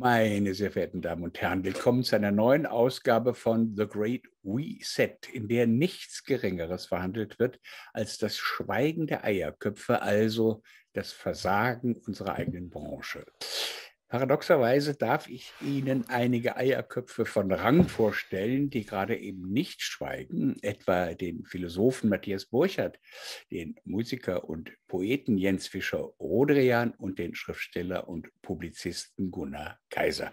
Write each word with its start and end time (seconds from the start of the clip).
Meine 0.00 0.54
sehr 0.54 0.70
verehrten 0.70 1.02
Damen 1.02 1.24
und 1.24 1.38
Herren, 1.42 1.62
willkommen 1.62 2.04
zu 2.04 2.16
einer 2.16 2.30
neuen 2.30 2.64
Ausgabe 2.64 3.34
von 3.34 3.76
The 3.76 3.86
Great 3.86 4.22
Reset, 4.42 5.18
in 5.30 5.46
der 5.46 5.66
nichts 5.66 6.24
Geringeres 6.24 6.86
verhandelt 6.86 7.38
wird 7.38 7.60
als 7.92 8.16
das 8.16 8.38
Schweigen 8.38 9.06
der 9.06 9.24
Eierköpfe, 9.24 10.00
also 10.00 10.62
das 10.94 11.12
Versagen 11.12 11.96
unserer 12.06 12.36
eigenen 12.36 12.70
Branche. 12.70 13.26
Paradoxerweise 14.10 14.96
darf 14.96 15.28
ich 15.28 15.52
Ihnen 15.60 16.08
einige 16.08 16.56
Eierköpfe 16.56 17.24
von 17.24 17.52
Rang 17.52 17.86
vorstellen, 17.86 18.68
die 18.68 18.84
gerade 18.84 19.16
eben 19.16 19.52
nicht 19.52 19.82
schweigen, 19.82 20.56
etwa 20.62 21.14
den 21.14 21.44
Philosophen 21.44 22.10
Matthias 22.10 22.46
Burchardt, 22.46 22.98
den 23.52 23.76
Musiker 23.84 24.48
und 24.48 24.72
Poeten 24.88 25.38
Jens 25.38 25.68
Fischer-Rodrian 25.68 26.90
und 26.98 27.20
den 27.20 27.36
Schriftsteller 27.36 28.08
und 28.08 28.28
Publizisten 28.42 29.30
Gunnar 29.30 29.78
Kaiser. 29.90 30.32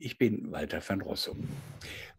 Ich 0.00 0.18
bin 0.18 0.50
Walter 0.50 0.82
van 0.84 1.00
Rossum. 1.00 1.48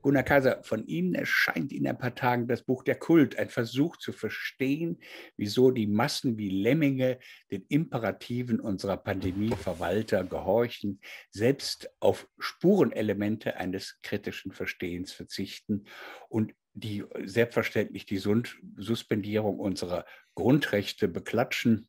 Gunnar 0.03 0.23
Kaiser, 0.23 0.61
von 0.63 0.85
Ihnen 0.85 1.15
erscheint 1.15 1.71
in 1.71 1.87
ein 1.87 1.97
paar 1.97 2.13
Tagen 2.13 2.47
das 2.47 2.61
Buch 2.61 2.83
Der 2.83 2.95
Kult, 2.95 3.39
ein 3.39 3.49
Versuch 3.49 3.97
zu 3.97 4.11
verstehen, 4.11 4.99
wieso 5.37 5.71
die 5.71 5.87
Massen 5.87 6.37
wie 6.37 6.49
Lemminge 6.49 7.19
den 7.49 7.65
Imperativen 7.69 8.59
unserer 8.59 8.97
Pandemieverwalter 8.97 10.25
gehorchen, 10.25 10.99
selbst 11.31 11.89
auf 12.01 12.27
Spurenelemente 12.37 13.55
eines 13.55 13.99
kritischen 14.03 14.51
Verstehens 14.51 15.13
verzichten 15.13 15.85
und 16.27 16.53
die 16.73 17.05
selbstverständlich 17.23 18.05
die 18.05 18.17
Suspendierung 18.17 19.59
unserer 19.59 20.05
Grundrechte 20.35 21.07
beklatschen 21.07 21.87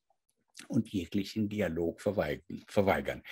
und 0.69 0.89
jeglichen 0.89 1.49
Dialog 1.49 2.01
verweigern. 2.01 3.23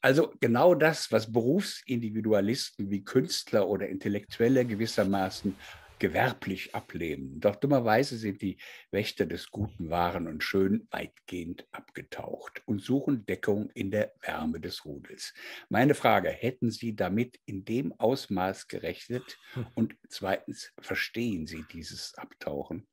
Also 0.00 0.32
genau 0.40 0.74
das, 0.74 1.10
was 1.10 1.32
Berufsindividualisten 1.32 2.90
wie 2.90 3.04
Künstler 3.04 3.68
oder 3.68 3.88
Intellektuelle 3.88 4.64
gewissermaßen 4.64 5.56
gewerblich 5.98 6.74
ablehnen. 6.74 7.40
Doch 7.40 7.56
dummerweise 7.56 8.18
sind 8.18 8.42
die 8.42 8.58
Wächter 8.90 9.26
des 9.26 9.50
Guten, 9.50 9.90
Wahren 9.90 10.26
und 10.26 10.42
Schönen 10.42 10.86
weitgehend 10.90 11.66
abgetaucht 11.72 12.62
und 12.66 12.82
suchen 12.82 13.24
Deckung 13.26 13.70
in 13.70 13.90
der 13.90 14.12
Wärme 14.20 14.60
des 14.60 14.84
Rudels. 14.84 15.32
Meine 15.68 15.94
Frage, 15.94 16.28
hätten 16.28 16.70
Sie 16.70 16.94
damit 16.94 17.40
in 17.46 17.64
dem 17.64 17.92
Ausmaß 17.98 18.68
gerechnet? 18.68 19.38
Und 19.74 19.96
zweitens, 20.08 20.72
verstehen 20.78 21.46
Sie 21.46 21.64
dieses 21.72 22.14
Abtauchen? 22.16 22.86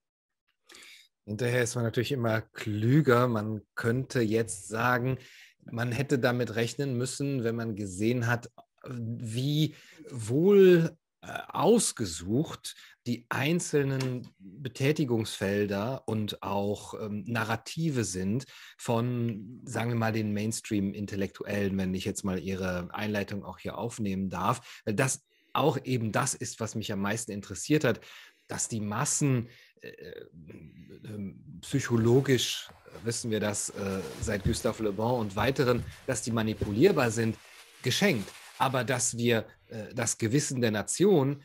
Hinterher 1.25 1.63
ist 1.63 1.75
man 1.75 1.85
natürlich 1.85 2.11
immer 2.11 2.41
klüger. 2.41 3.27
Man 3.27 3.61
könnte 3.75 4.21
jetzt 4.21 4.67
sagen, 4.67 5.17
man 5.65 5.91
hätte 5.91 6.19
damit 6.19 6.55
rechnen 6.55 6.97
müssen, 6.97 7.43
wenn 7.43 7.55
man 7.55 7.75
gesehen 7.75 8.27
hat, 8.27 8.49
wie 8.85 9.75
wohl 10.09 10.97
äh, 11.21 11.39
ausgesucht 11.47 12.75
die 13.07 13.25
einzelnen 13.29 14.27
Betätigungsfelder 14.39 16.03
und 16.05 16.43
auch 16.43 16.93
ähm, 16.99 17.23
Narrative 17.25 18.03
sind 18.03 18.45
von, 18.77 19.61
sagen 19.63 19.89
wir 19.89 19.95
mal, 19.95 20.11
den 20.11 20.33
Mainstream-Intellektuellen, 20.33 21.77
wenn 21.77 21.93
ich 21.93 22.03
jetzt 22.03 22.25
mal 22.25 22.39
Ihre 22.39 22.93
Einleitung 22.93 23.45
auch 23.45 23.59
hier 23.59 23.77
aufnehmen 23.77 24.29
darf. 24.29 24.81
Das 24.85 25.25
auch 25.53 25.77
eben 25.83 26.11
das 26.11 26.33
ist, 26.33 26.59
was 26.59 26.75
mich 26.75 26.91
am 26.91 26.99
meisten 26.99 27.31
interessiert 27.31 27.83
hat, 27.83 28.01
dass 28.47 28.67
die 28.67 28.79
Massen 28.79 29.49
äh, 29.81 29.87
äh, 29.87 30.27
ähm, 31.05 31.59
psychologisch 31.61 32.69
wissen 33.03 33.31
wir 33.31 33.39
das 33.39 33.69
äh, 33.71 33.99
seit 34.21 34.43
Gustave 34.43 34.83
Le 34.83 34.93
Bon 34.93 35.19
und 35.19 35.35
weiteren, 35.35 35.83
dass 36.07 36.21
die 36.21 36.31
manipulierbar 36.31 37.11
sind, 37.11 37.37
geschenkt. 37.81 38.29
Aber 38.59 38.83
dass 38.83 39.17
wir 39.17 39.45
das 39.95 40.19
Gewissen 40.19 40.61
der 40.61 40.69
Nation, 40.69 41.41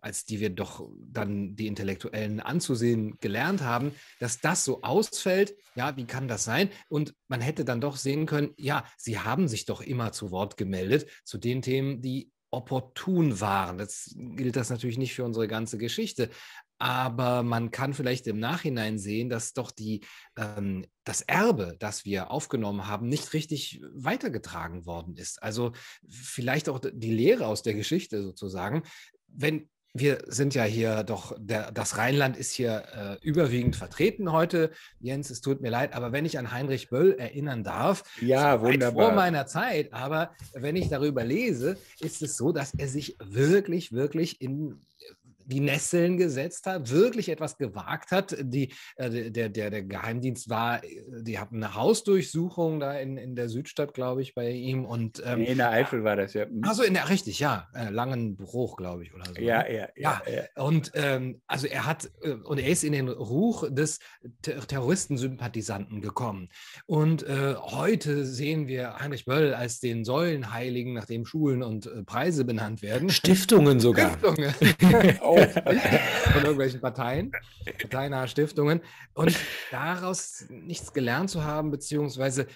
als 0.00 0.24
die 0.24 0.40
wir 0.40 0.48
doch 0.48 0.88
dann 0.98 1.54
die 1.54 1.66
Intellektuellen 1.66 2.40
anzusehen 2.40 3.18
gelernt 3.20 3.60
haben, 3.60 3.92
dass 4.18 4.40
das 4.40 4.64
so 4.64 4.80
ausfällt, 4.80 5.54
ja, 5.74 5.94
wie 5.98 6.06
kann 6.06 6.26
das 6.26 6.44
sein? 6.44 6.70
Und 6.88 7.14
man 7.28 7.42
hätte 7.42 7.66
dann 7.66 7.82
doch 7.82 7.96
sehen 7.96 8.24
können, 8.24 8.54
ja, 8.56 8.84
sie 8.96 9.18
haben 9.18 9.46
sich 9.46 9.66
doch 9.66 9.82
immer 9.82 10.12
zu 10.12 10.30
Wort 10.30 10.56
gemeldet 10.56 11.10
zu 11.22 11.36
den 11.36 11.60
Themen, 11.60 12.00
die 12.00 12.32
opportun 12.50 13.40
waren. 13.40 13.78
Das 13.78 14.14
gilt 14.16 14.56
das 14.56 14.70
natürlich 14.70 14.98
nicht 14.98 15.14
für 15.14 15.24
unsere 15.24 15.48
ganze 15.48 15.78
Geschichte, 15.78 16.30
aber 16.80 17.42
man 17.42 17.70
kann 17.70 17.92
vielleicht 17.92 18.26
im 18.26 18.40
Nachhinein 18.40 18.98
sehen, 18.98 19.28
dass 19.28 19.52
doch 19.52 19.70
die, 19.70 20.00
ähm, 20.38 20.86
das 21.04 21.20
Erbe, 21.20 21.76
das 21.78 22.06
wir 22.06 22.30
aufgenommen 22.30 22.86
haben, 22.86 23.06
nicht 23.06 23.34
richtig 23.34 23.82
weitergetragen 23.92 24.86
worden 24.86 25.14
ist. 25.16 25.42
Also 25.42 25.72
vielleicht 26.08 26.70
auch 26.70 26.80
die 26.80 27.12
Lehre 27.12 27.46
aus 27.46 27.62
der 27.62 27.74
Geschichte 27.74 28.22
sozusagen. 28.22 28.82
Wenn 29.26 29.68
wir 29.92 30.18
sind 30.26 30.54
ja 30.54 30.64
hier 30.64 31.02
doch, 31.02 31.34
der, 31.38 31.72
das 31.72 31.96
Rheinland 31.96 32.36
ist 32.36 32.52
hier 32.52 32.84
äh, 32.94 33.26
überwiegend 33.26 33.76
vertreten 33.76 34.30
heute. 34.30 34.70
Jens, 35.00 35.30
es 35.30 35.40
tut 35.40 35.60
mir 35.60 35.70
leid, 35.70 35.94
aber 35.94 36.12
wenn 36.12 36.24
ich 36.24 36.38
an 36.38 36.52
Heinrich 36.52 36.90
Böll 36.90 37.16
erinnern 37.18 37.64
darf, 37.64 38.04
ja, 38.20 38.60
wunderbar. 38.60 39.06
vor 39.06 39.14
meiner 39.14 39.46
Zeit, 39.46 39.92
aber 39.92 40.30
wenn 40.54 40.76
ich 40.76 40.88
darüber 40.88 41.24
lese, 41.24 41.76
ist 42.00 42.22
es 42.22 42.36
so, 42.36 42.52
dass 42.52 42.72
er 42.74 42.88
sich 42.88 43.16
wirklich, 43.20 43.92
wirklich 43.92 44.40
in 44.40 44.80
die 45.46 45.60
Nesseln 45.60 46.16
gesetzt 46.16 46.66
hat, 46.66 46.90
wirklich 46.90 47.28
etwas 47.28 47.56
gewagt 47.58 48.10
hat. 48.10 48.36
Die, 48.40 48.72
äh, 48.96 49.30
der, 49.30 49.48
der, 49.48 49.70
der 49.70 49.82
Geheimdienst 49.82 50.48
war, 50.48 50.82
äh, 50.84 51.02
die 51.22 51.38
hatten 51.38 51.56
eine 51.56 51.74
Hausdurchsuchung 51.74 52.80
da 52.80 52.94
in, 52.94 53.16
in 53.16 53.34
der 53.34 53.48
Südstadt, 53.48 53.94
glaube 53.94 54.22
ich, 54.22 54.34
bei 54.34 54.50
ihm. 54.50 54.84
Und, 54.84 55.22
ähm, 55.24 55.42
in 55.42 55.58
der 55.58 55.70
Eifel 55.70 56.04
war 56.04 56.16
das 56.16 56.34
ja. 56.34 56.46
Also 56.62 56.82
in 56.82 56.94
der, 56.94 57.08
richtig, 57.08 57.40
ja. 57.40 57.68
Äh, 57.74 57.90
Langenbruch, 57.90 58.76
glaube 58.76 59.04
ich, 59.04 59.14
oder 59.14 59.24
so. 59.26 59.40
Ja, 59.40 59.62
ne? 59.62 59.74
ja, 59.74 59.88
ja. 59.96 60.22
ja. 60.26 60.62
Und 60.62 60.92
ähm, 60.94 61.40
also 61.46 61.66
er 61.66 61.86
hat, 61.86 62.10
äh, 62.22 62.30
und 62.32 62.58
er 62.58 62.68
ist 62.68 62.84
in 62.84 62.92
den 62.92 63.08
Ruch 63.08 63.64
des 63.70 63.98
Ter 64.42 64.60
Terroristensympathisanten 64.66 66.00
gekommen. 66.00 66.48
Und 66.86 67.22
äh, 67.22 67.54
heute 67.56 68.24
sehen 68.24 68.68
wir 68.68 68.98
Heinrich 68.98 69.24
Böll 69.24 69.54
als 69.54 69.80
den 69.80 70.04
Säulenheiligen, 70.04 70.92
nachdem 70.92 71.24
Schulen 71.26 71.62
und 71.62 71.86
äh, 71.86 72.02
Preise 72.04 72.44
benannt 72.44 72.82
werden. 72.82 73.10
Stiftungen 73.10 73.80
sogar. 73.80 74.10
Stiftungen. 74.10 74.54
oh, 75.22 75.39
von 76.32 76.42
irgendwelchen 76.42 76.80
Parteien, 76.80 77.32
parteinahe 77.78 78.28
Stiftungen. 78.28 78.80
Und 79.14 79.36
daraus 79.70 80.46
nichts 80.48 80.92
gelernt 80.92 81.30
zu 81.30 81.44
haben, 81.44 81.70
beziehungsweise 81.70 82.46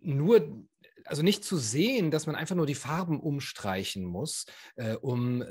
nur 0.00 0.64
also 1.04 1.22
nicht 1.22 1.44
zu 1.44 1.56
sehen, 1.56 2.10
dass 2.10 2.26
man 2.26 2.36
einfach 2.36 2.54
nur 2.54 2.66
die 2.66 2.74
Farben 2.74 3.20
umstreichen 3.20 4.04
muss, 4.04 4.46
äh, 4.76 4.94
um 4.94 5.42
äh, 5.42 5.46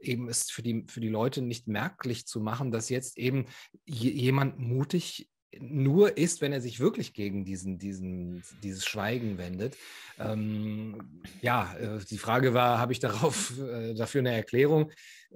eben 0.00 0.28
es 0.28 0.50
für 0.50 0.62
die, 0.62 0.84
für 0.88 1.00
die 1.00 1.08
Leute 1.08 1.42
nicht 1.42 1.68
merklich 1.68 2.26
zu 2.26 2.40
machen, 2.40 2.70
dass 2.70 2.88
jetzt 2.88 3.18
eben 3.18 3.46
jemand 3.84 4.58
mutig 4.58 5.28
nur 5.58 6.18
ist, 6.18 6.40
wenn 6.40 6.52
er 6.52 6.60
sich 6.60 6.80
wirklich 6.80 7.14
gegen 7.14 7.44
diesen, 7.44 7.78
diesen, 7.78 8.42
dieses 8.62 8.84
Schweigen 8.84 9.38
wendet. 9.38 9.76
Ähm, 10.18 11.22
ja, 11.40 11.74
äh, 11.78 11.98
die 12.10 12.18
Frage 12.18 12.54
war, 12.54 12.78
habe 12.78 12.92
ich 12.92 13.00
darauf 13.00 13.58
äh, 13.58 13.94
dafür 13.94 14.20
eine 14.20 14.34
Erklärung? 14.34 14.92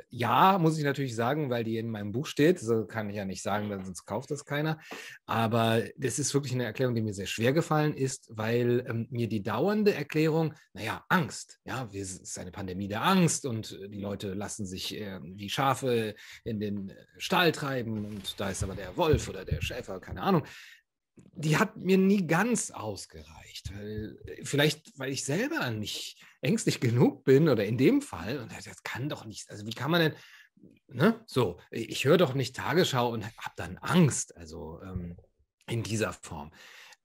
Ja, 0.08 0.58
muss 0.58 0.78
ich 0.78 0.84
natürlich 0.84 1.14
sagen, 1.14 1.50
weil 1.50 1.64
die 1.64 1.78
in 1.78 1.90
meinem 1.90 2.12
Buch 2.12 2.26
steht. 2.26 2.58
So 2.58 2.86
kann 2.86 3.10
ich 3.10 3.16
ja 3.16 3.24
nicht 3.24 3.42
sagen, 3.42 3.68
sonst 3.84 4.04
kauft 4.04 4.30
das 4.30 4.44
keiner. 4.44 4.78
Aber 5.26 5.82
das 5.96 6.18
ist 6.18 6.32
wirklich 6.34 6.52
eine 6.52 6.64
Erklärung, 6.64 6.94
die 6.94 7.02
mir 7.02 7.14
sehr 7.14 7.26
schwer 7.26 7.52
gefallen 7.52 7.94
ist, 7.94 8.28
weil 8.30 8.84
ähm, 8.88 9.06
mir 9.10 9.28
die 9.28 9.42
dauernde 9.42 9.94
Erklärung, 9.94 10.54
naja, 10.72 11.04
Angst, 11.08 11.58
ja, 11.64 11.88
es 11.92 12.18
ist 12.18 12.38
eine 12.38 12.52
Pandemie 12.52 12.88
der 12.88 13.02
Angst 13.02 13.46
und 13.46 13.78
die 13.88 14.00
Leute 14.00 14.34
lassen 14.34 14.66
sich 14.66 14.96
äh, 14.96 15.20
wie 15.22 15.48
Schafe 15.48 16.14
in 16.44 16.60
den 16.60 16.92
Stall 17.18 17.52
treiben 17.52 18.04
und 18.04 18.38
da 18.40 18.50
ist 18.50 18.62
aber 18.62 18.74
der 18.74 18.96
Wolf 18.96 19.28
oder 19.28 19.44
der 19.44 19.60
Schäfer, 19.60 20.00
keine 20.00 20.22
Ahnung 20.22 20.44
die 21.16 21.56
hat 21.56 21.76
mir 21.76 21.98
nie 21.98 22.26
ganz 22.26 22.70
ausgereicht. 22.70 23.72
Weil, 23.74 24.18
vielleicht, 24.42 24.98
weil 24.98 25.10
ich 25.10 25.24
selber 25.24 25.70
nicht 25.70 26.22
ängstlich 26.40 26.80
genug 26.80 27.24
bin 27.24 27.48
oder 27.48 27.64
in 27.64 27.78
dem 27.78 28.02
Fall. 28.02 28.38
Und 28.38 28.52
das 28.52 28.82
kann 28.82 29.08
doch 29.08 29.24
nicht, 29.24 29.50
also 29.50 29.66
wie 29.66 29.72
kann 29.72 29.90
man 29.90 30.00
denn, 30.00 30.14
ne? 30.88 31.22
So, 31.26 31.60
ich 31.70 32.04
höre 32.04 32.18
doch 32.18 32.34
nicht 32.34 32.56
Tagesschau 32.56 33.10
und 33.10 33.24
habe 33.24 33.54
dann 33.56 33.78
Angst, 33.78 34.36
also 34.36 34.80
ähm, 34.82 35.16
in 35.66 35.82
dieser 35.82 36.12
Form. 36.12 36.52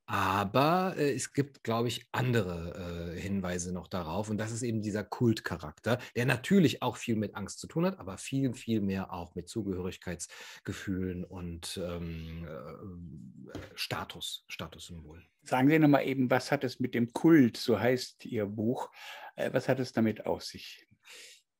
Aber 0.07 0.95
äh, 0.97 1.13
es 1.13 1.33
gibt, 1.33 1.63
glaube 1.63 1.87
ich, 1.87 2.07
andere 2.11 3.13
äh, 3.15 3.19
Hinweise 3.19 3.73
noch 3.73 3.87
darauf. 3.87 4.29
Und 4.29 4.37
das 4.37 4.51
ist 4.51 4.61
eben 4.61 4.81
dieser 4.81 5.03
Kultcharakter, 5.03 5.97
der 6.15 6.25
natürlich 6.25 6.83
auch 6.83 6.97
viel 6.97 7.15
mit 7.15 7.35
Angst 7.35 7.59
zu 7.59 7.67
tun 7.67 7.85
hat, 7.85 7.99
aber 7.99 8.17
viel, 8.17 8.53
viel 8.53 8.81
mehr 8.81 9.11
auch 9.11 9.33
mit 9.33 9.49
Zugehörigkeitsgefühlen 9.49 11.23
und 11.23 11.79
ähm, 11.83 12.47
äh, 12.47 13.57
Status, 13.73 14.45
Statussymbol. 14.47 15.23
Sagen 15.43 15.69
Sie 15.69 15.79
nochmal 15.79 16.05
eben, 16.05 16.29
was 16.29 16.51
hat 16.51 16.63
es 16.63 16.79
mit 16.79 16.93
dem 16.93 17.11
Kult, 17.11 17.57
so 17.57 17.79
heißt 17.79 18.25
Ihr 18.25 18.45
Buch, 18.45 18.91
äh, 19.35 19.51
was 19.53 19.67
hat 19.67 19.79
es 19.79 19.91
damit 19.91 20.25
auf 20.27 20.43
sich? 20.43 20.85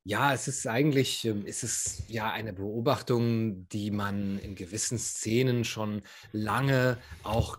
Ja, 0.07 0.35
es 0.35 0.47
ist 0.47 0.67
eigentlich, 0.67 1.25
ähm, 1.25 1.45
es 1.47 1.63
ist 1.63 2.03
ja 2.09 2.31
eine 2.31 2.53
Beobachtung, 2.53 3.67
die 3.69 3.89
man 3.89 4.37
in 4.37 4.53
gewissen 4.53 4.99
Szenen 4.99 5.63
schon 5.63 6.03
lange 6.31 6.99
auch 7.23 7.57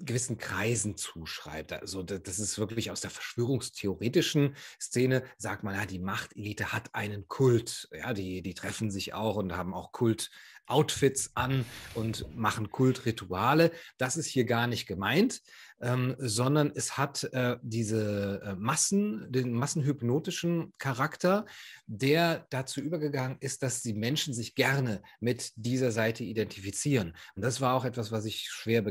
gewissen 0.00 0.38
Kreisen 0.38 0.96
zuschreibt. 0.96 1.72
Also 1.72 2.02
das 2.02 2.38
ist 2.38 2.58
wirklich 2.58 2.90
aus 2.90 3.00
der 3.00 3.10
verschwörungstheoretischen 3.10 4.56
Szene, 4.80 5.22
sagt 5.38 5.62
man, 5.62 5.74
ja, 5.74 5.86
die 5.86 5.98
Machtelite 5.98 6.72
hat 6.72 6.94
einen 6.94 7.28
Kult. 7.28 7.88
Ja, 7.92 8.12
die, 8.12 8.42
die 8.42 8.54
treffen 8.54 8.90
sich 8.90 9.14
auch 9.14 9.36
und 9.36 9.56
haben 9.56 9.74
auch 9.74 9.92
Kult. 9.92 10.30
Outfits 10.66 11.30
an 11.34 11.64
und 11.94 12.26
machen 12.36 12.70
Kultrituale. 12.70 13.72
Das 13.98 14.16
ist 14.16 14.26
hier 14.26 14.44
gar 14.44 14.66
nicht 14.66 14.86
gemeint, 14.86 15.42
ähm, 15.80 16.16
sondern 16.18 16.72
es 16.74 16.96
hat 16.96 17.24
äh, 17.32 17.56
diese 17.62 18.40
äh, 18.42 18.54
Massen, 18.54 19.30
den 19.30 19.52
massenhypnotischen 19.52 20.72
Charakter, 20.78 21.46
der 21.86 22.46
dazu 22.50 22.80
übergegangen 22.80 23.36
ist, 23.40 23.62
dass 23.62 23.82
die 23.82 23.94
Menschen 23.94 24.32
sich 24.34 24.54
gerne 24.54 25.02
mit 25.20 25.52
dieser 25.56 25.90
Seite 25.90 26.24
identifizieren. 26.24 27.16
Und 27.34 27.42
das 27.42 27.60
war 27.60 27.74
auch 27.74 27.84
etwas, 27.84 28.10
was 28.10 28.24
ich 28.24 28.48
schwer 28.48 28.84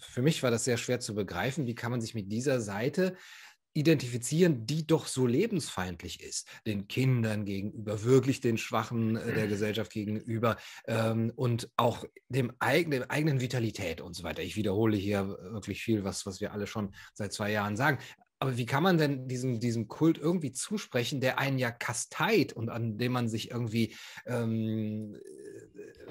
für 0.00 0.22
mich 0.22 0.42
war 0.42 0.50
das 0.50 0.64
sehr 0.64 0.76
schwer 0.76 1.00
zu 1.00 1.14
begreifen. 1.14 1.66
Wie 1.66 1.74
kann 1.74 1.90
man 1.90 2.00
sich 2.00 2.14
mit 2.14 2.30
dieser 2.30 2.60
Seite 2.60 3.16
identifizieren, 3.74 4.66
die 4.66 4.86
doch 4.86 5.06
so 5.06 5.26
lebensfeindlich 5.26 6.22
ist, 6.22 6.48
den 6.66 6.88
Kindern 6.88 7.44
gegenüber, 7.44 8.02
wirklich 8.02 8.40
den 8.40 8.58
Schwachen 8.58 9.16
äh, 9.16 9.34
der 9.34 9.46
Gesellschaft 9.46 9.92
gegenüber 9.92 10.56
ähm, 10.86 11.32
und 11.36 11.70
auch 11.76 12.04
dem 12.28 12.52
eigenen, 12.58 13.08
eigenen 13.08 13.40
Vitalität 13.40 14.00
und 14.00 14.14
so 14.14 14.22
weiter. 14.22 14.42
Ich 14.42 14.56
wiederhole 14.56 14.96
hier 14.96 15.28
wirklich 15.28 15.82
viel, 15.82 16.04
was, 16.04 16.26
was 16.26 16.40
wir 16.40 16.52
alle 16.52 16.66
schon 16.66 16.94
seit 17.14 17.32
zwei 17.32 17.52
Jahren 17.52 17.76
sagen. 17.76 17.98
Aber 18.40 18.56
wie 18.56 18.66
kann 18.66 18.84
man 18.84 18.98
denn 18.98 19.26
diesem, 19.26 19.58
diesem 19.58 19.88
Kult 19.88 20.16
irgendwie 20.16 20.52
zusprechen, 20.52 21.20
der 21.20 21.38
einen 21.38 21.58
ja 21.58 21.72
kasteit 21.72 22.52
und 22.52 22.68
an 22.68 22.96
dem 22.96 23.12
man 23.12 23.28
sich 23.28 23.50
irgendwie 23.50 23.96
ähm, 24.26 25.16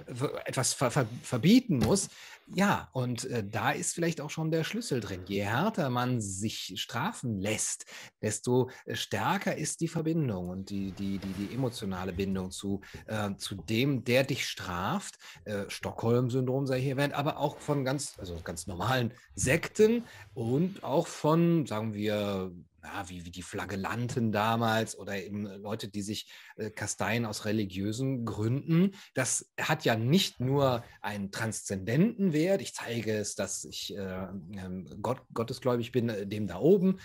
äh, 0.07 0.27
etwas 0.45 0.73
ver 0.73 0.91
ver 0.91 1.07
verbieten 1.23 1.77
muss? 1.77 2.09
Ja, 2.55 2.87
und 2.93 3.25
äh, 3.25 3.43
da 3.45 3.71
ist 3.71 3.93
vielleicht 3.93 4.21
auch 4.21 4.29
schon 4.29 4.51
der 4.51 4.63
Schlüssel 4.63 5.01
drin. 5.01 5.25
Je 5.27 5.43
härter 5.43 5.89
man 5.89 6.21
sich 6.21 6.73
strafen 6.77 7.41
lässt, 7.41 7.85
desto 8.21 8.69
äh, 8.85 8.95
stärker 8.95 9.57
ist 9.57 9.81
die 9.81 9.89
Verbindung 9.89 10.47
und 10.47 10.69
die, 10.69 10.93
die, 10.93 11.17
die, 11.17 11.33
die 11.33 11.53
emotionale 11.53 12.13
Bindung 12.13 12.51
zu, 12.51 12.79
äh, 13.07 13.35
zu 13.35 13.55
dem, 13.55 14.05
der 14.05 14.23
dich 14.23 14.47
straft. 14.47 15.15
Äh, 15.43 15.65
Stockholm-Syndrom 15.67 16.67
sei 16.67 16.79
hier 16.79 16.91
erwähnt, 16.91 17.15
aber 17.15 17.37
auch 17.37 17.57
von 17.57 17.83
ganz, 17.83 18.17
also 18.17 18.39
ganz 18.41 18.65
normalen 18.65 19.13
Sekten 19.35 20.05
und 20.33 20.85
auch 20.85 21.07
von, 21.07 21.65
sagen 21.65 21.93
wir, 21.93 22.53
ja, 22.87 23.09
wie, 23.09 23.25
wie 23.25 23.31
die 23.31 23.41
Flagellanten 23.41 24.31
damals 24.31 24.97
oder 24.97 25.21
eben 25.21 25.45
Leute, 25.45 25.89
die 25.89 26.01
sich 26.01 26.31
äh, 26.55 26.69
kasteien 26.69 27.25
aus 27.25 27.45
religiösen 27.45 28.25
Gründen. 28.25 28.91
Das 29.13 29.51
hat 29.59 29.83
ja 29.83 29.95
nicht 29.95 30.39
nur 30.39 30.83
einen 31.01 31.31
transzendenten 31.31 32.33
Wert, 32.33 32.61
ich 32.61 32.73
zeige 32.73 33.17
es, 33.17 33.35
dass 33.35 33.65
ich 33.65 33.95
äh, 33.95 33.99
ähm, 33.99 34.87
Gott, 35.01 35.21
gottesgläubig 35.33 35.91
bin, 35.91 36.09
äh, 36.09 36.25
dem 36.25 36.47
da 36.47 36.59
oben, 36.59 36.99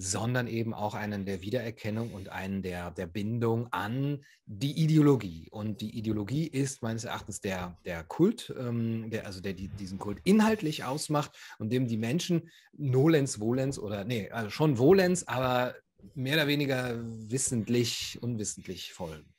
sondern 0.00 0.46
eben 0.46 0.72
auch 0.72 0.94
einen 0.94 1.26
der 1.26 1.42
Wiedererkennung 1.42 2.14
und 2.14 2.30
einen 2.30 2.62
der, 2.62 2.90
der 2.90 3.06
Bindung 3.06 3.70
an 3.70 4.24
die 4.46 4.82
Ideologie. 4.82 5.48
Und 5.50 5.82
die 5.82 5.96
Ideologie 5.96 6.46
ist 6.46 6.82
meines 6.82 7.04
Erachtens 7.04 7.42
der, 7.42 7.76
der 7.84 8.02
Kult, 8.04 8.52
ähm, 8.58 9.10
der, 9.10 9.26
also 9.26 9.42
der 9.42 9.52
die, 9.52 9.68
diesen 9.68 9.98
Kult 9.98 10.18
inhaltlich 10.24 10.84
ausmacht 10.84 11.36
und 11.58 11.70
dem 11.70 11.86
die 11.86 11.98
Menschen 11.98 12.50
nolens, 12.72 13.40
volens 13.40 13.78
oder, 13.78 14.04
nee, 14.04 14.30
also 14.30 14.48
schon 14.48 14.76
volens, 14.76 15.28
aber 15.28 15.74
mehr 16.14 16.36
oder 16.36 16.46
weniger 16.46 16.98
wissentlich, 17.04 18.18
unwissentlich 18.22 18.94
folgen. 18.94 19.34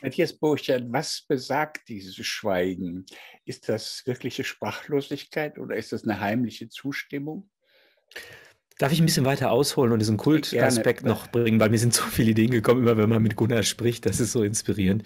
Matthias 0.00 0.32
Burchard, 0.32 0.84
was 0.88 1.22
besagt 1.28 1.88
dieses 1.90 2.16
Schweigen? 2.16 3.04
Ist 3.44 3.68
das 3.68 4.02
wirkliche 4.06 4.42
Sprachlosigkeit 4.42 5.58
oder 5.58 5.76
ist 5.76 5.92
das 5.92 6.04
eine 6.04 6.18
heimliche 6.20 6.70
Zustimmung? 6.70 7.50
Darf 8.78 8.90
ich 8.90 9.00
ein 9.00 9.06
bisschen 9.06 9.24
weiter 9.24 9.52
ausholen 9.52 9.92
und 9.92 10.00
diesen 10.00 10.16
Kultaspekt 10.16 11.04
noch 11.04 11.28
bringen, 11.28 11.60
weil 11.60 11.70
mir 11.70 11.78
sind 11.78 11.94
so 11.94 12.02
viele 12.02 12.32
Ideen 12.32 12.50
gekommen, 12.50 12.82
immer 12.82 12.96
wenn 12.96 13.08
man 13.08 13.22
mit 13.22 13.36
Gunnar 13.36 13.62
spricht, 13.62 14.04
das 14.04 14.18
ist 14.18 14.32
so 14.32 14.42
inspirierend. 14.42 15.04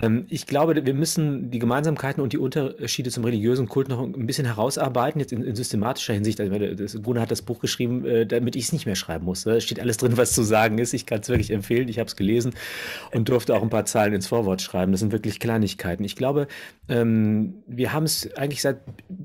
Ähm, 0.00 0.24
ich 0.30 0.46
glaube, 0.46 0.86
wir 0.86 0.94
müssen 0.94 1.50
die 1.50 1.58
Gemeinsamkeiten 1.58 2.22
und 2.22 2.32
die 2.32 2.38
Unterschiede 2.38 3.10
zum 3.10 3.24
religiösen 3.24 3.68
Kult 3.68 3.90
noch 3.90 4.02
ein 4.02 4.26
bisschen 4.26 4.46
herausarbeiten, 4.46 5.20
jetzt 5.20 5.30
in, 5.30 5.42
in 5.42 5.54
systematischer 5.54 6.14
Hinsicht. 6.14 6.40
Also, 6.40 6.74
das, 6.74 7.02
Gunnar 7.02 7.24
hat 7.24 7.30
das 7.30 7.42
Buch 7.42 7.60
geschrieben, 7.60 8.06
äh, 8.06 8.24
damit 8.24 8.56
ich 8.56 8.64
es 8.64 8.72
nicht 8.72 8.86
mehr 8.86 8.96
schreiben 8.96 9.26
muss. 9.26 9.44
Da 9.44 9.60
steht 9.60 9.78
alles 9.78 9.98
drin, 9.98 10.16
was 10.16 10.32
zu 10.32 10.42
sagen 10.42 10.78
ist. 10.78 10.94
Ich 10.94 11.04
kann 11.04 11.20
es 11.20 11.28
wirklich 11.28 11.50
empfehlen. 11.50 11.88
Ich 11.88 11.98
habe 11.98 12.08
es 12.08 12.16
gelesen 12.16 12.54
und 13.12 13.28
durfte 13.28 13.54
auch 13.54 13.62
ein 13.62 13.68
paar 13.68 13.84
Zahlen 13.84 14.14
ins 14.14 14.26
Vorwort 14.26 14.62
schreiben. 14.62 14.90
Das 14.90 15.00
sind 15.00 15.12
wirklich 15.12 15.38
Kleinigkeiten. 15.38 16.02
Ich 16.02 16.16
glaube, 16.16 16.46
ähm, 16.88 17.56
wir 17.66 17.92
haben 17.92 18.04
es 18.04 18.34
eigentlich 18.36 18.62
seit 18.62 18.78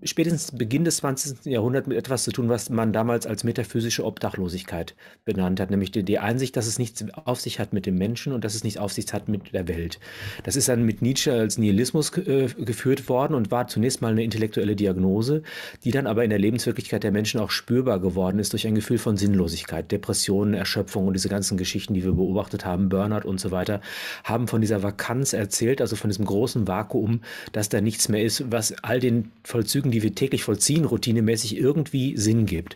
spätestens 0.03 0.51
Beginn 0.51 0.83
des 0.83 0.97
20. 0.97 1.45
Jahrhunderts 1.45 1.87
mit 1.87 1.97
etwas 1.97 2.25
zu 2.25 2.33
tun, 2.33 2.49
was 2.49 2.69
man 2.69 2.91
damals 2.91 3.25
als 3.25 3.45
Metaphysik 3.45 3.76
physische 3.77 4.03
Obdachlosigkeit 4.05 4.95
benannt 5.23 5.59
hat, 5.59 5.69
nämlich 5.69 5.91
die, 5.91 6.01
die, 6.01 6.17
Einsicht, 6.17 6.57
dass 6.57 6.65
es 6.65 6.79
nichts 6.79 7.05
auf 7.25 7.39
sich 7.39 7.59
hat 7.59 7.73
mit 7.73 7.85
dem 7.85 7.95
Menschen 7.95 8.33
und 8.33 8.43
dass 8.43 8.55
es 8.55 8.63
nichts 8.63 8.79
auf 8.79 8.91
sich 8.91 9.13
hat 9.13 9.29
mit 9.29 9.53
der 9.53 9.67
Welt. 9.67 9.99
Das 10.43 10.55
ist 10.55 10.67
dann 10.67 10.83
mit 10.83 11.03
Nietzsche 11.03 11.31
als 11.31 11.59
Nihilismus 11.59 12.17
äh, 12.17 12.47
geführt 12.57 13.07
worden 13.07 13.35
und 13.35 13.51
war 13.51 13.67
zunächst 13.67 14.01
mal 14.01 14.13
eine 14.13 14.23
intellektuelle 14.23 14.75
Diagnose, 14.75 15.43
die 15.83 15.91
dann 15.91 16.07
aber 16.07 16.23
in 16.23 16.31
der 16.31 16.39
Lebenswirklichkeit 16.39 17.03
der 17.03 17.11
Menschen 17.11 17.39
auch 17.39 17.51
spürbar 17.51 17.99
geworden 17.99 18.39
ist 18.39 18.53
durch 18.53 18.65
ein 18.65 18.73
Gefühl 18.73 18.97
von 18.97 19.15
Sinnlosigkeit, 19.15 19.91
Depressionen, 19.91 20.55
Erschöpfung 20.55 21.05
und 21.05 21.13
diese 21.13 21.29
ganzen 21.29 21.55
Geschichten, 21.55 21.93
die 21.93 22.03
wir 22.03 22.13
beobachtet 22.13 22.65
haben, 22.65 22.89
Burnout 22.89 23.27
und 23.27 23.39
so 23.39 23.51
weiter, 23.51 23.81
haben 24.23 24.47
von 24.47 24.61
dieser 24.61 24.81
Vakanz 24.81 25.33
erzählt, 25.33 25.81
also 25.81 25.95
von 25.95 26.09
diesem 26.09 26.25
großen 26.25 26.67
Vakuum, 26.67 27.21
dass 27.51 27.69
da 27.69 27.79
nichts 27.79 28.09
mehr 28.09 28.23
ist, 28.23 28.51
was 28.51 28.73
all 28.83 28.99
den 28.99 29.31
Vollzügen, 29.43 29.91
die 29.91 30.01
wir 30.01 30.15
täglich 30.15 30.43
vollziehen, 30.43 30.85
routinemäßig 30.85 31.57
irgendwie 31.57 32.17
Sinn 32.17 32.47
gibt. 32.47 32.75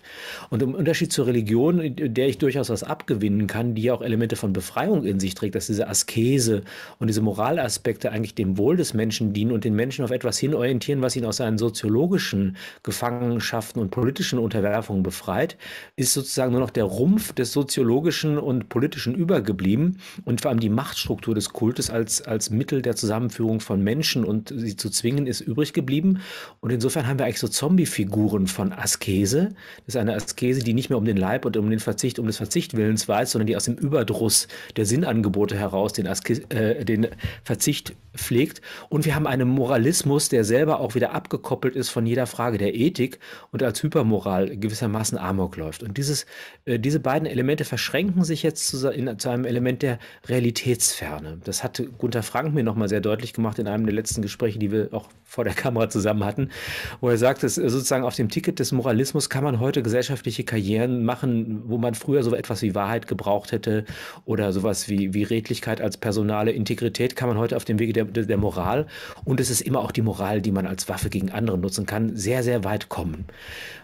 Und 0.51 0.61
im 0.61 0.75
Unterschied 0.91 1.13
zur 1.13 1.25
Religion, 1.25 1.95
der 1.95 2.27
ich 2.27 2.37
durchaus 2.37 2.69
was 2.69 2.83
abgewinnen 2.83 3.47
kann, 3.47 3.75
die 3.75 3.83
ja 3.83 3.93
auch 3.93 4.01
Elemente 4.01 4.35
von 4.35 4.51
Befreiung 4.51 5.05
in 5.05 5.21
sich 5.21 5.35
trägt, 5.35 5.55
dass 5.55 5.67
diese 5.67 5.87
Askese 5.87 6.63
und 6.99 7.07
diese 7.07 7.21
Moralaspekte 7.21 8.11
eigentlich 8.11 8.35
dem 8.35 8.57
Wohl 8.57 8.75
des 8.75 8.93
Menschen 8.93 9.31
dienen 9.31 9.53
und 9.53 9.63
den 9.63 9.73
Menschen 9.73 10.03
auf 10.03 10.11
etwas 10.11 10.37
hinorientieren, 10.37 11.01
was 11.01 11.15
ihn 11.15 11.23
aus 11.23 11.37
seinen 11.37 11.57
soziologischen 11.57 12.57
Gefangenschaften 12.83 13.81
und 13.81 13.89
politischen 13.91 14.37
Unterwerfungen 14.37 15.01
befreit, 15.01 15.55
ist 15.95 16.13
sozusagen 16.13 16.51
nur 16.51 16.59
noch 16.59 16.71
der 16.71 16.83
Rumpf 16.83 17.31
des 17.31 17.53
soziologischen 17.53 18.37
und 18.37 18.67
politischen 18.67 19.15
übergeblieben 19.15 19.99
und 20.25 20.41
vor 20.41 20.51
allem 20.51 20.59
die 20.59 20.67
Machtstruktur 20.67 21.35
des 21.35 21.53
Kultes 21.53 21.89
als, 21.89 22.21
als 22.21 22.49
Mittel 22.49 22.81
der 22.81 22.97
Zusammenführung 22.97 23.61
von 23.61 23.81
Menschen 23.81 24.25
und 24.25 24.53
sie 24.53 24.75
zu 24.75 24.89
zwingen, 24.89 25.25
ist 25.25 25.39
übrig 25.39 25.71
geblieben. 25.71 26.19
Und 26.59 26.71
insofern 26.71 27.07
haben 27.07 27.17
wir 27.17 27.27
eigentlich 27.27 27.39
so 27.39 27.47
Zombie-Figuren 27.47 28.47
von 28.47 28.73
Askese. 28.73 29.53
Das 29.85 29.95
ist 29.95 30.01
eine 30.01 30.15
Askese, 30.15 30.63
die 30.63 30.73
nicht 30.73 30.80
mehr 30.89 30.97
um 30.97 31.05
den 31.05 31.17
Leib 31.17 31.45
und 31.45 31.57
um 31.57 31.69
den 31.69 31.79
Verzicht, 31.79 32.19
um 32.19 32.27
des 32.27 32.37
Verzichtwillens 32.37 33.07
weiß, 33.07 33.31
sondern 33.31 33.47
die 33.47 33.55
aus 33.55 33.65
dem 33.65 33.75
Überdruss 33.75 34.47
der 34.75 34.85
Sinnangebote 34.85 35.57
heraus 35.57 35.93
den, 35.93 36.07
Aske 36.07 36.41
äh, 36.49 36.83
den 36.85 37.07
Verzicht 37.43 37.95
pflegt. 38.15 38.61
Und 38.89 39.05
wir 39.05 39.15
haben 39.15 39.27
einen 39.27 39.47
Moralismus, 39.47 40.29
der 40.29 40.43
selber 40.43 40.79
auch 40.79 40.95
wieder 40.95 41.13
abgekoppelt 41.13 41.75
ist 41.75 41.89
von 41.89 42.05
jeder 42.05 42.27
Frage 42.27 42.57
der 42.57 42.75
Ethik 42.75 43.19
und 43.51 43.63
als 43.63 43.81
Hypermoral 43.81 44.57
gewissermaßen 44.57 45.17
Amok 45.17 45.55
läuft. 45.57 45.83
Und 45.83 45.97
dieses, 45.97 46.25
äh, 46.65 46.79
diese 46.79 46.99
beiden 46.99 47.27
Elemente 47.27 47.65
verschränken 47.65 48.23
sich 48.23 48.43
jetzt 48.43 48.67
zu, 48.67 48.89
in, 48.89 49.17
zu 49.17 49.29
einem 49.29 49.45
Element 49.45 49.81
der 49.81 49.99
Realitätsferne. 50.27 51.39
Das 51.43 51.63
hat 51.63 51.81
Gunther 51.97 52.23
Frank 52.23 52.53
mir 52.53 52.63
nochmal 52.63 52.89
sehr 52.89 53.01
deutlich 53.01 53.33
gemacht 53.33 53.59
in 53.59 53.67
einem 53.67 53.85
der 53.85 53.95
letzten 53.95 54.21
Gespräche, 54.21 54.59
die 54.59 54.71
wir 54.71 54.89
auch 54.91 55.07
vor 55.23 55.45
der 55.45 55.53
Kamera 55.53 55.89
zusammen 55.89 56.25
hatten, 56.25 56.49
wo 56.99 57.09
er 57.09 57.17
sagt, 57.17 57.43
dass 57.43 57.55
sozusagen 57.55 58.03
auf 58.03 58.15
dem 58.15 58.29
Ticket 58.29 58.59
des 58.59 58.73
Moralismus 58.73 59.29
kann 59.29 59.43
man 59.43 59.59
heute 59.61 59.81
gesellschaftliche 59.81 60.43
Karrieren 60.71 61.03
machen, 61.03 61.63
wo 61.65 61.77
man 61.77 61.95
früher 61.95 62.23
so 62.23 62.33
etwas 62.33 62.61
wie 62.61 62.75
Wahrheit 62.75 63.07
gebraucht 63.07 63.51
hätte 63.51 63.83
oder 64.25 64.53
sowas 64.53 64.87
wie, 64.87 65.13
wie 65.13 65.23
Redlichkeit 65.23 65.81
als 65.81 65.97
personale 65.97 66.51
Integrität, 66.51 67.15
kann 67.15 67.27
man 67.27 67.37
heute 67.37 67.57
auf 67.57 67.65
dem 67.65 67.77
Wege 67.77 67.91
der, 67.91 68.05
der 68.05 68.37
Moral 68.37 68.87
und 69.25 69.39
es 69.41 69.49
ist 69.49 69.61
immer 69.61 69.79
auch 69.79 69.91
die 69.91 70.01
Moral, 70.01 70.41
die 70.41 70.51
man 70.51 70.65
als 70.65 70.87
Waffe 70.87 71.09
gegen 71.09 71.29
andere 71.29 71.57
nutzen 71.57 71.85
kann, 71.85 72.15
sehr, 72.15 72.43
sehr 72.43 72.63
weit 72.63 72.87
kommen. 72.87 73.25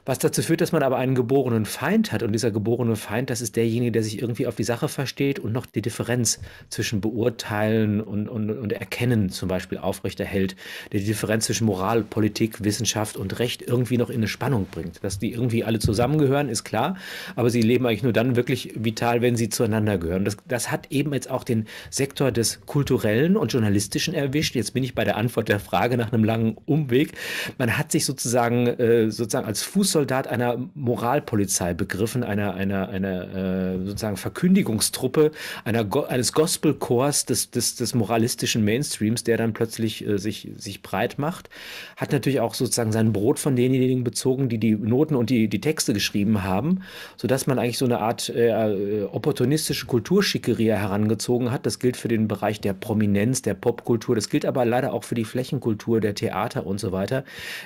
Was 0.07 0.19
dazu 0.19 0.41
führt, 0.41 0.61
dass 0.61 0.71
man 0.71 0.83
aber 0.83 0.95
einen 0.95 1.15
geborenen 1.15 1.65
Feind 1.65 2.13
hat 2.13 2.23
und 2.23 2.31
dieser 2.31 2.49
geborene 2.49 2.95
Feind, 2.95 3.29
das 3.29 3.41
ist 3.41 3.57
derjenige, 3.57 3.91
der 3.91 4.03
sich 4.03 4.21
irgendwie 4.21 4.47
auf 4.47 4.55
die 4.55 4.63
Sache 4.63 4.87
versteht 4.87 5.37
und 5.37 5.51
noch 5.51 5.65
die 5.65 5.81
Differenz 5.81 6.39
zwischen 6.69 7.01
beurteilen 7.01 7.99
und, 7.99 8.29
und, 8.29 8.49
und 8.49 8.71
erkennen 8.71 9.29
zum 9.29 9.49
Beispiel 9.49 9.77
aufrechterhält, 9.77 10.55
der 10.93 11.01
die 11.01 11.07
Differenz 11.07 11.47
zwischen 11.47 11.65
Moral, 11.65 12.03
Politik, 12.03 12.63
Wissenschaft 12.63 13.17
und 13.17 13.37
Recht 13.39 13.61
irgendwie 13.61 13.97
noch 13.97 14.09
in 14.09 14.15
eine 14.15 14.29
Spannung 14.29 14.67
bringt. 14.71 15.03
Dass 15.03 15.19
die 15.19 15.33
irgendwie 15.33 15.65
alle 15.65 15.79
zusammengehören, 15.79 16.47
ist 16.47 16.63
klar. 16.63 16.95
Aber 17.35 17.49
sie 17.49 17.61
leben 17.61 17.85
eigentlich 17.85 18.03
nur 18.03 18.13
dann 18.13 18.37
wirklich 18.37 18.71
vital, 18.75 19.21
wenn 19.21 19.35
sie 19.35 19.49
zueinander 19.49 19.97
gehören. 19.97 20.23
Das, 20.23 20.37
das 20.47 20.71
hat 20.71 20.89
eben 20.89 21.13
jetzt 21.13 21.29
auch 21.29 21.43
den 21.43 21.65
Sektor 21.89 22.31
des 22.31 22.61
Kulturellen 22.65 23.35
und 23.35 23.51
Journalistischen 23.51 24.13
erwischt. 24.13 24.55
Jetzt 24.55 24.73
bin 24.73 24.85
ich 24.85 24.95
bei 24.95 25.03
der 25.03 25.17
Antwort 25.17 25.49
der 25.49 25.59
Frage 25.59 25.97
nach 25.97 26.13
einem 26.13 26.23
langen 26.23 26.55
Umweg. 26.65 27.11
Man 27.57 27.77
hat 27.77 27.91
sich 27.91 28.05
sozusagen, 28.05 28.67
äh, 28.67 29.11
sozusagen 29.11 29.45
als 29.45 29.63
Fußsoldat 29.97 30.27
einer 30.27 30.59
Moralpolizei 30.75 31.73
begriffen, 31.73 32.23
einer, 32.23 32.53
einer, 32.53 32.89
einer 32.89 33.35
äh, 33.35 33.77
sozusagen 33.83 34.15
Verkündigungstruppe, 34.15 35.31
einer, 35.65 35.87
eines 36.09 36.33
Gospelchors 36.33 37.25
des, 37.25 37.49
des, 37.49 37.75
des 37.77 37.95
moralistischen 37.95 38.63
Mainstreams, 38.63 39.23
der 39.23 39.37
dann 39.37 39.53
plötzlich 39.53 40.07
äh, 40.07 40.19
sich, 40.19 40.49
sich 40.55 40.83
breit 40.83 41.17
macht. 41.17 41.49
Hat 41.95 42.11
natürlich 42.11 42.41
auch 42.41 42.53
sozusagen 42.53 42.91
sein 42.91 43.11
Brot 43.11 43.39
von 43.39 43.55
denjenigen 43.55 44.03
bezogen, 44.03 44.49
die 44.49 44.59
die 44.59 44.75
Noten 44.75 45.15
und 45.15 45.31
die, 45.31 45.47
die 45.47 45.61
Texte 45.61 45.93
geschrieben 45.93 46.43
haben, 46.43 46.81
sodass 47.15 47.47
man 47.47 47.57
eigentlich 47.57 47.79
so 47.79 47.85
eine 47.85 47.97
Art 47.97 48.29
äh, 48.29 49.05
opportunistische 49.11 49.87
Kulturschickeria 49.87 50.75
herangezogen 50.75 51.49
hat. 51.49 51.65
Das 51.65 51.79
gilt 51.79 51.97
für 51.97 52.07
den 52.07 52.27
Bereich 52.27 52.61
der 52.61 52.73
Prominenz, 52.73 53.41
der 53.41 53.55
Popkultur. 53.55 54.13
Das 54.13 54.29
gilt 54.29 54.45
aber 54.45 54.63
leider 54.63 54.93
auch 54.93 55.03
für 55.03 55.15
die 55.15 55.25
Flächenkultur 55.25 56.01
der 56.01 56.13
Theater 56.13 56.67
und 56.67 56.79
so 56.79 56.91
weiter, 56.91 57.23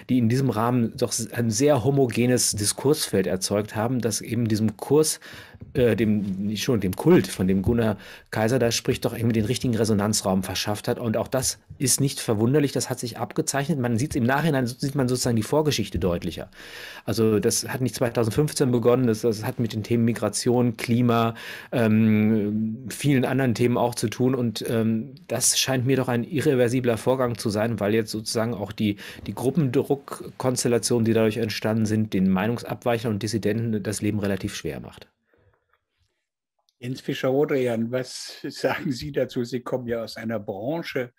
die 0.09 0.17
in 0.17 0.29
diesem 0.29 0.50
Rahmen 0.50 0.93
doch 0.95 1.13
ein 1.33 1.51
sehr 1.51 1.83
homogenes 2.22 2.51
Diskursfeld 2.51 3.25
erzeugt 3.25 3.75
haben, 3.75 4.00
das 4.00 4.22
eben 4.22 4.48
diesem 4.48 4.78
Kurs 4.78 5.20
äh, 5.74 5.96
dem, 5.96 6.56
schon 6.58 6.80
dem 6.80 6.96
Kult, 6.96 7.27
von 7.27 7.48
dem 7.48 7.62
Gunnar 7.62 7.98
Kaiser 8.30 8.60
da 8.60 8.72
spricht, 8.72 9.06
doch 9.06 9.13
irgendwie 9.13 9.34
den 9.34 9.46
richtigen 9.46 9.75
Resonanzraum 9.75 10.44
verschafft 10.44 10.88
hat. 10.88 11.00
Und 11.00 11.18
auch 11.18 11.27
das 11.27 11.60
ist 11.77 12.01
nicht 12.01 12.20
verwunderlich, 12.20 12.72
das 12.72 12.89
hat 12.89 13.00
sich 13.00 13.18
abgezeichnet. 13.18 13.80
Man 13.80 13.98
sieht 13.98 14.12
es 14.12 14.15
im 14.15 14.24
Nachhinein, 14.24 14.68
sieht 14.68 14.96
man 14.96 15.08
sozusagen 15.08 15.36
die 15.36 15.44
Vorgeschichte 15.44 16.00
deutlicher. 16.00 16.50
Also 17.06 17.39
das 17.39 17.68
hat 17.68 17.82
nicht 17.82 17.96
2015 17.96 18.72
begonnen, 18.72 19.08
das, 19.08 19.22
das 19.22 19.46
hat 19.46 19.60
mit 19.60 19.74
den 19.74 19.84
Themen 19.84 20.06
Migration, 20.06 20.77
Klima, 20.77 21.36
ähm, 21.72 22.86
vielen 22.89 23.25
anderen 23.25 23.56
Themen 23.56 23.77
auch 23.77 23.96
zu 23.96 24.10
tun. 24.10 24.36
Und 24.36 24.63
ähm, 24.70 25.15
das 25.27 25.58
scheint 25.58 25.86
mir 25.86 25.98
doch 25.98 26.08
ein 26.08 26.24
irreversibler 26.24 26.98
Vorgang 26.98 27.38
zu 27.38 27.50
sein, 27.50 27.80
weil 27.80 27.94
jetzt 27.94 28.12
sozusagen 28.12 28.53
auch 28.53 28.72
die, 28.72 28.98
die 29.27 29.34
Gruppendruckkonstellationen, 29.34 31.06
die 31.06 31.13
dadurch 31.13 31.38
entstanden 31.38 31.86
sind, 31.86 32.13
den 32.13 32.30
Meinungsabweichern 32.30 33.13
und 33.13 33.24
Dissidenten 33.24 33.82
das 33.84 34.01
Leben 34.01 34.20
relativ 34.20 34.56
schwer 34.56 34.80
macht. 34.80 35.08
Jens 36.81 37.00
Fischer-Rodrian, 37.01 37.91
was 37.91 38.39
sagen 38.41 38.91
Sie 38.91 39.11
dazu? 39.11 39.43
Sie 39.43 39.59
kommen 39.59 39.85
ja 39.85 40.03
aus 40.03 40.17
einer 40.17 40.39
Branche, 40.39 41.13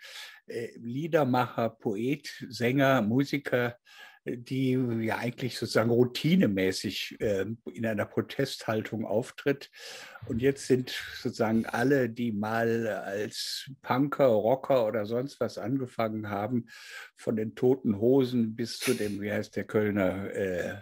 äh, 0.46 0.70
Liedermacher, 0.76 1.70
Poet, 1.70 2.28
Sänger, 2.48 3.00
Musiker, 3.00 3.76
die 4.24 4.72
ja 5.02 5.18
eigentlich 5.18 5.56
sozusagen 5.56 5.90
routinemäßig 5.90 7.16
äh, 7.20 7.46
in 7.72 7.86
einer 7.86 8.06
Protesthaltung 8.06 9.04
auftritt. 9.04 9.70
Und 10.26 10.42
jetzt 10.42 10.66
sind 10.66 10.90
sozusagen 11.22 11.64
alle, 11.64 12.10
die 12.10 12.32
mal 12.32 12.88
als 12.88 13.70
Punker, 13.82 14.26
Rocker 14.26 14.84
oder 14.84 15.06
sonst 15.06 15.38
was 15.38 15.58
angefangen 15.58 16.28
haben, 16.28 16.66
von 17.16 17.36
den 17.36 17.54
toten 17.54 18.00
Hosen 18.00 18.56
bis 18.56 18.78
zu 18.78 18.94
dem, 18.94 19.20
wie 19.20 19.30
heißt 19.30 19.54
der 19.54 19.64
Kölner, 19.64 20.28
äh, 20.34 20.74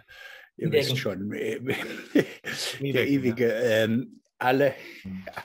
ihr 0.57 0.71
wisst 0.71 0.97
schon, 0.97 1.31
äh, 1.33 1.59
der 2.79 3.07
ewige, 3.07 3.51
ähm, 3.51 4.20
alle, 4.41 4.73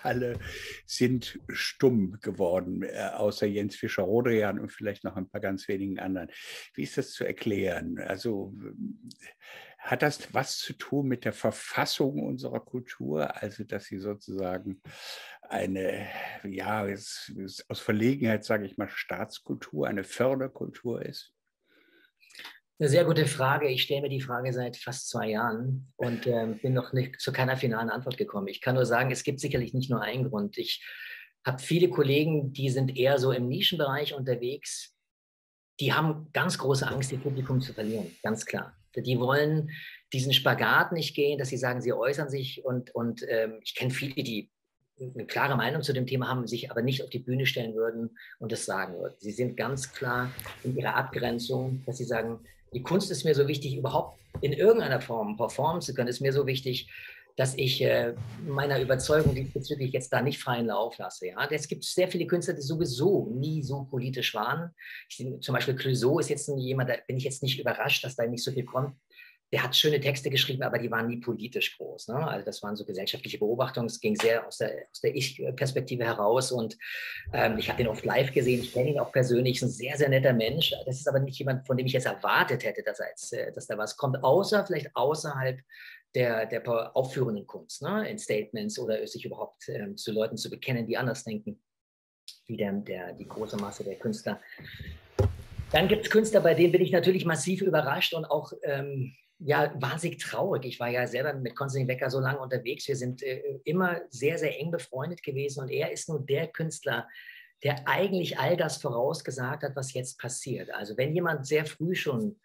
alle 0.03 0.39
sind 0.87 1.39
stumm 1.49 2.19
geworden, 2.23 2.83
äh, 2.83 3.11
außer 3.15 3.47
Jens 3.47 3.77
Fischer-Rodrian 3.77 4.59
und 4.59 4.73
vielleicht 4.73 5.05
noch 5.05 5.17
ein 5.17 5.29
paar 5.29 5.41
ganz 5.41 5.69
wenigen 5.69 5.99
anderen. 5.99 6.31
Wie 6.75 6.83
ist 6.83 6.97
das 6.97 7.13
zu 7.13 7.25
erklären? 7.25 7.99
Also 7.99 8.55
hat 9.79 10.03
das 10.03 10.33
was 10.33 10.59
zu 10.59 10.73
tun 10.73 11.07
mit 11.07 11.25
der 11.25 11.35
Verfassung 11.35 12.23
unserer 12.25 12.61
Kultur, 12.61 13.41
also 13.43 13.65
dass 13.65 13.85
sie 13.85 13.99
sozusagen 13.99 14.81
eine, 15.43 16.09
ja, 16.43 16.87
aus 16.87 17.81
Verlegenheit 17.81 18.45
sage 18.45 18.65
ich 18.65 18.79
mal, 18.79 18.89
Staatskultur, 18.89 19.87
eine 19.87 20.05
Förderkultur 20.05 21.05
ist? 21.05 21.36
Eine 22.79 22.91
sehr 22.91 23.07
gute 23.07 23.25
Frage. 23.25 23.69
Ich 23.69 23.85
stelle 23.85 24.03
mir 24.03 24.11
die 24.11 24.21
Frage 24.21 24.53
seit 24.53 24.77
fast 24.77 25.09
zwei 25.09 25.31
Jahren 25.31 25.91
und 25.97 26.27
äh, 26.27 26.47
bin 26.61 26.75
noch 26.75 26.93
nicht 26.93 27.19
zu 27.23 27.33
keiner 27.33 27.57
finalen 27.57 27.89
Antwort 27.89 28.19
gekommen. 28.19 28.49
Ich 28.49 28.61
kann 28.61 28.75
nur 28.75 28.85
sagen, 28.85 29.11
es 29.11 29.25
gibt 29.25 29.41
sicherlich 29.41 29.73
nicht 29.73 29.89
nur 29.89 30.03
einen 30.03 30.29
Grund. 30.29 30.59
Ich 30.59 30.85
habe 31.47 31.63
viele 31.63 31.89
Kollegen, 31.89 32.53
die 32.53 32.69
sind 32.69 32.95
eher 32.95 33.19
so 33.19 33.33
im 33.33 33.49
Nischenbereich 33.49 34.13
unterwegs. 34.13 34.95
Die 35.81 35.95
haben 35.95 36.29
ganz 36.35 36.59
große 36.59 36.87
Angst, 36.87 37.13
ihr 37.13 37.19
Publikum 37.19 37.63
zu 37.63 37.73
verlieren, 37.73 38.15
ganz 38.23 38.45
klar. 38.45 38.77
Die 38.95 39.19
wollen 39.19 39.71
diesen 40.13 40.35
Spagat 40.35 40.93
nicht 40.93 41.15
gehen, 41.15 41.39
dass 41.39 41.49
sie 41.49 41.59
sagen, 41.59 41.81
sie 41.81 41.95
äußern 41.95 42.29
sich 42.29 42.63
und, 42.65 42.95
und 42.95 43.25
ähm, 43.29 43.59
ich 43.63 43.75
kenne 43.75 43.91
viele, 43.91 44.23
die 44.23 44.51
eine 45.01 45.27
klare 45.27 45.57
Meinung 45.57 45.83
zu 45.83 45.93
dem 45.93 46.07
Thema 46.07 46.29
haben, 46.29 46.47
sich 46.47 46.71
aber 46.71 46.83
nicht 46.83 47.03
auf 47.03 47.11
die 47.11 47.19
Bühne 47.19 47.47
stellen 47.47 47.75
würden 47.75 48.19
und 48.39 48.53
das 48.53 48.67
sagen 48.67 48.99
würden. 48.99 49.15
Sie 49.19 49.33
sind 49.33 49.57
ganz 49.57 49.93
klar 49.93 50.31
in 50.63 50.77
ihrer 50.77 50.95
Abgrenzung, 50.95 51.83
dass 51.85 51.99
sie 51.99 52.05
sagen, 52.05 52.41
die 52.73 52.83
Kunst 52.83 53.11
ist 53.11 53.25
mir 53.25 53.35
so 53.35 53.49
wichtig, 53.49 53.77
überhaupt 53.77 54.19
in 54.41 54.53
irgendeiner 54.53 55.01
Form 55.01 55.37
performen 55.37 55.81
zu 55.81 55.95
können, 55.95 56.09
ist 56.09 56.21
mir 56.21 56.33
so 56.33 56.47
wichtig, 56.47 56.91
dass 57.37 57.55
ich 57.55 57.83
äh, 57.83 58.15
meiner 58.47 58.81
Überzeugung 58.81 59.35
diesbezüglich 59.35 59.93
jetzt 59.93 60.11
da 60.11 60.23
nicht 60.23 60.41
freien 60.41 60.67
Lauf 60.67 60.97
lasse. 60.97 61.29
Ja? 61.29 61.47
Es 61.51 61.69
gibt 61.69 61.85
sehr 61.85 62.09
viele 62.09 62.27
Künstler, 62.27 62.55
die 62.55 62.63
sowieso 62.63 63.31
nie 63.31 63.63
so 63.63 63.85
politisch 63.85 64.35
waren. 64.35 64.75
Ich, 65.11 65.25
zum 65.41 65.55
Beispiel 65.55 65.77
Clouseau 65.77 66.19
ist 66.19 66.31
jetzt 66.31 66.49
jemand, 66.57 66.89
da 66.89 66.95
bin 67.07 67.19
ich 67.19 67.25
jetzt 67.25 67.43
nicht 67.43 67.61
überrascht, 67.61 68.05
dass 68.05 68.17
da 68.17 68.27
nicht 68.27 68.43
so 68.43 68.53
viel 68.53 68.65
kommt 68.65 68.97
der 69.57 69.63
hat 69.63 69.75
schöne 69.75 69.99
Texte 69.99 70.29
geschrieben, 70.29 70.63
aber 70.65 70.79
die 70.79 70.91
waren 70.91 71.07
nie 71.07 71.17
politisch 71.17 71.79
groß. 71.79 72.09
Ne? 72.09 72.17
Also 72.17 72.45
das 72.45 72.63
waren 72.63 72.77
so 72.77 72.85
gesellschaftliche 72.85 73.39
Beobachtungen. 73.39 73.87
Es 73.87 74.01
ging 74.01 74.15
sehr 74.15 74.47
aus 74.47 74.59
der, 74.59 74.87
aus 74.91 75.01
der 75.01 75.17
Ich-Perspektive 75.17 76.05
heraus 76.05 76.53
und 76.53 76.77
ähm, 77.33 77.57
ich 77.57 77.71
habe 77.71 77.81
ihn 77.81 77.89
oft 77.89 78.05
live 78.05 78.35
gesehen. 78.35 78.61
Ich 78.61 78.75
kenne 78.75 78.91
ihn 78.91 79.01
auch 79.01 79.13
persönlich. 79.13 79.57
Ist 79.57 79.63
ein 79.63 79.71
sehr, 79.71 79.97
sehr 79.97 80.11
netter 80.11 80.35
Mensch. 80.35 80.75
Das 80.85 80.99
ist 80.99 81.09
aber 81.09 81.21
nicht 81.21 81.39
jemand, 81.39 81.67
von 81.67 81.79
dem 81.79 81.87
ich 81.87 81.95
jetzt 81.95 82.05
erwartet 82.05 82.65
hätte, 82.65 82.83
dass, 82.83 83.01
er 83.01 83.09
jetzt, 83.09 83.33
äh, 83.33 83.51
dass 83.51 83.67
da 83.67 83.79
was 83.79 83.97
kommt, 83.97 84.23
außer 84.23 84.67
vielleicht 84.67 84.95
außerhalb 84.95 85.59
der, 86.15 86.45
der 86.45 86.95
aufführenden 86.95 87.47
Kunst, 87.47 87.81
ne? 87.81 88.11
in 88.11 88.19
Statements 88.19 88.79
oder 88.79 89.07
sich 89.07 89.25
überhaupt 89.25 89.71
ähm, 89.71 89.97
zu 89.97 90.13
Leuten 90.13 90.37
zu 90.37 90.51
bekennen, 90.51 90.87
die 90.87 90.99
anders 90.99 91.25
denken, 91.25 91.63
wie 92.47 92.59
der, 92.59 92.73
der, 92.73 93.15
die 93.15 93.27
große 93.27 93.57
Masse 93.57 93.85
der 93.85 93.97
Künstler. 93.97 94.39
Dann 95.73 95.89
gibt 95.89 96.05
es 96.05 96.11
Künstler, 96.11 96.41
bei 96.41 96.53
denen 96.53 96.73
bin 96.73 96.83
ich 96.83 96.93
natürlich 96.93 97.25
massiv 97.25 97.63
überrascht 97.63 98.13
und 98.13 98.27
auch 98.27 98.53
ähm, 98.63 99.15
ja, 99.39 99.73
wahnsinnig 99.79 100.19
traurig. 100.19 100.65
Ich 100.65 100.81
war 100.81 100.89
ja 100.89 101.07
selber 101.07 101.35
mit 101.35 101.55
Konstantin 101.55 101.87
Becker 101.87 102.11
so 102.11 102.21
lange 102.21 102.39
unterwegs. 102.39 102.89
Wir 102.89 102.97
sind 102.97 103.23
äh, 103.23 103.61
immer 103.65 104.01
sehr, 104.09 104.39
sehr 104.39 104.59
eng 104.59 104.71
befreundet 104.71 105.23
gewesen 105.23 105.61
und 105.61 105.71
er 105.71 105.93
ist 105.93 106.09
nun 106.09 106.25
der 106.27 106.49
Künstler, 106.49 107.07
der 107.63 107.87
eigentlich 107.87 108.39
all 108.39 108.57
das 108.57 108.79
vorausgesagt 108.79 109.63
hat, 109.63 109.77
was 109.77 109.95
jetzt 109.95 110.19
passiert. 110.19 110.71
Also 110.73 110.97
wenn 110.97 111.15
jemand 111.15 111.47
sehr 111.47 111.67
früh 111.67 111.95
schon 111.95 112.37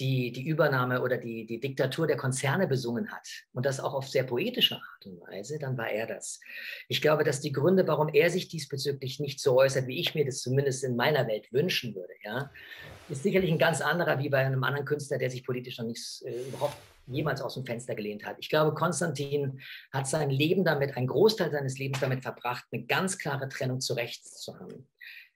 die, 0.00 0.32
die 0.32 0.46
Übernahme 0.46 1.02
oder 1.02 1.16
die, 1.16 1.46
die 1.46 1.60
Diktatur 1.60 2.06
der 2.06 2.16
Konzerne 2.16 2.66
besungen 2.66 3.10
hat 3.10 3.26
und 3.52 3.64
das 3.64 3.80
auch 3.80 3.94
auf 3.94 4.08
sehr 4.08 4.24
poetische 4.24 4.76
Art 4.76 5.06
und 5.06 5.20
Weise, 5.20 5.58
dann 5.58 5.76
war 5.78 5.88
er 5.88 6.06
das. 6.06 6.40
Ich 6.88 7.00
glaube, 7.00 7.24
dass 7.24 7.40
die 7.40 7.52
Gründe, 7.52 7.86
warum 7.86 8.08
er 8.08 8.30
sich 8.30 8.48
diesbezüglich 8.48 9.20
nicht 9.20 9.40
so 9.40 9.58
äußert, 9.58 9.86
wie 9.86 9.98
ich 10.00 10.14
mir 10.14 10.24
das 10.24 10.40
zumindest 10.40 10.84
in 10.84 10.96
meiner 10.96 11.26
Welt 11.26 11.52
wünschen 11.52 11.94
würde, 11.94 12.12
ja, 12.24 12.50
ist 13.08 13.22
sicherlich 13.22 13.50
ein 13.50 13.58
ganz 13.58 13.80
anderer 13.80 14.18
wie 14.18 14.28
bei 14.28 14.38
einem 14.38 14.64
anderen 14.64 14.86
Künstler, 14.86 15.18
der 15.18 15.30
sich 15.30 15.44
politisch 15.44 15.78
noch 15.78 15.86
nicht 15.86 16.22
äh, 16.24 16.48
überhaupt 16.48 16.76
jemals 17.06 17.40
aus 17.40 17.54
dem 17.54 17.64
Fenster 17.64 17.94
gelehnt 17.94 18.24
hat. 18.26 18.36
Ich 18.40 18.48
glaube, 18.48 18.74
Konstantin 18.74 19.60
hat 19.92 20.06
sein 20.06 20.30
Leben 20.30 20.64
damit, 20.64 20.96
einen 20.96 21.06
Großteil 21.06 21.50
seines 21.50 21.78
Lebens 21.78 22.00
damit 22.00 22.22
verbracht, 22.22 22.64
eine 22.72 22.84
ganz 22.84 23.18
klare 23.18 23.48
Trennung 23.48 23.80
zu 23.80 23.94
rechts 23.94 24.40
zu 24.42 24.58
haben. 24.58 24.88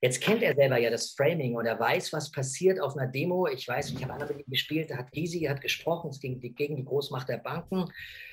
Jetzt 0.03 0.23
kennt 0.23 0.43
er 0.43 0.55
selber 0.55 0.79
ja 0.79 0.89
das 0.89 1.11
Framing 1.11 1.57
und 1.57 1.67
er 1.67 1.79
weiß, 1.79 2.13
was 2.15 2.31
passiert 2.31 2.81
auf 2.81 2.97
einer 2.97 3.07
Demo. 3.07 3.47
Ich 3.47 3.69
weiß, 3.69 3.91
ich 3.91 4.03
habe 4.03 4.15
einmal 4.15 4.29
mit 4.29 4.39
ihm 4.47 4.51
gespielt, 4.51 4.91
da 4.91 4.97
hat 4.97 5.13
Gysi 5.13 5.41
hat 5.41 5.61
gesprochen, 5.61 6.09
es 6.09 6.21
ging 6.21 6.41
gegen 6.41 6.77
die 6.77 6.85
Großmacht 6.85 7.29
der 7.29 7.39
Banken. 7.39 7.85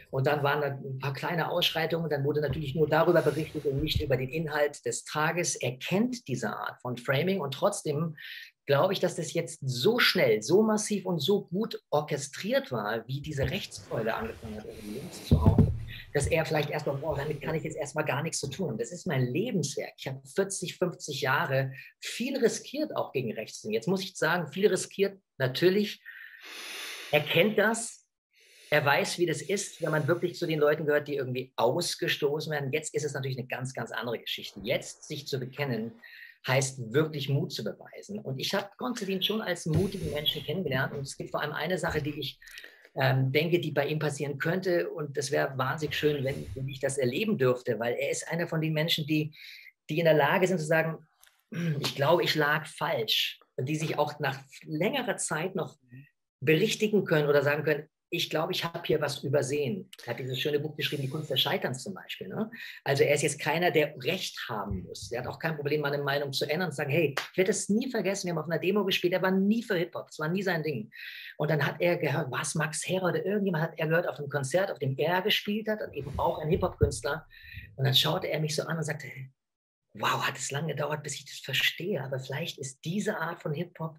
Und 0.10 0.26
dann 0.26 0.42
waren 0.44 0.62
da 0.62 0.68
ein 0.68 1.00
paar 1.00 1.14
kleine 1.14 1.52
Ausschreitungen. 1.52 2.10
Dann 2.10 2.24
wurde 2.24 2.40
natürlich 2.40 2.76
nur 2.76 2.88
darüber 2.88 3.22
berichtet 3.22 3.66
und 3.66 3.84
nicht 3.84 4.02
über 4.02 4.16
den 4.16 4.30
Inhalt 4.30 4.86
des 4.86 5.04
Tages. 5.04 5.56
Er 5.56 5.78
kennt 5.78 6.30
diese 6.30 6.56
Art 6.56 6.82
von 6.82 6.96
Framing 6.96 7.42
und 7.42 7.54
trotzdem 7.54 8.16
glaube 8.66 8.94
ich, 8.94 9.00
dass 9.00 9.16
das 9.16 9.34
jetzt 9.34 9.60
so 9.62 9.98
schnell, 9.98 10.42
so 10.42 10.62
massiv 10.62 11.06
und 11.06 11.20
so 11.20 11.46
gut 11.46 11.82
orchestriert 11.90 12.72
war, 12.72 13.08
wie 13.08 13.22
diese 13.22 13.50
Rechtskeule 13.50 14.14
angefangen 14.14 14.58
hat, 14.58 14.66
links 14.84 15.26
zu 15.26 15.42
hauen, 15.42 15.67
dass 16.18 16.28
er 16.28 16.46
vielleicht 16.46 16.72
erstmal, 16.72 16.98
boah, 16.98 17.16
damit 17.16 17.42
kann 17.42 17.54
ich 17.54 17.64
jetzt 17.64 17.78
erstmal 17.78 18.04
gar 18.04 18.24
nichts 18.24 18.40
zu 18.40 18.50
tun. 18.50 18.76
Das 18.80 18.92
ist 18.92 19.06
mein 19.06 19.28
Lebenswerk. 19.28 19.94
Ich 19.98 20.08
habe 20.08 20.20
40, 20.36 20.76
50 20.76 21.22
Jahre 21.22 21.74
viel 22.00 22.36
riskiert, 22.38 22.96
auch 22.96 23.12
gegen 23.12 23.34
rechts. 23.34 23.64
Jetzt 23.70 23.88
muss 23.88 24.02
ich 24.02 24.16
sagen, 24.16 24.52
viel 24.52 24.68
riskiert, 24.68 25.22
natürlich. 25.38 26.02
Er 27.12 27.22
kennt 27.22 27.60
das, 27.60 28.08
er 28.72 28.84
weiß, 28.84 29.20
wie 29.20 29.28
das 29.28 29.44
ist, 29.44 29.80
wenn 29.84 29.92
man 29.92 30.08
wirklich 30.08 30.36
zu 30.36 30.48
den 30.48 30.60
Leuten 30.60 30.88
gehört, 30.88 31.08
die 31.08 31.16
irgendwie 31.16 31.54
ausgestoßen 31.56 32.52
werden. 32.52 32.72
Jetzt 32.74 32.96
ist 32.96 33.06
es 33.06 33.14
natürlich 33.14 33.38
eine 33.38 33.48
ganz, 33.48 33.76
ganz 33.76 33.92
andere 33.92 34.18
Geschichte. 34.18 34.60
Jetzt 34.64 35.08
sich 35.08 35.28
zu 35.28 35.40
bekennen, 35.40 35.92
heißt 36.48 36.94
wirklich 36.94 37.30
Mut 37.30 37.52
zu 37.52 37.64
beweisen. 37.64 38.18
Und 38.18 38.40
ich 38.40 38.56
habe 38.56 38.70
Konstantin 38.78 39.22
schon 39.22 39.42
als 39.42 39.68
mutigen 39.68 40.12
Menschen 40.12 40.44
kennengelernt. 40.44 40.94
Und 40.94 41.02
es 41.02 41.16
gibt 41.16 41.30
vor 41.30 41.42
allem 41.42 41.54
eine 41.54 41.78
Sache, 41.78 42.02
die 42.02 42.20
ich 42.20 42.40
ähm, 43.00 43.32
denke, 43.32 43.60
die 43.60 43.72
bei 43.72 43.88
ihm 43.88 44.00
passieren 44.00 44.38
könnte. 44.38 44.90
Und 44.90 45.18
das 45.18 45.32
wäre 45.32 45.58
wahnsinnig 45.58 45.96
schön, 45.96 46.24
wenn, 46.24 46.46
wenn, 46.56 46.68
ich 46.68 46.80
das 46.80 46.98
erleben 46.98 47.38
dürfte, 47.38 47.80
weil 47.80 47.94
er 47.96 48.10
ist 48.10 48.28
einer 48.28 48.48
von 48.48 48.62
den 48.62 48.74
Menschen, 48.74 49.06
die, 49.06 49.34
die 49.90 50.00
in 50.00 50.06
der 50.06 50.14
Lage 50.14 50.48
sind 50.48 50.60
zu 50.60 50.66
sagen, 50.66 50.98
ich 51.80 51.96
glaube, 51.96 52.24
ich 52.24 52.36
lag 52.36 52.66
falsch. 52.66 53.40
Und 53.56 53.68
die 53.68 53.76
sich 53.76 53.98
auch 53.98 54.20
nach 54.20 54.40
längerer 54.66 55.18
Zeit 55.18 55.56
noch 55.56 55.78
berichtigen 56.40 57.06
können 57.06 57.28
oder 57.28 57.42
sagen 57.42 57.64
können, 57.64 57.90
ich 58.10 58.30
glaube, 58.30 58.54
ich 58.54 58.64
habe 58.64 58.82
hier 58.86 59.02
was 59.02 59.24
übersehen. 59.24 59.90
Er 60.06 60.14
hat 60.14 60.20
dieses 60.20 60.40
schöne 60.40 60.60
Buch 60.60 60.76
geschrieben, 60.78 61.02
Die 61.02 61.10
Kunst 61.10 61.30
des 61.30 61.42
Scheiterns 61.42 61.84
zum 61.84 61.94
Beispiel. 61.94 62.30
Ne? 62.30 62.50
Also 62.84 63.04
er 63.04 63.16
ist 63.16 63.22
jetzt 63.22 63.40
keiner, 63.40 63.70
der 63.70 63.96
Recht 64.02 64.38
haben 64.48 64.84
muss. 64.84 65.12
Er 65.12 65.22
hat 65.22 65.28
auch 65.28 65.40
kein 65.40 65.56
Problem, 65.56 65.82
meine 65.82 65.98
Meinung 65.98 66.32
zu 66.32 66.46
ändern 66.46 66.68
und 66.68 66.72
zu 66.72 66.78
sagen, 66.78 66.92
hey, 66.92 67.16
ich 67.32 67.38
werde 67.38 67.50
das 67.50 67.68
nie 67.68 67.92
vergessen, 67.92 68.28
wir 68.28 68.32
haben 68.32 68.40
auf 68.40 68.50
einer 68.50 68.60
Demo 68.60 68.86
gespielt, 68.86 69.14
er 69.14 69.22
war 69.22 69.32
nie 69.32 69.62
für 69.62 69.76
Hip-Hop, 69.76 70.08
das 70.08 70.20
war 70.20 70.30
nie 70.30 70.42
sein 70.42 70.64
Ding. 70.64 70.90
Und 71.38 71.52
dann 71.52 71.66
hat 71.66 71.76
er 71.80 71.98
gehört, 71.98 72.32
was 72.32 72.56
Max 72.56 72.88
Herrer 72.88 73.10
oder 73.10 73.26
irgendjemand 73.26 73.64
hat 73.66 73.74
er 73.78 73.88
gehört 73.88 74.08
auf 74.08 74.16
dem 74.16 74.30
Konzert, 74.30 74.72
auf 74.72 74.80
dem 74.80 74.98
er 74.98 75.22
gespielt 75.22 75.68
hat 75.68 75.82
und 75.82 75.94
eben 75.94 76.18
auch 76.18 76.40
ein 76.40 76.50
Hip-Hop-Künstler. 76.50 77.28
Und 77.76 77.86
dann 77.86 77.94
schaute 77.94 78.28
er 78.28 78.40
mich 78.40 78.56
so 78.56 78.64
an 78.64 78.78
und 78.78 78.84
sagte, 78.84 79.08
wow, 79.94 80.26
hat 80.26 80.38
es 80.38 80.52
lange 80.52 80.74
gedauert, 80.74 81.04
bis 81.04 81.16
ich 81.16 81.26
das 81.26 81.40
verstehe, 81.40 82.02
aber 82.02 82.20
vielleicht 82.20 82.58
ist 82.58 82.80
diese 82.86 83.18
Art 83.18 83.42
von 83.42 83.54
Hip-Hop 83.54 83.98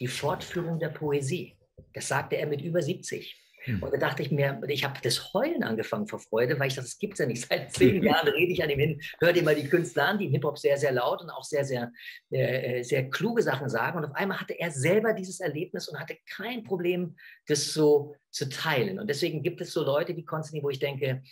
die 0.00 0.06
Fortführung 0.08 0.78
der 0.78 0.88
Poesie. 0.88 1.58
Das 1.92 2.08
sagte 2.08 2.36
er 2.36 2.46
mit 2.46 2.62
über 2.62 2.80
70. 2.80 3.36
Hm. 3.64 3.82
Und 3.82 3.92
da 3.92 3.98
dachte 3.98 4.22
ich 4.22 4.30
mir, 4.30 4.60
ich 4.68 4.84
habe 4.84 5.00
das 5.02 5.32
Heulen 5.34 5.62
angefangen 5.62 6.06
vor 6.06 6.18
Freude, 6.18 6.58
weil 6.58 6.68
ich 6.68 6.74
dachte, 6.74 6.88
das 6.88 6.98
gibt 6.98 7.14
es 7.14 7.18
ja 7.20 7.26
nicht. 7.26 7.46
Seit 7.46 7.72
zehn 7.72 8.02
Jahren 8.02 8.28
rede 8.28 8.52
ich 8.52 8.62
an 8.62 8.70
ihm 8.70 8.78
hin, 8.78 9.00
hört 9.20 9.36
ihr 9.36 9.42
mal 9.42 9.54
die 9.54 9.68
Künstler 9.68 10.08
an, 10.08 10.18
die 10.18 10.26
im 10.26 10.32
Hip-Hop 10.32 10.58
sehr, 10.58 10.78
sehr 10.78 10.92
laut 10.92 11.20
und 11.22 11.30
auch 11.30 11.44
sehr, 11.44 11.64
sehr, 11.64 11.92
äh, 12.30 12.82
sehr 12.82 13.10
kluge 13.10 13.42
Sachen 13.42 13.68
sagen. 13.68 13.98
Und 13.98 14.04
auf 14.06 14.14
einmal 14.14 14.40
hatte 14.40 14.58
er 14.58 14.70
selber 14.70 15.12
dieses 15.12 15.40
Erlebnis 15.40 15.88
und 15.88 15.98
hatte 15.98 16.16
kein 16.26 16.64
Problem, 16.64 17.16
das 17.46 17.72
so 17.72 18.14
zu 18.30 18.48
teilen. 18.48 18.98
Und 18.98 19.08
deswegen 19.08 19.42
gibt 19.42 19.60
es 19.60 19.72
so 19.72 19.84
Leute 19.84 20.16
wie 20.16 20.24
Konstantin, 20.24 20.64
wo 20.64 20.70
ich 20.70 20.78
denke, 20.78 21.22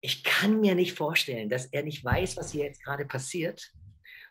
ich 0.00 0.22
kann 0.22 0.60
mir 0.60 0.74
nicht 0.74 0.92
vorstellen, 0.92 1.48
dass 1.48 1.66
er 1.66 1.82
nicht 1.82 2.04
weiß, 2.04 2.36
was 2.36 2.52
hier 2.52 2.64
jetzt 2.64 2.84
gerade 2.84 3.06
passiert 3.06 3.72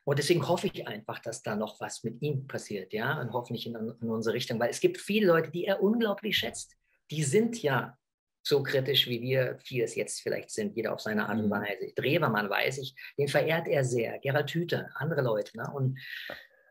und 0.06 0.20
deswegen 0.20 0.48
hoffe 0.48 0.68
ich 0.68 0.88
einfach, 0.88 1.20
dass 1.20 1.42
da 1.42 1.56
noch 1.56 1.80
was 1.80 2.04
mit 2.04 2.22
ihm 2.22 2.48
passiert, 2.48 2.94
ja, 2.94 3.20
und 3.22 3.32
hoffentlich 3.32 3.68
in, 3.68 3.76
in 3.76 4.10
unsere 4.10 4.36
Richtung, 4.36 4.60
weil 4.60 4.70
es 4.70 4.80
gibt 4.80 4.98
viele 4.98 5.28
Leute, 5.28 5.52
die 5.52 5.66
er 5.66 5.82
unglaublich 5.82 6.38
schätzt. 6.38 6.76
Die 7.10 7.24
sind 7.24 7.62
ja 7.62 7.98
so 8.46 8.62
kritisch, 8.62 9.08
wie 9.08 9.22
wir 9.22 9.58
vieles 9.64 9.96
jetzt 9.96 10.22
vielleicht 10.22 10.50
sind, 10.52 10.76
jeder 10.76 10.94
auf 10.94 11.00
seine 11.00 11.30
Art 11.30 11.40
und 11.40 11.46
mhm. 11.46 11.52
Weise. 11.52 11.94
Drewermann 11.96 12.50
weiß 12.50 12.80
ich, 12.80 12.94
den 13.18 13.30
verehrt 13.30 13.68
er 13.68 13.86
sehr, 13.86 14.20
Gerald 14.20 14.52
Hüther, 14.52 14.90
andere 14.96 15.22
Leute. 15.22 15.58
Ne? 15.58 15.72
Und 15.74 15.98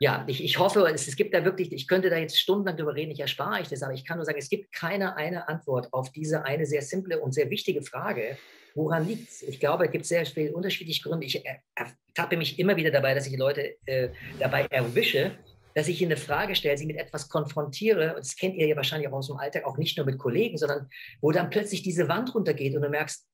ja, 0.03 0.25
ich, 0.27 0.43
ich 0.43 0.59
hoffe, 0.59 0.85
es, 0.93 1.07
es 1.07 1.15
gibt 1.15 1.33
da 1.33 1.45
wirklich, 1.45 1.73
ich 1.73 1.87
könnte 1.87 2.11
da 2.11 2.17
jetzt 2.17 2.37
stundenlang 2.37 2.77
drüber 2.77 2.97
reden, 2.97 3.13
ich 3.13 3.21
erspare 3.21 3.61
ich 3.61 3.69
das, 3.69 3.85
aber 3.85 3.95
ich 3.95 4.05
kann 4.05 4.17
nur 4.17 4.27
sagen, 4.27 4.39
es 4.39 4.49
gibt 4.49 4.73
keine 4.73 5.17
eine 5.17 5.49
Antwort 5.49 5.93
auf 5.93 6.11
diese 6.11 6.45
eine 6.45 6.67
sehr 6.67 6.83
simple 6.83 7.21
und 7.21 7.33
sehr 7.33 7.51
wichtige 7.51 7.83
Frage, 7.83 8.37
Woran 8.75 9.07
liegt 9.07 9.29
es? 9.29 9.43
Ich 9.43 9.61
glaube, 9.61 9.85
es 9.85 9.91
gibt 9.91 10.07
sehr 10.07 10.25
viele 10.25 10.53
unterschiedliche 10.53 11.03
Gründe. 11.03 11.27
Ich 11.27 11.45
ertappe 11.75 12.39
mich 12.39 12.59
immer 12.59 12.75
wieder 12.75 12.91
dabei, 12.91 13.15
dass 13.15 13.27
ich 13.27 13.37
Leute 13.37 13.77
äh, 13.85 14.09
dabei 14.39 14.67
erwische, 14.71 15.33
dass 15.75 15.89
ich 15.89 16.01
ihnen 16.01 16.13
eine 16.13 16.21
Frage 16.21 16.55
stelle, 16.55 16.77
sie 16.79 16.87
mit 16.87 16.97
etwas 16.97 17.29
konfrontiere, 17.29 18.15
und 18.15 18.21
das 18.21 18.37
kennt 18.37 18.57
ihr 18.57 18.67
ja 18.67 18.77
wahrscheinlich 18.77 19.09
auch 19.09 19.19
aus 19.19 19.27
dem 19.27 19.37
Alltag, 19.37 19.65
auch 19.65 19.77
nicht 19.77 19.97
nur 19.97 20.07
mit 20.07 20.19
Kollegen, 20.19 20.57
sondern 20.57 20.89
wo 21.21 21.33
dann 21.33 21.51
plötzlich 21.51 21.83
diese 21.83 22.09
Wand 22.09 22.35
runtergeht 22.35 22.75
und 22.75 22.83
du 22.83 22.89
merkst, 22.89 23.27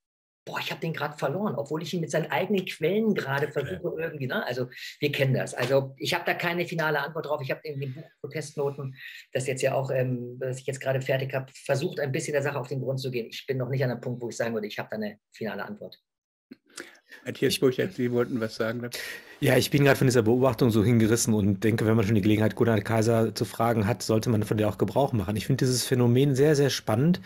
boah, 0.49 0.59
ich 0.59 0.71
habe 0.71 0.81
den 0.81 0.95
gerade 0.95 1.17
verloren, 1.19 1.55
obwohl 1.57 1.83
ich 1.83 1.93
ihn 1.93 2.01
mit 2.01 2.11
seinen 2.11 2.31
eigenen 2.31 2.65
Quellen 2.65 3.15
gerade 3.15 3.53
versuche 3.53 3.85
okay. 3.85 4.03
irgendwie. 4.03 4.27
Ne? 4.27 4.45
Also 4.47 4.69
wir 4.99 5.13
kennen 5.13 5.35
das. 5.35 5.53
Also 5.53 5.95
ich 5.99 6.15
habe 6.15 6.25
da 6.25 6.33
keine 6.33 6.67
finale 6.67 7.01
Antwort 7.01 7.27
drauf. 7.27 7.43
Ich 7.43 7.51
habe 7.51 7.61
in 7.65 7.79
dem 7.79 7.95
Buch 7.95 8.05
Protestnoten, 8.23 8.97
das 9.33 9.47
jetzt 9.47 9.61
ja 9.61 9.75
auch, 9.75 9.91
ähm, 9.91 10.39
das 10.41 10.61
ich 10.61 10.67
jetzt 10.67 10.81
gerade 10.81 11.03
fertig 11.03 11.35
habe, 11.35 11.53
versucht 11.53 12.01
ein 12.01 12.13
bisschen 12.13 12.33
der 12.33 12.43
Sache 12.43 12.59
auf 12.59 12.69
den 12.69 12.81
Grund 12.81 12.99
zu 12.99 13.11
gehen. 13.11 13.29
Ich 13.31 13.47
bin 13.47 13.59
noch 13.59 13.69
nicht 13.69 13.85
an 13.85 13.91
einem 13.91 14.01
Punkt, 14.01 14.23
wo 14.23 14.31
ich 14.31 14.37
sagen 14.37 14.55
würde, 14.55 14.67
ich 14.67 14.79
habe 14.79 14.89
da 14.91 14.97
eine 14.97 15.19
finale 15.33 15.65
Antwort. 15.65 16.01
Matthias 17.27 17.59
Burchert, 17.59 17.93
Sie 17.93 18.11
wollten 18.11 18.41
was 18.41 18.57
sagen? 18.57 18.89
Ja, 19.41 19.57
ich 19.57 19.71
bin 19.71 19.85
gerade 19.85 19.97
von 19.97 20.09
dieser 20.09 20.23
Beobachtung 20.23 20.71
so 20.71 20.83
hingerissen 20.83 21.33
und 21.33 21.63
denke, 21.63 21.87
wenn 21.87 21.95
man 21.95 22.05
schon 22.05 22.17
die 22.17 22.23
Gelegenheit, 22.23 22.57
Gunnar 22.57 22.81
Kaiser 22.81 23.37
zu 23.37 23.45
fragen 23.45 23.87
hat, 23.87 24.03
sollte 24.03 24.31
man 24.31 24.43
von 24.43 24.57
der 24.57 24.69
auch 24.69 24.79
Gebrauch 24.79 25.13
machen. 25.13 25.37
Ich 25.37 25.47
finde 25.47 25.65
dieses 25.65 25.85
Phänomen 25.85 26.35
sehr, 26.35 26.57
sehr 26.57 26.71
spannend, 26.71 27.21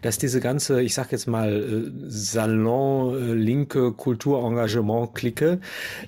dass 0.00 0.16
diese 0.16 0.40
ganze, 0.40 0.80
ich 0.80 0.94
sage 0.94 1.08
jetzt 1.10 1.26
mal, 1.26 1.52
äh, 1.52 1.90
Salon-linke 2.08 3.88
äh, 3.88 3.92
Kulturengagement-Clique 3.92 5.60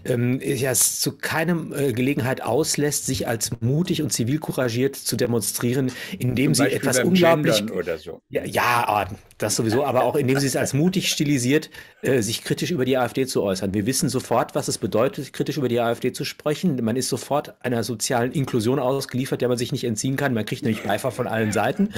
ähm, 0.07 0.41
ja 0.43 0.71
es 0.71 0.99
zu 1.01 1.19
keinem 1.19 1.75
äh, 1.77 1.93
Gelegenheit 1.93 2.43
auslässt, 2.43 3.05
sich 3.05 3.29
als 3.29 3.51
mutig 3.61 4.03
und 4.03 4.15
zivilcouragiert 4.15 4.97
zu 4.97 5.15
demonstrieren, 5.17 5.93
indem 6.19 6.55
Zum 6.55 6.65
sie 6.65 6.71
Beispiel 6.71 6.89
etwas 6.89 7.05
unglaublich. 7.05 7.65
So. 7.99 8.23
Ja, 8.31 8.45
ja, 8.47 8.85
ah, 8.87 9.09
das 9.37 9.57
sowieso, 9.57 9.85
aber 9.85 10.05
auch 10.05 10.17
indem 10.17 10.39
sie 10.39 10.47
es 10.47 10.57
als 10.57 10.75
mutig 10.75 11.11
stilisiert, 11.11 11.71
äh, 12.03 12.23
sich 12.23 12.45
kritisch 12.45 12.71
über 12.71 12.85
die 12.85 12.97
AfD 12.97 13.27
zu 13.27 13.43
äußern. 13.43 13.75
Wir 13.75 13.87
wissen 13.87 14.09
sofort, 14.09 14.55
was 14.55 14.69
es 14.69 14.79
bedeutet, 14.79 15.33
kritisch 15.33 15.50
kritisch 15.51 15.59
über 15.59 15.69
die 15.69 15.81
AfD 15.81 16.13
zu 16.13 16.25
sprechen. 16.25 16.83
Man 16.85 16.97
ist 16.97 17.09
sofort 17.09 17.55
einer 17.65 17.83
sozialen 17.83 18.31
Inklusion 18.33 18.79
ausgeliefert, 18.79 19.41
der 19.41 19.49
man 19.49 19.59
sich 19.59 19.73
nicht 19.73 19.85
entziehen 19.85 20.17
kann. 20.17 20.33
Man 20.33 20.45
kriegt 20.45 20.63
nämlich 20.63 20.85
Beifall 20.85 21.11
von 21.11 21.27
allen 21.27 21.51
Seiten. 21.51 21.91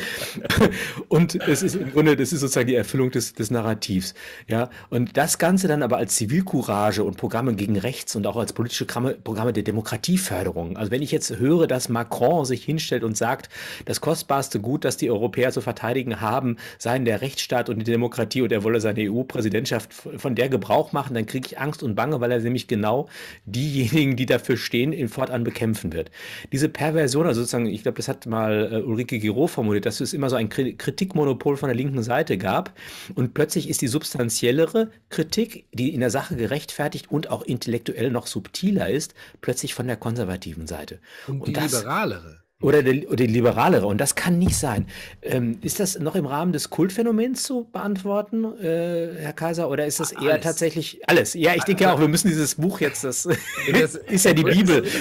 Und 1.08 1.34
es 1.34 1.62
ist 1.62 1.76
im 1.76 1.92
Grunde, 1.92 2.16
das 2.16 2.32
ist 2.32 2.40
sozusagen 2.40 2.68
die 2.68 2.74
Erfüllung 2.74 3.10
des, 3.10 3.34
des 3.34 3.50
Narrativs. 3.50 4.14
Ja, 4.48 4.70
und 4.90 5.16
das 5.16 5.38
Ganze 5.38 5.68
dann 5.68 5.82
aber 5.82 5.98
als 5.98 6.16
Zivilcourage 6.16 7.04
und 7.04 7.16
Programme 7.16 7.54
gegen 7.54 7.76
rechts 7.78 8.16
und 8.16 8.26
auch 8.26 8.36
als 8.36 8.52
politische 8.52 8.86
Programme 8.86 9.52
der 9.52 9.62
Demokratieförderung. 9.62 10.76
Also 10.76 10.90
wenn 10.90 11.02
ich 11.02 11.10
jetzt 11.10 11.38
höre, 11.38 11.66
dass 11.66 11.88
Macron 11.88 12.44
sich 12.44 12.64
hinstellt 12.64 13.04
und 13.04 13.16
sagt, 13.16 13.48
das 13.84 14.00
kostbarste 14.00 14.60
Gut, 14.60 14.84
das 14.84 14.96
die 14.96 15.10
Europäer 15.10 15.52
zu 15.52 15.60
verteidigen 15.60 16.20
haben, 16.20 16.56
seien 16.78 17.04
der 17.04 17.20
Rechtsstaat 17.20 17.68
und 17.68 17.78
die 17.78 17.84
Demokratie 17.84 18.42
und 18.42 18.52
er 18.52 18.64
wolle 18.64 18.80
seine 18.80 19.10
EU-Präsidentschaft 19.10 19.92
von 19.92 20.34
der 20.34 20.48
Gebrauch 20.48 20.92
machen, 20.92 21.14
dann 21.14 21.26
kriege 21.26 21.46
ich 21.46 21.58
Angst 21.58 21.82
und 21.82 21.94
Bange, 21.94 22.20
weil 22.20 22.30
er 22.30 22.40
nämlich 22.40 22.68
genau 22.68 23.08
diejenigen, 23.44 24.16
die 24.16 24.26
dafür 24.26 24.56
stehen, 24.56 24.92
in 24.92 25.08
fortan 25.08 25.44
bekämpfen 25.44 25.92
wird. 25.92 26.10
Diese 26.52 26.68
Perversion, 26.68 27.26
also 27.26 27.40
sozusagen, 27.40 27.66
ich 27.66 27.82
glaube, 27.82 27.96
das 27.96 28.08
hat 28.08 28.26
mal 28.26 28.72
äh, 28.72 28.76
Ulrike 28.82 29.18
Giraud 29.18 29.50
formuliert, 29.50 29.86
dass 29.86 30.00
es 30.00 30.12
immer 30.12 30.30
so 30.30 30.36
ein 30.36 30.48
Kritikmonopol 30.48 31.56
von 31.56 31.68
der 31.68 31.76
linken 31.76 32.02
Seite 32.02 32.38
gab 32.38 32.72
und 33.14 33.34
plötzlich 33.34 33.68
ist 33.68 33.82
die 33.82 33.88
substanziellere 33.88 34.90
Kritik, 35.08 35.66
die 35.72 35.92
in 35.92 36.00
der 36.00 36.10
Sache 36.10 36.36
gerechtfertigt 36.36 37.10
und 37.10 37.30
auch 37.30 37.42
intellektuell 37.42 38.10
noch 38.10 38.26
subtiler 38.26 38.88
ist, 38.88 39.14
plötzlich 39.40 39.74
von 39.74 39.86
der 39.86 39.96
konservativen 39.96 40.66
Seite. 40.66 41.00
Und, 41.26 41.40
und 41.40 41.48
die 41.48 41.52
das, 41.52 41.72
liberalere. 41.72 42.42
Oder, 42.62 42.82
der, 42.82 43.06
oder 43.08 43.16
die 43.16 43.26
liberalere. 43.26 43.86
Und 43.86 43.98
das 43.98 44.14
kann 44.14 44.38
nicht 44.38 44.56
sein. 44.56 44.86
Ähm, 45.20 45.58
ist 45.62 45.80
das 45.80 45.98
noch 45.98 46.14
im 46.14 46.26
Rahmen 46.26 46.52
des 46.52 46.70
Kultphänomens 46.70 47.42
zu 47.42 47.64
beantworten, 47.72 48.44
äh, 48.58 49.14
Herr 49.18 49.32
Kaiser? 49.32 49.68
Oder 49.68 49.86
ist 49.86 50.00
das 50.00 50.12
eher 50.12 50.32
alles. 50.32 50.44
tatsächlich 50.44 51.00
alles? 51.08 51.34
Ja, 51.34 51.54
ich 51.54 51.64
denke 51.64 51.92
auch, 51.92 52.00
wir 52.00 52.08
müssen 52.08 52.28
dieses 52.28 52.54
Buch 52.54 52.80
jetzt, 52.80 53.04
das, 53.04 53.28
das 53.72 53.94
ist 54.08 54.24
ja 54.24 54.32
die 54.32 54.44
Bibel. 54.44 54.84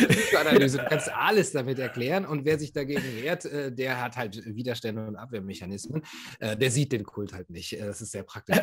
Du 0.62 0.78
kannst 0.78 1.12
alles 1.14 1.52
damit 1.52 1.80
erklären. 1.80 2.26
Und 2.26 2.46
wer 2.46 2.58
sich 2.58 2.74
dagegen 2.74 3.04
wehrt, 3.22 3.46
äh, 3.46 3.72
der 3.72 4.02
hat 4.02 4.18
halt 4.18 4.42
Widerstände 4.46 5.06
und 5.06 5.16
Abwehrmechanismen. 5.16 6.02
Äh, 6.40 6.58
der 6.58 6.72
sieht 6.72 6.92
den 6.92 7.04
Kult 7.04 7.34
halt 7.34 7.50
nicht. 7.50 7.74
Äh, 7.74 7.86
das 7.86 8.02
ist 8.02 8.12
sehr 8.12 8.24
praktisch. 8.24 8.58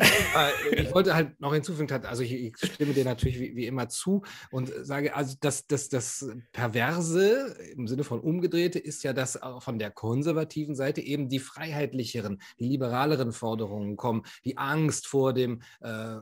ich 0.71 0.93
wollte 0.93 1.15
halt 1.15 1.39
noch 1.39 1.53
hinzufügen, 1.53 1.91
also 2.03 2.23
ich, 2.23 2.33
ich 2.33 2.53
stimme 2.57 2.93
dir 2.93 3.05
natürlich 3.05 3.39
wie, 3.39 3.55
wie, 3.55 3.67
immer 3.67 3.89
zu 3.89 4.23
und 4.51 4.71
sage, 4.81 5.15
also 5.15 5.35
das, 5.39 5.67
das, 5.67 5.89
das 5.89 6.27
Perverse 6.51 7.55
im 7.75 7.87
Sinne 7.87 8.03
von 8.03 8.19
umgedrehte 8.19 8.79
ist 8.89 9.03
ja, 9.03 9.13
dass 9.13 9.39
von 9.59 9.79
der 9.79 9.91
konservativen 9.91 10.75
Seite 10.75 11.01
eben 11.01 11.29
die 11.29 11.39
freiheitlicheren, 11.39 12.41
die 12.59 12.67
liberaleren 12.67 13.31
Forderungen 13.31 13.95
kommen, 13.95 14.23
die 14.43 14.57
Angst 14.57 15.07
vor 15.07 15.33
dem 15.33 15.61
äh, 15.81 16.15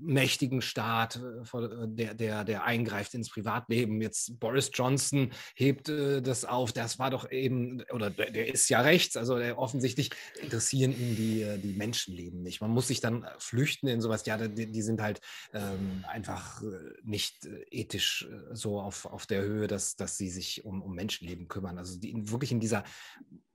mächtigen 0.00 0.62
Staat, 0.62 1.16
äh, 1.16 1.58
äh, 1.58 1.88
der, 1.88 2.14
der, 2.14 2.44
der 2.44 2.64
eingreift 2.64 3.14
ins 3.14 3.28
Privatleben. 3.28 4.00
Jetzt 4.00 4.38
Boris 4.38 4.70
Johnson 4.72 5.32
hebt 5.54 5.88
äh, 5.88 6.22
das 6.22 6.44
auf, 6.44 6.72
das 6.72 6.98
war 6.98 7.10
doch 7.10 7.30
eben, 7.30 7.82
oder 7.92 8.10
der, 8.10 8.30
der 8.30 8.52
ist 8.52 8.68
ja 8.68 8.80
rechts, 8.80 9.16
also 9.16 9.36
der, 9.36 9.58
offensichtlich 9.58 10.10
interessieren 10.40 10.92
ihn 10.92 11.16
die, 11.16 11.42
äh, 11.42 11.58
die 11.58 11.72
Menschenleben 11.72 12.42
nicht. 12.42 12.60
Man 12.60 12.70
muss 12.70 12.88
sich 12.88 13.00
dann 13.00 13.26
flüchten 13.38 13.88
in 13.88 14.00
sowas, 14.00 14.24
ja, 14.24 14.38
die, 14.38 14.70
die 14.70 14.82
sind 14.82 15.02
halt 15.02 15.20
ähm, 15.52 16.04
einfach 16.08 16.62
nicht 17.02 17.48
ethisch 17.70 18.28
so 18.52 18.80
auf, 18.80 19.06
auf 19.06 19.26
der 19.26 19.42
Höhe, 19.42 19.66
dass, 19.66 19.96
dass 19.96 20.16
sie 20.16 20.28
sich 20.28 20.64
um, 20.64 20.82
um 20.82 20.94
Menschenleben 20.94 21.48
kümmern. 21.48 21.78
Also 21.78 21.87
also 21.88 22.00
die, 22.00 22.14
wirklich 22.30 22.52
in 22.52 22.60
dieser 22.60 22.84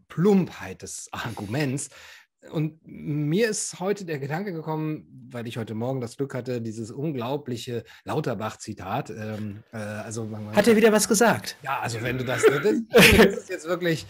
Plumpheit 0.08 0.82
des 0.82 1.10
Arguments. 1.12 1.90
Und 2.52 2.80
mir 2.86 3.50
ist 3.50 3.80
heute 3.80 4.06
der 4.06 4.20
Gedanke 4.20 4.52
gekommen, 4.52 5.08
weil 5.32 5.48
ich 5.48 5.58
heute 5.58 5.74
Morgen 5.74 6.02
das 6.02 6.18
Glück 6.18 6.34
hatte, 6.34 6.62
dieses 6.62 6.92
unglaubliche 6.92 7.84
Lauterbach-Zitat. 8.04 9.10
Ähm, 9.10 9.64
äh, 9.72 9.78
also 9.78 10.30
Hat 10.56 10.68
er 10.68 10.76
wieder 10.76 10.92
was 10.92 11.08
gesagt? 11.08 11.58
Ja, 11.64 11.80
also 11.80 12.02
wenn 12.02 12.18
du 12.18 12.26
das, 12.26 12.44
das, 12.44 13.06
ist 13.06 13.50
jetzt 13.50 13.68
wirklich, 13.68 14.06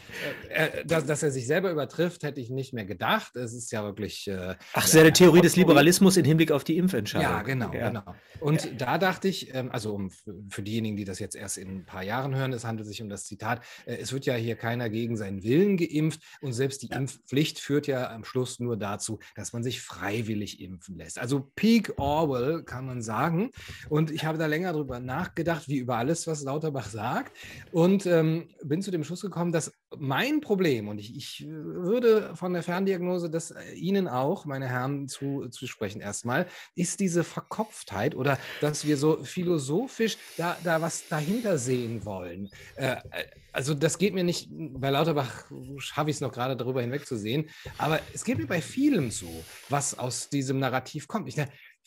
äh, 0.49 0.79
äh, 0.79 0.85
dass, 0.85 1.05
dass, 1.05 1.23
er 1.23 1.31
sich 1.31 1.47
selber 1.47 1.71
übertrifft, 1.71 2.23
hätte 2.23 2.41
ich 2.41 2.49
nicht 2.49 2.73
mehr 2.73 2.85
gedacht. 2.85 3.35
Es 3.35 3.53
ist 3.53 3.71
ja 3.71 3.83
wirklich. 3.83 4.27
Äh, 4.27 4.55
Ach, 4.73 4.85
ist 4.85 4.93
ja 4.93 5.01
eine 5.01 5.13
Theorie 5.13 5.41
des 5.41 5.55
Liberalismus 5.55 6.17
im 6.17 6.25
Hinblick 6.25 6.51
auf 6.51 6.63
die 6.63 6.77
Impfentscheidung. 6.77 7.29
Ja, 7.29 7.41
genau, 7.43 7.71
ja. 7.73 7.89
genau. 7.89 8.15
Und 8.39 8.65
ja. 8.65 8.71
da 8.77 8.97
dachte 8.97 9.27
ich, 9.27 9.53
ähm, 9.53 9.71
also 9.71 9.93
um, 9.93 10.09
für 10.49 10.63
diejenigen, 10.63 10.97
die 10.97 11.05
das 11.05 11.19
jetzt 11.19 11.35
erst 11.35 11.57
in 11.57 11.69
ein 11.69 11.85
paar 11.85 12.03
Jahren 12.03 12.35
hören, 12.35 12.51
es 12.51 12.65
handelt 12.65 12.87
sich 12.87 13.01
um 13.01 13.09
das 13.09 13.25
Zitat, 13.25 13.63
äh, 13.85 13.95
es 13.95 14.11
wird 14.11 14.25
ja 14.25 14.33
hier 14.33 14.55
keiner 14.55 14.89
gegen 14.89 15.15
seinen 15.17 15.43
Willen 15.43 15.77
geimpft 15.77 16.21
und 16.41 16.53
selbst 16.53 16.81
die. 16.81 16.93
Impfpflicht 16.93 17.59
führt 17.59 17.87
ja 17.87 18.11
am 18.11 18.22
Schluss 18.23 18.59
nur 18.59 18.77
dazu, 18.77 19.19
dass 19.35 19.53
man 19.53 19.63
sich 19.63 19.81
freiwillig 19.81 20.61
impfen 20.61 20.97
lässt. 20.97 21.19
Also 21.19 21.51
Peak 21.55 21.93
Orwell 21.97 22.63
kann 22.63 22.85
man 22.85 23.01
sagen. 23.01 23.51
Und 23.89 24.11
ich 24.11 24.25
habe 24.25 24.37
da 24.37 24.45
länger 24.45 24.73
drüber 24.73 24.99
nachgedacht, 24.99 25.67
wie 25.67 25.77
über 25.77 25.97
alles, 25.97 26.27
was 26.27 26.43
Lauterbach 26.43 26.87
sagt. 26.87 27.35
Und 27.71 28.05
ähm, 28.05 28.49
bin 28.63 28.81
zu 28.81 28.91
dem 28.91 29.03
Schluss 29.03 29.21
gekommen, 29.21 29.51
dass 29.51 29.71
mein 29.97 30.41
Problem, 30.41 30.87
und 30.87 30.99
ich, 30.99 31.15
ich 31.15 31.45
würde 31.47 32.35
von 32.35 32.53
der 32.53 32.63
Ferndiagnose 32.63 33.29
das 33.29 33.51
äh, 33.51 33.73
Ihnen 33.73 34.07
auch, 34.07 34.45
meine 34.45 34.67
Herren, 34.67 35.07
zu, 35.07 35.47
zu 35.49 35.67
sprechen 35.67 36.01
erstmal, 36.01 36.47
ist 36.75 36.99
diese 36.99 37.23
Verkopftheit 37.23 38.15
oder 38.15 38.37
dass 38.61 38.85
wir 38.85 38.97
so 38.97 39.23
philosophisch 39.23 40.17
da, 40.37 40.57
da 40.63 40.81
was 40.81 41.07
dahinter 41.07 41.57
sehen 41.57 42.05
wollen. 42.05 42.49
Äh, 42.75 42.95
äh 43.11 43.25
also 43.55 43.75
das 43.75 43.99
geht 43.99 44.15
mir 44.15 44.23
nicht, 44.23 44.49
bei 44.51 44.89
Lauterbach 44.89 45.45
schaffe 45.77 46.09
ich 46.09 46.15
es 46.15 46.21
noch 46.21 46.31
gerade 46.31 46.57
darüber 46.57 46.81
hinwegzusehen, 46.81 47.51
aber 47.77 47.99
es 48.13 48.23
geht 48.23 48.37
mir 48.37 48.47
bei 48.47 48.61
vielem 48.61 49.11
so, 49.11 49.43
was 49.69 49.97
aus 49.97 50.29
diesem 50.29 50.59
Narrativ 50.59 51.07
kommt. 51.07 51.27
Ich, 51.27 51.35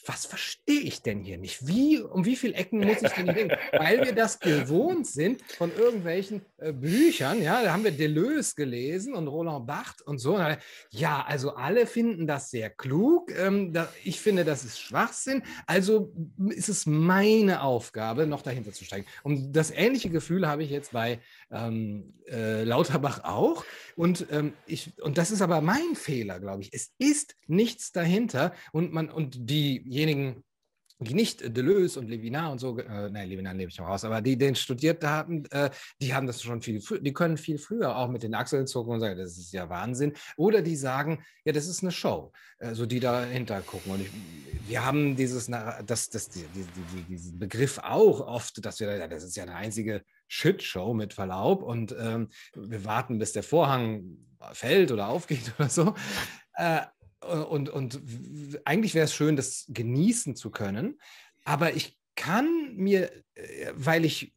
was 0.04 0.26
verstehe 0.26 0.80
ich 0.80 1.02
denn 1.02 1.20
hier 1.20 1.38
nicht? 1.38 1.66
Wie, 1.66 1.98
um 1.98 2.24
wie 2.24 2.36
viele 2.36 2.54
Ecken 2.54 2.80
muss 2.80 3.02
ich 3.02 3.12
denn 3.12 3.26
denken? 3.26 3.56
Weil 3.72 4.04
wir 4.04 4.14
das 4.14 4.38
gewohnt 4.38 5.06
sind 5.06 5.42
von 5.42 5.74
irgendwelchen 5.74 6.42
äh, 6.58 6.72
Büchern, 6.72 7.42
ja, 7.42 7.62
da 7.62 7.72
haben 7.72 7.84
wir 7.84 7.90
Deleuze 7.90 8.54
gelesen 8.54 9.14
und 9.14 9.28
Roland 9.28 9.66
Barthes 9.66 10.02
und 10.02 10.18
so. 10.18 10.38
Ja, 10.90 11.24
also 11.26 11.54
alle 11.54 11.86
finden 11.86 12.26
das 12.26 12.50
sehr 12.50 12.70
klug. 12.70 13.32
Ähm, 13.36 13.72
da, 13.72 13.88
ich 14.04 14.20
finde, 14.20 14.44
das 14.44 14.64
ist 14.64 14.78
Schwachsinn. 14.78 15.42
Also 15.66 16.12
ist 16.50 16.68
es 16.68 16.86
meine 16.86 17.62
Aufgabe, 17.62 18.26
noch 18.26 18.42
dahinter 18.42 18.72
zu 18.72 18.84
steigen. 18.84 19.06
Und 19.22 19.52
das 19.52 19.70
ähnliche 19.70 20.10
Gefühl 20.10 20.46
habe 20.46 20.62
ich 20.62 20.70
jetzt 20.70 20.92
bei 20.92 21.20
ähm, 21.50 22.14
äh, 22.28 22.64
Lauterbach 22.64 23.24
auch. 23.24 23.64
Und, 23.96 24.26
ähm, 24.30 24.52
ich, 24.66 24.92
und 25.00 25.18
das 25.18 25.30
ist 25.30 25.42
aber 25.42 25.60
mein 25.60 25.94
Fehler, 25.94 26.40
glaube 26.40 26.62
ich. 26.62 26.72
Es 26.72 26.92
ist 26.98 27.36
nichts 27.46 27.92
dahinter. 27.92 28.52
Und, 28.72 28.92
man, 28.92 29.08
und 29.10 29.48
diejenigen, 29.86 30.44
die 30.98 31.14
nicht 31.14 31.40
Deleuze 31.54 32.00
und 32.00 32.08
Levinas 32.08 32.52
und 32.52 32.58
so, 32.58 32.78
äh, 32.78 33.10
nein, 33.10 33.28
Levinas 33.28 33.54
nehme 33.54 33.68
ich 33.68 33.78
noch 33.78 33.86
raus, 33.86 34.04
aber 34.04 34.22
die 34.22 34.38
den 34.38 34.54
studiert 34.54 35.04
haben, 35.04 35.44
äh, 35.50 35.70
die 36.00 36.14
haben 36.14 36.26
das 36.26 36.40
schon 36.40 36.62
viel 36.62 36.80
früher, 36.80 37.00
die 37.00 37.12
können 37.12 37.36
viel 37.36 37.58
früher 37.58 37.96
auch 37.96 38.08
mit 38.08 38.22
den 38.22 38.34
Achseln 38.34 38.66
zucken 38.66 38.94
und 38.94 39.00
sagen, 39.00 39.18
das 39.18 39.36
ist 39.36 39.52
ja 39.52 39.68
Wahnsinn. 39.68 40.14
Oder 40.38 40.62
die 40.62 40.76
sagen, 40.76 41.22
ja, 41.44 41.52
das 41.52 41.66
ist 41.66 41.82
eine 41.82 41.92
Show, 41.92 42.32
äh, 42.58 42.74
so 42.74 42.86
die 42.86 43.00
dahinter 43.00 43.60
gucken. 43.60 43.92
Und 43.92 44.00
ich, 44.00 44.10
wir 44.68 44.86
haben 44.86 45.16
dieses, 45.16 45.48
das, 45.48 46.08
das, 46.08 46.28
die, 46.30 46.46
die, 46.54 46.64
die, 46.64 47.02
diesen 47.02 47.38
Begriff 47.38 47.78
auch 47.78 48.20
oft, 48.20 48.64
dass 48.64 48.80
wir, 48.80 48.96
ja, 48.96 49.06
das 49.06 49.22
ist 49.22 49.36
ja 49.36 49.42
eine 49.42 49.54
einzige 49.54 50.02
Shitshow 50.28 50.94
mit 50.94 51.12
Verlaub 51.12 51.62
und 51.62 51.94
ähm, 51.98 52.30
wir 52.54 52.84
warten, 52.86 53.18
bis 53.18 53.32
der 53.32 53.42
Vorhang 53.42 54.16
fällt 54.52 54.90
oder 54.92 55.08
aufgeht 55.08 55.52
oder 55.58 55.68
so. 55.68 55.94
Äh, 56.54 56.80
und, 57.26 57.68
und 57.68 58.00
eigentlich 58.64 58.94
wäre 58.94 59.04
es 59.04 59.14
schön, 59.14 59.36
das 59.36 59.66
genießen 59.68 60.36
zu 60.36 60.50
können. 60.50 60.98
Aber 61.44 61.74
ich 61.74 61.98
kann 62.14 62.74
mir, 62.74 63.12
äh, 63.34 63.72
weil 63.74 64.04
ich 64.04 64.34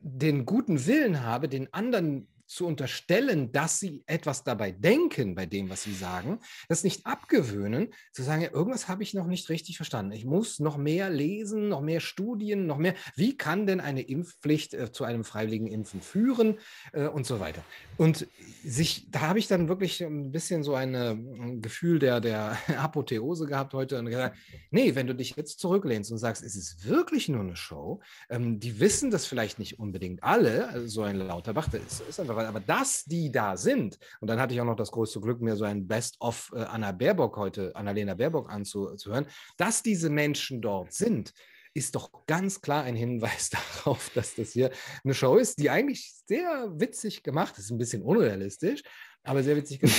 den 0.00 0.44
guten 0.44 0.86
Willen 0.86 1.22
habe, 1.22 1.48
den 1.48 1.72
anderen 1.72 2.28
zu 2.48 2.66
unterstellen, 2.66 3.52
dass 3.52 3.78
sie 3.78 4.02
etwas 4.06 4.42
dabei 4.42 4.72
denken 4.72 5.34
bei 5.34 5.46
dem, 5.46 5.68
was 5.68 5.82
sie 5.82 5.92
sagen, 5.92 6.40
das 6.68 6.82
nicht 6.82 7.06
abgewöhnen, 7.06 7.92
zu 8.12 8.22
sagen, 8.22 8.42
ja, 8.42 8.50
irgendwas 8.50 8.88
habe 8.88 9.02
ich 9.02 9.12
noch 9.12 9.26
nicht 9.26 9.50
richtig 9.50 9.76
verstanden. 9.76 10.12
Ich 10.12 10.24
muss 10.24 10.58
noch 10.58 10.78
mehr 10.78 11.10
lesen, 11.10 11.68
noch 11.68 11.82
mehr 11.82 12.00
Studien, 12.00 12.66
noch 12.66 12.78
mehr. 12.78 12.94
Wie 13.14 13.36
kann 13.36 13.66
denn 13.66 13.80
eine 13.80 14.00
Impfpflicht 14.00 14.74
äh, 14.74 14.90
zu 14.90 15.04
einem 15.04 15.24
freiwilligen 15.24 15.66
Impfen 15.66 16.00
führen 16.00 16.58
äh, 16.92 17.06
und 17.06 17.26
so 17.26 17.38
weiter? 17.38 17.62
Und 17.98 18.26
sich, 18.64 19.10
da 19.10 19.20
habe 19.20 19.38
ich 19.38 19.46
dann 19.46 19.68
wirklich 19.68 20.02
ein 20.02 20.32
bisschen 20.32 20.62
so 20.62 20.74
eine, 20.74 21.10
ein 21.10 21.60
Gefühl 21.60 21.98
der, 21.98 22.20
der 22.20 22.56
Apotheose 22.78 23.46
gehabt 23.46 23.74
heute 23.74 23.98
und 23.98 24.06
gesagt, 24.06 24.36
nee, 24.70 24.94
wenn 24.94 25.06
du 25.06 25.14
dich 25.14 25.36
jetzt 25.36 25.60
zurücklehnst 25.60 26.10
und 26.10 26.18
sagst, 26.18 26.42
es 26.42 26.56
ist 26.56 26.86
wirklich 26.86 27.28
nur 27.28 27.40
eine 27.40 27.56
Show, 27.56 28.00
ähm, 28.30 28.58
die 28.58 28.80
wissen 28.80 29.10
das 29.10 29.26
vielleicht 29.26 29.58
nicht 29.58 29.78
unbedingt 29.78 30.22
alle, 30.22 30.68
also 30.68 30.86
so 30.86 31.02
ein 31.02 31.16
Lauterbach, 31.16 31.68
das 31.68 32.00
ist 32.00 32.18
einfach 32.18 32.37
aber 32.46 32.60
dass 32.60 33.04
die 33.04 33.30
da 33.30 33.56
sind, 33.56 33.98
und 34.20 34.28
dann 34.28 34.40
hatte 34.40 34.54
ich 34.54 34.60
auch 34.60 34.66
noch 34.66 34.76
das 34.76 34.90
große 34.90 35.20
Glück, 35.20 35.40
mir 35.40 35.56
so 35.56 35.64
ein 35.64 35.86
Best-of 35.86 36.52
äh, 36.54 36.60
Anna 36.60 36.92
Baerbock 36.92 37.36
heute, 37.36 37.74
Annalena 37.74 38.14
Baerbock 38.14 38.50
anzuhören, 38.50 39.26
dass 39.56 39.82
diese 39.82 40.10
Menschen 40.10 40.60
dort 40.60 40.92
sind, 40.92 41.32
ist 41.74 41.94
doch 41.94 42.26
ganz 42.26 42.60
klar 42.60 42.84
ein 42.84 42.96
Hinweis 42.96 43.50
darauf, 43.84 44.10
dass 44.10 44.34
das 44.34 44.52
hier 44.52 44.70
eine 45.04 45.14
Show 45.14 45.36
ist, 45.36 45.58
die 45.58 45.70
eigentlich 45.70 46.14
sehr 46.26 46.68
witzig 46.74 47.22
gemacht 47.22 47.58
ist, 47.58 47.70
ein 47.70 47.78
bisschen 47.78 48.02
unrealistisch, 48.02 48.82
aber 49.24 49.42
sehr 49.42 49.56
witzig 49.56 49.80
gemacht. 49.80 49.96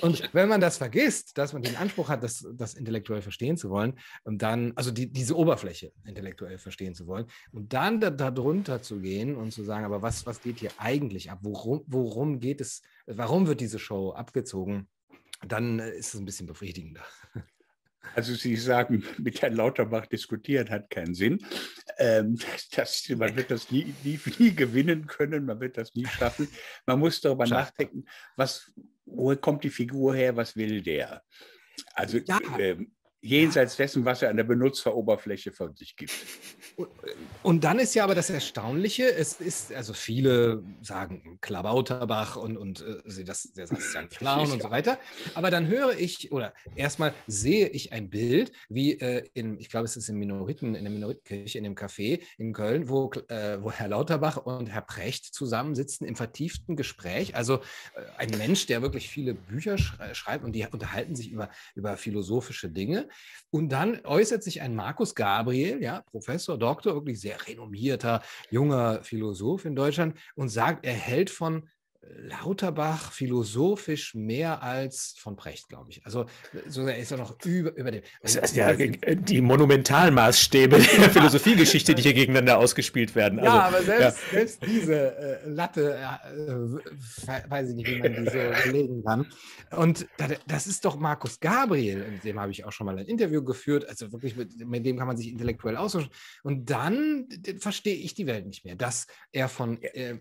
Und 0.00 0.22
wenn 0.32 0.48
man 0.48 0.60
das 0.60 0.78
vergisst, 0.78 1.36
dass 1.36 1.52
man 1.52 1.62
den 1.62 1.76
Anspruch 1.76 2.08
hat, 2.08 2.22
das, 2.22 2.46
das 2.54 2.74
intellektuell 2.74 3.22
verstehen 3.22 3.56
zu 3.56 3.70
wollen, 3.70 3.98
und 4.24 4.42
dann, 4.42 4.72
also 4.76 4.90
die, 4.90 5.10
diese 5.12 5.36
Oberfläche 5.36 5.92
intellektuell 6.04 6.58
verstehen 6.58 6.94
zu 6.94 7.06
wollen, 7.06 7.26
und 7.52 7.72
dann 7.72 8.00
darunter 8.00 8.78
da 8.78 8.82
zu 8.82 9.00
gehen 9.00 9.36
und 9.36 9.52
zu 9.52 9.64
sagen, 9.64 9.84
aber 9.84 10.02
was, 10.02 10.26
was 10.26 10.40
geht 10.40 10.60
hier 10.60 10.70
eigentlich 10.78 11.30
ab? 11.30 11.40
Worum, 11.42 11.82
worum 11.86 12.40
geht 12.40 12.60
es, 12.60 12.82
warum 13.06 13.46
wird 13.46 13.60
diese 13.60 13.78
Show 13.78 14.12
abgezogen? 14.12 14.88
Dann 15.46 15.78
ist 15.78 16.14
es 16.14 16.20
ein 16.20 16.26
bisschen 16.26 16.46
befriedigender. 16.46 17.02
Also 18.14 18.34
Sie 18.34 18.56
sagen, 18.56 19.04
mit 19.18 19.40
Herrn 19.42 19.54
Lauterbach 19.54 20.06
diskutieren 20.06 20.70
hat 20.70 20.90
keinen 20.90 21.14
Sinn. 21.14 21.44
Ähm, 21.98 22.38
das, 22.76 23.08
man 23.10 23.36
wird 23.36 23.50
das 23.50 23.70
nie, 23.70 23.94
nie, 24.04 24.18
nie, 24.38 24.54
gewinnen 24.54 25.06
können, 25.06 25.44
man 25.46 25.60
wird 25.60 25.76
das 25.76 25.94
nie 25.94 26.06
schaffen. 26.06 26.48
Man 26.86 26.98
muss 26.98 27.20
darüber 27.20 27.46
Schade. 27.46 27.62
nachdenken, 27.62 28.04
was, 28.36 28.72
wo 29.04 29.34
kommt 29.36 29.64
die 29.64 29.70
Figur 29.70 30.14
her, 30.14 30.36
was 30.36 30.56
will 30.56 30.82
der? 30.82 31.22
Also 31.94 32.18
ja. 32.18 32.38
ähm, 32.58 32.92
jenseits 33.22 33.76
dessen, 33.76 34.04
was 34.04 34.22
er 34.22 34.30
an 34.30 34.36
der 34.36 34.44
Benutzeroberfläche 34.44 35.52
von 35.52 35.74
sich 35.76 35.96
gibt. 35.96 36.12
Und 37.42 37.64
dann 37.64 37.78
ist 37.78 37.94
ja 37.94 38.04
aber 38.04 38.14
das 38.14 38.30
Erstaunliche, 38.30 39.14
es 39.14 39.34
ist, 39.34 39.72
also 39.72 39.92
viele 39.92 40.62
sagen 40.80 41.38
Klabauterbach 41.40 42.36
und, 42.36 42.56
und 42.56 42.82
äh, 42.82 43.24
das, 43.24 43.52
ja 43.54 43.66
ein 43.68 44.08
Clown 44.10 44.50
und 44.50 44.62
so 44.62 44.70
weiter. 44.70 44.98
Aber 45.34 45.50
dann 45.50 45.66
höre 45.68 45.98
ich, 45.98 46.32
oder 46.32 46.54
erstmal 46.76 47.12
sehe 47.26 47.68
ich 47.68 47.92
ein 47.92 48.08
Bild, 48.08 48.52
wie 48.68 48.98
äh, 49.00 49.28
in, 49.34 49.58
ich 49.58 49.68
glaube, 49.68 49.84
es 49.84 49.96
ist 49.96 50.08
in 50.08 50.16
Minoriten, 50.16 50.74
in 50.74 50.84
der 50.84 50.92
Minoritenkirche, 50.92 51.58
in 51.58 51.64
dem 51.64 51.74
Café 51.74 52.20
in 52.38 52.54
Köln, 52.54 52.88
wo, 52.88 53.10
äh, 53.28 53.62
wo 53.62 53.70
Herr 53.70 53.88
Lauterbach 53.88 54.38
und 54.38 54.68
Herr 54.68 54.82
Precht 54.82 55.26
zusammensitzen 55.34 56.06
im 56.06 56.16
vertieften 56.16 56.74
Gespräch. 56.74 57.36
Also 57.36 57.56
äh, 57.56 58.02
ein 58.16 58.30
Mensch, 58.38 58.66
der 58.66 58.80
wirklich 58.80 59.10
viele 59.10 59.34
Bücher 59.34 59.76
schreibt 59.78 60.44
und 60.44 60.52
die 60.52 60.66
unterhalten 60.70 61.16
sich 61.16 61.30
über, 61.30 61.50
über 61.74 61.96
philosophische 61.96 62.70
Dinge. 62.70 63.09
Und 63.50 63.70
dann 63.70 64.00
äußert 64.04 64.42
sich 64.42 64.60
ein 64.60 64.74
Markus 64.74 65.14
Gabriel, 65.14 65.82
ja, 65.82 66.02
Professor, 66.02 66.56
Doktor, 66.58 66.94
wirklich 66.94 67.20
sehr 67.20 67.46
renommierter 67.46 68.22
junger 68.50 69.02
Philosoph 69.02 69.64
in 69.64 69.74
Deutschland 69.74 70.16
und 70.34 70.48
sagt, 70.48 70.84
er 70.84 70.92
hält 70.92 71.30
von 71.30 71.68
Lauterbach 72.02 73.12
philosophisch 73.12 74.14
mehr 74.14 74.62
als 74.62 75.14
von 75.18 75.36
Precht, 75.36 75.68
glaube 75.68 75.90
ich. 75.90 76.04
Also 76.04 76.26
so 76.66 76.86
ist 76.86 77.10
er 77.10 77.18
noch 77.18 77.36
über, 77.44 77.76
über 77.76 77.90
dem. 77.90 78.02
Das 78.22 78.36
ist 78.36 78.56
ja 78.56 78.72
die 78.74 79.40
Monumentalmaßstäbe 79.40 80.78
der 80.98 81.10
Philosophiegeschichte, 81.10 81.94
die 81.94 82.02
hier 82.02 82.14
gegeneinander 82.14 82.58
ausgespielt 82.58 83.14
werden. 83.14 83.38
Also, 83.38 83.52
ja, 83.52 83.62
aber 83.62 83.82
selbst, 83.82 84.18
ja. 84.18 84.38
selbst 84.38 84.66
diese 84.66 85.16
äh, 85.16 85.48
Latte, 85.48 85.98
äh, 85.98 87.50
weiß 87.50 87.70
ich 87.70 87.76
nicht, 87.76 87.88
wie 87.88 87.98
man 87.98 88.24
die 88.24 88.30
so 88.30 88.70
legen 88.72 89.04
kann. 89.04 89.26
Und 89.76 90.06
das 90.46 90.66
ist 90.66 90.84
doch 90.84 90.98
Markus 90.98 91.38
Gabriel, 91.40 92.04
mit 92.10 92.24
dem 92.24 92.40
habe 92.40 92.50
ich 92.50 92.64
auch 92.64 92.72
schon 92.72 92.86
mal 92.86 92.98
ein 92.98 93.06
Interview 93.06 93.42
geführt. 93.44 93.88
Also 93.88 94.10
wirklich, 94.12 94.36
mit, 94.36 94.56
mit 94.66 94.86
dem 94.86 94.96
kann 94.98 95.06
man 95.06 95.16
sich 95.16 95.28
intellektuell 95.28 95.76
austauschen. 95.76 96.10
Und 96.42 96.70
dann 96.70 97.28
verstehe 97.58 97.96
ich 97.96 98.14
die 98.14 98.26
Welt 98.26 98.46
nicht 98.46 98.64
mehr, 98.64 98.74
dass 98.74 99.06
er 99.32 99.48
von 99.48 99.82
äh, 99.82 100.16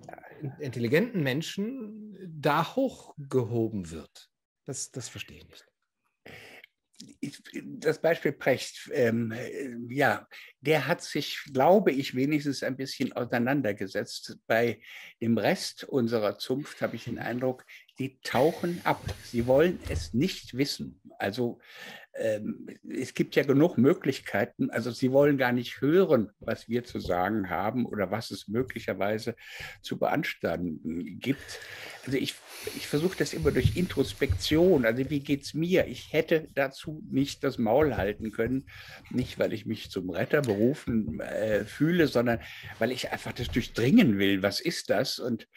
intelligenten 0.60 1.24
Menschen 1.24 1.69
da 2.28 2.76
hochgehoben 2.76 3.92
wird. 3.92 4.30
Das, 4.66 4.92
das 4.92 5.10
verstehe 5.10 5.38
ich 5.38 5.48
nicht. 5.48 5.66
Das 7.64 8.02
Beispiel 8.02 8.34
Precht, 8.34 8.90
ähm, 8.94 9.34
ja, 9.90 10.28
der 10.60 10.86
hat 10.86 11.02
sich, 11.02 11.40
glaube 11.54 11.94
ich, 11.94 12.14
wenigstens 12.14 12.62
ein 12.62 12.76
bisschen 12.76 13.14
auseinandergesetzt. 13.14 14.38
Bei 14.48 14.82
dem 15.22 15.38
Rest 15.38 15.86
unserer 15.86 16.38
Zunft 16.38 16.82
habe 16.82 16.98
ich 16.98 17.06
den 17.06 17.18
Eindruck, 17.18 17.66
die 18.00 18.20
tauchen 18.20 18.82
ab. 18.84 19.02
Sie 19.24 19.48
wollen 19.48 19.80
es 19.88 20.14
nicht 20.14 20.58
wissen. 20.58 21.02
Also 21.18 21.60
es 22.90 23.14
gibt 23.14 23.36
ja 23.36 23.44
genug 23.44 23.78
Möglichkeiten. 23.78 24.70
Also 24.70 24.92
Sie 24.92 25.12
wollen 25.12 25.38
gar 25.38 25.52
nicht 25.52 25.80
hören, 25.80 26.32
was 26.40 26.68
wir 26.68 26.84
zu 26.84 27.00
sagen 27.00 27.50
haben 27.50 27.86
oder 27.86 28.12
was 28.12 28.32
es 28.32 28.48
möglicherweise 28.48 29.36
zu 29.82 29.98
beanstanden 29.98 31.20
gibt. 31.20 31.60
Also 32.06 32.18
ich, 32.18 32.36
ich 32.76 32.88
versuche 32.88 33.18
das 33.18 33.34
immer 33.34 33.52
durch 33.52 33.78
Introspektion. 33.78 34.86
Also 34.86 35.10
wie 35.10 35.22
geht 35.22 35.44
es 35.44 35.54
mir? 35.54 35.88
Ich 35.88 36.12
hätte 36.12 36.48
dazu 36.56 37.02
nicht 37.10 37.44
das 37.44 37.58
Maul 37.58 37.96
halten 37.96 38.32
können. 38.32 38.66
Nicht, 39.10 39.40
weil 39.40 39.54
ich 39.54 39.66
mich 39.66 39.90
zum 39.90 40.10
Retter 40.10 40.42
berufen 40.42 41.20
äh, 41.20 41.66
fühle, 41.66 42.08
sondern 42.08 42.40
weil 42.78 42.92
ich 42.92 43.12
einfach 43.12 43.34
das 43.34 43.50
durchdringen 43.50 44.18
will. 44.18 44.44
Was 44.44 44.60
ist 44.60 44.90
das? 44.90 45.20
Und 45.20 45.48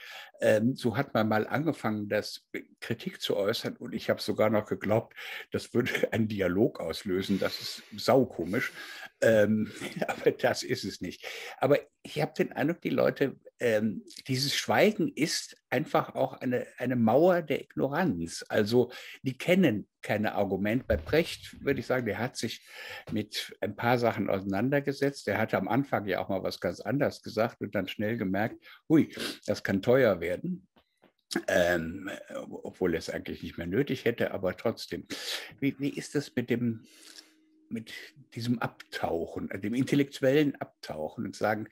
ähm, 0.40 0.74
so 0.74 0.96
hat 0.96 1.14
man 1.14 1.28
mal 1.28 1.46
angefangen, 1.46 2.08
das 2.08 2.44
Kritik 2.80 3.20
zu 3.20 3.36
äußern. 3.36 3.76
Und 3.76 3.94
ich 3.94 4.10
habe 4.10 4.20
sogar 4.20 4.50
noch 4.50 4.66
geglaubt, 4.66 5.14
das 5.50 5.74
würde 5.74 5.90
einen 6.12 6.28
Dialog 6.28 6.80
auslösen. 6.80 7.38
Das 7.38 7.60
ist 7.60 7.82
saukomisch. 7.96 8.72
Ähm, 9.20 9.72
aber 10.06 10.32
das 10.32 10.62
ist 10.62 10.84
es 10.84 11.00
nicht. 11.00 11.24
Aber 11.58 11.78
ich 12.02 12.20
habe 12.20 12.32
den 12.36 12.52
Eindruck, 12.52 12.80
die 12.80 12.90
Leute, 12.90 13.36
ähm, 13.60 14.04
dieses 14.26 14.54
Schweigen 14.54 15.12
ist 15.14 15.56
einfach 15.70 16.14
auch 16.14 16.34
eine, 16.34 16.66
eine 16.78 16.96
Mauer 16.96 17.42
der 17.42 17.60
Ignoranz. 17.62 18.44
Also 18.48 18.90
die 19.22 19.38
kennen 19.38 19.88
keine 20.02 20.34
Argumente. 20.34 20.84
Bei 20.86 20.96
Brecht 20.96 21.64
würde 21.64 21.80
ich 21.80 21.86
sagen, 21.86 22.06
der 22.06 22.18
hat 22.18 22.36
sich 22.36 22.66
mit 23.12 23.56
ein 23.60 23.76
paar 23.76 23.98
Sachen 23.98 24.28
auseinandergesetzt. 24.28 25.26
Der 25.26 25.38
hatte 25.38 25.56
am 25.56 25.68
Anfang 25.68 26.06
ja 26.06 26.20
auch 26.20 26.28
mal 26.28 26.42
was 26.42 26.60
ganz 26.60 26.80
anderes 26.80 27.22
gesagt 27.22 27.60
und 27.60 27.74
dann 27.74 27.88
schnell 27.88 28.16
gemerkt, 28.16 28.56
hui, 28.88 29.14
das 29.46 29.62
kann 29.62 29.80
teuer 29.82 30.20
werden. 30.20 30.66
Ähm, 31.48 32.10
obwohl 32.50 32.92
er 32.92 32.98
es 32.98 33.08
eigentlich 33.08 33.42
nicht 33.42 33.56
mehr 33.56 33.66
nötig 33.66 34.04
hätte, 34.04 34.32
aber 34.32 34.54
trotzdem. 34.54 35.06
Wie, 35.60 35.74
wie 35.78 35.88
ist 35.88 36.14
das 36.14 36.34
mit 36.36 36.50
dem 36.50 36.84
mit 37.72 37.92
diesem 38.34 38.58
Abtauchen, 38.58 39.50
äh, 39.50 39.58
dem 39.58 39.74
intellektuellen 39.74 40.54
Abtauchen 40.60 41.26
und 41.26 41.36
sagen, 41.36 41.68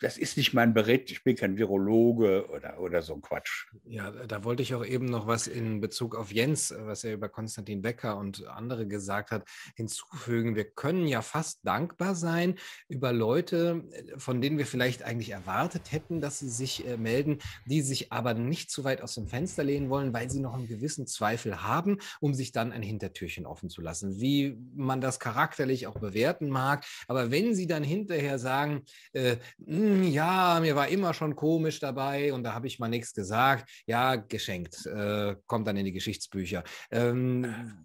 das 0.00 0.18
ist 0.18 0.36
nicht 0.36 0.54
mein 0.54 0.74
Bericht, 0.74 1.10
ich 1.10 1.24
bin 1.24 1.36
kein 1.36 1.56
Virologe 1.56 2.48
oder, 2.50 2.80
oder 2.80 3.02
so 3.02 3.14
ein 3.14 3.22
Quatsch. 3.22 3.66
Ja, 3.84 4.10
da 4.10 4.44
wollte 4.44 4.62
ich 4.62 4.74
auch 4.74 4.84
eben 4.84 5.06
noch 5.06 5.26
was 5.26 5.46
in 5.46 5.80
Bezug 5.80 6.14
auf 6.14 6.32
Jens, 6.32 6.70
äh, 6.70 6.86
was 6.86 7.04
er 7.04 7.14
über 7.14 7.28
Konstantin 7.28 7.82
Becker 7.82 8.16
und 8.16 8.46
andere 8.46 8.86
gesagt 8.86 9.30
hat, 9.30 9.48
hinzufügen. 9.76 10.56
Wir 10.56 10.64
können 10.64 11.06
ja 11.06 11.22
fast 11.22 11.66
dankbar 11.66 12.14
sein 12.14 12.56
über 12.88 13.12
Leute, 13.12 13.84
äh, 13.92 14.18
von 14.18 14.40
denen 14.40 14.58
wir 14.58 14.66
vielleicht 14.66 15.02
eigentlich 15.02 15.30
erwartet 15.30 15.92
hätten, 15.92 16.20
dass 16.20 16.38
sie 16.38 16.48
sich 16.48 16.84
melden, 16.98 17.38
die 17.66 17.82
sich 17.82 18.12
aber 18.12 18.34
nicht 18.34 18.70
zu 18.70 18.84
weit 18.84 19.00
aus 19.00 19.14
dem 19.14 19.26
Fenster 19.26 19.64
lehnen 19.64 19.90
wollen, 19.90 20.12
weil 20.12 20.30
sie 20.30 20.40
noch 20.40 20.54
einen 20.54 20.68
gewissen 20.68 21.06
Zweifel 21.06 21.62
haben, 21.62 21.98
um 22.20 22.34
sich 22.34 22.52
dann 22.52 22.72
ein 22.72 22.82
Hintertürchen 22.82 23.46
offen 23.46 23.70
zu 23.70 23.80
lassen. 23.80 24.20
Wie 24.20 24.58
man 24.74 25.00
das 25.00 25.18
kann 25.20 25.33
charakterlich 25.34 25.86
auch 25.86 25.98
bewerten 25.98 26.48
mag. 26.48 26.84
Aber 27.08 27.30
wenn 27.30 27.54
sie 27.54 27.66
dann 27.66 27.82
hinterher 27.82 28.38
sagen, 28.38 28.82
äh, 29.12 29.36
hm, 29.64 30.04
ja, 30.04 30.58
mir 30.60 30.76
war 30.76 30.88
immer 30.88 31.14
schon 31.14 31.34
komisch 31.36 31.80
dabei 31.80 32.32
und 32.32 32.44
da 32.44 32.54
habe 32.54 32.66
ich 32.66 32.78
mal 32.78 32.88
nichts 32.88 33.14
gesagt, 33.14 33.68
ja, 33.86 34.16
geschenkt, 34.16 34.86
äh, 34.86 35.36
kommt 35.46 35.66
dann 35.66 35.76
in 35.76 35.84
die 35.84 35.92
Geschichtsbücher. 35.92 36.62
Ähm, 36.90 37.84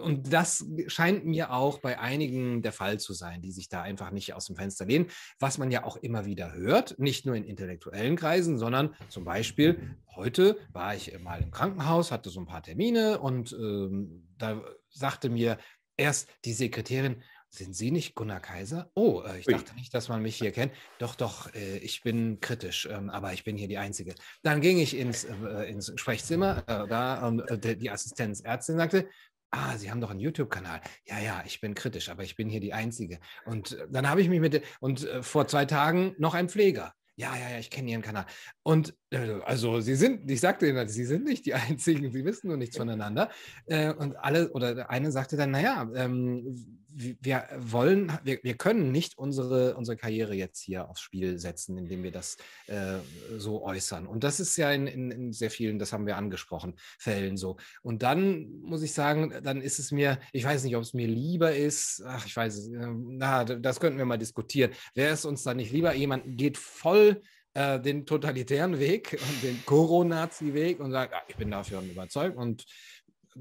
und 0.00 0.32
das 0.32 0.66
scheint 0.88 1.24
mir 1.24 1.52
auch 1.52 1.78
bei 1.78 1.98
einigen 1.98 2.62
der 2.62 2.72
Fall 2.72 2.98
zu 2.98 3.12
sein, 3.12 3.40
die 3.40 3.52
sich 3.52 3.68
da 3.68 3.82
einfach 3.82 4.10
nicht 4.10 4.34
aus 4.34 4.46
dem 4.46 4.56
Fenster 4.56 4.84
lehnen, 4.84 5.06
was 5.38 5.58
man 5.58 5.70
ja 5.70 5.84
auch 5.84 5.96
immer 5.96 6.26
wieder 6.26 6.52
hört, 6.52 6.98
nicht 6.98 7.24
nur 7.24 7.36
in 7.36 7.44
intellektuellen 7.44 8.16
Kreisen, 8.16 8.58
sondern 8.58 8.94
zum 9.08 9.24
Beispiel 9.24 9.96
heute 10.14 10.58
war 10.72 10.94
ich 10.94 11.16
mal 11.20 11.40
im 11.40 11.50
Krankenhaus, 11.50 12.10
hatte 12.10 12.30
so 12.30 12.40
ein 12.40 12.46
paar 12.46 12.62
Termine 12.62 13.20
und 13.20 13.52
ähm, 13.52 14.28
da 14.36 14.60
sagte 14.90 15.30
mir 15.30 15.58
erst 15.98 16.28
die 16.44 16.54
Sekretärin, 16.54 17.22
sind 17.50 17.74
Sie 17.74 17.90
nicht 17.90 18.14
Gunnar 18.14 18.40
Kaiser? 18.40 18.90
Oh, 18.94 19.22
äh, 19.22 19.38
ich 19.38 19.46
dachte 19.46 19.74
nicht, 19.74 19.92
dass 19.94 20.08
man 20.08 20.22
mich 20.22 20.36
hier 20.36 20.52
kennt. 20.52 20.72
Doch, 20.98 21.14
doch, 21.14 21.52
äh, 21.54 21.78
ich 21.78 22.02
bin 22.02 22.40
kritisch, 22.40 22.86
ähm, 22.90 23.08
aber 23.08 23.32
ich 23.32 23.44
bin 23.44 23.56
hier 23.56 23.68
die 23.68 23.78
Einzige. 23.78 24.14
Dann 24.42 24.60
ging 24.60 24.78
ich 24.78 24.96
ins, 24.96 25.24
äh, 25.24 25.70
ins 25.70 25.92
Sprechzimmer, 25.96 26.62
da 26.62 27.30
die 27.30 27.90
Assistenzärztin 27.90 28.76
sagte, 28.76 29.08
Ah, 29.50 29.78
Sie 29.78 29.90
haben 29.90 30.02
doch 30.02 30.10
einen 30.10 30.20
YouTube-Kanal. 30.20 30.82
Ja, 31.06 31.20
ja, 31.20 31.42
ich 31.46 31.62
bin 31.62 31.74
kritisch, 31.74 32.10
aber 32.10 32.22
ich 32.22 32.36
bin 32.36 32.50
hier 32.50 32.60
die 32.60 32.74
Einzige. 32.74 33.18
Und 33.46 33.78
dann 33.88 34.06
habe 34.06 34.20
ich 34.20 34.28
mich 34.28 34.40
mit, 34.40 34.62
und 34.80 35.08
vor 35.22 35.48
zwei 35.48 35.64
Tagen 35.64 36.14
noch 36.18 36.34
ein 36.34 36.50
Pfleger 36.50 36.92
ja, 37.18 37.36
ja, 37.36 37.50
ja, 37.50 37.58
ich 37.58 37.68
kenne 37.68 37.90
Ihren 37.90 38.02
Kanal. 38.02 38.26
Und 38.62 38.94
äh, 39.10 39.40
also 39.44 39.80
Sie 39.80 39.96
sind, 39.96 40.30
ich 40.30 40.40
sagte 40.40 40.68
Ihnen, 40.68 40.88
Sie 40.88 41.04
sind 41.04 41.24
nicht 41.24 41.46
die 41.46 41.54
Einzigen, 41.68 42.12
Sie 42.12 42.24
wissen 42.24 42.46
nur 42.46 42.56
nichts 42.56 42.76
voneinander. 42.76 43.28
Äh, 43.66 43.92
und 43.92 44.16
alle, 44.16 44.50
oder 44.52 44.74
der 44.76 44.90
eine 44.90 45.10
sagte 45.10 45.36
dann, 45.36 45.50
naja, 45.50 45.90
ähm, 45.96 46.86
wir 46.98 47.48
wollen, 47.56 48.12
wir, 48.24 48.40
wir 48.42 48.56
können 48.56 48.90
nicht 48.90 49.16
unsere, 49.18 49.76
unsere 49.76 49.96
Karriere 49.96 50.34
jetzt 50.34 50.60
hier 50.60 50.88
aufs 50.88 51.00
Spiel 51.00 51.38
setzen, 51.38 51.78
indem 51.78 52.02
wir 52.02 52.10
das 52.10 52.36
äh, 52.66 52.98
so 53.36 53.64
äußern. 53.64 54.06
Und 54.06 54.24
das 54.24 54.40
ist 54.40 54.56
ja 54.56 54.72
in, 54.72 54.86
in, 54.86 55.10
in, 55.10 55.32
sehr 55.32 55.50
vielen, 55.50 55.78
das 55.78 55.92
haben 55.92 56.06
wir 56.06 56.16
angesprochen, 56.16 56.74
Fällen 56.98 57.36
so. 57.36 57.56
Und 57.82 58.02
dann 58.02 58.48
muss 58.60 58.82
ich 58.82 58.92
sagen, 58.92 59.32
dann 59.42 59.60
ist 59.60 59.78
es 59.78 59.92
mir, 59.92 60.18
ich 60.32 60.44
weiß 60.44 60.64
nicht, 60.64 60.76
ob 60.76 60.82
es 60.82 60.94
mir 60.94 61.06
lieber 61.06 61.54
ist, 61.54 62.02
ach, 62.04 62.26
ich 62.26 62.36
weiß 62.36 62.56
es, 62.56 62.68
äh, 62.68 62.88
na, 62.94 63.44
das 63.44 63.80
könnten 63.80 63.98
wir 63.98 64.04
mal 64.04 64.18
diskutieren. 64.18 64.72
Wäre 64.94 65.12
es 65.12 65.24
uns 65.24 65.42
dann 65.44 65.58
nicht 65.58 65.72
lieber, 65.72 65.94
jemand 65.94 66.36
geht 66.36 66.58
voll 66.58 67.22
äh, 67.54 67.80
den 67.80 68.06
totalitären 68.06 68.78
Weg 68.78 69.18
und 69.20 69.42
den 69.42 69.64
Corona-Weg 69.64 70.80
und 70.80 70.92
sagt, 70.92 71.14
ah, 71.14 71.22
ich 71.28 71.36
bin 71.36 71.50
dafür 71.50 71.80
überzeugt 71.80 72.36
und 72.36 72.64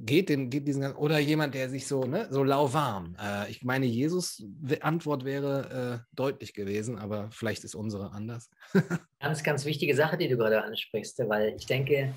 geht, 0.06 0.30
den, 0.30 0.50
geht 0.50 0.68
diesen 0.68 0.96
oder 0.96 1.20
jemand, 1.20 1.54
der 1.54 1.70
sich 1.70 1.88
so, 1.88 2.04
ne, 2.04 2.28
so 2.30 2.44
lauwarm. 2.44 3.16
Äh, 3.22 3.50
ich 3.50 3.64
meine, 3.64 3.86
Jesus 3.86 4.46
Antwort 4.82 5.26
wäre 5.26 6.04
äh, 6.04 6.16
deutlich 6.16 6.54
gewesen, 6.54 6.98
aber 6.98 7.30
vielleicht 7.32 7.64
ist 7.64 7.76
unsere 7.76 8.12
anders. 8.12 8.50
ganz, 9.20 9.44
ganz 9.44 9.66
wichtige 9.66 9.96
Sache, 9.96 10.18
die 10.18 10.28
du 10.28 10.38
gerade 10.38 10.64
ansprichst, 10.64 11.20
weil 11.28 11.56
ich 11.58 11.66
denke, 11.66 12.14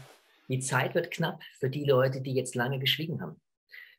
die 0.48 0.60
Zeit 0.60 0.94
wird 0.94 1.10
knapp 1.10 1.40
für 1.58 1.70
die 1.70 1.84
Leute, 1.84 2.20
die 2.20 2.34
jetzt 2.34 2.54
lange 2.54 2.78
geschwiegen 2.78 3.20
haben. 3.20 3.40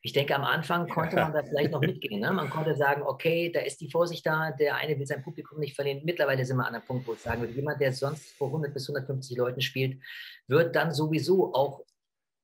Ich 0.04 0.14
denke, 0.14 0.36
am 0.36 0.44
Anfang 0.44 0.88
konnte 0.88 1.16
man 1.16 1.32
da 1.32 1.44
vielleicht 1.44 1.72
noch 1.72 1.80
mitgehen. 1.80 2.22
Ne? 2.22 2.32
Man 2.32 2.50
konnte 2.50 2.76
sagen, 2.76 3.04
okay, 3.04 3.52
da 3.52 3.60
ist 3.60 3.82
die 3.82 3.90
Vorsicht 3.90 4.26
da, 4.26 4.50
der 4.50 4.76
eine 4.76 4.98
will 4.98 5.06
sein 5.06 5.22
Publikum 5.22 5.60
nicht 5.60 5.76
verlieren. 5.76 6.02
Mittlerweile 6.04 6.44
sind 6.44 6.58
wir 6.58 6.66
an 6.66 6.74
einem 6.74 6.84
Punkt, 6.84 7.08
wo 7.08 7.14
ich 7.14 7.20
sagen 7.20 7.42
würde, 7.42 7.54
jemand, 7.54 7.80
der 7.80 7.94
sonst 7.94 8.32
vor 8.32 8.48
100 8.48 8.74
bis 8.74 8.90
150 8.90 9.38
Leuten 9.38 9.62
spielt, 9.62 10.02
wird 10.48 10.76
dann 10.76 10.92
sowieso 10.92 11.54
auch 11.54 11.86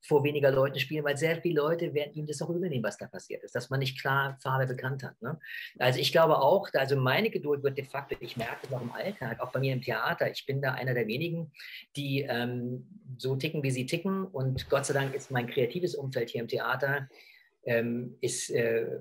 vor 0.08 0.24
weniger 0.24 0.52
Leuten 0.52 0.80
spielen, 0.80 1.04
weil 1.04 1.18
sehr 1.18 1.42
viele 1.42 1.62
Leute 1.62 1.94
werden 1.94 2.14
ihm 2.14 2.26
das 2.26 2.42
auch 2.42 2.50
übernehmen, 2.50 2.84
was 2.84 2.98
da 2.98 3.08
passiert 3.08 3.44
ist, 3.44 3.54
dass 3.56 3.70
man 3.70 3.80
nicht 3.80 4.00
klar 4.00 4.38
Farbe 4.42 4.66
bekannt 4.66 5.04
hat. 5.04 5.22
Ne? 5.22 5.38
Also 5.80 6.00
ich 6.00 6.12
glaube 6.12 6.40
auch, 6.40 6.70
also 6.74 6.96
meine 6.96 7.30
Geduld 7.30 7.64
wird 7.64 7.78
de 7.78 7.86
facto, 7.86 8.16
ich 8.20 8.38
merke 8.38 8.66
es 8.66 8.74
auch 8.74 8.82
im 8.82 8.92
Alltag, 8.92 9.40
auch 9.42 9.52
bei 9.52 9.60
mir 9.60 9.74
im 9.74 9.82
Theater, 9.82 10.32
ich 10.32 10.46
bin 10.46 10.62
da 10.62 10.74
einer 10.74 10.94
der 10.94 11.08
wenigen, 11.08 11.52
die 11.96 12.22
ähm, 12.22 12.88
so 13.18 13.36
ticken, 13.36 13.64
wie 13.64 13.72
sie 13.72 13.86
ticken 13.86 14.26
und 14.26 14.70
Gott 14.70 14.86
sei 14.86 14.94
Dank 14.94 15.14
ist 15.14 15.32
mein 15.32 15.48
kreatives 15.48 15.96
Umfeld 15.96 16.30
hier 16.30 16.42
im 16.42 16.48
Theater 16.48 17.10
ähm, 17.64 18.18
ist 18.22 18.50
äh, 18.50 19.00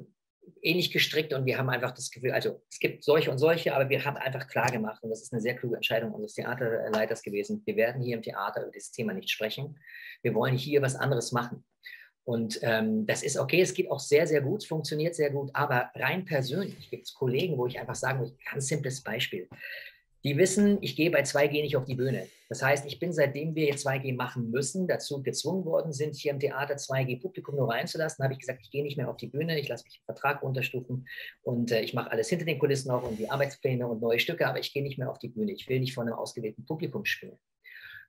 ähnlich 0.62 0.90
gestrickt 0.90 1.32
und 1.32 1.46
wir 1.46 1.58
haben 1.58 1.68
einfach 1.68 1.92
das 1.92 2.10
Gefühl, 2.10 2.32
also 2.32 2.62
es 2.70 2.78
gibt 2.78 3.04
solche 3.04 3.30
und 3.30 3.38
solche, 3.38 3.74
aber 3.74 3.88
wir 3.88 4.04
haben 4.04 4.16
einfach 4.16 4.46
klar 4.48 4.70
gemacht 4.70 5.02
und 5.02 5.10
das 5.10 5.22
ist 5.22 5.32
eine 5.32 5.42
sehr 5.42 5.54
kluge 5.54 5.76
Entscheidung 5.76 6.12
unseres 6.12 6.34
Theaterleiters 6.34 7.22
gewesen. 7.22 7.62
Wir 7.64 7.76
werden 7.76 8.02
hier 8.02 8.16
im 8.16 8.22
Theater 8.22 8.62
über 8.62 8.70
dieses 8.70 8.92
Thema 8.92 9.12
nicht 9.12 9.30
sprechen. 9.30 9.78
Wir 10.22 10.34
wollen 10.34 10.56
hier 10.56 10.82
was 10.82 10.96
anderes 10.96 11.32
machen. 11.32 11.64
Und 12.24 12.58
ähm, 12.62 13.06
das 13.06 13.22
ist 13.22 13.38
okay, 13.38 13.60
es 13.60 13.72
geht 13.72 13.88
auch 13.88 14.00
sehr, 14.00 14.26
sehr 14.26 14.40
gut, 14.40 14.62
es 14.62 14.68
funktioniert 14.68 15.14
sehr 15.14 15.30
gut, 15.30 15.50
aber 15.52 15.90
rein 15.94 16.24
persönlich 16.24 16.90
gibt 16.90 17.06
es 17.06 17.14
Kollegen, 17.14 17.56
wo 17.56 17.68
ich 17.68 17.78
einfach 17.78 17.94
sagen 17.94 18.18
muss, 18.18 18.34
ganz 18.50 18.66
simples 18.66 19.00
Beispiel 19.00 19.48
die 20.26 20.36
wissen, 20.36 20.78
ich 20.80 20.96
gehe 20.96 21.12
bei 21.12 21.22
2G 21.22 21.62
nicht 21.62 21.76
auf 21.76 21.84
die 21.84 21.94
Bühne. 21.94 22.26
Das 22.48 22.60
heißt, 22.60 22.84
ich 22.86 22.98
bin, 22.98 23.12
seitdem 23.12 23.54
wir 23.54 23.72
2G 23.76 24.16
machen 24.16 24.50
müssen, 24.50 24.88
dazu 24.88 25.22
gezwungen 25.22 25.64
worden 25.64 25.92
sind, 25.92 26.16
hier 26.16 26.32
im 26.32 26.40
Theater 26.40 26.74
2G 26.74 27.22
Publikum 27.22 27.54
nur 27.54 27.70
reinzulassen, 27.70 28.24
habe 28.24 28.34
ich 28.34 28.40
gesagt, 28.40 28.58
ich 28.60 28.72
gehe 28.72 28.82
nicht 28.82 28.96
mehr 28.96 29.08
auf 29.08 29.16
die 29.16 29.28
Bühne, 29.28 29.56
ich 29.56 29.68
lasse 29.68 29.84
mich 29.84 30.00
den 30.00 30.04
Vertrag 30.04 30.42
unterstufen 30.42 31.06
und 31.42 31.70
äh, 31.70 31.80
ich 31.80 31.94
mache 31.94 32.10
alles 32.10 32.28
hinter 32.28 32.44
den 32.44 32.58
Kulissen 32.58 32.90
auch 32.90 33.04
und 33.04 33.20
die 33.20 33.30
Arbeitspläne 33.30 33.86
und 33.86 34.02
neue 34.02 34.18
Stücke, 34.18 34.48
aber 34.48 34.58
ich 34.58 34.72
gehe 34.72 34.82
nicht 34.82 34.98
mehr 34.98 35.12
auf 35.12 35.20
die 35.20 35.28
Bühne. 35.28 35.52
Ich 35.52 35.68
will 35.68 35.78
nicht 35.78 35.94
vor 35.94 36.02
einem 36.02 36.14
ausgewählten 36.14 36.66
Publikum 36.66 37.04
spielen. 37.04 37.38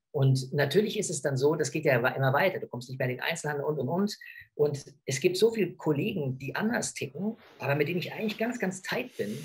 Und 0.10 0.52
natürlich 0.54 0.98
ist 0.98 1.12
es 1.12 1.22
dann 1.22 1.38
so, 1.38 1.54
das 1.54 1.70
geht 1.70 1.86
ja 1.86 1.98
immer 1.98 2.34
weiter. 2.34 2.60
Du 2.60 2.66
kommst 2.66 2.90
nicht 2.90 2.98
mehr 2.98 3.10
in 3.10 3.18
den 3.18 3.24
Einzelhandel 3.24 3.64
und 3.64 3.78
und 3.78 3.90
und. 3.90 4.18
Und 4.56 4.86
es 5.06 5.20
gibt 5.20 5.38
so 5.38 5.52
viele 5.52 5.74
Kollegen, 5.74 6.40
die 6.40 6.56
anders 6.56 6.96
ticken, 6.96 7.38
aber 7.60 7.76
mit 7.76 7.88
denen 7.88 8.00
ich 8.00 8.12
eigentlich 8.12 8.40
ganz, 8.40 8.58
ganz 8.58 8.82
tight 8.82 9.16
bin, 9.18 9.38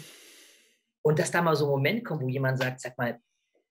und 1.03 1.19
dass 1.19 1.31
da 1.31 1.43
mal 1.43 1.57
so 1.57 1.67
ein 1.67 1.71
Moment 1.71 2.05
kommt, 2.05 2.23
wo 2.23 2.29
jemand 2.29 2.59
sagt, 2.59 2.81
sag 2.81 2.97
mal, 2.97 3.21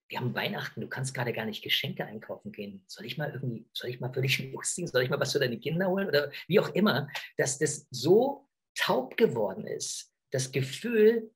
wir 0.09 0.19
haben 0.19 0.35
Weihnachten, 0.35 0.81
du 0.81 0.87
kannst 0.87 1.13
gerade 1.13 1.31
gar 1.31 1.45
nicht 1.45 1.63
Geschenke 1.63 2.05
einkaufen 2.05 2.51
gehen. 2.51 2.83
Soll 2.87 3.05
ich 3.05 3.17
mal 3.17 3.31
irgendwie, 3.31 3.65
soll 3.71 3.89
ich 3.89 4.01
mal 4.01 4.13
für 4.13 4.21
dich 4.21 4.39
loslegen? 4.51 4.91
Soll 4.91 5.03
ich 5.03 5.09
mal 5.09 5.19
was 5.19 5.31
für 5.31 5.39
deine 5.39 5.57
Kinder 5.57 5.87
holen? 5.87 6.07
Oder 6.07 6.31
wie 6.47 6.59
auch 6.59 6.69
immer, 6.69 7.07
dass 7.37 7.57
das 7.57 7.87
so 7.91 8.47
taub 8.75 9.15
geworden 9.15 9.65
ist, 9.65 10.13
das 10.31 10.51
Gefühl, 10.51 11.31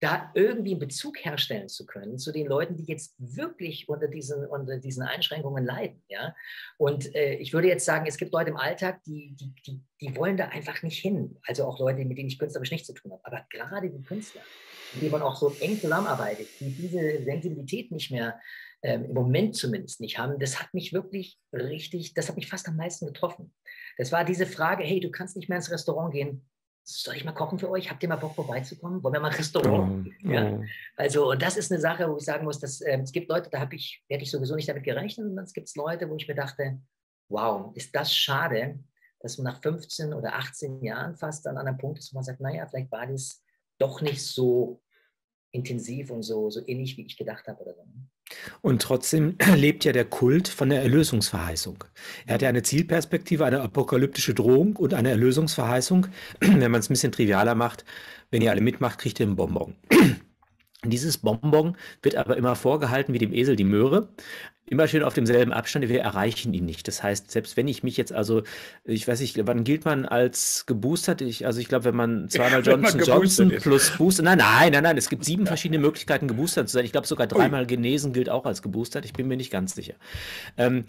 da 0.00 0.30
irgendwie 0.34 0.70
einen 0.70 0.80
Bezug 0.80 1.22
herstellen 1.24 1.68
zu 1.68 1.84
können 1.84 2.18
zu 2.18 2.32
den 2.32 2.46
Leuten, 2.46 2.74
die 2.74 2.84
jetzt 2.84 3.14
wirklich 3.18 3.88
unter 3.88 4.08
diesen, 4.08 4.46
unter 4.46 4.78
diesen 4.78 5.02
Einschränkungen 5.02 5.64
leiden. 5.64 6.02
Ja? 6.08 6.34
Und 6.78 7.14
äh, 7.14 7.34
ich 7.34 7.52
würde 7.52 7.68
jetzt 7.68 7.84
sagen, 7.84 8.06
es 8.06 8.16
gibt 8.16 8.32
Leute 8.32 8.50
im 8.50 8.56
Alltag, 8.56 9.02
die, 9.04 9.36
die, 9.36 9.52
die, 9.66 9.80
die 10.00 10.16
wollen 10.16 10.38
da 10.38 10.48
einfach 10.48 10.82
nicht 10.82 10.98
hin. 10.98 11.38
Also 11.46 11.64
auch 11.64 11.78
Leute, 11.78 12.04
mit 12.06 12.16
denen 12.16 12.28
ich 12.28 12.38
künstlerisch 12.38 12.70
nichts 12.70 12.86
zu 12.86 12.94
tun 12.94 13.12
habe. 13.12 13.24
Aber 13.24 13.46
gerade 13.50 13.90
die 13.90 14.02
Künstler, 14.02 14.40
mit 14.94 15.02
denen 15.02 15.12
man 15.12 15.22
auch 15.22 15.36
so 15.36 15.54
eng 15.60 15.78
zusammenarbeitet, 15.78 16.48
die 16.60 16.70
diese 16.70 17.22
Sensibilität 17.22 17.92
nicht 17.92 18.10
mehr 18.10 18.40
ähm, 18.82 19.04
im 19.04 19.12
Moment 19.12 19.54
zumindest 19.54 20.00
nicht 20.00 20.18
haben, 20.18 20.38
das 20.38 20.60
hat 20.60 20.72
mich 20.72 20.94
wirklich 20.94 21.38
richtig, 21.52 22.14
das 22.14 22.28
hat 22.28 22.36
mich 22.36 22.48
fast 22.48 22.66
am 22.68 22.76
meisten 22.76 23.04
getroffen. 23.04 23.52
Das 23.98 24.12
war 24.12 24.24
diese 24.24 24.46
Frage, 24.46 24.82
hey, 24.82 24.98
du 25.00 25.10
kannst 25.10 25.36
nicht 25.36 25.50
mehr 25.50 25.58
ins 25.58 25.70
Restaurant 25.70 26.14
gehen, 26.14 26.48
soll 26.84 27.16
ich 27.16 27.24
mal 27.24 27.32
kochen 27.32 27.58
für 27.58 27.70
euch? 27.70 27.90
Habt 27.90 28.02
ihr 28.02 28.08
mal 28.08 28.16
Bock 28.16 28.34
vorbeizukommen? 28.34 29.02
Wollen 29.02 29.14
wir 29.14 29.20
mal 29.20 29.30
ein 29.30 29.36
Restaurant? 29.36 30.08
Oh, 30.08 30.28
ja. 30.28 30.52
Oh. 30.52 30.64
Also, 30.96 31.30
und 31.30 31.40
das 31.40 31.56
ist 31.56 31.70
eine 31.70 31.80
Sache, 31.80 32.10
wo 32.10 32.16
ich 32.16 32.24
sagen 32.24 32.44
muss, 32.44 32.58
dass 32.58 32.80
äh, 32.80 32.98
es 33.00 33.12
gibt 33.12 33.30
Leute, 33.30 33.50
da 33.50 33.68
ich, 33.70 34.02
hätte 34.08 34.22
ich 34.22 34.30
sowieso 34.30 34.54
nicht 34.56 34.68
damit 34.68 34.84
gerechnet. 34.84 35.26
Und 35.26 35.36
dann 35.36 35.46
gibt 35.46 35.68
es 35.68 35.76
Leute, 35.76 36.08
wo 36.08 36.16
ich 36.16 36.26
mir 36.26 36.34
dachte, 36.34 36.80
wow, 37.28 37.74
ist 37.76 37.94
das 37.94 38.14
schade, 38.14 38.80
dass 39.20 39.38
man 39.38 39.52
nach 39.52 39.62
15 39.62 40.12
oder 40.14 40.34
18 40.34 40.82
Jahren 40.82 41.16
fast 41.16 41.46
an 41.46 41.58
einem 41.58 41.78
Punkt 41.78 41.98
ist, 41.98 42.12
wo 42.12 42.16
man 42.16 42.24
sagt, 42.24 42.40
naja, 42.40 42.66
vielleicht 42.66 42.90
war 42.90 43.06
das 43.06 43.42
doch 43.78 44.00
nicht 44.00 44.24
so 44.24 44.82
intensiv 45.52 46.10
und 46.10 46.22
so, 46.22 46.50
so 46.50 46.60
ähnlich, 46.66 46.96
wie 46.96 47.06
ich 47.06 47.16
gedacht 47.16 47.48
habe 47.48 47.60
oder 47.62 47.74
so. 47.74 47.82
Ne? 47.82 48.06
Und 48.60 48.82
trotzdem 48.82 49.36
lebt 49.56 49.84
ja 49.84 49.92
der 49.92 50.04
Kult 50.04 50.48
von 50.48 50.70
der 50.70 50.82
Erlösungsverheißung. 50.82 51.84
Er 52.26 52.34
hat 52.34 52.42
ja 52.42 52.48
eine 52.48 52.62
Zielperspektive, 52.62 53.44
eine 53.44 53.60
apokalyptische 53.60 54.34
Drohung 54.34 54.76
und 54.76 54.94
eine 54.94 55.10
Erlösungsverheißung. 55.10 56.06
Wenn 56.40 56.70
man 56.70 56.80
es 56.80 56.88
ein 56.88 56.94
bisschen 56.94 57.12
trivialer 57.12 57.54
macht, 57.54 57.84
wenn 58.30 58.42
ihr 58.42 58.50
alle 58.50 58.60
mitmacht, 58.60 59.00
kriegt 59.00 59.18
ihr 59.18 59.26
einen 59.26 59.36
Bonbon. 59.36 59.74
Dieses 60.84 61.18
Bonbon 61.18 61.76
wird 62.02 62.16
aber 62.16 62.36
immer 62.36 62.56
vorgehalten 62.56 63.12
wie 63.12 63.18
dem 63.18 63.34
Esel 63.34 63.54
die 63.54 63.64
Möhre. 63.64 64.08
Immer 64.64 64.86
schön 64.86 65.02
auf 65.02 65.12
demselben 65.12 65.52
Abstand, 65.52 65.88
wir 65.88 66.00
erreichen 66.00 66.54
ihn 66.54 66.64
nicht. 66.64 66.86
Das 66.86 67.02
heißt, 67.02 67.30
selbst 67.30 67.56
wenn 67.56 67.66
ich 67.68 67.82
mich 67.82 67.96
jetzt 67.96 68.12
also, 68.12 68.44
ich 68.84 69.06
weiß 69.06 69.20
nicht, 69.20 69.38
wann 69.46 69.64
gilt 69.64 69.84
man 69.84 70.06
als 70.06 70.64
geboostert? 70.64 71.20
Ich, 71.22 71.44
also 71.44 71.60
ich 71.60 71.68
glaube, 71.68 71.86
wenn 71.86 71.96
man 71.96 72.28
zweimal 72.30 72.64
Johnson 72.64 73.00
Johnson 73.00 73.50
plus 73.50 73.90
Booster, 73.98 74.22
nein, 74.22 74.38
nein, 74.38 74.72
nein, 74.72 74.84
nein, 74.84 74.96
es 74.96 75.10
gibt 75.10 75.24
sieben 75.24 75.46
verschiedene 75.46 75.80
Möglichkeiten, 75.80 76.28
geboostert 76.28 76.68
zu 76.68 76.74
sein. 76.74 76.84
Ich 76.84 76.92
glaube, 76.92 77.06
sogar 77.06 77.26
dreimal 77.26 77.66
genesen 77.66 78.12
gilt 78.12 78.30
auch 78.30 78.46
als 78.46 78.62
geboostert. 78.62 79.04
Ich 79.04 79.12
bin 79.12 79.28
mir 79.28 79.36
nicht 79.36 79.50
ganz 79.50 79.74
sicher. 79.74 79.94
Ähm, 80.56 80.84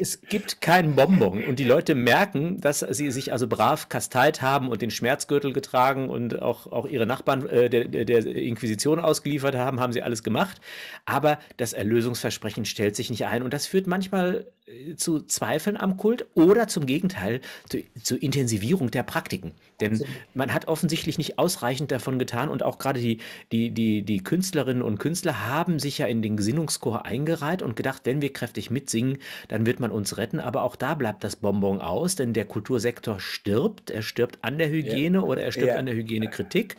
es 0.00 0.20
gibt 0.22 0.60
keinen 0.60 0.96
Bonbon 0.96 1.44
und 1.44 1.58
die 1.58 1.64
Leute 1.64 1.94
merken, 1.94 2.60
dass 2.60 2.80
sie 2.80 3.10
sich 3.10 3.32
also 3.32 3.46
brav 3.46 3.88
kasteit 3.88 4.42
haben 4.42 4.68
und 4.68 4.82
den 4.82 4.90
Schmerzgürtel 4.90 5.52
getragen 5.52 6.08
und 6.10 6.42
auch, 6.42 6.66
auch 6.66 6.86
ihre 6.86 7.06
Nachbarn 7.06 7.48
äh, 7.48 7.70
der, 7.70 8.04
der 8.04 8.26
Inquisition 8.26 8.98
ausgeliefert 8.98 9.54
haben, 9.54 9.80
haben 9.80 9.92
sie 9.92 10.02
alles 10.02 10.22
gemacht. 10.22 10.60
Aber 11.04 11.38
das 11.56 11.72
Erlösungsversprechen 11.72 12.64
stellt 12.64 12.96
sich 12.96 13.10
nicht 13.10 13.26
ein 13.26 13.42
und 13.42 13.54
das 13.54 13.66
führt 13.66 13.86
manchmal 13.86 14.46
äh, 14.66 14.96
zu 14.96 15.20
Zweifeln 15.20 15.76
am 15.76 15.96
Kult 15.96 16.26
oder 16.34 16.66
zum 16.66 16.86
Gegenteil 16.86 17.40
zu, 17.68 17.78
zur 18.02 18.20
Intensivierung 18.20 18.90
der 18.90 19.04
Praktiken. 19.04 19.52
Denn 19.80 20.04
man 20.34 20.52
hat 20.52 20.68
offensichtlich 20.68 21.18
nicht 21.18 21.38
ausreichend 21.38 21.90
davon 21.90 22.18
getan 22.18 22.48
und 22.48 22.62
auch 22.62 22.78
gerade 22.78 23.00
die, 23.00 23.18
die, 23.52 23.70
die, 23.70 24.02
die 24.02 24.22
Künstlerinnen 24.22 24.82
und 24.82 24.98
Künstler 24.98 25.46
haben 25.46 25.78
sich 25.78 25.98
ja 25.98 26.06
in 26.06 26.22
den 26.22 26.36
Gesinnungschor 26.36 27.04
eingereiht 27.04 27.62
und 27.62 27.76
gedacht, 27.76 28.02
wenn 28.04 28.22
wir 28.22 28.32
kräftig 28.32 28.70
mitsingen, 28.70 29.18
dann 29.48 29.66
wird 29.66 29.80
man 29.80 29.90
uns 29.90 30.16
retten. 30.16 30.40
Aber 30.40 30.62
auch 30.62 30.76
da 30.76 30.94
bleibt 30.94 31.24
das 31.24 31.36
Bonbon 31.36 31.80
aus, 31.80 32.14
denn 32.16 32.32
der 32.32 32.44
Kultursektor 32.44 33.20
stirbt. 33.20 33.90
Er 33.90 34.02
stirbt 34.02 34.38
an 34.42 34.58
der 34.58 34.70
Hygiene 34.70 35.18
ja. 35.18 35.24
oder 35.24 35.42
er 35.42 35.52
stirbt 35.52 35.68
ja. 35.68 35.76
an 35.76 35.86
der 35.86 35.94
Hygienekritik. 35.94 36.76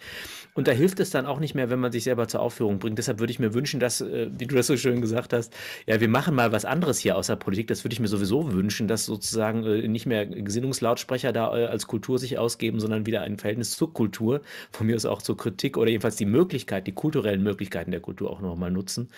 Und 0.55 0.69
da 0.69 0.71
hilft 0.71 1.01
es 1.01 1.09
dann 1.09 1.25
auch 1.25 1.39
nicht 1.39 1.53
mehr, 1.53 1.69
wenn 1.69 1.79
man 1.81 1.91
sich 1.91 2.05
selber 2.05 2.29
zur 2.29 2.39
Aufführung 2.39 2.79
bringt. 2.79 2.97
Deshalb 2.97 3.19
würde 3.19 3.31
ich 3.31 3.39
mir 3.39 3.53
wünschen, 3.53 3.81
dass, 3.81 3.99
äh, 3.99 4.29
wie 4.37 4.47
du 4.47 4.55
das 4.55 4.67
so 4.67 4.77
schön 4.77 5.01
gesagt 5.01 5.33
hast, 5.33 5.53
ja, 5.85 5.99
wir 5.99 6.07
machen 6.07 6.33
mal 6.33 6.53
was 6.53 6.63
anderes 6.63 6.97
hier 6.97 7.17
außer 7.17 7.35
Politik. 7.35 7.67
Das 7.67 7.83
würde 7.83 7.93
ich 7.93 7.99
mir 7.99 8.07
sowieso 8.07 8.53
wünschen, 8.53 8.87
dass 8.87 9.05
sozusagen 9.05 9.65
äh, 9.65 9.87
nicht 9.89 10.05
mehr 10.05 10.25
Gesinnungslautsprecher 10.25 11.33
da 11.33 11.55
äh, 11.57 11.65
als 11.65 11.87
Kultur 11.87 12.19
sich 12.19 12.37
ausgeben, 12.37 12.79
sondern 12.79 13.05
wieder 13.05 13.21
ein 13.21 13.37
Verhältnis 13.37 13.71
zur 13.71 13.93
Kultur, 13.93 14.41
von 14.71 14.87
mir 14.87 14.95
aus 14.95 15.05
auch 15.05 15.21
zur 15.21 15.35
Kritik 15.35 15.75
oder 15.77 15.89
jedenfalls 15.89 16.15
die 16.15 16.25
Möglichkeit, 16.25 16.87
die 16.87 16.93
kulturellen 16.93 17.43
Möglichkeiten 17.43 17.91
der 17.91 17.99
Kultur 17.99 18.29
auch 18.29 18.39
nochmal 18.39 18.71
nutzen. 18.71 19.09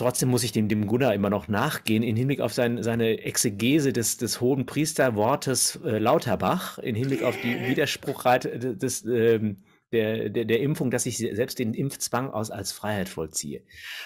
Trotzdem 0.00 0.30
muss 0.30 0.44
ich 0.44 0.52
dem, 0.52 0.66
dem 0.66 0.86
Gunnar 0.86 1.12
immer 1.12 1.28
noch 1.28 1.46
nachgehen, 1.46 2.02
im 2.02 2.16
Hinblick 2.16 2.40
auf 2.40 2.54
sein, 2.54 2.82
seine 2.82 3.18
Exegese 3.18 3.92
des, 3.92 4.16
des 4.16 4.40
hohen 4.40 4.64
Priesterwortes 4.64 5.78
äh, 5.84 5.98
Lauterbach, 5.98 6.78
im 6.78 6.94
Hinblick 6.94 7.22
auf 7.22 7.38
die 7.42 7.68
Widerspruchheit 7.68 8.48
des, 8.80 9.04
ähm, 9.04 9.58
der, 9.92 10.30
der, 10.30 10.46
der 10.46 10.60
Impfung, 10.60 10.90
dass 10.90 11.04
ich 11.04 11.18
selbst 11.18 11.58
den 11.58 11.74
Impfzwang 11.74 12.30
aus 12.30 12.50
als 12.50 12.72
Freiheit 12.72 13.10
vollziehe. 13.10 13.62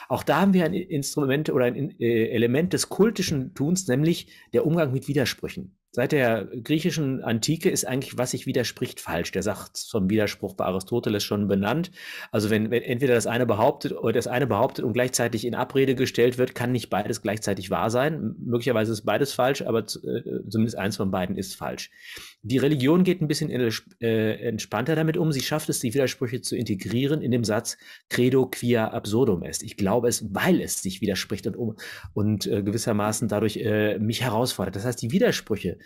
Auch 0.08 0.24
da 0.24 0.40
haben 0.40 0.52
wir 0.52 0.64
ein 0.64 0.74
Instrument 0.74 1.48
oder 1.48 1.66
ein 1.66 1.94
äh, 2.00 2.30
Element 2.30 2.72
des 2.72 2.88
kultischen 2.88 3.54
Tuns, 3.54 3.86
nämlich 3.86 4.26
der 4.52 4.66
Umgang 4.66 4.92
mit 4.92 5.06
Widersprüchen. 5.06 5.76
Seit 5.94 6.10
der 6.10 6.46
griechischen 6.46 7.22
Antike 7.22 7.70
ist 7.70 7.86
eigentlich, 7.86 8.18
was 8.18 8.32
sich 8.32 8.46
widerspricht, 8.46 9.00
falsch. 9.00 9.30
Der 9.30 9.44
sagt 9.44 9.78
vom 9.78 10.10
Widerspruch 10.10 10.54
bei 10.54 10.64
Aristoteles 10.64 11.22
schon 11.22 11.46
benannt. 11.46 11.92
Also 12.32 12.50
wenn, 12.50 12.72
wenn 12.72 12.82
entweder 12.82 13.14
das 13.14 13.28
eine 13.28 13.46
behauptet 13.46 13.92
oder 13.92 14.14
das 14.14 14.26
eine 14.26 14.48
behauptet 14.48 14.84
und 14.84 14.92
gleichzeitig 14.92 15.46
in 15.46 15.54
Abrede 15.54 15.94
gestellt 15.94 16.36
wird, 16.36 16.56
kann 16.56 16.72
nicht 16.72 16.90
beides 16.90 17.22
gleichzeitig 17.22 17.70
wahr 17.70 17.90
sein. 17.90 18.34
Möglicherweise 18.40 18.90
ist 18.90 19.02
beides 19.02 19.34
falsch, 19.34 19.62
aber 19.62 19.82
äh, 19.82 20.40
zumindest 20.48 20.76
eins 20.76 20.96
von 20.96 21.12
beiden 21.12 21.36
ist 21.36 21.54
falsch. 21.54 21.92
Die 22.46 22.58
Religion 22.58 23.04
geht 23.04 23.22
ein 23.22 23.26
bisschen 23.26 23.50
äh, 23.50 24.32
entspannter 24.34 24.94
damit 24.94 25.16
um. 25.16 25.32
Sie 25.32 25.40
schafft 25.40 25.70
es, 25.70 25.80
die 25.80 25.94
Widersprüche 25.94 26.42
zu 26.42 26.56
integrieren 26.56 27.22
in 27.22 27.30
dem 27.30 27.42
Satz 27.42 27.78
Credo 28.10 28.46
quia 28.46 28.88
absurdum 28.88 29.42
est. 29.42 29.62
Ich 29.62 29.78
glaube 29.78 30.08
es, 30.08 30.26
weil 30.34 30.60
es 30.60 30.82
sich 30.82 31.00
widerspricht 31.00 31.46
und, 31.46 31.78
und 32.12 32.46
äh, 32.46 32.62
gewissermaßen 32.62 33.28
dadurch 33.28 33.56
äh, 33.56 33.98
mich 33.98 34.20
herausfordert. 34.20 34.76
Das 34.76 34.84
heißt, 34.84 35.00
die 35.00 35.10
Widersprüche 35.10 35.78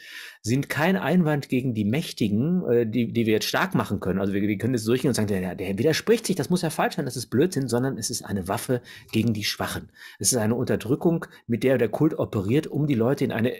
sind 0.42 0.68
kein 0.68 0.96
Einwand 0.96 1.48
gegen 1.48 1.74
die 1.74 1.84
Mächtigen, 1.84 2.66
äh, 2.68 2.86
die, 2.86 3.12
die 3.12 3.26
wir 3.26 3.34
jetzt 3.34 3.46
stark 3.46 3.76
machen 3.76 4.00
können. 4.00 4.18
Also 4.18 4.32
wir, 4.32 4.42
wir 4.42 4.58
können 4.58 4.74
jetzt 4.74 4.88
durchgehen 4.88 5.10
und 5.10 5.14
sagen, 5.14 5.28
der, 5.28 5.54
der 5.54 5.78
widerspricht 5.78 6.26
sich, 6.26 6.34
das 6.34 6.50
muss 6.50 6.62
ja 6.62 6.70
falsch 6.70 6.96
sein, 6.96 7.04
das 7.04 7.16
ist 7.16 7.26
Blödsinn, 7.26 7.68
sondern 7.68 7.98
es 7.98 8.10
ist 8.10 8.24
eine 8.24 8.48
Waffe 8.48 8.82
gegen 9.12 9.32
die 9.32 9.44
Schwachen. 9.44 9.92
Es 10.18 10.32
ist 10.32 10.38
eine 10.38 10.56
Unterdrückung, 10.56 11.24
mit 11.46 11.62
der 11.62 11.78
der 11.78 11.88
Kult 11.88 12.18
operiert, 12.18 12.66
um 12.66 12.88
die 12.88 12.94
Leute 12.94 13.24
in 13.24 13.30
eine 13.30 13.52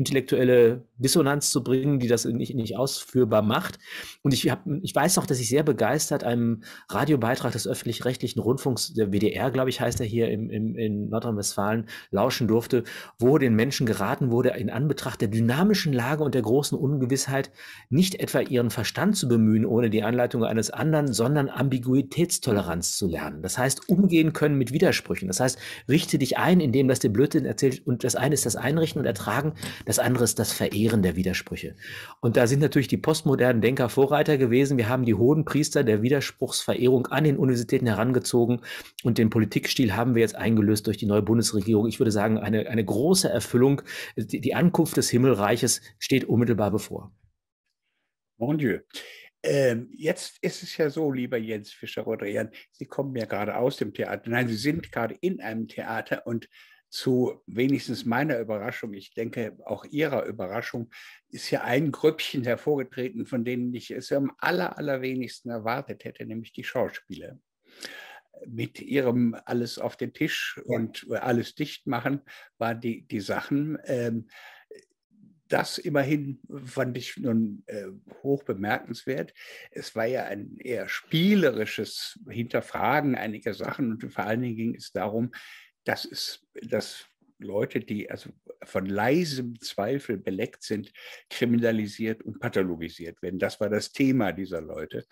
intellektuelle 0.00 0.86
Dissonanz 0.96 1.50
zu 1.50 1.62
bringen, 1.62 1.98
die 1.98 2.08
das 2.08 2.24
nicht, 2.24 2.54
nicht 2.54 2.78
ausführbar 2.78 3.42
macht. 3.42 3.78
Und 4.22 4.32
ich, 4.32 4.50
hab, 4.50 4.64
ich 4.82 4.94
weiß 4.94 5.16
noch, 5.16 5.26
dass 5.26 5.40
ich 5.40 5.50
sehr 5.50 5.62
begeistert 5.62 6.24
einem 6.24 6.62
Radiobeitrag 6.88 7.52
des 7.52 7.68
öffentlich-rechtlichen 7.68 8.40
Rundfunks, 8.40 8.94
der 8.94 9.12
WDR, 9.12 9.50
glaube 9.50 9.68
ich, 9.68 9.82
heißt 9.82 10.00
er 10.00 10.06
hier 10.06 10.30
im, 10.30 10.48
im, 10.48 10.74
in 10.74 11.10
Nordrhein-Westfalen, 11.10 11.86
lauschen 12.10 12.48
durfte, 12.48 12.84
wo 13.18 13.36
den 13.36 13.54
Menschen 13.54 13.84
geraten 13.84 14.30
wurde, 14.30 14.50
in 14.50 14.70
Anbetracht 14.70 15.20
der 15.20 15.28
dynamischen 15.28 15.92
Lage 15.92 16.24
und 16.24 16.34
der 16.34 16.42
großen 16.42 16.78
Ungewissheit 16.78 17.50
nicht 17.90 18.14
etwa 18.14 18.40
ihren 18.40 18.70
Verstand 18.70 19.18
zu 19.18 19.28
bemühen, 19.28 19.66
ohne 19.66 19.90
die 19.90 20.02
Anleitung 20.02 20.44
eines 20.44 20.70
anderen, 20.70 21.12
sondern 21.12 21.50
Ambiguitätstoleranz 21.50 22.96
zu 22.96 23.06
lernen. 23.06 23.42
Das 23.42 23.58
heißt, 23.58 23.90
umgehen 23.90 24.32
können 24.32 24.56
mit 24.56 24.72
Widersprüchen. 24.72 25.28
Das 25.28 25.40
heißt, 25.40 25.58
richte 25.90 26.18
dich 26.18 26.38
ein, 26.38 26.60
indem 26.60 26.88
das 26.88 27.00
der 27.00 27.10
Blödsinn 27.10 27.44
erzählt 27.44 27.86
und 27.86 28.02
das 28.02 28.16
eine 28.16 28.32
ist 28.32 28.46
das 28.46 28.56
Einrichten 28.56 28.98
und 28.98 29.06
Ertragen, 29.06 29.52
das 29.90 29.98
andere 29.98 30.22
ist 30.22 30.38
das 30.38 30.52
Verehren 30.52 31.02
der 31.02 31.16
Widersprüche. 31.16 31.74
Und 32.20 32.36
da 32.36 32.46
sind 32.46 32.60
natürlich 32.60 32.86
die 32.86 32.96
postmodernen 32.96 33.60
Denker 33.60 33.88
Vorreiter 33.88 34.38
gewesen. 34.38 34.78
Wir 34.78 34.88
haben 34.88 35.04
die 35.04 35.14
hohen 35.14 35.44
Priester 35.44 35.82
der 35.82 36.00
Widerspruchsverehrung 36.00 37.08
an 37.08 37.24
den 37.24 37.36
Universitäten 37.36 37.88
herangezogen 37.88 38.60
und 39.02 39.18
den 39.18 39.30
Politikstil 39.30 39.96
haben 39.96 40.14
wir 40.14 40.20
jetzt 40.20 40.36
eingelöst 40.36 40.86
durch 40.86 40.96
die 40.96 41.06
neue 41.06 41.22
Bundesregierung. 41.22 41.88
Ich 41.88 41.98
würde 41.98 42.12
sagen, 42.12 42.38
eine, 42.38 42.68
eine 42.68 42.84
große 42.84 43.28
Erfüllung. 43.28 43.82
Die, 44.16 44.54
Ankunft 44.54 44.96
des 44.96 45.10
Himmelreiches 45.10 45.80
steht 45.98 46.22
unmittelbar 46.24 46.70
bevor. 46.70 47.12
Mon 48.38 48.58
Dieu. 48.58 48.78
Ähm, 49.42 49.88
jetzt 49.96 50.38
ist 50.40 50.62
es 50.62 50.76
ja 50.76 50.88
so, 50.88 51.10
lieber 51.10 51.36
Jens 51.36 51.72
Fischer-Rodrian, 51.72 52.50
Sie 52.70 52.86
kommen 52.86 53.16
ja 53.16 53.24
gerade 53.24 53.56
aus 53.56 53.76
dem 53.78 53.92
Theater. 53.92 54.30
Nein, 54.30 54.46
Sie 54.46 54.54
sind 54.54 54.92
gerade 54.92 55.16
in 55.20 55.40
einem 55.40 55.66
Theater 55.66 56.28
und 56.28 56.48
zu 56.90 57.40
wenigstens 57.46 58.04
meiner 58.04 58.38
Überraschung, 58.40 58.92
ich 58.94 59.14
denke 59.14 59.56
auch 59.64 59.84
Ihrer 59.84 60.24
Überraschung, 60.26 60.90
ist 61.28 61.50
ja 61.50 61.62
ein 61.62 61.92
Grüppchen 61.92 62.44
hervorgetreten, 62.44 63.26
von 63.26 63.44
denen 63.44 63.72
ich 63.72 63.92
es 63.92 64.10
am 64.12 64.32
aller, 64.38 64.76
allerwenigsten 64.76 65.50
erwartet 65.50 66.04
hätte, 66.04 66.26
nämlich 66.26 66.52
die 66.52 66.64
Schauspieler. 66.64 67.38
Mit 68.46 68.80
ihrem 68.80 69.36
alles 69.44 69.78
auf 69.78 69.96
den 69.96 70.12
Tisch 70.12 70.60
ja. 70.66 70.76
und 70.76 71.06
alles 71.10 71.54
dicht 71.54 71.86
machen, 71.86 72.22
waren 72.58 72.80
die, 72.80 73.02
die 73.02 73.20
Sachen. 73.20 73.78
Ähm, 73.84 74.28
das 75.46 75.78
immerhin 75.78 76.40
fand 76.64 76.96
ich 76.96 77.16
nun 77.16 77.64
äh, 77.66 77.86
hoch 78.22 78.44
bemerkenswert. 78.44 79.34
Es 79.70 79.94
war 79.96 80.06
ja 80.06 80.24
ein 80.24 80.56
eher 80.58 80.88
spielerisches 80.88 82.20
Hinterfragen 82.28 83.16
einiger 83.16 83.52
Sachen 83.52 83.92
und 83.92 84.12
vor 84.12 84.24
allen 84.24 84.42
Dingen 84.42 84.56
ging 84.56 84.74
es 84.76 84.92
darum, 84.92 85.32
das 85.84 86.04
ist 86.04 86.46
das 86.62 87.10
Leute, 87.40 87.80
die 87.80 88.10
also 88.10 88.30
von 88.64 88.86
leisem 88.86 89.58
Zweifel 89.60 90.18
beleckt 90.18 90.62
sind, 90.62 90.92
kriminalisiert 91.30 92.22
und 92.22 92.38
pathologisiert 92.38 93.22
werden. 93.22 93.38
Das 93.38 93.58
war 93.60 93.70
das 93.70 93.92
Thema 93.92 94.32
dieser 94.32 94.60
Leute. 94.60 95.06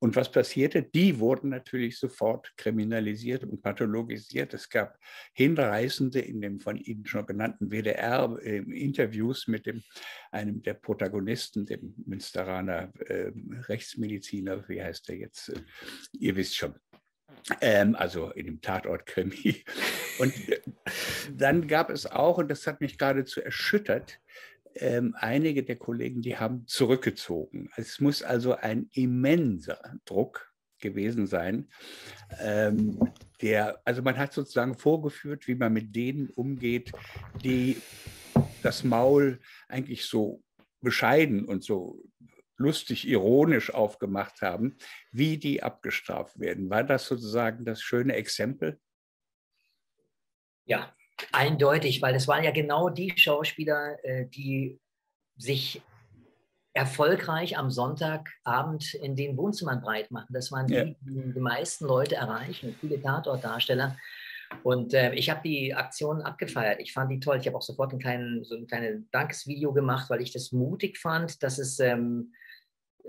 Und 0.00 0.16
was 0.16 0.30
passierte? 0.30 0.82
Die 0.82 1.18
wurden 1.20 1.50
natürlich 1.50 1.98
sofort 1.98 2.52
kriminalisiert 2.56 3.44
und 3.44 3.62
pathologisiert. 3.62 4.54
Es 4.54 4.68
gab 4.68 4.98
hinreißende 5.34 6.20
in 6.20 6.40
dem 6.40 6.58
von 6.58 6.76
Ihnen 6.76 7.06
schon 7.06 7.26
genannten 7.26 7.70
WDR-Interviews 7.70 9.46
mit 9.46 9.66
dem, 9.66 9.82
einem 10.32 10.62
der 10.62 10.74
Protagonisten, 10.74 11.66
dem 11.66 11.94
Münsteraner 12.06 12.92
äh, 13.06 13.30
Rechtsmediziner, 13.68 14.68
wie 14.68 14.82
heißt 14.82 15.08
er 15.10 15.16
jetzt? 15.16 15.52
Ihr 16.12 16.34
wisst 16.34 16.56
schon. 16.56 16.74
Ähm, 17.60 17.94
also 17.96 18.30
in 18.30 18.46
dem 18.46 18.60
Tatort-Krimi. 18.60 19.64
Und 20.18 20.48
äh, 20.48 20.60
dann 21.32 21.66
gab 21.68 21.90
es 21.90 22.06
auch, 22.06 22.38
und 22.38 22.48
das 22.48 22.66
hat 22.66 22.80
mich 22.80 22.98
geradezu 22.98 23.40
erschüttert, 23.40 24.20
ähm, 24.74 25.14
einige 25.18 25.62
der 25.62 25.76
Kollegen, 25.76 26.22
die 26.22 26.36
haben 26.36 26.66
zurückgezogen. 26.66 27.70
Es 27.76 28.00
muss 28.00 28.22
also 28.22 28.54
ein 28.54 28.88
immenser 28.92 29.80
Druck 30.04 30.52
gewesen 30.78 31.26
sein, 31.26 31.68
ähm, 32.40 32.98
der, 33.42 33.80
also 33.84 34.02
man 34.02 34.16
hat 34.16 34.32
sozusagen 34.32 34.76
vorgeführt, 34.76 35.46
wie 35.46 35.54
man 35.54 35.72
mit 35.72 35.94
denen 35.94 36.30
umgeht, 36.30 36.92
die 37.42 37.76
das 38.62 38.84
Maul 38.84 39.40
eigentlich 39.68 40.04
so 40.04 40.42
bescheiden 40.80 41.44
und 41.44 41.62
so 41.62 42.02
lustig, 42.60 43.08
ironisch 43.08 43.72
aufgemacht 43.72 44.42
haben, 44.42 44.76
wie 45.10 45.38
die 45.38 45.62
abgestraft 45.62 46.38
werden. 46.38 46.70
War 46.70 46.84
das 46.84 47.06
sozusagen 47.06 47.64
das 47.64 47.82
schöne 47.82 48.14
Exempel? 48.14 48.78
Ja, 50.66 50.94
eindeutig, 51.32 52.02
weil 52.02 52.14
es 52.14 52.28
waren 52.28 52.44
ja 52.44 52.50
genau 52.50 52.90
die 52.90 53.12
Schauspieler, 53.16 53.96
äh, 54.04 54.26
die 54.26 54.78
sich 55.36 55.82
erfolgreich 56.72 57.58
am 57.58 57.70
Sonntagabend 57.70 58.94
in 58.94 59.16
den 59.16 59.36
Wohnzimmern 59.36 59.80
breit 59.80 60.10
machen. 60.10 60.32
Das 60.32 60.52
waren 60.52 60.66
die, 60.66 60.74
ja. 60.74 60.84
die 60.84 61.32
die 61.34 61.40
meisten 61.40 61.86
Leute 61.86 62.16
erreichen, 62.16 62.76
viele 62.78 63.00
Tatortdarsteller. 63.02 63.96
Und 64.62 64.94
äh, 64.94 65.14
ich 65.14 65.30
habe 65.30 65.40
die 65.42 65.74
Aktion 65.74 66.22
abgefeiert. 66.22 66.80
Ich 66.80 66.92
fand 66.92 67.10
die 67.10 67.20
toll. 67.20 67.38
Ich 67.38 67.46
habe 67.46 67.56
auch 67.56 67.62
sofort 67.62 67.92
ein, 67.92 67.98
kleinen, 67.98 68.44
so 68.44 68.56
ein 68.56 68.66
kleines 68.66 69.08
Dankesvideo 69.10 69.72
gemacht, 69.72 70.10
weil 70.10 70.20
ich 70.20 70.32
das 70.32 70.52
mutig 70.52 70.98
fand, 70.98 71.42
dass 71.42 71.58
es 71.58 71.78
ähm, 71.80 72.32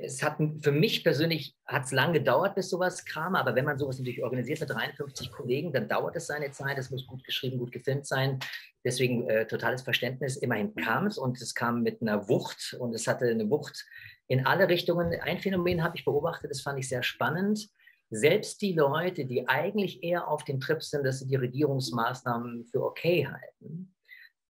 es 0.02 0.24
hat 0.24 0.38
für 0.62 0.72
mich 0.72 1.04
persönlich 1.04 1.56
hat 1.66 1.86
es 1.86 1.92
lang 1.92 2.14
gedauert, 2.14 2.56
bis 2.56 2.70
sowas 2.70 3.06
kam, 3.06 3.36
aber 3.36 3.56
wenn 3.56 3.66
man 3.66 3.78
sowas 3.78 3.98
natürlich 3.98 4.24
organisiert 4.24 4.60
mit 4.60 4.70
53 4.70 5.32
Kollegen, 5.32 5.72
dann 5.72 5.88
dauert 5.88 6.16
es 6.16 6.28
seine 6.28 6.52
Zeit. 6.52 6.78
Es 6.78 6.92
muss 6.92 7.08
gut 7.08 7.24
geschrieben, 7.24 7.60
gut 7.60 7.72
gefilmt 7.72 8.06
sein. 8.06 8.40
Deswegen 8.84 9.30
äh, 9.30 9.46
totales 9.48 9.82
Verständnis. 9.82 10.38
Immerhin 10.38 10.76
kam 10.76 11.06
es 11.06 11.18
und 11.18 11.40
es 11.42 11.54
kam 11.54 11.84
mit 11.84 12.02
einer 12.02 12.28
Wucht 12.28 12.76
und 12.80 12.94
es 12.94 13.08
hatte 13.08 13.26
eine 13.26 13.50
Wucht 13.50 13.86
in 14.28 14.46
alle 14.46 14.70
Richtungen. 14.70 15.14
Ein 15.22 15.40
Phänomen 15.40 15.84
habe 15.84 15.98
ich 15.98 16.06
beobachtet, 16.06 16.52
das 16.52 16.62
fand 16.62 16.80
ich 16.80 16.90
sehr 16.90 17.04
spannend. 17.04 17.70
Selbst 18.10 18.62
die 18.62 18.74
Leute, 18.74 19.26
die 19.26 19.48
eigentlich 19.48 20.04
eher 20.04 20.28
auf 20.28 20.44
dem 20.44 20.60
Trip 20.60 20.84
sind, 20.84 21.06
dass 21.06 21.20
sie 21.20 21.28
die 21.28 21.38
Regierungsmaßnahmen 21.38 22.66
für 22.66 22.84
okay 22.84 23.28
halten, 23.28 23.96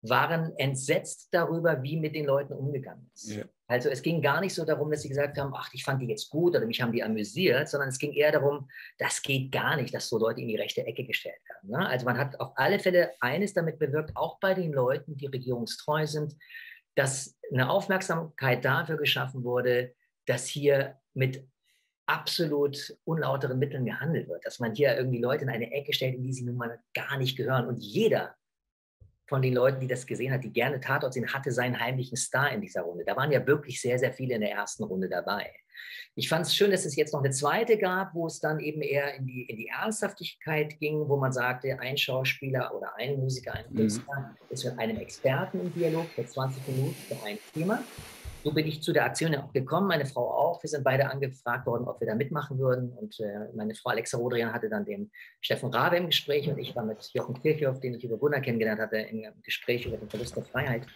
waren 0.02 0.54
entsetzt 0.58 1.30
darüber, 1.32 1.84
wie 1.84 1.98
mit 1.98 2.16
den 2.16 2.26
Leuten 2.26 2.54
umgegangen 2.54 3.10
ist. 3.14 3.36
Ja. 3.36 3.46
Also 3.72 3.88
es 3.88 4.02
ging 4.02 4.22
gar 4.22 4.42
nicht 4.42 4.54
so 4.54 4.66
darum, 4.66 4.92
dass 4.92 5.04
sie 5.04 5.08
gesagt 5.08 5.38
haben, 5.38 5.54
ach, 5.56 5.70
ich 5.72 5.86
fand 5.86 6.02
die 6.02 6.08
jetzt 6.08 6.30
gut 6.30 6.54
oder 6.58 6.66
mich 6.66 6.82
haben 6.82 6.92
die 6.92 7.02
amüsiert, 7.02 7.70
sondern 7.70 7.88
es 7.88 8.00
ging 8.00 8.12
eher 8.12 8.34
darum, 8.34 8.70
das 8.98 9.22
geht 9.22 9.50
gar 9.50 9.78
nicht, 9.78 9.94
dass 9.94 10.10
so 10.10 10.18
Leute 10.18 10.42
in 10.42 10.50
die 10.50 10.58
rechte 10.58 10.86
Ecke 10.86 11.06
gestellt 11.06 11.40
werden. 11.48 11.70
Ne? 11.70 11.88
Also 11.88 12.04
man 12.04 12.18
hat 12.18 12.38
auf 12.42 12.52
alle 12.58 12.80
Fälle 12.80 13.14
eines 13.22 13.54
damit 13.54 13.80
bewirkt, 13.80 14.12
auch 14.18 14.42
bei 14.42 14.54
den 14.54 14.74
Leuten, 14.74 15.16
die 15.16 15.28
regierungstreu 15.28 16.06
sind, 16.06 16.36
dass 16.96 17.40
eine 17.50 17.70
Aufmerksamkeit 17.70 18.66
dafür 18.66 18.98
geschaffen 18.98 19.46
wurde, 19.46 19.96
dass 20.26 20.48
hier 20.48 21.00
mit 21.14 21.48
absolut 22.08 22.98
unlauteren 23.06 23.58
Mitteln 23.58 23.86
gehandelt 23.86 24.28
wird, 24.28 24.46
dass 24.46 24.60
man 24.60 24.76
hier 24.76 24.98
irgendwie 24.98 25.22
Leute 25.22 25.44
in 25.46 25.50
eine 25.50 25.72
Ecke 25.72 25.94
stellt, 25.94 26.16
in 26.16 26.24
die 26.24 26.34
sie 26.34 26.44
nun 26.44 26.58
mal 26.58 26.78
gar 26.94 27.18
nicht 27.18 27.38
gehören. 27.38 27.68
Und 27.68 27.78
jeder 27.78 28.36
von 29.32 29.42
den 29.42 29.54
Leuten, 29.54 29.80
die 29.80 29.88
das 29.88 30.06
gesehen 30.06 30.34
hat, 30.34 30.44
die 30.44 30.52
gerne 30.52 30.82
Tatort 30.82 31.14
sehen, 31.14 31.34
hatte 31.34 31.54
seinen 31.54 31.80
heimlichen 31.80 32.18
Star 32.18 32.52
in 32.52 32.60
dieser 32.60 32.82
Runde. 32.82 33.06
Da 33.06 33.16
waren 33.16 33.32
ja 33.32 33.48
wirklich 33.48 33.80
sehr, 33.80 33.98
sehr 33.98 34.12
viele 34.12 34.36
in 34.36 34.42
der 34.42 34.52
ersten 34.52 34.84
Runde 34.84 35.08
dabei. 35.08 35.50
Ich 36.16 36.28
fand 36.28 36.46
es 36.46 36.54
schön, 36.54 36.70
dass 36.70 36.84
es 36.84 36.98
jetzt 36.98 37.14
noch 37.14 37.22
eine 37.22 37.32
zweite 37.32 37.78
gab, 37.78 38.14
wo 38.14 38.28
es 38.28 38.42
dann 38.42 38.60
eben 38.60 38.82
eher 38.82 39.16
in 39.16 39.26
die, 39.26 39.44
in 39.44 39.56
die 39.56 39.68
Ernsthaftigkeit 39.68 40.78
ging, 40.80 41.08
wo 41.08 41.16
man 41.16 41.32
sagte, 41.32 41.80
ein 41.80 41.98
Schauspieler 41.98 42.76
oder 42.76 42.94
ein 42.98 43.20
Musiker, 43.20 43.54
ein 43.54 43.64
mhm. 43.70 43.78
Künstler 43.78 44.20
mhm. 44.20 44.36
ist 44.50 44.66
mit 44.66 44.78
einem 44.78 44.98
Experten 44.98 45.62
im 45.62 45.74
Dialog 45.74 46.08
für 46.10 46.26
20 46.26 46.68
Minuten 46.68 46.96
für 47.08 47.26
ein 47.26 47.40
Thema 47.54 47.82
so 48.44 48.52
bin 48.52 48.68
ich 48.68 48.82
zu 48.82 48.92
der 48.92 49.06
Aktion 49.06 49.36
auch 49.36 49.52
gekommen, 49.54 49.88
meine 49.88 50.06
Frau 50.06 50.30
auch. 50.32 50.62
Wir 50.64 50.70
sind 50.70 50.84
beide 50.84 51.10
angefragt 51.10 51.66
worden, 51.68 51.88
ob 51.88 52.00
wir 52.00 52.08
da 52.08 52.16
mitmachen 52.16 52.58
würden. 52.58 52.92
Und 52.94 53.20
äh, 53.20 53.54
meine 53.56 53.76
Frau 53.76 53.92
Alexa 53.92 54.18
Rodrian 54.18 54.54
hatte 54.54 54.70
dann 54.70 54.86
den 54.86 55.12
Steffen 55.42 55.74
Rabe 55.74 55.98
im 55.98 56.08
Gespräch 56.08 56.50
und 56.50 56.58
ich 56.58 56.76
war 56.76 56.84
mit 56.84 57.12
Jochen 57.14 57.40
Kirchhoff, 57.40 57.80
den 57.80 57.96
ich 57.96 58.04
über 58.04 58.18
Gunnar 58.18 58.42
kennengelernt 58.42 58.82
hatte, 58.82 58.98
im 58.98 59.26
Gespräch 59.44 59.86
über 59.86 59.98
den 59.98 60.10
Verlust 60.10 60.36
der 60.36 60.44
Freiheit. 60.44 60.88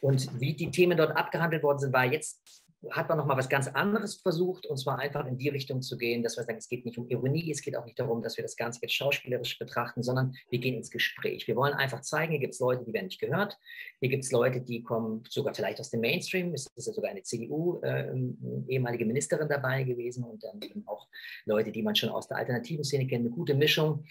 Und 0.00 0.40
wie 0.40 0.54
die 0.54 0.70
Themen 0.70 0.96
dort 0.96 1.16
abgehandelt 1.16 1.62
worden 1.62 1.78
sind, 1.78 1.92
war 1.92 2.06
jetzt 2.06 2.64
hat 2.88 3.08
man 3.10 3.18
nochmal 3.18 3.36
was 3.36 3.50
ganz 3.50 3.68
anderes 3.68 4.16
versucht, 4.16 4.66
und 4.66 4.78
zwar 4.78 4.98
einfach 4.98 5.26
in 5.26 5.36
die 5.36 5.50
Richtung 5.50 5.82
zu 5.82 5.98
gehen, 5.98 6.22
dass 6.22 6.38
wir 6.38 6.44
sagen, 6.44 6.58
es 6.58 6.68
geht 6.68 6.86
nicht 6.86 6.96
um 6.96 7.08
Ironie, 7.08 7.50
es 7.50 7.60
geht 7.60 7.76
auch 7.76 7.84
nicht 7.84 7.98
darum, 7.98 8.22
dass 8.22 8.38
wir 8.38 8.42
das 8.42 8.56
Ganze 8.56 8.80
jetzt 8.82 8.94
schauspielerisch 8.94 9.58
betrachten, 9.58 10.02
sondern 10.02 10.34
wir 10.48 10.58
gehen 10.58 10.76
ins 10.76 10.90
Gespräch. 10.90 11.46
Wir 11.46 11.56
wollen 11.56 11.74
einfach 11.74 12.00
zeigen, 12.00 12.32
hier 12.32 12.40
gibt 12.40 12.54
es 12.54 12.60
Leute, 12.60 12.84
die 12.84 12.92
werden 12.94 13.06
nicht 13.06 13.20
gehört, 13.20 13.58
hier 14.00 14.08
gibt 14.08 14.24
es 14.24 14.32
Leute, 14.32 14.62
die 14.62 14.82
kommen 14.82 15.24
sogar 15.28 15.54
vielleicht 15.54 15.78
aus 15.78 15.90
dem 15.90 16.00
Mainstream, 16.00 16.54
es 16.54 16.68
ist 16.74 16.86
ja 16.86 16.92
sogar 16.94 17.10
eine 17.10 17.22
CDU, 17.22 17.80
äh, 17.82 18.14
ehemalige 18.68 19.04
Ministerin 19.04 19.48
dabei 19.48 19.82
gewesen 19.82 20.24
und 20.24 20.42
dann 20.42 20.62
eben 20.62 20.86
auch 20.86 21.06
Leute, 21.44 21.72
die 21.72 21.82
man 21.82 21.94
schon 21.94 22.08
aus 22.08 22.28
der 22.28 22.38
alternativen 22.38 22.84
Szene 22.84 23.06
kennt, 23.06 23.26
eine 23.26 23.30
gute 23.34 23.54
Mischung. 23.54 24.04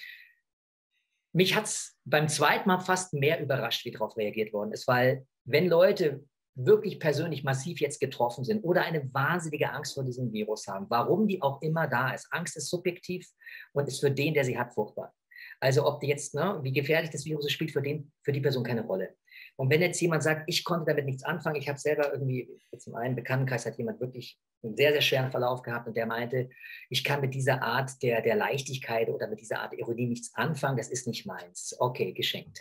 Mich 1.33 1.55
hat 1.55 1.65
es 1.65 1.97
beim 2.05 2.27
zweiten 2.27 2.67
Mal 2.67 2.79
fast 2.79 3.13
mehr 3.13 3.41
überrascht, 3.41 3.85
wie 3.85 3.91
darauf 3.91 4.15
reagiert 4.15 4.53
worden 4.53 4.73
ist, 4.73 4.87
weil 4.87 5.25
wenn 5.45 5.67
Leute 5.67 6.23
wirklich 6.65 6.99
persönlich 6.99 7.43
massiv 7.43 7.79
jetzt 7.79 7.99
getroffen 7.99 8.43
sind 8.43 8.63
oder 8.63 8.83
eine 8.83 9.13
wahnsinnige 9.13 9.71
Angst 9.71 9.93
vor 9.93 10.03
diesem 10.03 10.31
Virus 10.31 10.67
haben, 10.67 10.85
warum 10.89 11.27
die 11.27 11.41
auch 11.41 11.61
immer 11.61 11.87
da 11.87 12.11
ist. 12.11 12.27
Angst 12.31 12.57
ist 12.57 12.69
subjektiv 12.69 13.27
und 13.73 13.87
ist 13.87 13.99
für 13.99 14.11
den, 14.11 14.33
der 14.33 14.45
sie 14.45 14.57
hat, 14.57 14.73
furchtbar. 14.73 15.13
Also 15.59 15.85
ob 15.85 15.99
die 15.99 16.07
jetzt, 16.07 16.35
ne, 16.35 16.59
wie 16.61 16.71
gefährlich 16.71 17.09
das 17.09 17.25
Virus 17.25 17.45
ist, 17.45 17.53
spielt 17.53 17.71
für, 17.71 17.81
den, 17.81 18.11
für 18.23 18.31
die 18.31 18.41
Person 18.41 18.63
keine 18.63 18.85
Rolle. 18.85 19.15
Und 19.59 19.69
wenn 19.69 19.81
jetzt 19.81 19.99
jemand 19.99 20.23
sagt, 20.23 20.43
ich 20.47 20.63
konnte 20.63 20.85
damit 20.85 21.03
nichts 21.03 21.25
anfangen, 21.25 21.57
ich 21.57 21.67
habe 21.67 21.77
selber 21.77 22.13
irgendwie, 22.13 22.47
jetzt 22.71 22.87
in 22.87 22.93
meinem 22.93 23.17
Bekanntenkreis 23.17 23.65
hat 23.65 23.77
jemand 23.77 23.99
wirklich 23.99 24.39
einen 24.63 24.77
sehr, 24.77 24.93
sehr 24.93 25.01
schweren 25.01 25.31
Verlauf 25.31 25.63
gehabt 25.63 25.85
und 25.85 25.97
der 25.97 26.05
meinte, 26.05 26.49
ich 26.89 27.03
kann 27.03 27.19
mit 27.19 27.33
dieser 27.33 27.61
Art 27.61 28.01
der, 28.01 28.21
der 28.21 28.37
Leichtigkeit 28.37 29.09
oder 29.09 29.27
mit 29.27 29.41
dieser 29.41 29.59
Art 29.59 29.73
Ironie 29.73 30.07
nichts 30.07 30.33
anfangen, 30.33 30.77
das 30.77 30.87
ist 30.87 31.07
nicht 31.07 31.25
meins. 31.25 31.75
Okay, 31.77 32.13
geschenkt. 32.13 32.59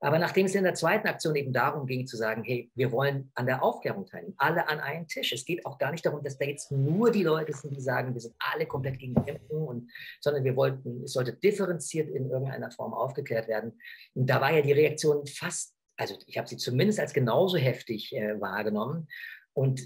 Aber 0.00 0.18
nachdem 0.18 0.46
es 0.46 0.54
in 0.56 0.64
der 0.64 0.74
zweiten 0.74 1.06
Aktion 1.06 1.36
eben 1.36 1.52
darum 1.52 1.86
ging, 1.86 2.08
zu 2.08 2.16
sagen, 2.16 2.42
hey, 2.42 2.68
wir 2.74 2.90
wollen 2.90 3.30
an 3.36 3.46
der 3.46 3.62
Aufklärung 3.62 4.06
teilnehmen, 4.06 4.34
alle 4.38 4.68
an 4.68 4.80
einen 4.80 5.06
Tisch. 5.06 5.32
Es 5.32 5.44
geht 5.44 5.64
auch 5.64 5.78
gar 5.78 5.92
nicht 5.92 6.04
darum, 6.04 6.24
dass 6.24 6.36
da 6.36 6.46
jetzt 6.46 6.72
nur 6.72 7.12
die 7.12 7.22
Leute 7.22 7.52
sind, 7.52 7.76
die 7.76 7.80
sagen, 7.80 8.12
wir 8.12 8.20
sind 8.20 8.34
alle 8.40 8.66
komplett 8.66 8.98
gegen 8.98 9.14
die 9.14 9.30
Impfung, 9.30 9.68
und, 9.68 9.92
sondern 10.20 10.42
wir 10.42 10.56
wollten, 10.56 11.04
es 11.04 11.12
sollte 11.12 11.34
differenziert 11.34 12.08
in 12.08 12.28
irgendeiner 12.28 12.72
Form 12.72 12.92
aufgeklärt 12.92 13.46
werden. 13.46 13.78
Und 14.14 14.28
da 14.28 14.40
war 14.40 14.52
ja 14.52 14.62
die 14.62 14.72
Reaktion 14.72 15.24
fast, 15.28 15.76
also 16.00 16.16
ich 16.26 16.38
habe 16.38 16.48
sie 16.48 16.56
zumindest 16.56 16.98
als 16.98 17.12
genauso 17.12 17.58
heftig 17.58 18.14
äh, 18.16 18.40
wahrgenommen. 18.40 19.06
Und 19.52 19.82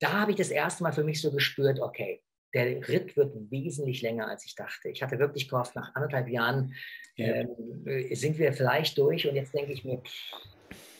da 0.00 0.20
habe 0.20 0.32
ich 0.32 0.36
das 0.36 0.50
erste 0.50 0.82
Mal 0.82 0.92
für 0.92 1.04
mich 1.04 1.20
so 1.20 1.30
gespürt, 1.30 1.78
okay, 1.78 2.22
der 2.54 2.88
Ritt 2.88 3.16
wird 3.16 3.34
wesentlich 3.50 4.02
länger, 4.02 4.28
als 4.28 4.44
ich 4.44 4.54
dachte. 4.54 4.88
Ich 4.88 5.02
hatte 5.02 5.18
wirklich 5.18 5.48
gehofft, 5.48 5.76
nach 5.76 5.94
anderthalb 5.94 6.28
Jahren 6.28 6.74
ja. 7.16 7.44
äh, 7.84 8.14
sind 8.14 8.38
wir 8.38 8.52
vielleicht 8.52 8.98
durch. 8.98 9.28
Und 9.28 9.36
jetzt 9.36 9.54
denke 9.54 9.72
ich 9.72 9.84
mir, 9.84 10.02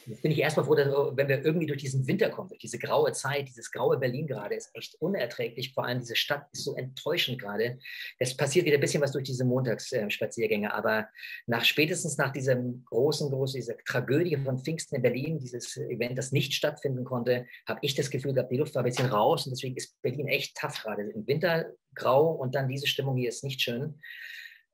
Jetzt 0.09 0.23
bin 0.23 0.33
ich 0.33 0.39
erstmal 0.39 0.65
froh, 0.65 0.75
dass, 0.75 0.89
wenn 0.89 1.29
wir 1.29 1.45
irgendwie 1.45 1.67
durch 1.67 1.81
diesen 1.81 2.07
Winter 2.07 2.31
kommen, 2.31 2.49
durch 2.49 2.61
diese 2.61 2.79
graue 2.79 3.13
Zeit, 3.13 3.49
dieses 3.49 3.71
graue 3.71 3.99
Berlin 3.99 4.27
gerade 4.27 4.55
ist 4.55 4.71
echt 4.75 4.95
unerträglich. 5.01 5.75
Vor 5.75 5.85
allem 5.85 6.01
diese 6.01 6.17
Stadt 6.17 6.47
ist 6.53 6.65
so 6.65 6.75
enttäuschend 6.77 7.39
gerade. 7.39 7.79
Es 8.19 8.37
passiert 8.37 8.65
wieder 8.67 8.77
ein 8.77 8.81
bisschen 8.81 9.03
was 9.03 9.13
durch 9.13 9.25
diese 9.25 9.45
Montagsspaziergänge, 9.45 10.73
aber 10.73 11.09
nach 11.47 11.65
spätestens 11.65 12.17
nach 12.17 12.33
diesem 12.33 12.85
großen, 12.87 13.31
großen, 13.31 13.59
dieser 13.59 13.77
Tragödie 13.79 14.37
von 14.37 14.59
Pfingsten 14.59 14.97
in 14.97 15.03
Berlin, 15.03 15.39
dieses 15.39 15.77
Event, 15.77 16.17
das 16.17 16.33
nicht 16.33 16.55
stattfinden 16.55 17.05
konnte, 17.05 17.47
habe 17.67 17.81
ich 17.83 17.95
das 17.95 18.11
Gefühl 18.11 18.33
gehabt, 18.33 18.51
die 18.51 18.57
Luft 18.57 18.75
war 18.75 18.83
ein 18.83 18.89
bisschen 18.89 19.09
raus 19.09 19.47
und 19.47 19.51
deswegen 19.51 19.77
ist 19.77 20.01
Berlin 20.03 20.29
echt 20.29 20.57
tough 20.57 20.83
gerade. 20.83 21.03
Im 21.03 21.27
Winter 21.27 21.73
grau 21.95 22.31
und 22.33 22.55
dann 22.55 22.69
diese 22.69 22.87
Stimmung 22.87 23.17
hier 23.17 23.29
ist 23.29 23.45
nicht 23.45 23.61
schön. 23.61 24.01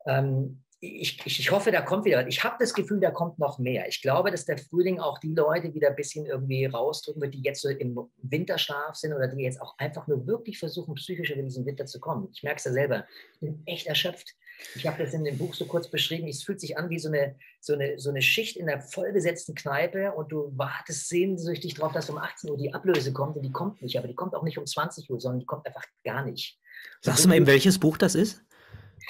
Ähm, 0.06 0.63
ich, 0.84 1.20
ich, 1.24 1.40
ich, 1.40 1.50
hoffe, 1.50 1.70
da 1.70 1.80
kommt 1.80 2.04
wieder. 2.04 2.26
Ich 2.26 2.44
habe 2.44 2.56
das 2.58 2.74
Gefühl, 2.74 3.00
da 3.00 3.10
kommt 3.10 3.38
noch 3.38 3.58
mehr. 3.58 3.88
Ich 3.88 4.02
glaube, 4.02 4.30
dass 4.30 4.44
der 4.44 4.58
Frühling 4.58 5.00
auch 5.00 5.18
die 5.18 5.32
Leute 5.32 5.72
wieder 5.74 5.88
ein 5.88 5.96
bisschen 5.96 6.26
irgendwie 6.26 6.66
rausdrücken 6.66 7.22
wird, 7.22 7.34
die 7.34 7.42
jetzt 7.42 7.62
so 7.62 7.68
im 7.68 7.98
Winterschlaf 8.22 8.94
sind 8.94 9.12
oder 9.12 9.28
die 9.28 9.42
jetzt 9.42 9.60
auch 9.60 9.76
einfach 9.78 10.06
nur 10.06 10.26
wirklich 10.26 10.58
versuchen, 10.58 10.94
psychisch 10.94 11.30
über 11.30 11.42
diesen 11.42 11.66
Winter 11.66 11.86
zu 11.86 12.00
kommen. 12.00 12.28
Ich 12.34 12.42
merke 12.42 12.58
es 12.58 12.64
ja 12.64 12.72
selber. 12.72 13.06
Ich 13.34 13.40
bin 13.40 13.62
echt 13.66 13.86
erschöpft. 13.86 14.34
Ich 14.76 14.86
habe 14.86 15.02
das 15.02 15.12
in 15.14 15.24
dem 15.24 15.36
Buch 15.36 15.54
so 15.54 15.66
kurz 15.66 15.88
beschrieben. 15.88 16.28
Es 16.28 16.44
fühlt 16.44 16.60
sich 16.60 16.78
an 16.78 16.88
wie 16.90 16.98
so 16.98 17.08
eine, 17.08 17.36
so 17.60 17.72
eine, 17.72 17.98
so 17.98 18.10
eine 18.10 18.22
Schicht 18.22 18.56
in 18.56 18.68
einer 18.68 18.80
vollbesetzten 18.80 19.54
Kneipe 19.54 20.12
und 20.12 20.30
du 20.30 20.52
wartest 20.56 21.08
sehnsüchtig 21.08 21.74
darauf, 21.74 21.92
dass 21.92 22.10
um 22.10 22.18
18 22.18 22.50
Uhr 22.50 22.56
die 22.56 22.72
Ablöse 22.72 23.12
kommt 23.12 23.36
und 23.36 23.42
die 23.42 23.52
kommt 23.52 23.82
nicht. 23.82 23.98
Aber 23.98 24.06
die 24.06 24.14
kommt 24.14 24.34
auch 24.34 24.42
nicht 24.42 24.58
um 24.58 24.66
20 24.66 25.10
Uhr, 25.10 25.20
sondern 25.20 25.40
die 25.40 25.46
kommt 25.46 25.66
einfach 25.66 25.84
gar 26.04 26.24
nicht. 26.24 26.58
Sagst 27.00 27.24
du 27.24 27.28
mal 27.28 27.36
eben, 27.36 27.46
welches 27.46 27.78
Buch 27.78 27.96
das 27.96 28.14
ist? 28.14 28.43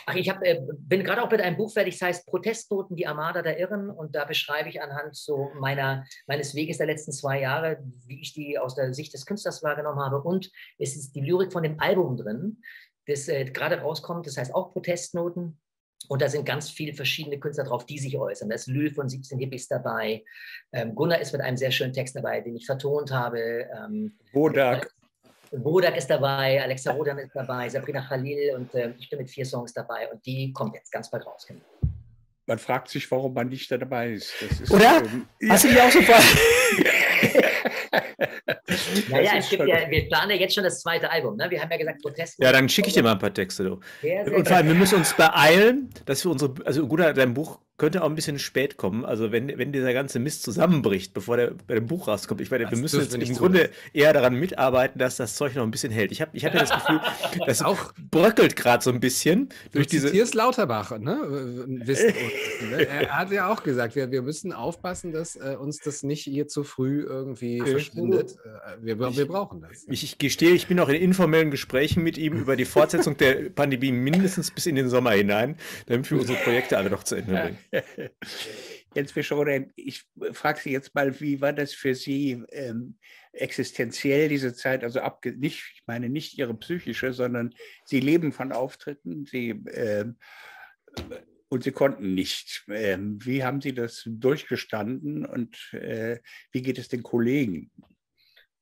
Ach, 0.07 0.15
ich 0.15 0.29
hab, 0.29 0.43
äh, 0.43 0.61
bin 0.79 1.05
gerade 1.05 1.23
auch 1.23 1.31
mit 1.31 1.41
einem 1.41 1.57
Buch 1.57 1.73
fertig, 1.73 1.99
das 1.99 2.09
heißt 2.09 2.27
Protestnoten, 2.27 2.97
die 2.97 3.07
Armada 3.07 3.43
der 3.43 3.59
Irren. 3.59 3.91
Und 3.91 4.15
da 4.15 4.25
beschreibe 4.25 4.69
ich 4.69 4.83
anhand 4.83 5.17
so 5.17 5.51
meiner, 5.59 6.05
meines 6.27 6.55
Weges 6.55 6.79
der 6.79 6.87
letzten 6.87 7.13
zwei 7.13 7.41
Jahre, 7.41 7.83
wie 8.07 8.21
ich 8.21 8.35
die 8.35 8.59
aus 8.59 8.75
der 8.75 8.93
Sicht 8.95 9.15
des 9.15 9.27
Künstlers 9.27 9.63
wahrgenommen 9.63 10.01
habe. 10.01 10.21
Und 10.23 10.51
es 10.79 10.97
ist 10.97 11.13
die 11.13 11.21
Lyrik 11.21 11.53
von 11.53 11.63
dem 11.63 11.81
Album 11.81 12.17
drin, 12.17 12.63
das 13.07 13.29
äh, 13.29 13.45
gerade 13.45 13.81
rauskommt. 13.81 14.27
Das 14.27 14.37
heißt 14.37 14.55
auch 14.55 14.73
Protestnoten. 14.73 15.59
Und 16.09 16.21
da 16.21 16.29
sind 16.29 16.45
ganz 16.45 16.71
viele 16.71 16.93
verschiedene 16.93 17.39
Künstler 17.39 17.65
drauf, 17.65 17.87
die 17.87 17.99
sich 17.99 18.17
äußern. 18.19 18.49
Da 18.49 18.57
ist 18.57 18.67
Lül 18.67 18.93
von 18.93 19.09
17 19.09 19.39
Hippies 19.39 19.69
dabei. 19.69 20.23
Ähm, 20.73 20.95
Gunnar 20.95 21.21
ist 21.21 21.33
mit 21.33 21.41
einem 21.41 21.57
sehr 21.57 21.71
schönen 21.71 21.93
Text 21.93 22.15
dabei, 22.15 22.41
den 22.41 22.57
ich 22.57 22.67
vertont 22.67 23.11
habe. 23.11 23.41
Ähm, 23.75 24.19
Bodak. 24.33 24.94
Bodak 25.59 25.97
ist 25.97 26.09
dabei, 26.09 26.63
Alexa 26.63 26.93
Rodan 26.93 27.19
ist 27.19 27.35
dabei, 27.35 27.69
Sabrina 27.69 28.01
Khalil 28.01 28.55
und 28.57 28.75
äh, 28.75 28.95
ich 28.99 29.09
bin 29.09 29.19
mit 29.19 29.31
vier 29.31 29.45
Songs 29.45 29.73
dabei 29.73 30.11
und 30.11 30.25
die 30.27 30.53
kommt 30.53 30.75
jetzt 30.75 30.91
ganz 30.91 31.11
bald 31.11 31.27
raus. 31.27 31.45
Genau. 31.47 31.61
Man 32.47 32.59
fragt 32.59 32.91
sich, 32.91 33.11
warum 33.11 33.33
man 33.33 33.49
nicht 33.49 33.71
dabei 33.71 34.13
ist. 34.13 34.31
ist 34.43 34.71
Oder? 34.71 35.03
Ähm, 35.03 35.27
Hast 35.49 35.65
ja. 35.65 35.71
du 35.71 35.77
die 35.77 35.81
auch 35.81 35.91
so 35.91 36.03
vor? 36.03 36.17
naja, 39.09 39.33
es 39.39 39.49
gibt 39.49 39.67
ja, 39.67 39.89
wir 39.89 40.07
planen 40.09 40.33
ja 40.33 40.37
jetzt 40.37 40.55
schon 40.55 40.65
das 40.65 40.81
zweite 40.81 41.11
Album. 41.11 41.37
Ne? 41.37 41.51
Wir 41.51 41.63
haben 41.63 41.71
ja 41.71 41.79
gesagt, 41.79 42.03
Protest. 42.03 42.39
Ja, 42.39 42.53
dann 42.53 42.69
schicke 42.69 42.89
ich 42.89 42.95
dir 42.95 43.03
mal 43.03 43.13
ein 43.13 43.19
paar 43.19 43.33
Texte. 43.33 43.65
Du. 43.65 43.81
Sehr, 44.03 44.27
sehr 44.27 44.37
und 44.37 44.47
vor 44.47 44.59
allem, 44.59 44.69
wir 44.69 44.75
müssen 44.75 44.97
uns 44.97 45.15
beeilen, 45.15 45.89
dass 46.05 46.23
wir 46.23 46.33
unsere, 46.33 46.53
also 46.67 46.87
gut, 46.87 47.01
dein 47.01 47.33
Buch 47.33 47.61
könnte 47.77 48.05
auch 48.05 48.09
ein 48.09 48.15
bisschen 48.15 48.39
spät 48.39 48.77
kommen. 48.77 49.05
Also 49.05 49.33
wenn, 49.33 49.59
wenn 49.59 49.73
dieser 49.73 49.93
ganze 49.93 50.21
Mist 50.21 50.45
zusammenbricht, 50.45 51.13
bevor 51.13 51.37
der 51.37 51.53
bei 51.67 51.75
dem 51.75 51.87
Buch 51.87 52.07
rauskommt. 52.07 52.41
Ich 52.41 52.51
meine, 52.51 52.71
wir 52.71 52.79
müssen 52.79 53.01
jetzt 53.01 53.15
im 53.15 53.37
Grunde 53.37 53.71
eher 53.93 54.13
daran 54.13 54.35
mitarbeiten, 54.35 54.99
dass 54.99 55.17
das 55.17 55.35
Zeug 55.35 55.57
noch 55.57 55.65
ein 55.65 55.73
bisschen 55.73 55.93
hält. 55.93 56.13
Ich 56.13 56.21
habe 56.21 56.31
ich 56.35 56.45
hab 56.45 56.55
ja 56.55 56.61
das 56.61 56.71
Gefühl, 56.71 57.01
das 57.47 57.63
auch 57.63 57.93
bröckelt 58.11 58.55
gerade 58.55 58.83
so 58.83 58.91
ein 58.91 59.01
bisschen. 59.01 59.49
Durch 59.73 59.89
du 59.89 59.91
diese 59.91 60.09
ist 60.09 60.35
Lauterbach, 60.35 60.97
ne? 60.99 61.19
Wissen 61.67 62.15
ne? 62.71 62.87
Er 62.87 63.19
hat 63.19 63.33
ja 63.33 63.53
auch 63.53 63.65
gesagt, 63.65 63.97
wir, 63.97 64.11
wir 64.13 64.23
müssen 64.23 64.53
aufpassen, 64.53 65.13
dass 65.13 65.35
äh, 65.35 65.57
uns 65.59 65.79
das 65.79 66.05
nicht 66.05 66.23
hier 66.23 66.47
zu 66.47 66.63
früh 66.63 67.03
irgendwie 67.03 67.59
äh, 67.59 67.67
verschwindet. 67.67 68.37
Äh, 68.45 68.85
wir, 68.85 68.99
wir 68.99 69.27
brauchen 69.27 69.63
das. 69.63 69.85
Ich, 69.89 70.05
ich 70.05 70.19
gestehe, 70.19 70.53
ich 70.53 70.69
bin 70.69 70.79
auch 70.79 70.89
in 70.89 70.97
informellen 70.97 71.51
Gesprächen 71.51 72.05
mit 72.05 72.19
ihm 72.19 72.35
über 72.35 72.55
die 72.55 72.65
Fortsetzung 72.65 73.17
der 73.17 73.51
Pandemie 73.51 73.91
mindestens 73.91 74.53
bis 74.53 74.67
in 74.67 74.77
den 74.77 74.89
Sommer 74.89 75.11
hinein, 75.11 75.57
damit 75.87 76.09
wir 76.11 76.21
unsere 76.21 76.39
Projekte 76.39 76.79
alle 76.79 76.91
noch 76.91 77.03
zu 77.03 77.17
Ende 77.17 77.33
bringen. 77.33 77.59
Jens 78.95 79.13
Fischer, 79.13 79.45
ich 79.77 80.05
frage 80.33 80.61
Sie 80.61 80.71
jetzt 80.71 80.95
mal, 80.95 81.21
wie 81.21 81.41
war 81.41 81.53
das 81.53 81.73
für 81.73 81.95
Sie 81.95 82.43
ähm, 82.51 82.99
existenziell 83.33 84.29
diese 84.29 84.55
Zeit? 84.55 84.85
Also 84.85 85.01
nicht, 85.37 85.73
ich 85.75 85.83
meine 85.87 86.09
nicht 86.09 86.39
Ihre 86.39 86.55
psychische, 86.55 87.13
sondern 87.13 87.55
Sie 87.85 88.01
leben 88.01 88.33
von 88.33 88.53
Auftritten, 88.53 89.25
Sie 89.25 89.51
ähm, 89.73 90.19
und 91.49 91.65
Sie 91.65 91.73
konnten 91.73 92.15
nicht. 92.15 92.65
Ähm, 92.69 93.19
wie 93.25 93.45
haben 93.45 93.61
Sie 93.61 93.75
das 93.75 94.03
durchgestanden 94.07 95.27
und 95.27 95.73
äh, 95.73 96.21
wie 96.53 96.63
geht 96.63 96.79
es 96.79 96.89
den 96.89 97.03
Kollegen? 97.03 97.71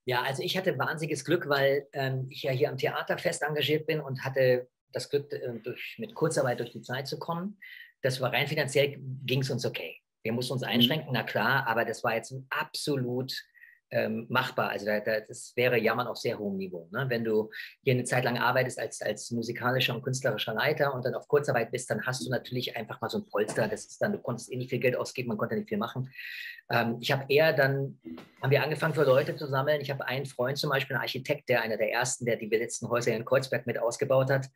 Ja, 0.04 0.22
also 0.22 0.42
ich 0.42 0.56
hatte 0.56 0.78
wahnsinniges 0.78 1.24
Glück, 1.24 1.48
weil 1.48 1.86
ähm, 1.92 2.26
ich 2.28 2.42
ja 2.42 2.50
hier 2.50 2.70
am 2.70 2.76
Theater 2.76 3.18
fest 3.18 3.42
engagiert 3.42 3.86
bin 3.86 4.00
und 4.00 4.24
hatte 4.24 4.68
das 4.90 5.08
Glück, 5.08 5.32
äh, 5.32 5.60
durch, 5.62 5.96
mit 5.98 6.14
Kurzarbeit 6.14 6.60
durch 6.60 6.72
die 6.72 6.82
Zeit 6.82 7.06
zu 7.06 7.18
kommen 7.18 7.58
das 8.02 8.20
war 8.20 8.32
rein 8.32 8.46
finanziell, 8.46 8.98
ging 9.24 9.40
es 9.40 9.50
uns 9.50 9.64
okay. 9.64 9.96
Wir 10.22 10.32
mussten 10.32 10.54
uns 10.54 10.62
mhm. 10.62 10.68
einschränken, 10.68 11.12
na 11.12 11.22
klar, 11.22 11.66
aber 11.66 11.84
das 11.84 12.04
war 12.04 12.14
jetzt 12.14 12.34
absolut 12.50 13.32
ähm, 13.92 14.26
machbar. 14.30 14.70
Also 14.70 14.86
da, 14.86 15.00
da, 15.00 15.20
das 15.20 15.52
wäre 15.54 15.78
Jammern 15.78 16.06
auf 16.06 16.16
sehr 16.16 16.38
hohem 16.38 16.56
Niveau. 16.56 16.88
Ne? 16.90 17.04
Wenn 17.08 17.24
du 17.24 17.50
hier 17.82 17.92
eine 17.92 18.04
Zeit 18.04 18.24
lang 18.24 18.38
arbeitest 18.38 18.78
als, 18.78 19.02
als 19.02 19.30
musikalischer 19.30 19.94
und 19.94 20.02
künstlerischer 20.02 20.54
Leiter 20.54 20.94
und 20.94 21.04
dann 21.04 21.14
auf 21.14 21.28
Kurzarbeit 21.28 21.70
bist, 21.70 21.90
dann 21.90 22.04
hast 22.06 22.24
du 22.24 22.30
natürlich 22.30 22.74
einfach 22.76 23.00
mal 23.00 23.10
so 23.10 23.18
ein 23.18 23.26
Polster. 23.26 23.68
Das 23.68 23.84
ist 23.84 24.00
dann, 24.00 24.12
du 24.12 24.18
konntest 24.18 24.50
eh 24.50 24.56
nicht 24.56 24.70
viel 24.70 24.80
Geld 24.80 24.96
ausgeben, 24.96 25.28
man 25.28 25.36
konnte 25.36 25.56
nicht 25.56 25.68
viel 25.68 25.78
machen. 25.78 26.10
Ähm, 26.70 26.96
ich 27.00 27.12
habe 27.12 27.26
eher 27.28 27.52
dann, 27.52 27.98
haben 28.40 28.50
wir 28.50 28.62
angefangen 28.62 28.94
für 28.94 29.04
Leute 29.04 29.36
zu 29.36 29.46
sammeln. 29.46 29.82
Ich 29.82 29.90
habe 29.90 30.06
einen 30.06 30.24
Freund 30.24 30.56
zum 30.56 30.70
Beispiel, 30.70 30.96
einen 30.96 31.02
Architekt, 31.02 31.50
der 31.50 31.62
einer 31.62 31.76
der 31.76 31.92
ersten, 31.92 32.24
der 32.24 32.36
die 32.36 32.46
besetzten 32.46 32.88
Häuser 32.88 33.14
in 33.14 33.26
Kreuzberg 33.26 33.66
mit 33.66 33.78
ausgebaut 33.78 34.30
hat. 34.30 34.48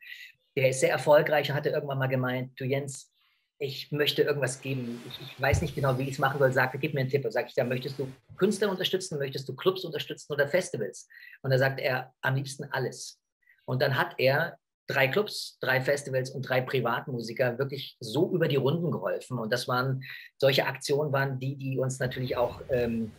Der 0.55 0.69
ist 0.69 0.79
sehr 0.79 0.89
erfolgreich 0.89 1.51
und 1.51 1.55
hatte 1.55 1.69
irgendwann 1.69 1.99
mal 1.99 2.07
gemeint, 2.07 2.59
du 2.59 2.65
Jens, 2.65 3.11
ich 3.59 3.91
möchte 3.91 4.21
irgendwas 4.21 4.61
geben. 4.61 5.01
Ich, 5.07 5.19
ich 5.21 5.41
weiß 5.41 5.61
nicht 5.61 5.75
genau, 5.75 5.97
wie 5.97 6.03
ich 6.03 6.11
es 6.11 6.19
machen 6.19 6.37
soll. 6.37 6.51
Sagte, 6.51 6.77
gib 6.77 6.93
mir 6.93 7.01
einen 7.01 7.09
Tipp. 7.09 7.25
Und 7.25 7.31
sage 7.31 7.47
ich, 7.47 7.55
da 7.55 7.63
möchtest 7.63 7.97
du 7.97 8.11
Künstler 8.37 8.69
unterstützen, 8.69 9.17
möchtest 9.17 9.49
du 9.49 9.55
Clubs 9.55 9.83
unterstützen 9.83 10.31
oder 10.33 10.47
Festivals? 10.47 11.07
Und 11.41 11.51
da 11.51 11.57
sagt 11.57 11.79
er, 11.79 12.13
am 12.21 12.35
liebsten 12.35 12.65
alles. 12.65 13.19
Und 13.65 13.81
dann 13.81 13.97
hat 13.97 14.15
er 14.17 14.57
drei 14.87 15.07
Clubs, 15.07 15.57
drei 15.59 15.81
Festivals 15.81 16.29
und 16.29 16.43
drei 16.43 16.61
Privatmusiker 16.61 17.57
wirklich 17.57 17.97
so 17.99 18.31
über 18.31 18.47
die 18.47 18.55
Runden 18.55 18.91
geholfen. 18.91 19.37
Und 19.39 19.51
das 19.51 19.67
waren 19.67 20.03
solche 20.37 20.65
Aktionen, 20.65 21.11
waren 21.11 21.39
die, 21.39 21.57
die 21.57 21.77
uns 21.77 21.99
natürlich 21.99 22.37
auch 22.37 22.61
ähm, 22.69 23.11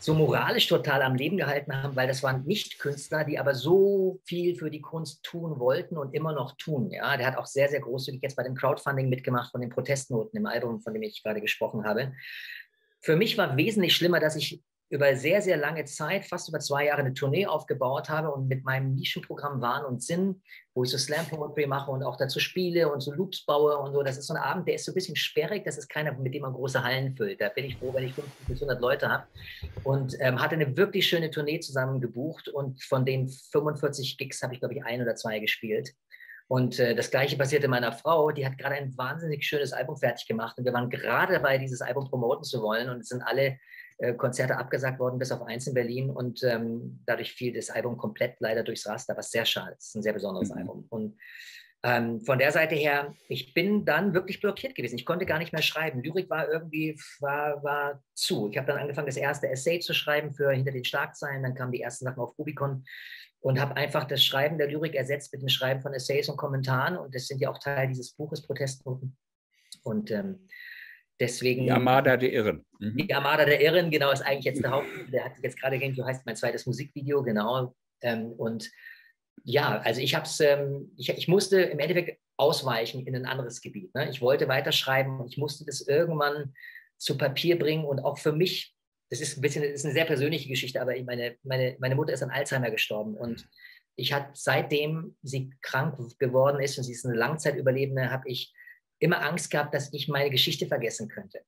so 0.00 0.14
moralisch 0.14 0.66
total 0.66 1.02
am 1.02 1.14
Leben 1.14 1.36
gehalten 1.36 1.74
haben, 1.74 1.94
weil 1.94 2.08
das 2.08 2.22
waren 2.22 2.44
nicht 2.46 2.78
Künstler, 2.78 3.24
die 3.24 3.38
aber 3.38 3.54
so 3.54 4.18
viel 4.24 4.56
für 4.56 4.70
die 4.70 4.80
Kunst 4.80 5.22
tun 5.22 5.60
wollten 5.60 5.98
und 5.98 6.14
immer 6.14 6.32
noch 6.32 6.56
tun. 6.56 6.90
Ja, 6.90 7.16
der 7.18 7.26
hat 7.26 7.36
auch 7.36 7.46
sehr, 7.46 7.68
sehr 7.68 7.80
großzügig 7.80 8.22
jetzt 8.22 8.36
bei 8.36 8.42
dem 8.42 8.54
Crowdfunding 8.54 9.10
mitgemacht 9.10 9.52
von 9.52 9.60
den 9.60 9.68
Protestnoten 9.68 10.38
im 10.38 10.46
Album, 10.46 10.80
von 10.80 10.94
dem 10.94 11.02
ich 11.02 11.22
gerade 11.22 11.42
gesprochen 11.42 11.84
habe. 11.84 12.14
Für 13.02 13.14
mich 13.14 13.36
war 13.36 13.58
wesentlich 13.58 13.94
schlimmer, 13.94 14.20
dass 14.20 14.36
ich 14.36 14.62
über 14.90 15.14
sehr, 15.14 15.40
sehr 15.40 15.56
lange 15.56 15.84
Zeit, 15.84 16.24
fast 16.24 16.48
über 16.48 16.58
zwei 16.58 16.86
Jahre, 16.86 17.00
eine 17.00 17.14
Tournee 17.14 17.46
aufgebaut 17.46 18.08
habe 18.08 18.32
und 18.32 18.48
mit 18.48 18.64
meinem 18.64 18.96
Nischenprogramm 18.96 19.60
Wahn 19.60 19.84
und 19.84 20.02
Sinn, 20.02 20.42
wo 20.74 20.82
ich 20.82 20.90
so 20.90 20.98
Slam 20.98 21.26
Poetry 21.26 21.68
mache 21.68 21.92
und 21.92 22.02
auch 22.02 22.16
dazu 22.16 22.40
spiele 22.40 22.92
und 22.92 23.00
so 23.00 23.12
Loops 23.12 23.46
baue 23.46 23.78
und 23.78 23.92
so. 23.92 24.02
Das 24.02 24.18
ist 24.18 24.26
so 24.26 24.34
ein 24.34 24.42
Abend, 24.42 24.66
der 24.66 24.74
ist 24.74 24.84
so 24.84 24.90
ein 24.90 24.96
bisschen 24.96 25.14
sperrig. 25.14 25.64
Das 25.64 25.78
ist 25.78 25.88
keiner, 25.88 26.12
mit 26.12 26.34
dem 26.34 26.42
man 26.42 26.52
große 26.52 26.82
Hallen 26.82 27.16
füllt. 27.16 27.40
Da 27.40 27.50
bin 27.50 27.66
ich 27.66 27.76
froh, 27.76 27.94
wenn 27.94 28.04
ich 28.04 28.14
50 28.14 28.46
bis 28.48 28.62
100 28.62 28.80
Leute 28.80 29.08
habe. 29.08 29.26
Und 29.84 30.16
ähm, 30.18 30.42
hatte 30.42 30.56
eine 30.56 30.76
wirklich 30.76 31.06
schöne 31.06 31.30
Tournee 31.30 31.60
zusammen 31.60 32.00
gebucht 32.00 32.48
und 32.48 32.82
von 32.82 33.06
den 33.06 33.28
45 33.28 34.18
Gigs 34.18 34.42
habe 34.42 34.54
ich, 34.54 34.60
glaube 34.60 34.74
ich, 34.74 34.84
ein 34.84 35.00
oder 35.00 35.14
zwei 35.14 35.38
gespielt. 35.38 35.94
Und 36.48 36.80
äh, 36.80 36.96
das 36.96 37.12
gleiche 37.12 37.36
passierte 37.36 37.68
meiner 37.68 37.92
Frau, 37.92 38.32
die 38.32 38.44
hat 38.44 38.58
gerade 38.58 38.74
ein 38.74 38.98
wahnsinnig 38.98 39.46
schönes 39.46 39.72
Album 39.72 39.96
fertig 39.96 40.26
gemacht 40.26 40.58
und 40.58 40.64
wir 40.64 40.72
waren 40.72 40.90
gerade 40.90 41.34
dabei, 41.34 41.58
dieses 41.58 41.80
Album 41.80 42.10
promoten 42.10 42.42
zu 42.42 42.60
wollen 42.60 42.90
und 42.90 43.02
es 43.02 43.08
sind 43.08 43.22
alle 43.22 43.56
Konzerte 44.14 44.56
abgesagt 44.56 44.98
worden, 44.98 45.18
bis 45.18 45.32
auf 45.32 45.42
eins 45.42 45.66
in 45.66 45.74
Berlin. 45.74 46.10
Und 46.10 46.42
ähm, 46.42 47.02
dadurch 47.06 47.32
fiel 47.32 47.52
das 47.52 47.70
Album 47.70 47.96
komplett 47.96 48.36
leider 48.40 48.62
durchs 48.62 48.86
Raster, 48.86 49.16
was 49.16 49.30
sehr 49.30 49.44
schade 49.44 49.76
ist. 49.78 49.94
Ein 49.94 50.02
sehr 50.02 50.12
besonderes 50.12 50.50
mhm. 50.50 50.58
Album. 50.58 50.86
Und 50.88 51.16
ähm, 51.82 52.20
von 52.20 52.38
der 52.38 52.52
Seite 52.52 52.74
her, 52.74 53.14
ich 53.28 53.54
bin 53.54 53.86
dann 53.86 54.12
wirklich 54.12 54.40
blockiert 54.40 54.74
gewesen. 54.74 54.96
Ich 54.96 55.06
konnte 55.06 55.24
gar 55.24 55.38
nicht 55.38 55.52
mehr 55.52 55.62
schreiben. 55.62 56.02
Lyrik 56.02 56.28
war 56.28 56.48
irgendwie 56.48 56.98
war, 57.20 57.62
war 57.62 58.02
zu. 58.14 58.50
Ich 58.50 58.58
habe 58.58 58.66
dann 58.66 58.78
angefangen, 58.78 59.06
das 59.06 59.16
erste 59.16 59.48
Essay 59.48 59.80
zu 59.80 59.94
schreiben 59.94 60.34
für 60.34 60.50
Hinter 60.50 60.72
den 60.72 60.84
Schlagzeilen. 60.84 61.42
Dann 61.42 61.54
kamen 61.54 61.72
die 61.72 61.80
ersten 61.80 62.04
Sachen 62.04 62.20
auf 62.20 62.38
Rubicon 62.38 62.84
und 63.40 63.58
habe 63.58 63.76
einfach 63.76 64.04
das 64.04 64.22
Schreiben 64.22 64.58
der 64.58 64.68
Lyrik 64.68 64.94
ersetzt 64.94 65.32
mit 65.32 65.40
dem 65.40 65.48
Schreiben 65.48 65.80
von 65.80 65.94
Essays 65.94 66.28
und 66.28 66.36
Kommentaren. 66.36 66.98
Und 66.98 67.14
das 67.14 67.26
sind 67.26 67.40
ja 67.40 67.50
auch 67.50 67.58
Teil 67.58 67.88
dieses 67.88 68.12
Buches, 68.12 68.42
Protestnoten. 68.42 69.16
Und 69.82 70.10
ähm, 70.10 70.46
Deswegen, 71.20 71.64
die 71.64 71.70
Armada 71.70 72.16
der 72.16 72.32
Irren. 72.32 72.64
Mhm. 72.78 72.96
Die 72.96 73.14
Armada 73.14 73.44
der 73.44 73.60
Irren, 73.60 73.90
genau, 73.90 74.10
ist 74.10 74.22
eigentlich 74.22 74.46
jetzt 74.46 74.64
der 74.64 74.70
Haupt. 74.70 74.86
Der 75.12 75.26
hat 75.26 75.32
jetzt 75.42 75.60
gerade 75.60 75.78
Game, 75.78 75.94
heißt 75.94 76.24
mein 76.24 76.36
zweites 76.36 76.64
Musikvideo, 76.64 77.22
genau. 77.22 77.74
Ähm, 78.00 78.32
und 78.32 78.70
ja, 79.44 79.78
also 79.80 80.00
ich 80.00 80.14
habe 80.14 80.24
es, 80.24 80.40
ähm, 80.40 80.90
ich, 80.96 81.10
ich, 81.10 81.28
musste 81.28 81.60
im 81.60 81.78
Endeffekt 81.78 82.18
ausweichen 82.38 83.06
in 83.06 83.14
ein 83.14 83.26
anderes 83.26 83.60
Gebiet. 83.60 83.94
Ne? 83.94 84.08
Ich 84.10 84.22
wollte 84.22 84.48
weiterschreiben 84.48 85.20
und 85.20 85.28
ich 85.28 85.36
musste 85.36 85.66
das 85.66 85.82
irgendwann 85.82 86.54
zu 86.96 87.18
Papier 87.18 87.58
bringen 87.58 87.84
und 87.84 88.00
auch 88.00 88.18
für 88.18 88.32
mich, 88.32 88.74
das 89.10 89.20
ist 89.20 89.36
ein 89.36 89.42
bisschen, 89.42 89.62
das 89.62 89.72
ist 89.72 89.84
eine 89.84 89.94
sehr 89.94 90.04
persönliche 90.06 90.48
Geschichte, 90.48 90.80
aber 90.80 90.94
meine, 91.04 91.36
meine, 91.42 91.76
meine 91.80 91.96
Mutter 91.96 92.14
ist 92.14 92.22
an 92.22 92.30
Alzheimer 92.30 92.70
gestorben 92.70 93.14
und 93.14 93.46
ich 93.96 94.14
habe 94.14 94.30
seitdem 94.32 95.16
sie 95.22 95.52
krank 95.60 95.98
geworden 96.18 96.60
ist 96.60 96.78
und 96.78 96.84
sie 96.84 96.92
ist 96.92 97.04
eine 97.04 97.16
Langzeitüberlebende, 97.16 98.10
habe 98.10 98.28
ich 98.28 98.54
immer 99.00 99.22
Angst 99.22 99.50
gehabt, 99.50 99.74
dass 99.74 99.92
ich 99.92 100.08
meine 100.08 100.30
Geschichte 100.30 100.66
vergessen 100.66 101.08
könnte. 101.08 101.40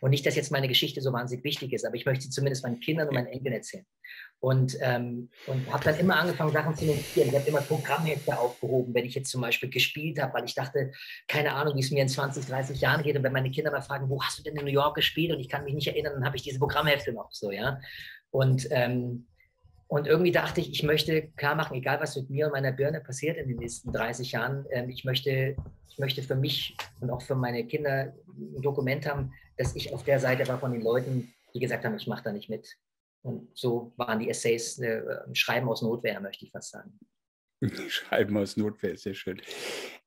Und 0.00 0.10
nicht, 0.10 0.26
dass 0.26 0.36
jetzt 0.36 0.52
meine 0.52 0.68
Geschichte 0.68 1.00
so 1.00 1.12
wahnsinnig 1.12 1.42
wichtig 1.42 1.72
ist, 1.72 1.86
aber 1.86 1.96
ich 1.96 2.04
möchte 2.04 2.24
sie 2.24 2.30
zumindest 2.30 2.62
meinen 2.62 2.80
Kindern 2.80 3.08
und 3.08 3.14
meinen 3.14 3.28
Enkeln 3.28 3.54
erzählen. 3.54 3.86
Und, 4.38 4.76
ähm, 4.80 5.30
und 5.46 5.72
habe 5.72 5.84
dann 5.84 5.98
immer 5.98 6.16
angefangen, 6.16 6.52
Sachen 6.52 6.74
zu 6.74 6.84
notieren. 6.84 7.28
Ich 7.28 7.34
habe 7.34 7.48
immer 7.48 7.62
Programmhefte 7.62 8.38
aufgehoben, 8.38 8.94
wenn 8.94 9.06
ich 9.06 9.14
jetzt 9.14 9.30
zum 9.30 9.40
Beispiel 9.40 9.70
gespielt 9.70 10.20
habe, 10.20 10.34
weil 10.34 10.44
ich 10.44 10.54
dachte, 10.54 10.92
keine 11.28 11.54
Ahnung, 11.54 11.76
wie 11.76 11.80
es 11.80 11.90
mir 11.90 12.02
in 12.02 12.08
20, 12.08 12.46
30 12.46 12.80
Jahren 12.80 13.02
geht. 13.02 13.16
Und 13.16 13.22
wenn 13.22 13.32
meine 13.32 13.50
Kinder 13.50 13.70
mal 13.70 13.80
fragen, 13.80 14.08
wo 14.10 14.22
hast 14.22 14.38
du 14.38 14.42
denn 14.42 14.56
in 14.56 14.64
New 14.64 14.70
York 14.70 14.96
gespielt? 14.96 15.32
Und 15.32 15.40
ich 15.40 15.48
kann 15.48 15.64
mich 15.64 15.74
nicht 15.74 15.88
erinnern, 15.88 16.14
dann 16.14 16.24
habe 16.24 16.36
ich 16.36 16.42
diese 16.42 16.58
Programmhefte 16.58 17.12
noch 17.12 17.30
so, 17.32 17.50
ja. 17.50 17.80
Und 18.30 18.68
ähm, 18.70 19.26
Und 19.90 20.06
irgendwie 20.06 20.30
dachte 20.30 20.60
ich, 20.60 20.70
ich 20.70 20.84
möchte 20.84 21.32
klar 21.32 21.56
machen, 21.56 21.76
egal 21.76 22.00
was 22.00 22.14
mit 22.14 22.30
mir 22.30 22.46
und 22.46 22.52
meiner 22.52 22.70
Birne 22.70 23.00
passiert 23.00 23.36
in 23.36 23.48
den 23.48 23.56
nächsten 23.56 23.92
30 23.92 24.30
Jahren, 24.30 24.64
ähm, 24.70 24.88
ich, 24.88 25.04
möchte, 25.04 25.56
ich 25.88 25.98
möchte 25.98 26.22
für 26.22 26.36
mich 26.36 26.76
und 27.00 27.10
auch 27.10 27.20
für 27.20 27.34
meine 27.34 27.66
Kinder 27.66 28.14
ein 28.28 28.62
Dokument 28.62 29.04
haben, 29.04 29.32
dass 29.56 29.74
ich 29.74 29.92
auf 29.92 30.04
der 30.04 30.20
Seite 30.20 30.46
war 30.46 30.60
von 30.60 30.72
den 30.72 30.82
Leuten, 30.82 31.34
die 31.52 31.58
gesagt 31.58 31.84
haben, 31.84 31.96
ich 31.96 32.06
mache 32.06 32.22
da 32.22 32.30
nicht 32.30 32.48
mit. 32.48 32.72
Und 33.22 33.48
so 33.58 33.92
waren 33.96 34.20
die 34.20 34.30
Essays 34.30 34.78
äh, 34.78 35.02
Schreiben 35.32 35.68
aus 35.68 35.82
Notwehr, 35.82 36.20
möchte 36.20 36.44
ich 36.44 36.52
fast 36.52 36.70
sagen. 36.70 36.96
Schreiben 37.88 38.36
aus 38.36 38.56
Notwehr, 38.56 38.96
sehr 38.96 39.14
schön. 39.14 39.42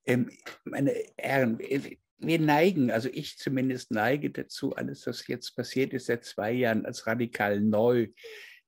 Ähm, 0.06 0.32
meine 0.64 0.94
Herren, 1.18 1.60
wir 1.60 2.40
neigen, 2.40 2.90
also 2.90 3.10
ich 3.12 3.38
zumindest 3.38 3.92
neige 3.92 4.32
dazu, 4.32 4.74
alles, 4.78 5.06
was 5.08 5.28
jetzt 5.28 5.58
passiert 5.58 5.92
ist 5.92 6.06
seit 6.06 6.24
zwei 6.24 6.54
Jahren, 6.54 6.86
als 6.86 7.06
radikal 7.06 7.60
neu 7.60 8.08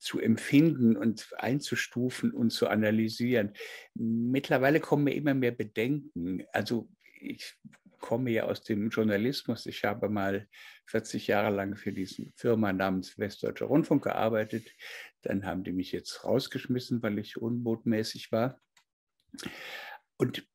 zu 0.05 0.19
empfinden 0.19 0.95
und 0.95 1.27
einzustufen 1.37 2.31
und 2.31 2.51
zu 2.51 2.67
analysieren. 2.67 3.53
Mittlerweile 3.95 4.79
kommen 4.79 5.05
mir 5.05 5.15
immer 5.15 5.33
mehr 5.33 5.51
Bedenken. 5.51 6.43
Also 6.53 6.87
ich 7.19 7.55
komme 7.99 8.29
ja 8.29 8.43
aus 8.43 8.61
dem 8.61 8.89
Journalismus. 8.89 9.65
Ich 9.65 9.83
habe 9.83 10.07
mal 10.09 10.47
40 10.85 11.25
Jahre 11.25 11.55
lang 11.55 11.75
für 11.75 11.91
diese 11.91 12.31
Firma 12.35 12.71
namens 12.71 13.17
Westdeutscher 13.17 13.65
Rundfunk 13.65 14.03
gearbeitet. 14.03 14.71
Dann 15.23 15.43
haben 15.43 15.63
die 15.63 15.73
mich 15.73 15.91
jetzt 15.91 16.23
rausgeschmissen, 16.23 17.01
weil 17.01 17.17
ich 17.17 17.37
unbotmäßig 17.37 18.31
war. 18.31 18.61
Und 20.17 20.47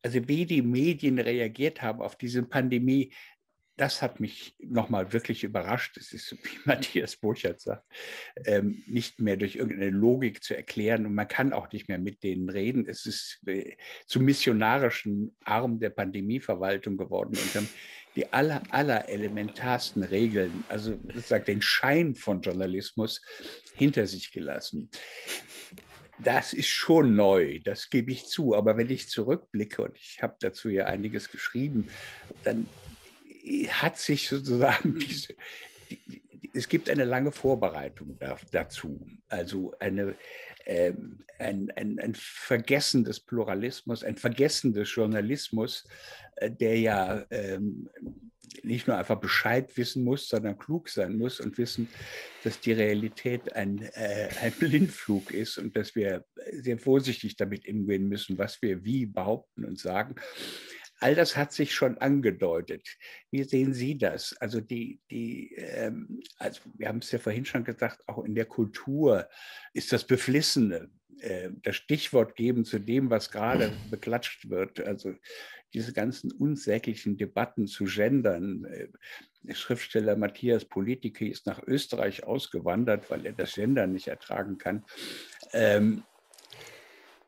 also 0.00 0.28
wie 0.28 0.46
die 0.46 0.62
Medien 0.62 1.18
reagiert 1.18 1.82
haben 1.82 2.00
auf 2.00 2.14
diese 2.14 2.44
Pandemie, 2.44 3.12
das 3.78 4.02
hat 4.02 4.18
mich 4.18 4.56
nochmal 4.58 5.12
wirklich 5.12 5.44
überrascht. 5.44 5.96
Es 5.96 6.12
ist, 6.12 6.32
wie 6.42 6.58
Matthias 6.64 7.16
Burchardt 7.16 7.60
sagt, 7.60 7.86
ähm, 8.44 8.82
nicht 8.86 9.20
mehr 9.20 9.36
durch 9.36 9.56
irgendeine 9.56 9.90
Logik 9.90 10.42
zu 10.42 10.54
erklären 10.54 11.06
und 11.06 11.14
man 11.14 11.28
kann 11.28 11.52
auch 11.52 11.72
nicht 11.72 11.88
mehr 11.88 11.98
mit 11.98 12.22
denen 12.22 12.50
reden. 12.50 12.86
Es 12.86 13.06
ist 13.06 13.40
äh, 13.46 13.76
zum 14.06 14.24
missionarischen 14.24 15.34
Arm 15.44 15.78
der 15.78 15.90
Pandemieverwaltung 15.90 16.96
geworden 16.96 17.38
und 17.40 17.54
haben 17.54 17.68
die 18.16 18.32
aller, 18.32 18.62
aller 18.70 19.08
elementarsten 19.08 20.02
Regeln, 20.02 20.64
also 20.68 20.98
sozusagen 21.14 21.44
den 21.44 21.62
Schein 21.62 22.14
von 22.16 22.40
Journalismus 22.40 23.22
hinter 23.74 24.06
sich 24.08 24.32
gelassen. 24.32 24.90
Das 26.18 26.52
ist 26.52 26.66
schon 26.66 27.14
neu, 27.14 27.60
das 27.62 27.90
gebe 27.90 28.10
ich 28.10 28.26
zu. 28.26 28.56
Aber 28.56 28.76
wenn 28.76 28.90
ich 28.90 29.08
zurückblicke, 29.08 29.82
und 29.82 29.96
ich 29.96 30.20
habe 30.20 30.34
dazu 30.40 30.68
ja 30.68 30.86
einiges 30.86 31.30
geschrieben, 31.30 31.88
dann 32.42 32.66
hat 33.70 33.98
sich 33.98 34.28
sozusagen 34.28 34.98
diese, 34.98 35.34
die, 35.90 36.22
es 36.54 36.68
gibt 36.68 36.90
eine 36.90 37.04
lange 37.04 37.32
Vorbereitung 37.32 38.16
da, 38.18 38.36
dazu, 38.50 39.06
also 39.28 39.74
eine, 39.78 40.14
ähm, 40.66 41.24
ein, 41.38 41.70
ein, 41.76 41.98
ein, 42.00 42.14
Vergessen 42.14 43.04
des 43.04 43.20
Pluralismus, 43.20 44.02
ein 44.02 44.16
Vergessen 44.16 44.72
des 44.72 44.92
Journalismus, 44.92 45.86
äh, 46.36 46.50
der 46.50 46.78
ja 46.78 47.24
ähm, 47.30 47.88
nicht 48.62 48.88
nur 48.88 48.96
einfach 48.96 49.20
Bescheid 49.20 49.76
wissen 49.76 50.04
muss, 50.04 50.28
sondern 50.28 50.58
klug 50.58 50.88
sein 50.88 51.16
muss 51.16 51.38
und 51.38 51.58
wissen, 51.58 51.88
dass 52.44 52.60
die 52.60 52.72
Realität 52.72 53.52
ein, 53.54 53.82
äh, 53.94 54.28
ein 54.40 54.52
Blindflug 54.52 55.30
ist 55.32 55.58
und 55.58 55.76
dass 55.76 55.94
wir 55.94 56.24
sehr 56.52 56.78
vorsichtig 56.78 57.36
damit 57.36 57.68
umgehen 57.68 58.08
müssen, 58.08 58.38
was 58.38 58.60
wir 58.62 58.84
wie 58.84 59.06
behaupten 59.06 59.64
und 59.64 59.78
sagen. 59.78 60.16
All 61.00 61.14
das 61.14 61.36
hat 61.36 61.52
sich 61.52 61.74
schon 61.74 61.98
angedeutet. 61.98 62.86
Wie 63.30 63.44
sehen 63.44 63.72
Sie 63.72 63.98
das? 63.98 64.36
Also, 64.40 64.60
die, 64.60 65.00
die, 65.10 65.54
ähm, 65.54 66.20
also 66.38 66.60
wir 66.74 66.88
haben 66.88 66.98
es 66.98 67.12
ja 67.12 67.18
vorhin 67.18 67.44
schon 67.44 67.64
gesagt, 67.64 68.02
auch 68.06 68.24
in 68.24 68.34
der 68.34 68.46
Kultur 68.46 69.28
ist 69.72 69.92
das 69.92 70.04
Beflissene, 70.04 70.90
äh, 71.20 71.50
das 71.62 71.76
Stichwort 71.76 72.34
geben 72.36 72.64
zu 72.64 72.78
dem, 72.78 73.10
was 73.10 73.30
gerade 73.30 73.72
beklatscht 73.90 74.50
wird. 74.50 74.80
Also 74.80 75.14
diese 75.74 75.92
ganzen 75.92 76.32
unsäglichen 76.32 77.16
Debatten 77.16 77.66
zu 77.66 77.84
gendern. 77.84 78.64
Äh, 78.64 78.88
der 79.42 79.54
Schriftsteller 79.54 80.16
Matthias 80.16 80.64
Politiki 80.64 81.28
ist 81.28 81.46
nach 81.46 81.62
Österreich 81.62 82.24
ausgewandert, 82.24 83.10
weil 83.10 83.24
er 83.24 83.32
das 83.32 83.54
Gendern 83.54 83.92
nicht 83.92 84.08
ertragen 84.08 84.58
kann. 84.58 84.84
Ähm, 85.52 86.02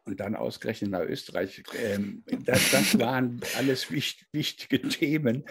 und 0.05 0.21
dann 0.21 0.35
ausgerechnet 0.35 0.91
nach 0.91 1.03
Österreich. 1.03 1.63
Ähm, 1.83 2.25
das, 2.45 2.71
das, 2.71 2.99
waren 2.99 3.41
alles 3.57 3.91
wichtig, 3.91 4.27
wichtige 4.33 4.89
Themen. 4.89 5.45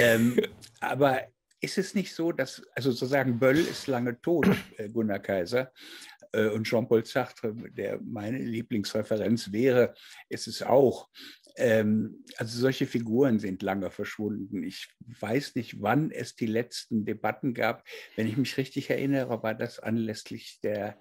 Ähm, 0.00 0.40
aber 0.80 1.22
ist 1.60 1.78
es 1.78 1.94
nicht 1.94 2.14
so, 2.14 2.30
dass, 2.30 2.62
also 2.74 2.90
sozusagen 2.90 3.38
Böll 3.38 3.58
ist 3.58 3.86
lange 3.86 4.20
tot, 4.20 4.48
äh, 4.76 4.88
Gunnar 4.88 5.18
Kaiser, 5.18 5.72
und 6.52 6.64
Jean-Paul 6.64 7.04
Sartre, 7.04 7.54
der 7.70 8.00
meine 8.00 8.38
Lieblingsreferenz 8.38 9.52
wäre, 9.52 9.94
ist 10.28 10.46
es 10.46 10.62
auch. 10.62 11.08
Ähm, 11.56 12.24
also 12.36 12.58
solche 12.58 12.86
Figuren 12.86 13.38
sind 13.38 13.62
lange 13.62 13.90
verschwunden. 13.90 14.64
Ich 14.64 14.88
weiß 15.20 15.54
nicht, 15.54 15.80
wann 15.80 16.10
es 16.10 16.34
die 16.34 16.46
letzten 16.46 17.04
Debatten 17.04 17.54
gab. 17.54 17.84
Wenn 18.16 18.26
ich 18.26 18.36
mich 18.36 18.56
richtig 18.56 18.90
erinnere, 18.90 19.40
war 19.42 19.54
das 19.54 19.78
anlässlich 19.78 20.58
der 20.62 20.98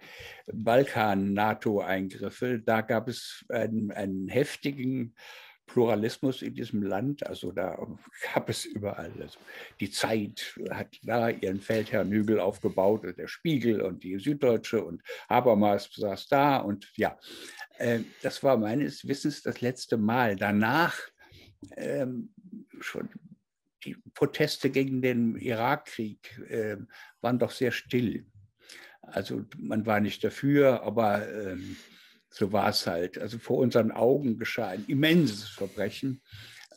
Balkan-NATO-Eingriffe. 0.52 2.60
Da 2.60 2.82
gab 2.82 3.08
es 3.08 3.46
einen, 3.50 3.92
einen 3.92 4.28
heftigen 4.28 5.16
Pluralismus 5.66 6.42
in 6.42 6.54
diesem 6.54 6.84
Land. 6.84 7.26
Also 7.26 7.52
da 7.52 7.78
gab 8.34 8.50
es 8.50 8.66
überall. 8.66 9.12
Also 9.20 9.40
die 9.80 9.90
Zeit 9.90 10.60
hat 10.70 11.00
da 11.04 11.30
ihren 11.30 11.62
Feldherrn 11.62 12.12
Hügel 12.12 12.40
aufgebaut, 12.40 13.06
der 13.18 13.28
Spiegel 13.28 13.82
und 13.82 14.04
die 14.04 14.20
Süddeutsche 14.20 14.84
und 14.84 15.02
Habermas 15.30 15.90
saß 15.94 16.28
da 16.28 16.58
und 16.58 16.92
ja, 16.96 17.18
äh, 17.78 18.02
das 18.22 18.44
war 18.44 18.58
meines 18.58 19.08
Wissens 19.08 19.42
das 19.42 19.62
letzte 19.62 19.98
Mal. 19.98 20.36
Danach 20.36 20.98
ähm, 21.78 22.34
schon 22.80 23.10
die 23.86 23.96
Proteste 24.14 24.70
gegen 24.70 25.02
den 25.02 25.36
Irakkrieg 25.36 26.40
äh, 26.50 26.78
waren 27.22 27.40
doch 27.40 27.52
sehr 27.52 27.72
still. 27.72 28.26
Also 29.02 29.44
man 29.58 29.86
war 29.86 30.00
nicht 30.00 30.24
dafür, 30.24 30.84
aber 30.84 31.28
ähm, 31.30 31.76
so 32.34 32.52
war 32.52 32.70
es 32.70 32.88
halt. 32.88 33.18
Also 33.18 33.38
vor 33.38 33.58
unseren 33.60 33.92
Augen 33.92 34.38
geschah 34.38 34.70
ein 34.70 34.86
immenses 34.88 35.50
Verbrechen 35.50 36.22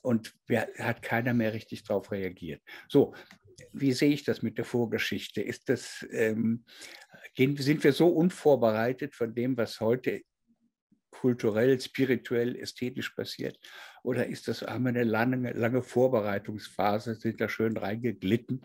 und 0.03 0.35
wer, 0.47 0.69
hat 0.79 1.03
keiner 1.03 1.35
mehr 1.35 1.53
richtig 1.53 1.83
darauf 1.85 2.13
reagiert. 2.13 2.63
So, 2.89 3.15
wie 3.73 3.93
sehe 3.93 4.13
ich 4.13 4.25
das 4.25 4.43
mit 4.43 4.59
der 4.59 4.67
Vorgeschichte? 4.67 5.41
Ist 5.41 5.69
das, 5.69 6.07
ähm, 6.11 6.65
sind 7.37 7.83
wir 7.83 7.93
so 7.93 8.09
unvorbereitet 8.09 9.15
von 9.15 9.35
dem, 9.35 9.57
was 9.57 9.81
heute 9.81 10.23
kulturell, 11.11 11.81
spirituell, 11.81 12.55
ästhetisch 12.57 13.11
passiert? 13.11 13.59
Oder 14.03 14.27
ist 14.27 14.49
das, 14.49 14.63
haben 14.63 14.85
wir 14.85 14.91
eine 14.91 15.05
lange, 15.05 15.53
lange 15.53 15.83
Vorbereitungsphase, 15.83 17.15
sind 17.15 17.41
da 17.41 17.49
schön 17.49 17.77
reingeglitten? 17.77 18.61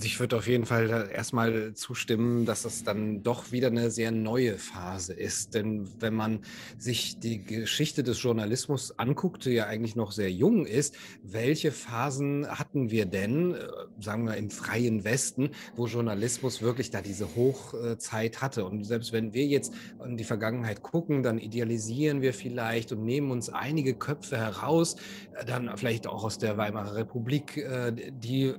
Ich 0.00 0.20
würde 0.20 0.36
auf 0.36 0.46
jeden 0.46 0.64
Fall 0.64 1.10
erstmal 1.12 1.74
zustimmen, 1.74 2.46
dass 2.46 2.62
das 2.62 2.84
dann 2.84 3.24
doch 3.24 3.50
wieder 3.50 3.66
eine 3.66 3.90
sehr 3.90 4.12
neue 4.12 4.56
Phase 4.56 5.12
ist. 5.12 5.54
Denn 5.54 5.88
wenn 6.00 6.14
man 6.14 6.40
sich 6.78 7.18
die 7.18 7.42
Geschichte 7.42 8.04
des 8.04 8.22
Journalismus 8.22 8.96
anguckt, 8.96 9.44
die 9.44 9.50
ja 9.50 9.66
eigentlich 9.66 9.96
noch 9.96 10.12
sehr 10.12 10.30
jung 10.30 10.66
ist, 10.66 10.94
welche 11.24 11.72
Phasen 11.72 12.46
hatten 12.46 12.92
wir 12.92 13.06
denn, 13.06 13.54
äh, 13.54 13.66
sagen 13.98 14.26
wir 14.26 14.36
im 14.36 14.50
freien 14.50 15.02
Westen, 15.02 15.50
wo 15.74 15.86
Journalismus 15.86 16.62
wirklich 16.62 16.90
da 16.90 17.02
diese 17.02 17.34
Hochzeit 17.34 18.40
hatte? 18.40 18.66
Und 18.66 18.84
selbst 18.84 19.12
wenn 19.12 19.32
wir 19.32 19.46
jetzt 19.46 19.74
in 20.04 20.16
die 20.16 20.24
Vergangenheit 20.24 20.82
gucken, 20.82 21.24
dann 21.24 21.38
idealisieren 21.38 22.22
wir 22.22 22.34
vielleicht 22.34 22.92
und 22.92 23.04
nehmen 23.04 23.32
uns 23.32 23.50
einige 23.50 23.94
Köpfe 23.94 24.36
heraus, 24.36 24.94
äh, 25.34 25.44
dann 25.44 25.76
vielleicht 25.76 26.06
auch 26.06 26.22
aus 26.22 26.38
der 26.38 26.56
Weimarer 26.56 26.94
Republik, 26.94 27.56
äh, 27.56 27.92
die 28.12 28.54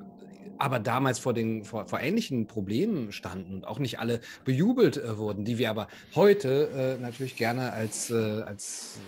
aber 0.58 0.80
damals 0.80 1.20
vor, 1.20 1.34
den, 1.34 1.64
vor, 1.64 1.88
vor 1.88 2.00
ähnlichen 2.00 2.47
Problemen 2.47 3.12
standen 3.12 3.56
und 3.56 3.68
auch 3.68 3.80
nicht 3.80 4.00
alle 4.00 4.22
bejubelt 4.45 4.97
äh, 4.97 5.18
wurden, 5.18 5.45
die 5.45 5.58
wir 5.58 5.70
aber 5.70 5.88
heute 6.16 6.97
äh, 6.97 7.02
natürlich 7.02 7.36
gerne 7.36 7.74
als, 7.74 8.10
äh, 8.10 8.41
als 8.41 9.00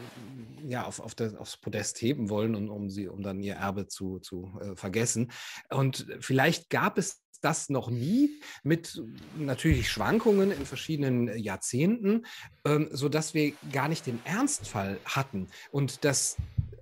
ja, 0.68 0.86
auf, 0.86 1.00
auf 1.00 1.16
das, 1.16 1.36
aufs 1.36 1.58
Podest 1.58 2.02
heben 2.02 2.30
wollen, 2.30 2.56
und, 2.56 2.70
um, 2.70 2.90
sie, 2.90 3.08
um 3.08 3.22
dann 3.22 3.42
ihr 3.42 3.56
Erbe 3.56 3.88
zu, 3.88 4.20
zu 4.20 4.52
äh, 4.62 4.76
vergessen. 4.76 5.32
Und 5.70 6.06
vielleicht 6.20 6.70
gab 6.70 6.98
es 6.98 7.22
das 7.42 7.70
noch 7.70 7.90
nie 7.90 8.40
mit 8.64 9.02
natürlich 9.36 9.90
Schwankungen 9.90 10.52
in 10.52 10.66
verschiedenen 10.66 11.36
Jahrzehnten, 11.38 12.26
ähm, 12.66 12.90
sodass 12.92 13.34
wir 13.34 13.54
gar 13.72 13.90
nicht 13.90 14.06
den 14.06 14.20
Ernstfall 14.26 15.00
hatten 15.06 15.48
und 15.72 16.06
das 16.06 16.38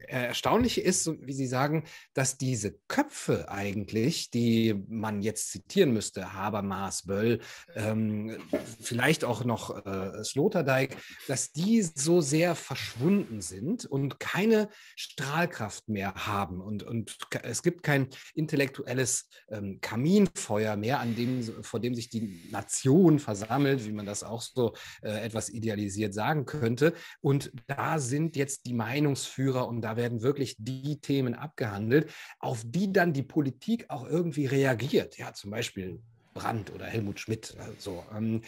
Erstaunliche 0.10 0.82
ist, 0.82 1.10
wie 1.22 1.34
Sie 1.34 1.48
sagen, 1.48 1.84
dass 2.14 2.38
diese 2.38 2.78
Köpfe 2.88 3.50
eigentlich, 3.50 4.32
die 4.32 4.76
man 4.88 5.22
jetzt 5.22 5.52
zitieren 5.52 5.94
müsste, 5.94 6.34
Habermas, 6.34 7.04
Böll, 7.06 7.40
ähm, 7.76 8.38
vielleicht 8.82 9.24
auch 9.24 9.44
noch 9.46 9.86
äh, 9.86 10.24
Sloterdijk, 10.24 10.98
dass 11.28 11.52
die 11.52 11.82
so 11.82 12.22
sehr 12.22 12.56
verschwunden 12.56 13.42
sind 13.42 13.86
und 13.86 14.20
keine 14.20 14.70
Strahlkraft 14.96 15.90
mehr 15.90 16.14
haben. 16.16 16.60
Und, 16.60 16.84
und 16.84 17.18
es 17.44 17.62
gibt 17.62 17.84
kein 17.84 18.08
intellektuelles 18.34 19.30
ähm, 19.50 19.80
Kaminfeuer 19.82 20.76
mehr, 20.76 21.00
an 21.00 21.16
dem, 21.16 21.64
vor 21.64 21.80
dem 21.80 21.94
sich 21.94 22.10
die 22.10 22.50
Nation 22.52 23.20
versammelt, 23.20 23.86
wie 23.86 23.92
man 23.92 24.06
das 24.06 24.24
auch 24.24 24.42
so 24.42 24.74
äh, 25.02 25.24
etwas 25.24 25.50
idealisiert 25.50 26.14
sagen 26.14 26.46
könnte. 26.46 26.94
Und 27.22 27.52
da 27.68 28.00
sind 28.00 28.36
jetzt 28.36 28.66
die 28.66 28.74
Meinungsführer 28.74 29.68
und 29.68 29.82
da 29.82 29.96
werden 30.00 30.22
wirklich 30.22 30.56
die 30.58 31.00
Themen 31.02 31.36
abgehandelt, 31.36 32.10
auf 32.40 32.64
die 32.66 32.92
dann 32.92 33.14
die 33.14 33.24
Politik 33.24 33.86
auch 33.90 34.08
irgendwie 34.08 34.46
reagiert. 34.46 35.18
Ja, 35.18 35.34
zum 35.34 35.52
Beispiel 35.52 36.00
Brandt 36.34 36.72
oder 36.72 36.86
Helmut 36.86 37.20
Schmidt. 37.20 37.56
Also, 37.60 38.04
ähm, 38.16 38.42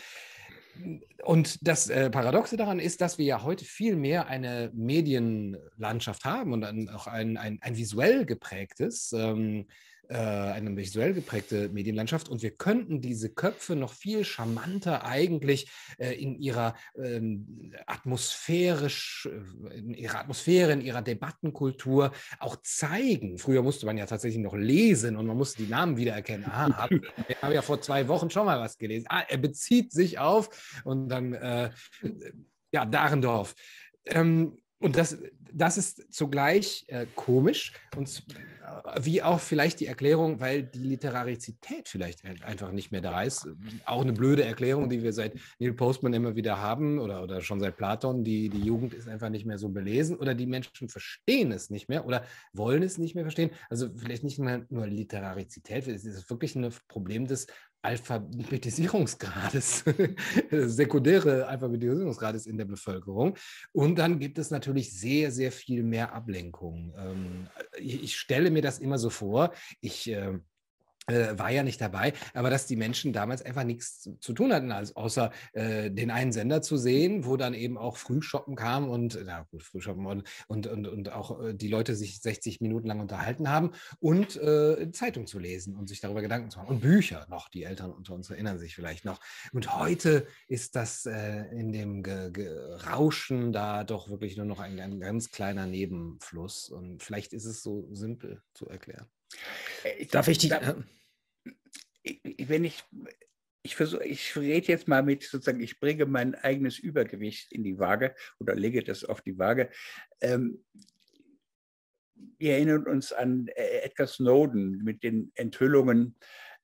und 1.24 1.68
das 1.68 1.90
äh, 1.90 2.10
Paradoxe 2.10 2.56
daran 2.56 2.80
ist, 2.80 3.02
dass 3.02 3.18
wir 3.18 3.26
ja 3.26 3.44
heute 3.44 3.66
viel 3.66 3.96
mehr 3.96 4.28
eine 4.28 4.72
Medienlandschaft 4.74 6.24
haben 6.26 6.54
und 6.54 6.90
auch 6.90 7.08
ein, 7.08 7.38
ein, 7.38 7.60
ein 7.62 7.78
visuell 7.78 8.26
geprägtes. 8.26 9.14
Äh, 10.12 10.18
eine 10.18 10.76
visuell 10.76 11.14
geprägte 11.14 11.70
Medienlandschaft 11.70 12.28
und 12.28 12.42
wir 12.42 12.52
könnten 12.52 13.00
diese 13.00 13.30
Köpfe 13.30 13.78
noch 13.78 13.94
viel 13.94 14.26
charmanter 14.26 15.06
eigentlich 15.06 15.72
äh, 16.00 16.14
in 16.22 16.36
ihrer 16.36 16.76
ähm, 16.98 17.74
atmosphärisch, 17.86 19.30
äh, 19.32 19.78
in 19.78 19.94
ihrer 19.94 20.20
Atmosphäre, 20.20 20.74
in 20.74 20.82
ihrer 20.82 21.02
Debattenkultur 21.02 22.12
auch 22.40 22.58
zeigen. 22.62 23.38
Früher 23.38 23.62
musste 23.64 23.86
man 23.86 23.98
ja 23.98 24.06
tatsächlich 24.06 24.44
noch 24.44 24.56
lesen 24.56 25.16
und 25.16 25.28
man 25.28 25.38
musste 25.38 25.64
die 25.64 25.70
Namen 25.70 25.96
wiedererkennen. 25.96 26.46
Ah, 26.46 26.76
hab, 26.76 26.92
ich 27.30 27.42
habe 27.42 27.54
ja 27.54 27.62
vor 27.62 27.80
zwei 27.80 28.10
Wochen 28.10 28.30
schon 28.30 28.46
mal 28.46 28.60
was 28.60 28.78
gelesen. 28.78 29.06
Ah, 29.08 29.24
er 29.30 29.38
bezieht 29.38 29.94
sich 29.94 30.20
auf 30.20 30.82
und 30.84 31.08
dann, 31.08 31.34
äh, 31.34 31.70
ja, 32.74 32.86
Dahrendorf. 32.86 33.56
Ähm, 34.06 34.58
und 34.82 34.98
das, 34.98 35.18
das 35.52 35.78
ist 35.78 36.14
zugleich 36.14 36.86
äh, 36.88 37.06
komisch 37.16 37.74
und 37.96 38.24
wie 39.02 39.22
auch 39.22 39.40
vielleicht 39.40 39.80
die 39.80 39.88
Erklärung, 39.88 40.40
weil 40.40 40.64
die 40.64 40.80
Literarizität 40.80 41.88
vielleicht 41.88 42.24
einfach 42.26 42.72
nicht 42.72 42.92
mehr 42.92 43.02
da 43.02 43.24
ist. 43.24 43.48
Auch 43.86 44.02
eine 44.02 44.14
blöde 44.14 44.44
Erklärung, 44.44 44.90
die 44.90 45.04
wir 45.04 45.14
seit 45.14 45.34
Neil 45.60 45.74
Postman 45.74 46.14
immer 46.14 46.36
wieder 46.36 46.60
haben 46.60 47.00
oder, 47.00 47.24
oder 47.24 47.42
schon 47.42 47.60
seit 47.60 47.78
Platon. 47.78 48.24
Die, 48.24 48.50
die 48.50 48.62
Jugend 48.62 48.94
ist 48.94 49.08
einfach 49.08 49.30
nicht 49.30 49.46
mehr 49.46 49.58
so 49.58 49.70
belesen 49.70 50.18
oder 50.18 50.36
die 50.36 50.46
Menschen 50.46 50.90
verstehen 50.90 51.52
es 51.52 51.70
nicht 51.70 51.90
mehr 51.90 52.06
oder 52.06 52.24
wollen 52.54 52.84
es 52.84 52.98
nicht 52.98 53.16
mehr 53.16 53.24
verstehen. 53.24 53.52
Also 53.70 53.90
vielleicht 53.96 54.24
nicht 54.24 54.40
mehr 54.40 54.66
nur 54.70 54.88
Literarizität, 54.88 55.88
es 55.88 56.06
ist 56.06 56.30
wirklich 56.30 56.56
ein 56.56 56.72
Problem 56.88 57.28
des 57.28 57.48
Alphabetisierungsgrades, 57.82 59.84
sekundäre 60.52 61.48
Alphabetisierungsgrades 61.48 62.46
in 62.46 62.58
der 62.58 62.66
Bevölkerung. 62.66 63.36
Und 63.72 63.98
dann 63.98 64.20
gibt 64.20 64.38
es 64.38 64.52
natürlich 64.52 64.98
sehr, 64.98 65.32
sehr 65.32 65.52
viel 65.52 65.84
mehr 65.84 66.14
Ablenkung. 66.14 66.94
Ähm, 66.98 67.48
ich, 67.78 68.16
stelle 68.16 68.52
mir 68.52 68.62
das 68.62 68.80
immer 68.80 69.00
so 69.00 69.10
vor, 69.10 69.54
ich 69.80 70.08
ähm, 70.08 70.44
äh, 71.08 71.38
war 71.38 71.52
ja 71.52 71.64
nicht 71.64 71.82
dabei, 71.82 72.14
aber 72.34 72.50
dass 72.50 72.68
die 72.68 72.76
Menschen 72.76 73.14
damals 73.14 73.42
einfach 73.42 73.64
nichts 73.64 74.10
zu, 74.20 74.34
tun 74.34 74.54
hatten, 74.54 74.72
als 74.72 74.96
außer 74.96 75.32
äh, 75.54 75.90
den 75.90 76.12
einen 76.12 76.32
Sender 76.32 76.62
zu 76.62 76.78
sehen, 76.78 77.26
wo 77.26 77.38
dann 77.38 77.54
eben 77.54 77.78
auch 77.78 77.98
Frühshoppen 77.98 78.56
kam 78.56 78.90
und, 78.90 79.18
na 79.26 79.48
gut, 79.52 79.64
Frühshoppen 79.64 80.06
und, 80.06 80.24
und, 80.48 80.68
und, 80.68 80.88
und 80.88 81.12
auch 81.12 81.42
äh, 81.42 81.54
die 81.54 81.68
Leute 81.68 81.96
sich 81.96 82.22
60 82.22 82.62
Minuten 82.62 82.88
lang 82.88 83.00
unterhalten 83.00 83.50
haben 83.50 83.72
und 84.00 84.36
äh, 84.38 84.92
Zeitung 84.92 85.28
zu 85.28 85.40
lesen 85.40 85.76
und 85.76 85.90
sich 85.90 86.00
darüber 86.00 86.22
Gedanken 86.22 86.50
zu 86.50 86.60
machen 86.60 86.70
und 86.70 86.82
Bücher 86.82 87.26
noch, 87.30 87.50
die 87.50 87.64
Eltern 87.64 87.92
unter 87.92 88.14
uns 88.14 88.30
erinnern 88.30 88.60
sich 88.60 88.76
vielleicht 88.76 89.06
noch. 89.06 89.20
Und 89.52 89.76
heute 89.76 90.28
ist 90.48 90.76
das 90.76 91.06
äh, 91.06 91.46
in 91.52 91.72
dem 91.72 92.04
Ge 92.04 92.32
Ge 92.32 92.52
Rauschen 92.88 93.52
da 93.52 93.84
doch 93.84 94.10
wirklich 94.10 94.38
nur 94.38 94.46
noch 94.46 94.60
ein, 94.60 94.80
ein 94.80 95.00
ganz 95.00 95.32
kleiner 95.32 95.66
Nebenfluss 95.66 96.70
und 96.70 97.02
vielleicht 97.04 97.34
ist 97.34 97.46
es 97.46 97.64
so 97.64 97.88
simpel 97.92 98.42
zu 98.54 98.68
erklären. 98.68 99.08
Äh, 99.84 100.06
Darf 100.06 100.28
ich 100.28 100.38
die. 100.38 100.50
Da, 100.50 100.76
wenn 102.48 102.64
ich, 102.64 102.84
ich 103.64 103.76
versuche, 103.76 104.04
ich 104.04 104.36
rede 104.36 104.68
jetzt 104.68 104.88
mal 104.88 105.04
mit 105.04 105.24
sozusagen, 105.24 105.62
ich 105.62 105.80
bringe 105.80 106.06
mein 106.06 106.36
eigenes 106.36 106.80
Übergewicht 106.80 107.52
in 107.52 107.64
die 107.64 107.78
Waage 107.80 108.16
oder 108.40 108.56
lege 108.56 108.84
das 108.84 109.04
auf 109.04 109.22
die 109.22 109.38
Waage. 109.38 109.70
Ähm, 110.20 110.64
wir 112.38 112.54
erinnern 112.54 112.88
uns 112.88 113.14
an 113.14 113.48
äh, 113.50 113.82
Edgar 113.84 114.08
Snowden 114.08 114.84
mit 114.84 115.04
den 115.04 115.32
Enthüllungen 115.36 116.16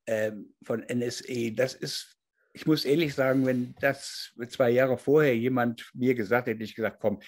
ähm, 0.07 0.53
von 0.63 0.81
NSA. 0.81 1.51
Das 1.53 1.73
ist, 1.73 2.17
ich 2.53 2.65
muss 2.65 2.85
ehrlich 2.85 3.13
sagen, 3.13 3.45
wenn 3.45 3.75
das 3.79 4.33
zwei 4.49 4.71
Jahre 4.71 4.97
vorher 4.97 5.37
jemand 5.37 5.89
mir 5.93 6.15
gesagt 6.15 6.47
hätte, 6.47 6.63
ich 6.63 6.75
gesagt, 6.75 6.99
komm, 6.99 7.21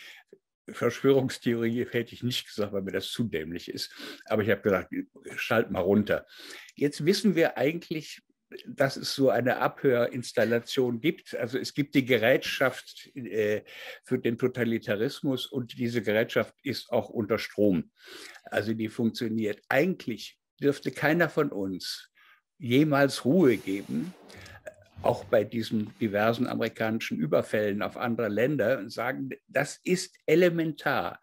Verschwörungstheorie 0.74 1.86
hätte 1.90 2.14
ich 2.14 2.24
nicht 2.24 2.48
gesagt, 2.48 2.74
weil 2.74 2.82
mir 2.82 2.92
das 2.92 3.12
zu 3.12 3.24
dämlich 3.24 3.70
ist. 3.70 3.94
Aber 4.26 4.44
ich 4.44 4.50
habe 4.50 4.62
gesagt, 4.62 4.94
schalt 5.36 5.72
mal 5.72 5.82
runter. 5.82 6.26
Jetzt 6.76 7.06
wissen 7.06 7.36
wir 7.36 7.58
eigentlich, 7.58 8.22
dass 8.68 8.98
es 8.98 9.14
so 9.14 9.30
eine 9.30 9.58
Abhörinstallation 9.58 11.02
gibt. 11.02 11.36
Also 11.36 11.58
es 11.58 11.74
gibt 11.74 11.94
die 11.96 12.06
Gerätschaft 12.06 13.12
äh, 13.16 13.62
für 14.04 14.18
den 14.18 14.38
Totalitarismus 14.38 15.46
und 15.46 15.78
diese 15.78 16.02
Gerätschaft 16.02 16.56
ist 16.64 16.92
auch 16.92 17.10
unter 17.10 17.38
Strom. 17.38 17.92
Also 18.46 18.74
die 18.74 18.90
funktioniert. 18.90 19.62
Eigentlich 19.70 20.40
dürfte 20.60 20.92
keiner 20.92 21.30
von 21.30 21.52
uns 21.52 22.10
jemals 22.58 23.24
Ruhe 23.24 23.58
geben, 23.58 24.14
auch 25.02 25.24
bei 25.26 25.44
diesen 25.44 25.94
diversen 26.00 26.48
amerikanischen 26.48 27.18
Überfällen 27.18 27.82
auf 27.82 27.98
andere 27.98 28.28
Länder 28.28 28.80
und 28.80 28.92
sagen, 28.92 29.30
das 29.48 29.80
ist 29.84 30.18
elementar. 30.26 31.20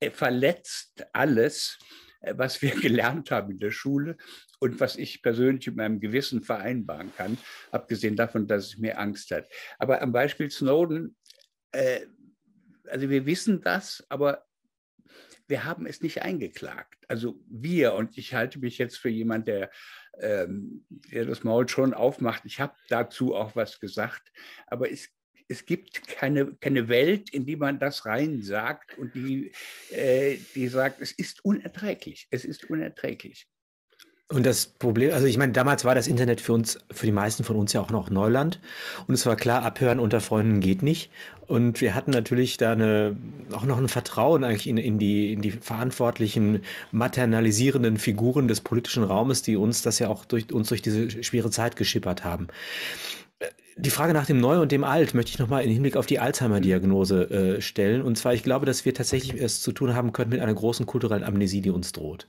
Er 0.00 0.12
verletzt 0.12 1.06
alles, 1.12 1.78
äh, 2.20 2.34
was 2.36 2.62
wir 2.62 2.70
gelernt 2.80 3.30
haben 3.30 3.52
in 3.52 3.58
der 3.58 3.72
Schule 3.72 4.16
und 4.60 4.80
was 4.80 4.96
ich 4.96 5.22
persönlich 5.22 5.66
mit 5.66 5.76
meinem 5.76 6.00
Gewissen 6.00 6.42
vereinbaren 6.42 7.12
kann, 7.16 7.38
abgesehen 7.72 8.16
davon, 8.16 8.46
dass 8.46 8.66
es 8.66 8.78
mir 8.78 8.98
Angst 8.98 9.30
hat. 9.30 9.48
Aber 9.78 10.00
am 10.00 10.12
Beispiel 10.12 10.50
Snowden, 10.50 11.16
äh, 11.72 12.06
also 12.88 13.10
wir 13.10 13.26
wissen 13.26 13.60
das, 13.60 14.04
aber 14.08 14.44
wir 15.48 15.64
haben 15.64 15.86
es 15.86 16.02
nicht 16.02 16.22
eingeklagt. 16.22 17.04
Also 17.08 17.40
wir, 17.48 17.94
und 17.94 18.16
ich 18.18 18.34
halte 18.34 18.58
mich 18.58 18.78
jetzt 18.78 18.98
für 18.98 19.08
jemanden, 19.08 19.46
der 19.46 19.70
ähm, 20.20 20.84
der 21.12 21.24
das 21.24 21.44
Maul 21.44 21.68
schon 21.68 21.94
aufmacht. 21.94 22.44
Ich 22.44 22.60
habe 22.60 22.74
dazu 22.88 23.34
auch 23.34 23.56
was 23.56 23.80
gesagt, 23.80 24.32
aber 24.66 24.90
es, 24.90 25.08
es 25.48 25.64
gibt 25.64 26.06
keine, 26.06 26.54
keine 26.56 26.88
Welt, 26.88 27.30
in 27.30 27.46
die 27.46 27.56
man 27.56 27.78
das 27.78 28.06
rein 28.06 28.42
sagt 28.42 28.98
und 28.98 29.14
die, 29.14 29.52
äh, 29.90 30.36
die 30.54 30.68
sagt, 30.68 31.00
es 31.00 31.12
ist 31.12 31.44
unerträglich. 31.44 32.28
Es 32.30 32.44
ist 32.44 32.68
unerträglich. 32.68 33.48
Und 34.30 34.44
das 34.44 34.66
Problem, 34.66 35.14
also 35.14 35.26
ich 35.26 35.38
meine, 35.38 35.52
damals 35.52 35.86
war 35.86 35.94
das 35.94 36.06
Internet 36.06 36.42
für 36.42 36.52
uns, 36.52 36.78
für 36.90 37.06
die 37.06 37.12
meisten 37.12 37.44
von 37.44 37.56
uns 37.56 37.72
ja 37.72 37.80
auch 37.80 37.90
noch 37.90 38.10
Neuland. 38.10 38.60
Und 39.06 39.14
es 39.14 39.24
war 39.24 39.36
klar, 39.36 39.62
abhören 39.62 39.98
unter 39.98 40.20
Freunden 40.20 40.60
geht 40.60 40.82
nicht. 40.82 41.10
Und 41.46 41.80
wir 41.80 41.94
hatten 41.94 42.10
natürlich 42.10 42.58
da 42.58 42.72
eine, 42.72 43.16
auch 43.52 43.64
noch 43.64 43.78
ein 43.78 43.88
Vertrauen 43.88 44.44
eigentlich 44.44 44.66
in, 44.66 44.76
in, 44.76 44.98
die, 44.98 45.32
in 45.32 45.40
die 45.40 45.52
verantwortlichen, 45.52 46.60
maternalisierenden 46.92 47.96
Figuren 47.96 48.48
des 48.48 48.60
politischen 48.60 49.02
Raumes, 49.02 49.40
die 49.40 49.56
uns 49.56 49.80
das 49.80 49.98
ja 49.98 50.08
auch 50.08 50.26
durch, 50.26 50.52
uns 50.52 50.68
durch 50.68 50.82
diese 50.82 51.22
schwere 51.24 51.50
Zeit 51.50 51.76
geschippert 51.76 52.22
haben 52.22 52.48
die 53.80 53.90
Frage 53.90 54.12
nach 54.12 54.26
dem 54.26 54.40
Neu 54.40 54.60
und 54.60 54.72
dem 54.72 54.82
Alt 54.82 55.14
möchte 55.14 55.30
ich 55.30 55.38
nochmal 55.38 55.62
im 55.62 55.70
Hinblick 55.70 55.96
auf 55.96 56.06
die 56.06 56.18
Alzheimer-Diagnose 56.18 57.30
äh, 57.30 57.60
stellen. 57.60 58.02
Und 58.02 58.18
zwar, 58.18 58.34
ich 58.34 58.42
glaube, 58.42 58.66
dass 58.66 58.84
wir 58.84 58.92
tatsächlich 58.92 59.40
es 59.40 59.62
zu 59.62 59.70
tun 59.70 59.94
haben 59.94 60.12
können 60.12 60.30
mit 60.30 60.40
einer 60.40 60.52
großen 60.52 60.84
kulturellen 60.84 61.22
Amnesie, 61.22 61.60
die 61.60 61.70
uns 61.70 61.92
droht. 61.92 62.26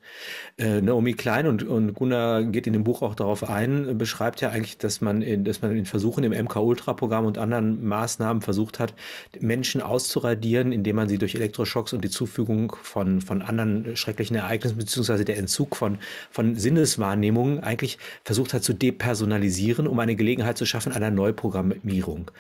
Äh, 0.58 0.82
Naomi 0.82 1.14
Klein 1.14 1.48
und, 1.48 1.64
und 1.64 1.96
Gunnar 1.96 2.44
geht 2.44 2.68
in 2.68 2.74
dem 2.74 2.84
Buch 2.84 3.02
auch 3.02 3.16
darauf 3.16 3.50
ein, 3.50 3.98
beschreibt 3.98 4.42
ja 4.42 4.50
eigentlich, 4.50 4.78
dass 4.78 5.02
man 5.02 5.24
in, 5.24 5.44
dass 5.44 5.64
man 5.64 5.76
in 5.76 5.86
Versuchen 5.86 6.24
im 6.24 6.34
MK-Ultra-Programm 6.34 7.26
und 7.26 7.40
anderen 7.40 7.84
Maßnahmen 7.84 8.44
versucht 8.44 8.78
hat, 8.78 8.94
Menschen 9.40 9.82
auszuradieren, 9.82 10.72
indem 10.72 10.98
man 10.98 11.10
sie 11.10 11.18
durch 11.18 11.34
Elektroschocks 11.34 11.94
und 11.94 12.04
die 12.04 12.12
Zufügung 12.12 12.76
von, 12.84 13.22
von 13.22 13.42
anderen 13.42 13.96
schrecklichen 13.96 14.36
Ereignissen 14.36 14.78
beziehungsweise 14.78 15.26
der 15.26 15.38
Entzug 15.38 15.76
von, 15.76 15.98
von 16.30 16.56
Sinneswahrnehmungen 16.56 17.64
eigentlich 17.64 17.98
versucht 18.24 18.54
hat 18.54 18.64
zu 18.64 18.74
depersonalisieren, 18.74 19.88
um 19.88 19.98
eine 19.98 20.16
Gelegenheit 20.16 20.58
zu 20.58 20.68
schaffen, 20.68 20.92
einer 20.92 21.10
Neu 21.10 21.34
Programmierung. 21.40 22.32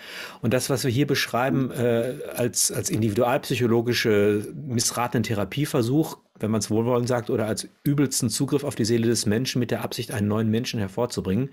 Und 0.42 0.54
das, 0.54 0.70
was 0.70 0.84
wir 0.84 0.92
hier 0.92 1.08
beschreiben 1.08 1.72
äh, 1.72 2.16
als, 2.36 2.72
als 2.72 2.90
individualpsychologische 2.90 4.46
missratenen 4.68 5.24
Therapieversuch, 5.24 6.18
wenn 6.40 6.52
man 6.52 6.60
es 6.60 6.70
wohlwollend 6.70 7.08
sagt, 7.08 7.30
oder 7.30 7.48
als 7.48 7.68
übelsten 7.84 8.30
Zugriff 8.30 8.64
auf 8.64 8.76
die 8.76 8.86
Seele 8.86 9.08
des 9.08 9.26
Menschen 9.26 9.60
mit 9.60 9.72
der 9.72 9.84
Absicht, 9.84 10.12
einen 10.12 10.28
neuen 10.28 10.50
Menschen 10.50 10.80
hervorzubringen, 10.80 11.50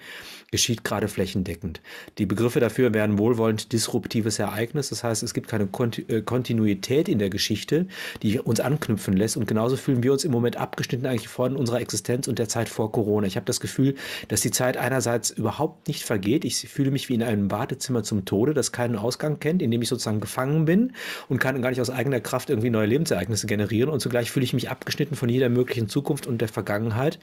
geschieht 0.51 0.85
gerade 0.85 1.09
flächendeckend. 1.09 1.81
Die 2.19 2.27
Begriffe 2.27 2.61
dafür 2.61 2.95
werden 2.95 3.19
wohlwollend 3.19 3.73
disruptives 3.73 4.39
Ereignis. 4.39 4.91
Das 4.91 5.03
heißt, 5.03 5.23
es 5.23 5.35
gibt 5.35 5.49
keine 5.49 5.69
äh, 6.09 6.23
Kontinuität 6.23 7.09
in 7.09 7.19
der 7.19 7.31
Geschichte, 7.31 7.87
die 8.23 8.39
uns 8.39 8.61
anknüpfen 8.61 9.17
lässt. 9.17 9.37
Und 9.37 9.47
genauso 9.47 9.77
fühlen 9.77 10.03
wir 10.03 10.13
uns 10.13 10.25
im 10.25 10.33
Moment 10.33 10.57
abgeschnitten 10.57 11.07
eigentlich 11.07 11.29
von 11.29 11.57
unserer 11.57 11.81
Existenz 11.81 12.29
und 12.29 12.39
der 12.39 12.49
Zeit 12.49 12.69
vor 12.69 12.93
Corona. 12.93 13.27
Ich 13.27 13.37
habe 13.37 13.47
das 13.47 13.61
Gefühl, 13.61 13.95
dass 14.29 14.41
die 14.41 14.51
Zeit 14.51 14.77
einerseits 14.77 15.31
überhaupt 15.31 15.89
nicht 15.89 16.05
vergeht. 16.05 16.45
Ich 16.45 16.57
fühle 16.57 16.91
mich 16.91 17.09
wie 17.09 17.15
in 17.15 17.23
einem 17.23 17.51
Wartezimmer 17.51 18.03
zum 18.03 18.25
Tode, 18.25 18.55
das 18.55 18.73
keinen 18.73 18.97
Ausgang 18.97 19.41
kennt, 19.41 19.63
in 19.63 19.71
dem 19.71 19.83
ich 19.83 19.89
sozusagen 19.89 20.21
gefangen 20.21 20.65
bin 20.65 20.93
und 21.29 21.39
kann 21.39 21.61
gar 21.63 21.71
nicht 21.71 21.81
aus 21.81 21.91
eigener 21.91 22.21
Kraft 22.21 22.51
irgendwie 22.51 22.71
neue 22.71 22.87
Lebensereignisse 22.87 23.47
generieren. 23.47 23.91
Und 23.91 24.01
zugleich 24.01 24.31
fühle 24.31 24.45
ich 24.45 24.53
mich 24.53 24.71
abgeschnitten 24.77 25.17
von 25.17 25.29
jeder 25.29 25.49
möglichen 25.49 25.89
Zukunft 25.89 26.27
und 26.27 26.41
der 26.41 26.49
Vergangenheit. 26.49 27.19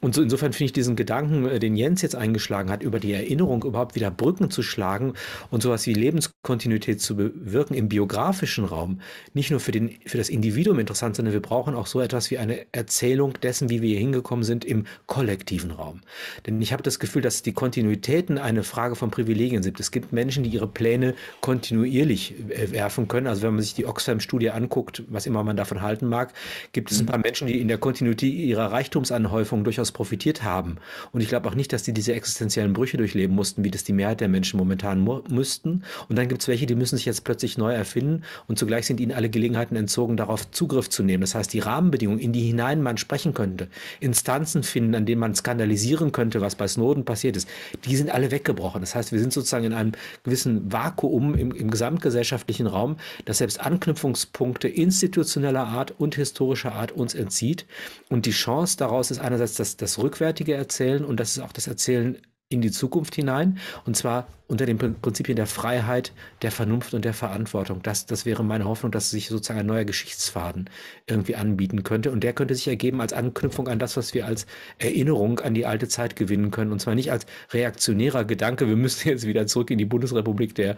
Und 0.00 0.14
so 0.14 0.22
insofern 0.22 0.52
finde 0.52 0.66
ich 0.66 0.72
diesen 0.72 0.96
Gedanken, 0.96 1.46
äh, 1.46 1.58
den 1.58 1.76
Jens 1.76 2.02
jetzt 2.02 2.16
eingeschlagen 2.16 2.70
hat, 2.70 2.82
über 2.82 2.98
die 2.98 3.12
Erinnerung 3.12 3.62
überhaupt 3.64 3.94
wieder 3.94 4.10
Brücken 4.10 4.50
zu 4.50 4.62
schlagen 4.62 5.14
und 5.50 5.62
sowas 5.62 5.86
wie 5.86 5.94
Lebenskontinuität 5.94 7.00
zu 7.00 7.16
bewirken 7.16 7.74
im 7.74 7.88
biografischen 7.88 8.64
Raum, 8.64 9.00
nicht 9.34 9.50
nur 9.50 9.60
für, 9.60 9.72
den, 9.72 9.98
für 10.06 10.18
das 10.18 10.28
Individuum 10.28 10.78
interessant, 10.78 11.16
sondern 11.16 11.34
wir 11.34 11.42
brauchen 11.42 11.74
auch 11.74 11.86
so 11.86 12.00
etwas 12.00 12.30
wie 12.30 12.38
eine 12.38 12.66
Erzählung 12.72 13.34
dessen, 13.42 13.68
wie 13.68 13.82
wir 13.82 13.90
hier 13.90 13.98
hingekommen 13.98 14.44
sind, 14.44 14.64
im 14.64 14.86
kollektiven 15.06 15.70
Raum. 15.70 16.00
Denn 16.46 16.60
ich 16.62 16.72
habe 16.72 16.82
das 16.82 16.98
Gefühl, 16.98 17.22
dass 17.22 17.42
die 17.42 17.52
Kontinuitäten 17.52 18.38
eine 18.38 18.62
Frage 18.62 18.96
von 18.96 19.10
Privilegien 19.10 19.62
sind. 19.62 19.78
Es 19.78 19.90
gibt 19.90 20.12
Menschen, 20.12 20.42
die 20.44 20.50
ihre 20.50 20.68
Pläne 20.68 21.14
kontinuierlich 21.40 22.34
äh, 22.48 22.72
werfen 22.72 23.08
können. 23.08 23.26
Also 23.26 23.42
wenn 23.42 23.54
man 23.54 23.62
sich 23.62 23.74
die 23.74 23.86
Oxfam-Studie 23.86 24.50
anguckt, 24.50 25.02
was 25.08 25.26
immer 25.26 25.44
man 25.44 25.56
davon 25.56 25.82
halten 25.82 26.08
mag, 26.08 26.32
gibt 26.72 26.90
es 26.90 26.93
ein 27.00 27.06
mhm. 27.06 27.10
paar 27.10 27.18
Menschen, 27.18 27.46
die 27.46 27.60
in 27.60 27.68
der 27.68 27.78
Kontinuität 27.78 28.32
ihrer 28.34 28.72
Reichtumsanhäufung 28.72 29.64
durchaus 29.64 29.92
profitiert 29.92 30.42
haben. 30.42 30.76
Und 31.12 31.20
ich 31.20 31.28
glaube 31.28 31.48
auch 31.48 31.54
nicht, 31.54 31.72
dass 31.72 31.82
die 31.82 31.92
diese 31.92 32.14
existenziellen 32.14 32.72
Brüche 32.72 32.96
durchleben 32.96 33.34
mussten, 33.34 33.64
wie 33.64 33.70
das 33.70 33.84
die 33.84 33.92
Mehrheit 33.92 34.20
der 34.20 34.28
Menschen 34.28 34.58
momentan 34.58 35.06
müssten. 35.28 35.82
Und 36.08 36.16
dann 36.16 36.28
gibt 36.28 36.42
es 36.42 36.48
welche, 36.48 36.66
die 36.66 36.74
müssen 36.74 36.96
sich 36.96 37.06
jetzt 37.06 37.24
plötzlich 37.24 37.58
neu 37.58 37.72
erfinden 37.72 38.22
und 38.46 38.58
zugleich 38.58 38.86
sind 38.86 39.00
ihnen 39.00 39.12
alle 39.12 39.30
Gelegenheiten 39.30 39.76
entzogen, 39.76 40.16
darauf 40.16 40.50
Zugriff 40.50 40.90
zu 40.90 41.02
nehmen. 41.02 41.22
Das 41.22 41.34
heißt, 41.34 41.52
die 41.52 41.60
Rahmenbedingungen, 41.60 42.20
in 42.20 42.32
die 42.32 42.42
hinein 42.42 42.82
man 42.82 42.96
sprechen 42.96 43.34
könnte, 43.34 43.68
Instanzen 44.00 44.62
finden, 44.62 44.94
an 44.94 45.06
denen 45.06 45.20
man 45.20 45.34
skandalisieren 45.34 46.12
könnte, 46.12 46.40
was 46.40 46.54
bei 46.54 46.68
Snowden 46.68 47.04
passiert 47.04 47.36
ist, 47.36 47.48
die 47.84 47.96
sind 47.96 48.10
alle 48.10 48.30
weggebrochen. 48.30 48.80
Das 48.80 48.94
heißt, 48.94 49.12
wir 49.12 49.18
sind 49.18 49.32
sozusagen 49.32 49.64
in 49.64 49.72
einem 49.72 49.92
gewissen 50.22 50.72
Vakuum 50.72 51.34
im, 51.34 51.52
im 51.52 51.70
gesamtgesellschaftlichen 51.70 52.66
Raum, 52.66 52.96
das 53.24 53.38
selbst 53.38 53.60
Anknüpfungspunkte 53.60 54.68
institutioneller 54.68 55.66
Art 55.66 55.94
und 55.98 56.14
historischer 56.14 56.72
Art 56.72 56.83
uns 56.92 57.14
entzieht. 57.14 57.66
Und 58.08 58.26
die 58.26 58.32
Chance 58.32 58.76
daraus 58.76 59.10
ist 59.10 59.20
einerseits 59.20 59.54
das, 59.54 59.76
das 59.76 59.98
rückwärtige 59.98 60.54
Erzählen 60.54 61.04
und 61.04 61.20
das 61.20 61.36
ist 61.36 61.42
auch 61.42 61.52
das 61.52 61.66
Erzählen 61.66 62.18
in 62.48 62.60
die 62.60 62.70
Zukunft 62.70 63.14
hinein. 63.14 63.58
Und 63.84 63.96
zwar 63.96 64.26
unter 64.46 64.66
den 64.66 64.76
Prinzipien 64.76 65.36
der 65.36 65.46
Freiheit, 65.46 66.12
der 66.42 66.50
Vernunft 66.50 66.92
und 66.92 67.04
der 67.04 67.14
Verantwortung. 67.14 67.82
Das, 67.82 68.04
das 68.04 68.26
wäre 68.26 68.44
meine 68.44 68.66
Hoffnung, 68.66 68.92
dass 68.92 69.10
sich 69.10 69.28
sozusagen 69.28 69.60
ein 69.60 69.66
neuer 69.66 69.84
Geschichtsfaden 69.84 70.68
irgendwie 71.06 71.34
anbieten 71.34 71.82
könnte. 71.82 72.10
Und 72.10 72.20
der 72.22 72.34
könnte 72.34 72.54
sich 72.54 72.68
ergeben 72.68 73.00
als 73.00 73.14
Anknüpfung 73.14 73.68
an 73.68 73.78
das, 73.78 73.96
was 73.96 74.12
wir 74.12 74.26
als 74.26 74.46
Erinnerung 74.78 75.40
an 75.40 75.54
die 75.54 75.64
alte 75.64 75.88
Zeit 75.88 76.14
gewinnen 76.14 76.50
können. 76.50 76.72
Und 76.72 76.80
zwar 76.80 76.94
nicht 76.94 77.10
als 77.10 77.24
reaktionärer 77.52 78.24
Gedanke, 78.24 78.68
wir 78.68 78.76
müssen 78.76 79.08
jetzt 79.08 79.26
wieder 79.26 79.46
zurück 79.46 79.70
in 79.70 79.78
die 79.78 79.86
Bundesrepublik 79.86 80.54
der 80.54 80.76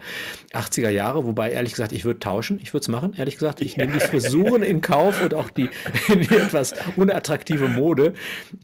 80er 0.53 0.89
Jahre. 0.89 1.25
Wobei, 1.25 1.51
ehrlich 1.51 1.73
gesagt, 1.73 1.91
ich 1.91 2.05
würde 2.05 2.19
tauschen. 2.19 2.59
Ich 2.61 2.73
würde 2.73 2.83
es 2.83 2.87
machen. 2.87 3.13
Ehrlich 3.17 3.35
gesagt, 3.35 3.61
ich 3.61 3.75
nehme 3.75 3.91
die 3.91 3.99
Frisuren 3.99 4.63
in 4.63 4.79
Kauf 4.79 5.21
und 5.21 5.33
auch 5.33 5.49
die, 5.49 5.69
die 6.07 6.35
etwas 6.35 6.73
unattraktive 6.95 7.67
Mode. 7.67 8.13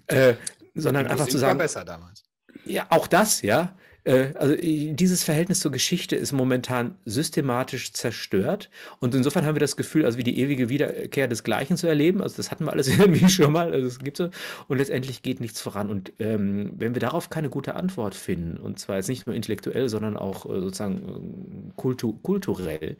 Äh, 0.07 0.35
sondern 0.75 1.07
einfach 1.07 1.27
zu 1.27 1.37
sagen. 1.37 1.59
War 1.59 1.65
besser 1.65 1.85
damals. 1.85 2.23
Ja, 2.65 2.87
auch 2.89 3.07
das, 3.07 3.41
ja. 3.41 3.75
Äh, 4.05 4.33
also 4.35 4.55
dieses 4.55 5.23
Verhältnis 5.23 5.59
zur 5.59 5.71
Geschichte 5.71 6.15
ist 6.15 6.31
momentan 6.31 6.97
systematisch 7.05 7.93
zerstört. 7.93 8.69
Und 8.99 9.15
insofern 9.15 9.45
haben 9.45 9.55
wir 9.55 9.59
das 9.59 9.77
Gefühl, 9.77 10.05
also 10.05 10.17
wie 10.17 10.23
die 10.23 10.39
ewige 10.39 10.69
Wiederkehr 10.69 11.27
des 11.27 11.43
Gleichen 11.43 11.77
zu 11.77 11.87
erleben. 11.87 12.21
Also 12.21 12.37
das 12.37 12.51
hatten 12.51 12.65
wir 12.65 12.71
alles 12.71 12.87
irgendwie 12.99 13.29
schon 13.29 13.51
mal. 13.51 13.71
Also 13.71 13.87
es 13.87 13.99
gibt 13.99 14.17
so. 14.17 14.29
Und 14.67 14.77
letztendlich 14.77 15.21
geht 15.21 15.39
nichts 15.39 15.61
voran. 15.61 15.89
Und 15.89 16.13
ähm, 16.19 16.73
wenn 16.77 16.95
wir 16.95 17.01
darauf 17.01 17.29
keine 17.29 17.49
gute 17.49 17.75
Antwort 17.75 18.15
finden, 18.15 18.57
und 18.57 18.79
zwar 18.79 18.97
jetzt 18.97 19.09
nicht 19.09 19.27
nur 19.27 19.35
intellektuell, 19.35 19.89
sondern 19.89 20.17
auch 20.17 20.45
äh, 20.45 20.59
sozusagen 20.59 21.69
äh, 21.69 21.71
kultu 21.75 22.13
kulturell, 22.13 22.97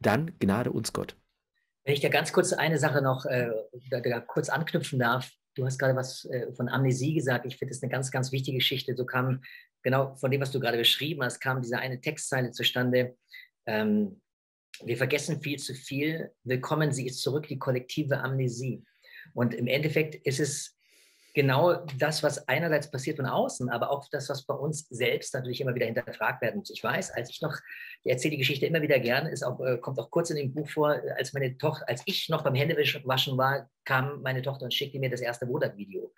dann 0.00 0.32
gnade 0.38 0.70
uns 0.70 0.92
Gott. 0.92 1.16
Wenn 1.84 1.94
ich 1.94 2.00
da 2.00 2.08
ganz 2.08 2.32
kurz 2.32 2.52
eine 2.54 2.78
Sache 2.78 3.02
noch 3.02 3.26
äh, 3.26 3.50
kurz 4.26 4.48
anknüpfen 4.48 4.98
darf, 4.98 5.30
Du 5.54 5.64
hast 5.64 5.78
gerade 5.78 5.94
was 5.94 6.24
äh, 6.26 6.52
von 6.52 6.68
Amnesie 6.68 7.14
gesagt. 7.14 7.46
Ich 7.46 7.56
finde 7.56 7.72
das 7.72 7.82
eine 7.82 7.90
ganz, 7.90 8.10
ganz 8.10 8.32
wichtige 8.32 8.58
Geschichte. 8.58 8.94
So 8.96 9.06
kam 9.06 9.42
genau 9.82 10.14
von 10.16 10.30
dem, 10.30 10.40
was 10.40 10.50
du 10.50 10.60
gerade 10.60 10.78
beschrieben 10.78 11.22
hast, 11.22 11.40
kam 11.40 11.62
diese 11.62 11.78
eine 11.78 12.00
Textzeile 12.00 12.50
zustande. 12.50 13.16
Ähm, 13.66 14.20
wir 14.82 14.96
vergessen 14.96 15.40
viel 15.40 15.58
zu 15.58 15.74
viel. 15.74 16.32
Willkommen, 16.42 16.90
sie 16.92 17.06
ist 17.06 17.22
zurück, 17.22 17.46
die 17.46 17.58
kollektive 17.58 18.18
Amnesie. 18.18 18.84
Und 19.32 19.54
im 19.54 19.68
Endeffekt 19.68 20.16
ist 20.26 20.40
es 20.40 20.76
genau 21.34 21.84
das, 21.98 22.22
was 22.22 22.48
einerseits 22.48 22.90
passiert 22.90 23.16
von 23.16 23.26
außen, 23.26 23.68
aber 23.68 23.90
auch 23.90 24.08
das, 24.10 24.28
was 24.28 24.44
bei 24.46 24.54
uns 24.54 24.88
selbst 24.88 25.34
natürlich 25.34 25.60
immer 25.60 25.74
wieder 25.74 25.86
hinterfragt 25.86 26.42
werden 26.42 26.58
muss. 26.58 26.70
Ich 26.70 26.82
weiß, 26.82 27.12
als 27.12 27.30
ich 27.30 27.40
noch, 27.42 27.56
ich 28.02 28.12
erzähle 28.12 28.32
die 28.32 28.38
Geschichte 28.38 28.66
immer 28.66 28.82
wieder 28.82 28.98
gern, 28.98 29.26
ist 29.26 29.44
auch, 29.44 29.60
äh, 29.60 29.78
kommt 29.78 29.98
auch 29.98 30.10
kurz 30.10 30.30
in 30.30 30.36
dem 30.36 30.52
Buch 30.52 30.68
vor, 30.68 31.00
als 31.16 31.32
meine 31.32 31.56
Tochter, 31.58 31.88
als 31.88 32.02
ich 32.06 32.28
noch 32.28 32.42
beim 32.42 32.54
Händewaschen 32.54 33.36
war, 33.38 33.68
kam 33.84 34.22
meine 34.22 34.42
Tochter 34.42 34.64
und 34.64 34.74
schickte 34.74 34.98
mir 34.98 35.10
das 35.10 35.20
erste 35.20 35.48
Wodak-Video. 35.48 36.12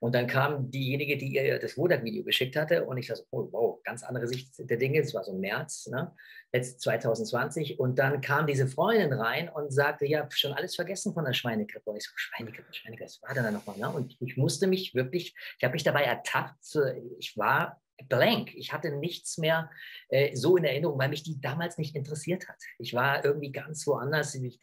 Und 0.00 0.14
dann 0.14 0.26
kam 0.26 0.70
diejenige, 0.70 1.16
die 1.18 1.34
ihr 1.34 1.58
das 1.58 1.76
Wodak-Video 1.76 2.24
geschickt 2.24 2.56
hatte 2.56 2.84
und 2.84 2.96
ich 2.98 3.08
dachte, 3.08 3.24
oh, 3.30 3.48
wow, 3.50 3.82
ganz 3.82 4.02
andere 4.02 4.26
Sicht 4.26 4.52
der 4.58 4.76
Dinge. 4.76 5.00
Es 5.00 5.14
war 5.14 5.24
so 5.24 5.32
im 5.32 5.40
März, 5.40 5.86
ne? 5.86 6.12
letzt 6.52 6.80
2020. 6.80 7.78
Und 7.78 7.98
dann 7.98 8.20
kam 8.20 8.46
diese 8.46 8.66
Freundin 8.66 9.12
rein 9.12 9.48
und 9.48 9.72
sagte, 9.72 10.06
ja, 10.06 10.28
schon 10.30 10.52
alles 10.52 10.74
vergessen 10.74 11.14
von 11.14 11.24
der 11.24 11.32
Schweinegrippe. 11.32 11.90
Und 11.90 11.96
ich 11.96 12.04
so, 12.04 12.12
Schweinegrippe, 12.14 12.72
Schweinegrippe, 12.72 13.06
was 13.06 13.22
war 13.22 13.34
denn 13.34 13.44
da 13.44 13.50
nochmal? 13.50 13.76
Ne? 13.78 13.90
Und 13.90 14.16
ich 14.20 14.36
musste 14.36 14.66
mich 14.66 14.94
wirklich, 14.94 15.34
ich 15.58 15.64
habe 15.64 15.72
mich 15.72 15.84
dabei 15.84 16.02
ertappt, 16.04 16.78
ich 17.18 17.36
war 17.36 17.80
blank. 18.08 18.54
Ich 18.54 18.72
hatte 18.72 18.90
nichts 18.90 19.38
mehr 19.38 19.70
äh, 20.08 20.34
so 20.34 20.56
in 20.56 20.64
Erinnerung, 20.64 20.98
weil 20.98 21.08
mich 21.08 21.22
die 21.22 21.40
damals 21.40 21.78
nicht 21.78 21.94
interessiert 21.94 22.48
hat. 22.48 22.56
Ich 22.78 22.94
war 22.94 23.24
irgendwie 23.24 23.52
ganz 23.52 23.86
woanders. 23.86 24.34
Ich, 24.34 24.58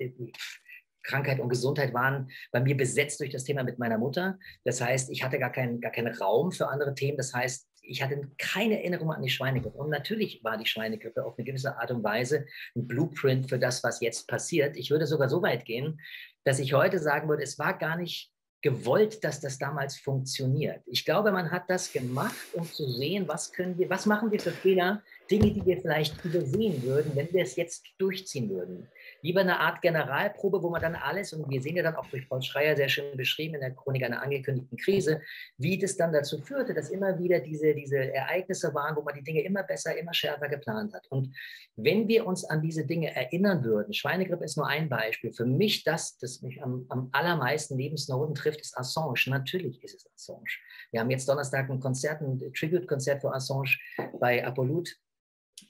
Krankheit 1.08 1.39
und 1.39 1.49
Gesundheit 1.49 1.93
waren 1.93 2.30
bei 2.51 2.60
mir 2.60 2.78
besetzt 2.78 3.20
durch 3.20 3.32
das 3.32 3.43
Thema 3.43 3.64
mit 3.64 3.80
meiner 3.80 3.97
Mutter. 3.97 4.38
Das 4.64 4.82
heißt, 4.82 5.10
ich 5.10 5.24
hatte 5.24 5.39
gar 5.39 5.51
keinen, 5.51 5.82
gar 5.82 5.91
keinen 5.91 6.14
Raum 6.16 6.51
für 6.51 6.68
andere 6.68 6.93
Themen. 6.93 7.18
Das 7.18 7.34
heißt, 7.34 7.68
ich 7.82 8.03
hatte 8.03 8.30
keine 8.38 8.80
Erinnerung 8.80 9.12
an 9.12 9.22
die 9.22 9.30
Schweinegrippe. 9.30 9.78
Und 9.78 9.89
natürlich 9.89 10.43
war 10.43 10.58
die 10.58 10.66
Schweinegrippe 10.66 11.26
auf 11.26 11.38
eine 11.38 11.45
gewisse 11.45 11.78
Art 11.78 11.89
und 11.91 12.03
Weise 12.03 12.45
ein 12.76 12.86
Blueprint 12.88 13.49
für 13.49 13.58
das, 13.58 13.84
was 13.84 14.01
jetzt 14.01 14.28
passiert. 14.28 14.78
Ich 14.78 14.91
würde 14.91 15.08
sogar 15.08 15.30
so 15.30 15.41
weit 15.41 15.66
gehen, 15.66 15.99
dass 16.43 16.60
ich 16.60 16.74
heute 16.74 16.99
sagen 16.99 17.30
würde, 17.30 17.43
es 17.43 17.58
war 17.58 17.78
gar 17.78 17.97
nicht 17.97 18.32
gewollt, 18.62 19.24
dass 19.24 19.39
das 19.39 19.60
damals 19.60 19.97
funktioniert. 19.97 20.82
Ich 20.88 21.05
glaube, 21.05 21.32
man 21.32 21.51
hat 21.51 21.70
das 21.70 21.91
gemacht, 21.91 22.36
um 22.53 22.66
zu 22.66 22.89
sehen, 22.91 23.28
was 23.28 23.53
können 23.53 23.78
wir, 23.78 23.89
was 23.89 24.05
machen 24.05 24.32
wir 24.32 24.39
für 24.39 24.51
Fehler, 24.51 25.03
Dinge, 25.30 25.51
die 25.51 25.66
wir 25.66 25.80
vielleicht 25.80 26.26
übersehen 26.26 26.82
würden, 26.84 27.12
wenn 27.16 27.32
wir 27.32 27.43
es 27.43 27.55
jetzt 27.55 27.86
durchziehen 27.99 28.49
würden 28.49 28.88
lieber 29.22 29.41
eine 29.41 29.59
Art 29.59 29.82
Generalprobe, 29.82 30.61
wo 30.61 30.70
man 30.70 30.82
dann 30.82 30.95
alles, 30.95 31.34
und 31.34 31.49
wir 31.49 31.61
sehen 31.61 31.76
ja 31.76 31.84
dann 31.84 31.95
auch 31.95 32.07
durch 32.07 32.28
Paul 32.28 32.41
Schreier 32.41 32.76
sehr 32.76 32.89
schön 32.89 33.15
beschrieben 33.18 33.55
in 33.55 33.61
der 33.61 33.72
Chronik 33.72 34.03
einer 34.03 34.22
angekündigten 34.22 34.78
Krise, 34.78 35.22
wie 35.57 35.78
das 35.78 35.97
dann 35.97 36.13
dazu 36.13 36.39
führte, 36.39 36.74
dass 36.74 36.89
immer 36.89 37.18
wieder 37.20 37.39
diese, 37.39 37.74
diese 37.74 38.13
Ereignisse 38.13 38.74
waren, 38.74 38.95
wo 38.95 39.01
man 39.01 39.15
die 39.15 39.24
Dinge 39.24 39.41
immer 39.41 39.63
besser, 39.63 39.97
immer 39.97 40.13
schärfer 40.13 40.49
geplant 40.49 40.93
hat. 40.93 41.07
Und 41.09 41.36
wenn 41.76 42.07
wir 42.07 42.26
uns 42.26 42.45
an 42.45 42.61
diese 42.61 42.86
Dinge 42.86 43.15
erinnern 43.15 43.63
würden, 43.63 43.93
Schweinegrippe 43.93 44.43
ist 44.43 44.57
nur 44.57 44.68
ein 44.68 44.89
Beispiel, 44.89 45.34
für 45.34 45.45
mich 45.45 45.84
das, 45.84 46.18
das 46.18 46.41
mich 46.41 46.61
am, 46.61 46.86
am 46.89 47.09
allermeisten 47.11 47.76
neben 47.76 47.97
Snowden 47.97 48.36
trifft, 48.36 48.61
ist 48.61 48.78
Assange. 48.78 49.22
Natürlich 49.28 49.84
ist 49.84 49.95
es 49.95 50.11
Assange. 50.13 50.49
Wir 50.91 51.01
haben 51.01 51.09
jetzt 51.09 51.28
Donnerstag 51.28 51.70
ein 51.70 51.80
Konzert, 51.80 52.22
ein 52.22 52.39
Tribute-Konzert 52.53 53.22
für 53.22 53.34
Assange 53.34 53.76
bei 54.20 54.45
Apollut, 54.45 54.95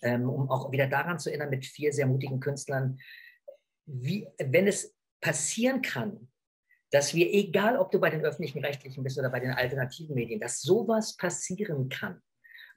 ähm, 0.02 0.30
um 0.30 0.50
auch 0.50 0.72
wieder 0.72 0.88
daran 0.88 1.20
zu 1.20 1.30
erinnern, 1.30 1.50
mit 1.50 1.66
vier 1.66 1.94
sehr 1.94 2.08
mutigen 2.08 2.40
Künstlern, 2.40 3.00
wie, 3.88 4.28
wenn 4.38 4.68
es 4.68 4.94
passieren 5.22 5.82
kann, 5.82 6.28
dass 6.92 7.14
wir, 7.14 7.34
egal 7.34 7.78
ob 7.78 7.92
du 7.92 8.00
bei 8.00 8.10
den 8.10 8.24
öffentlichen 8.24 8.64
Rechtlichen 8.64 9.04
bist 9.04 9.18
oder 9.18 9.30
bei 9.30 9.40
den 9.40 9.52
alternativen 9.52 10.16
Medien, 10.16 10.40
dass 10.40 10.62
sowas 10.62 11.18
passieren 11.18 11.90
kann 11.90 12.22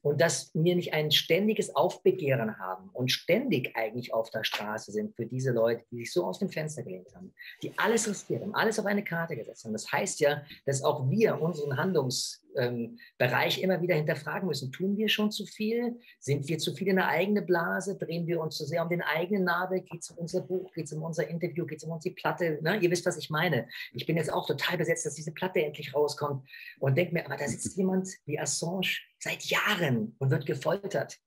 und 0.02 0.20
dass 0.20 0.50
wir 0.54 0.74
nicht 0.74 0.94
ein 0.94 1.10
ständiges 1.10 1.74
Aufbegehren 1.76 2.58
haben 2.58 2.88
und 2.90 3.12
ständig 3.12 3.76
eigentlich 3.76 4.14
auf 4.14 4.30
der 4.30 4.44
Straße 4.44 4.92
sind 4.92 5.14
für 5.14 5.26
diese 5.26 5.52
Leute, 5.52 5.84
die 5.90 5.98
sich 5.98 6.12
so 6.12 6.24
aus 6.24 6.38
dem 6.38 6.48
Fenster 6.48 6.82
gelehnt 6.82 7.14
haben, 7.14 7.34
die 7.62 7.72
alles 7.76 8.08
riskiert 8.08 8.42
haben, 8.42 8.54
alles 8.54 8.78
auf 8.78 8.86
eine 8.86 9.04
Karte 9.04 9.36
gesetzt 9.36 9.64
haben. 9.64 9.72
Das 9.72 9.92
heißt 9.92 10.20
ja, 10.20 10.42
dass 10.64 10.82
auch 10.82 11.08
wir 11.10 11.40
unseren 11.40 11.76
Handlungs 11.76 12.42
ähm, 12.56 12.98
Bereich 13.18 13.62
immer 13.62 13.80
wieder 13.80 13.94
hinterfragen 13.94 14.48
müssen. 14.48 14.72
Tun 14.72 14.96
wir 14.96 15.08
schon 15.08 15.30
zu 15.30 15.46
viel? 15.46 15.98
Sind 16.18 16.48
wir 16.48 16.58
zu 16.58 16.74
viel 16.74 16.88
in 16.88 16.98
eine 16.98 17.08
eigene 17.08 17.42
Blase? 17.42 17.96
Drehen 17.96 18.26
wir 18.26 18.40
uns 18.40 18.56
zu 18.56 18.64
sehr 18.64 18.82
um 18.82 18.88
den 18.88 19.02
eigenen 19.02 19.44
Nabel? 19.44 19.80
Geht 19.80 20.02
es 20.02 20.10
um 20.10 20.18
unser 20.18 20.40
Buch? 20.42 20.72
Geht 20.72 20.86
es 20.86 20.92
um 20.92 21.02
unser 21.02 21.28
Interview? 21.28 21.66
Geht 21.66 21.78
es 21.78 21.84
um 21.84 21.92
unsere 21.92 22.14
Platte? 22.14 22.58
Ne? 22.62 22.76
Ihr 22.76 22.90
wisst, 22.90 23.06
was 23.06 23.16
ich 23.16 23.30
meine. 23.30 23.68
Ich 23.92 24.06
bin 24.06 24.16
jetzt 24.16 24.32
auch 24.32 24.46
total 24.46 24.78
besetzt, 24.78 25.06
dass 25.06 25.14
diese 25.14 25.32
Platte 25.32 25.62
endlich 25.62 25.94
rauskommt 25.94 26.48
und 26.78 26.96
denke 26.96 27.14
mir, 27.14 27.26
aber 27.26 27.36
da 27.36 27.46
sitzt 27.46 27.76
jemand 27.76 28.08
wie 28.26 28.38
Assange 28.38 28.98
seit 29.18 29.44
Jahren 29.44 30.14
und 30.18 30.30
wird 30.30 30.46
gefoltert 30.46 31.20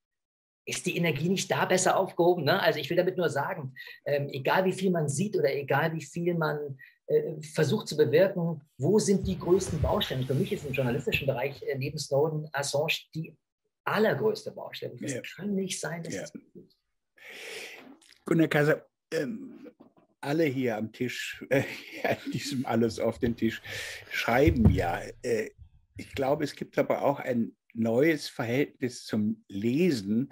ist 0.66 0.86
die 0.86 0.98
Energie 0.98 1.30
nicht 1.30 1.52
da 1.52 1.66
besser 1.66 1.98
aufgehoben? 1.98 2.46
Ne? 2.46 2.62
Also 2.62 2.80
ich 2.80 2.90
will 2.90 2.98
damit 2.98 3.18
nur 3.18 3.30
sagen, 3.30 3.76
ähm, 4.06 4.30
egal 4.30 4.66
wie 4.66 4.72
viel 4.72 4.92
man 4.92 5.10
sieht 5.10 5.36
oder 5.36 5.54
egal 5.54 5.94
wie 5.94 6.04
viel 6.04 6.36
man 6.36 6.78
versucht 7.54 7.88
zu 7.88 7.98
bewirken, 7.98 8.62
wo 8.78 8.98
sind 9.00 9.28
die 9.28 9.38
größten 9.38 9.82
Baustellen? 9.82 10.26
Für 10.26 10.34
mich 10.34 10.54
ist 10.54 10.66
im 10.66 10.74
journalistischen 10.74 11.28
Bereich 11.28 11.62
äh, 11.64 11.78
neben 11.78 11.98
Snowden 11.98 12.48
Assange 12.54 13.00
die 13.14 13.36
allergrößte 13.84 14.52
Baustelle. 14.52 14.96
Das 15.00 15.14
ja. 15.14 15.22
kann 15.36 15.54
nicht 15.54 15.80
sein, 15.80 16.04
dass 16.04 16.14
ja. 16.14 16.22
das 16.22 16.34
Gunnar 18.26 18.48
Kaiser, 18.48 18.86
ähm, 19.12 19.70
alle 20.22 20.46
hier 20.46 20.78
am 20.78 20.92
Tisch, 20.94 21.46
äh, 21.50 21.64
diesem 22.32 22.66
alles 22.66 23.00
auf 23.00 23.20
den 23.20 23.36
Tisch, 23.36 23.62
schreiben 24.10 24.70
ja. 24.70 25.02
Äh, 25.22 25.50
ich 25.98 26.14
glaube, 26.16 26.44
es 26.44 26.56
gibt 26.56 26.78
aber 26.78 27.04
auch 27.04 27.20
ein 27.20 27.56
neues 27.74 28.30
Verhältnis 28.30 29.06
zum 29.06 29.44
Lesen. 29.48 30.32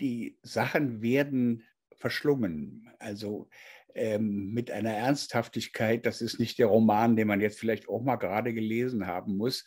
Die 0.00 0.38
Sachen 0.42 1.00
werden 1.00 1.64
verschlungen. 1.96 2.90
Also 2.98 3.48
ähm, 3.94 4.52
mit 4.52 4.70
einer 4.70 4.92
Ernsthaftigkeit, 4.92 6.06
das 6.06 6.20
ist 6.20 6.38
nicht 6.38 6.58
der 6.58 6.66
Roman, 6.66 7.16
den 7.16 7.28
man 7.28 7.40
jetzt 7.40 7.58
vielleicht 7.58 7.88
auch 7.88 8.02
mal 8.02 8.16
gerade 8.16 8.54
gelesen 8.54 9.06
haben 9.06 9.36
muss. 9.36 9.64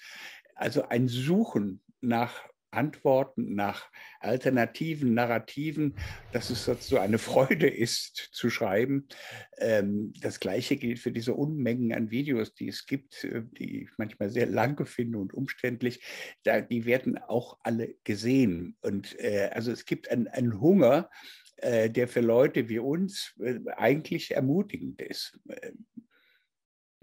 Also 0.56 0.88
ein 0.88 1.08
Suchen 1.08 1.82
nach 2.02 2.52
Antworten, 2.72 3.54
nach 3.54 3.92
alternativen 4.22 5.14
Narrativen, 5.14 5.96
dass 6.32 6.50
es 6.50 6.66
so 6.66 6.98
eine 6.98 7.18
Freude 7.20 7.68
ist 7.68 8.30
zu 8.32 8.50
schreiben. 8.50 9.08
Ähm, 9.58 10.14
das 10.22 10.40
Gleiche 10.40 10.78
gilt 10.78 11.00
für 11.00 11.12
diese 11.12 11.34
Unmengen 11.34 11.94
an 11.94 12.12
Videos, 12.12 12.54
die 12.54 12.70
es 12.70 12.86
gibt, 12.86 13.24
äh, 13.26 13.44
die 13.58 13.84
ich 13.84 13.90
manchmal 13.98 14.30
sehr 14.30 14.46
lange 14.46 14.86
finde 14.86 15.20
und 15.20 15.34
umständlich. 15.34 16.02
die 16.46 16.86
werden 16.86 17.18
auch 17.18 17.60
alle 17.62 17.96
gesehen. 18.04 18.78
Und 18.82 19.20
äh, 19.20 19.50
also 19.54 19.72
es 19.72 19.86
gibt 19.86 20.10
einen 20.10 20.62
Hunger, 20.62 21.10
äh, 21.10 21.41
der 21.64 22.08
für 22.08 22.22
Leute 22.22 22.70
wie 22.70 22.80
uns 22.80 23.34
eigentlich 23.78 24.32
ermutigend 24.32 25.02
ist. 25.02 25.40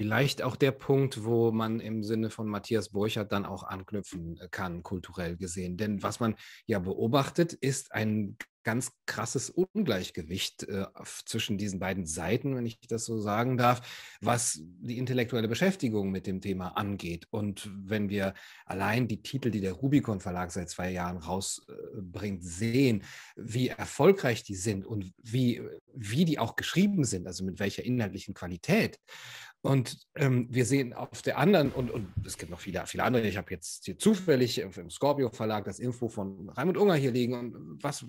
Vielleicht 0.00 0.42
auch 0.42 0.54
der 0.54 0.70
Punkt, 0.70 1.24
wo 1.24 1.50
man 1.50 1.80
im 1.80 2.04
Sinne 2.04 2.30
von 2.30 2.46
Matthias 2.46 2.90
Burchardt 2.90 3.32
dann 3.32 3.44
auch 3.44 3.64
anknüpfen 3.64 4.38
kann, 4.52 4.84
kulturell 4.84 5.36
gesehen. 5.36 5.76
Denn 5.76 6.02
was 6.04 6.20
man 6.20 6.36
ja 6.66 6.78
beobachtet, 6.78 7.52
ist 7.52 7.92
ein 7.92 8.36
ganz 8.68 8.92
krasses 9.06 9.48
Ungleichgewicht 9.48 10.64
äh, 10.64 10.84
zwischen 11.24 11.56
diesen 11.56 11.78
beiden 11.78 12.04
Seiten, 12.04 12.54
wenn 12.54 12.66
ich 12.66 12.78
das 12.86 13.06
so 13.06 13.18
sagen 13.18 13.56
darf, 13.56 13.80
was 14.20 14.60
die 14.60 14.98
intellektuelle 14.98 15.48
Beschäftigung 15.48 16.10
mit 16.10 16.26
dem 16.26 16.42
Thema 16.42 16.76
angeht. 16.76 17.26
Und 17.30 17.70
wenn 17.74 18.10
wir 18.10 18.34
allein 18.66 19.08
die 19.08 19.22
Titel, 19.22 19.50
die 19.50 19.62
der 19.62 19.72
Rubicon 19.72 20.20
Verlag 20.20 20.50
seit 20.50 20.68
zwei 20.68 20.90
Jahren 20.90 21.16
rausbringt, 21.16 22.44
sehen, 22.44 23.04
wie 23.36 23.68
erfolgreich 23.68 24.42
die 24.42 24.54
sind 24.54 24.84
und 24.84 25.14
wie, 25.16 25.62
wie 25.94 26.26
die 26.26 26.38
auch 26.38 26.54
geschrieben 26.54 27.04
sind, 27.04 27.26
also 27.26 27.44
mit 27.44 27.60
welcher 27.60 27.86
inhaltlichen 27.86 28.34
Qualität, 28.34 28.98
und 29.62 29.98
ähm, 30.14 30.46
wir 30.50 30.64
sehen 30.64 30.92
auf 30.92 31.22
der 31.22 31.36
anderen, 31.36 31.72
und, 31.72 31.90
und 31.90 32.06
es 32.24 32.38
gibt 32.38 32.50
noch 32.50 32.60
viele, 32.60 32.86
viele 32.86 33.02
andere, 33.02 33.26
ich 33.26 33.36
habe 33.36 33.50
jetzt 33.50 33.84
hier 33.84 33.98
zufällig 33.98 34.60
im 34.60 34.90
Scorpio 34.90 35.30
Verlag 35.30 35.64
das 35.64 35.80
Info 35.80 36.08
von 36.08 36.48
Raimund 36.50 36.76
Unger 36.76 36.94
hier 36.94 37.10
liegen 37.10 37.34
und 37.34 37.82
was 37.82 38.06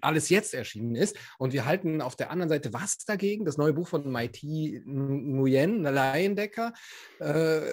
alles 0.00 0.30
jetzt 0.30 0.54
erschienen 0.54 0.94
ist. 0.94 1.16
Und 1.38 1.52
wir 1.52 1.66
halten 1.66 2.00
auf 2.00 2.16
der 2.16 2.30
anderen 2.30 2.48
Seite 2.48 2.72
was 2.72 2.98
dagegen? 3.04 3.44
Das 3.44 3.58
neue 3.58 3.74
Buch 3.74 3.88
von 3.88 4.10
Maiti 4.10 4.82
Nguyen, 4.86 5.82
Laiendecker, 5.82 6.72
äh, 7.18 7.72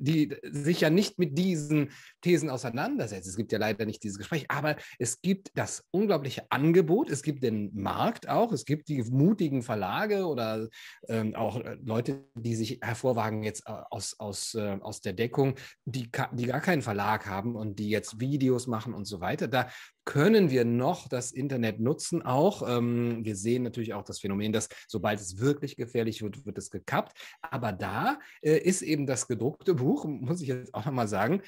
die 0.00 0.34
sich 0.42 0.80
ja 0.80 0.88
nicht 0.88 1.18
mit 1.18 1.36
diesen 1.36 1.90
Thesen 2.22 2.48
auseinandersetzt. 2.48 3.28
Es 3.28 3.36
gibt 3.36 3.52
ja 3.52 3.58
leider 3.58 3.84
nicht 3.84 4.02
dieses 4.02 4.18
Gespräch, 4.18 4.46
aber 4.48 4.76
es 4.98 5.20
gibt 5.20 5.50
das 5.54 5.84
unglaubliche 5.90 6.46
Angebot, 6.50 7.10
es 7.10 7.22
gibt 7.22 7.42
den 7.42 7.70
Markt 7.74 8.28
auch, 8.28 8.52
es 8.52 8.64
gibt 8.64 8.88
die 8.88 9.02
mutigen 9.02 9.62
Verlage 9.62 10.26
oder 10.26 10.68
ähm, 11.08 11.34
auch 11.34 11.62
Leute, 11.84 12.22
die 12.34 12.54
sich 12.54 12.78
hervorwagen 12.82 13.42
jetzt 13.42 13.66
äh, 13.66 13.72
aus, 13.90 14.18
aus, 14.18 14.54
äh, 14.54 14.78
aus 14.80 15.00
der 15.00 15.12
Deckung, 15.12 15.54
die, 15.84 16.10
die 16.32 16.46
gar 16.46 16.60
keinen 16.60 16.82
Verlag 16.82 17.26
haben 17.26 17.56
und 17.56 17.78
die 17.78 17.90
jetzt 17.90 18.20
Videos 18.20 18.66
machen 18.66 18.94
und 18.94 19.04
so 19.04 19.20
weiter. 19.20 19.48
Da 19.48 19.68
können 20.04 20.50
wir 20.50 20.64
noch 20.64 21.08
das 21.08 21.32
Internet 21.32 21.78
nutzen 21.80 22.22
auch. 22.22 22.68
Ähm, 22.68 23.24
wir 23.24 23.36
sehen 23.36 23.62
natürlich 23.62 23.94
auch 23.94 24.04
das 24.04 24.20
Phänomen, 24.20 24.52
dass 24.52 24.68
sobald 24.88 25.20
es 25.20 25.38
wirklich 25.38 25.76
gefährlich 25.76 26.22
wird, 26.22 26.44
wird 26.44 26.58
es 26.58 26.70
gekappt. 26.70 27.12
Aber 27.42 27.72
da 27.72 28.18
äh, 28.40 28.58
ist 28.58 28.82
eben 28.82 29.06
das 29.06 29.28
gedruckte 29.28 29.74
Buch, 29.74 30.04
muss 30.04 30.40
ich 30.40 30.48
jetzt 30.48 30.74
auch 30.74 30.84
nochmal 30.84 31.08
sagen, 31.08 31.42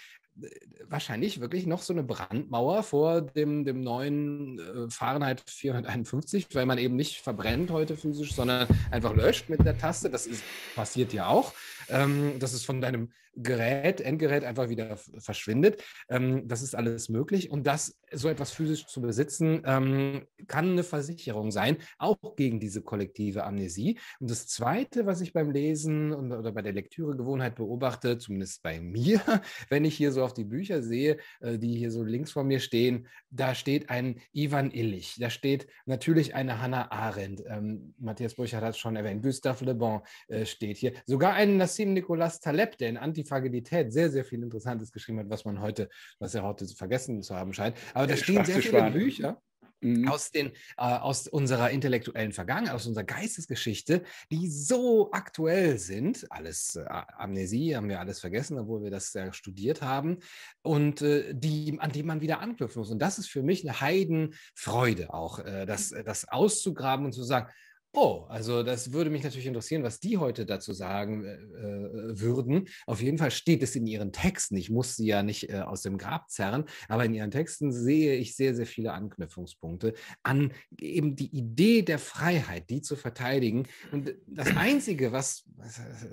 wahrscheinlich 0.88 1.40
wirklich 1.40 1.66
noch 1.66 1.82
so 1.82 1.92
eine 1.92 2.02
Brandmauer 2.02 2.82
vor 2.82 3.20
dem, 3.22 3.64
dem 3.64 3.80
neuen 3.80 4.58
äh, 4.58 4.90
Fahrenheit 4.90 5.42
451, 5.46 6.48
weil 6.52 6.66
man 6.66 6.78
eben 6.78 6.96
nicht 6.96 7.20
verbrennt 7.20 7.70
heute 7.70 7.96
physisch, 7.96 8.34
sondern 8.34 8.68
einfach 8.90 9.14
löscht 9.14 9.48
mit 9.48 9.64
der 9.64 9.78
Taste. 9.78 10.10
Das 10.10 10.26
ist, 10.26 10.42
passiert 10.74 11.12
ja 11.12 11.28
auch, 11.28 11.52
ähm, 11.88 12.38
dass 12.38 12.52
es 12.52 12.64
von 12.64 12.80
deinem 12.80 13.10
Gerät, 13.36 14.00
Endgerät 14.00 14.44
einfach 14.44 14.68
wieder 14.68 14.96
verschwindet. 14.96 15.82
Ähm, 16.08 16.46
das 16.46 16.62
ist 16.62 16.74
alles 16.74 17.08
möglich. 17.08 17.50
Und 17.50 17.66
das, 17.66 17.98
so 18.12 18.28
etwas 18.28 18.52
physisch 18.52 18.86
zu 18.86 19.00
besitzen, 19.00 19.62
ähm, 19.64 20.26
kann 20.46 20.72
eine 20.72 20.84
Versicherung 20.84 21.50
sein, 21.50 21.78
auch 21.98 22.36
gegen 22.36 22.60
diese 22.60 22.82
kollektive 22.82 23.44
Amnesie. 23.44 23.98
Und 24.20 24.30
das 24.30 24.46
Zweite, 24.46 25.06
was 25.06 25.20
ich 25.20 25.32
beim 25.32 25.50
Lesen 25.50 26.12
und, 26.12 26.32
oder 26.32 26.52
bei 26.52 26.62
der 26.62 26.72
Lektüregewohnheit 26.72 27.56
beobachte, 27.56 28.18
zumindest 28.18 28.62
bei 28.62 28.80
mir, 28.80 29.20
wenn 29.68 29.84
ich 29.84 29.96
hier 29.96 30.12
so 30.12 30.24
auf 30.24 30.34
die 30.34 30.44
Bücher 30.44 30.82
sehe, 30.82 31.18
äh, 31.40 31.58
die 31.58 31.76
hier 31.76 31.90
so 31.90 32.02
links 32.02 32.32
vor 32.32 32.44
mir 32.44 32.60
stehen, 32.60 33.08
da 33.30 33.54
steht 33.54 33.90
ein 33.90 34.20
Ivan 34.32 34.70
Illich, 34.70 35.16
da 35.18 35.30
steht 35.30 35.66
natürlich 35.86 36.34
eine 36.34 36.60
Hannah 36.60 36.90
Arendt, 36.90 37.42
ähm, 37.46 37.94
Matthias 37.98 38.34
Burchardt 38.34 38.64
hat 38.64 38.74
es 38.74 38.78
schon 38.78 38.96
erwähnt, 38.96 39.22
Gustave 39.22 39.64
Le 39.64 39.74
Bon 39.74 40.00
äh, 40.28 40.44
steht 40.46 40.76
hier, 40.76 40.92
sogar 41.06 41.34
ein 41.34 41.56
Nassim 41.56 41.92
Nicolas 41.92 42.40
Taleb, 42.40 42.78
der 42.78 42.90
in 42.90 42.96
Antifragilität 43.24 43.92
sehr, 43.92 44.10
sehr 44.10 44.24
viel 44.24 44.42
Interessantes 44.42 44.92
geschrieben 44.92 45.18
hat, 45.18 45.30
was 45.30 45.44
man 45.44 45.60
heute, 45.60 45.88
was 46.18 46.34
er 46.34 46.42
heute 46.42 46.66
vergessen 46.68 47.22
zu 47.22 47.34
haben 47.34 47.52
scheint. 47.52 47.76
Aber 47.94 48.06
da 48.06 48.16
stehen 48.16 48.44
sehr 48.44 48.60
viele 48.60 48.90
Bücher 48.90 49.40
mhm. 49.80 50.08
aus, 50.08 50.30
den, 50.30 50.48
äh, 50.48 50.52
aus 50.76 51.26
unserer 51.26 51.70
intellektuellen 51.70 52.32
Vergangenheit, 52.32 52.74
aus 52.74 52.86
unserer 52.86 53.04
Geistesgeschichte, 53.04 54.02
die 54.30 54.50
so 54.50 55.10
aktuell 55.12 55.78
sind. 55.78 56.26
Alles 56.30 56.76
äh, 56.76 56.84
Amnesie 56.84 57.74
haben 57.74 57.88
wir 57.88 58.00
alles 58.00 58.20
vergessen, 58.20 58.58
obwohl 58.58 58.82
wir 58.82 58.90
das 58.90 59.12
ja 59.14 59.32
studiert 59.32 59.80
haben. 59.80 60.18
Und 60.62 61.02
äh, 61.02 61.34
die, 61.34 61.76
an 61.78 61.92
die 61.92 62.02
man 62.02 62.20
wieder 62.20 62.40
anknüpfen 62.40 62.80
muss. 62.80 62.90
Und 62.90 63.00
das 63.00 63.18
ist 63.18 63.28
für 63.28 63.42
mich 63.42 63.66
eine 63.66 63.80
Heidenfreude 63.80 65.12
auch, 65.12 65.38
äh, 65.38 65.64
das, 65.64 65.94
das 66.04 66.28
auszugraben 66.28 67.06
und 67.06 67.12
zu 67.12 67.22
sagen, 67.22 67.50
Oh, 67.96 68.24
also 68.28 68.64
das 68.64 68.92
würde 68.92 69.08
mich 69.08 69.22
natürlich 69.22 69.46
interessieren, 69.46 69.84
was 69.84 70.00
die 70.00 70.18
heute 70.18 70.44
dazu 70.44 70.72
sagen 70.72 71.24
äh, 71.24 71.34
äh, 71.34 72.20
würden. 72.20 72.66
Auf 72.86 73.00
jeden 73.00 73.18
Fall 73.18 73.30
steht 73.30 73.62
es 73.62 73.76
in 73.76 73.86
ihren 73.86 74.10
Texten. 74.10 74.56
Ich 74.56 74.68
muss 74.68 74.96
sie 74.96 75.06
ja 75.06 75.22
nicht 75.22 75.48
äh, 75.48 75.60
aus 75.60 75.82
dem 75.82 75.96
Grab 75.96 76.28
zerren, 76.28 76.64
aber 76.88 77.04
in 77.04 77.14
ihren 77.14 77.30
Texten 77.30 77.70
sehe 77.70 78.16
ich 78.16 78.34
sehr, 78.34 78.56
sehr 78.56 78.66
viele 78.66 78.92
Anknüpfungspunkte 78.94 79.94
an 80.24 80.52
eben 80.80 81.14
die 81.14 81.36
Idee 81.36 81.82
der 81.82 82.00
Freiheit, 82.00 82.68
die 82.68 82.82
zu 82.82 82.96
verteidigen. 82.96 83.68
Und 83.92 84.12
das 84.26 84.56
Einzige, 84.56 85.12
was, 85.12 85.44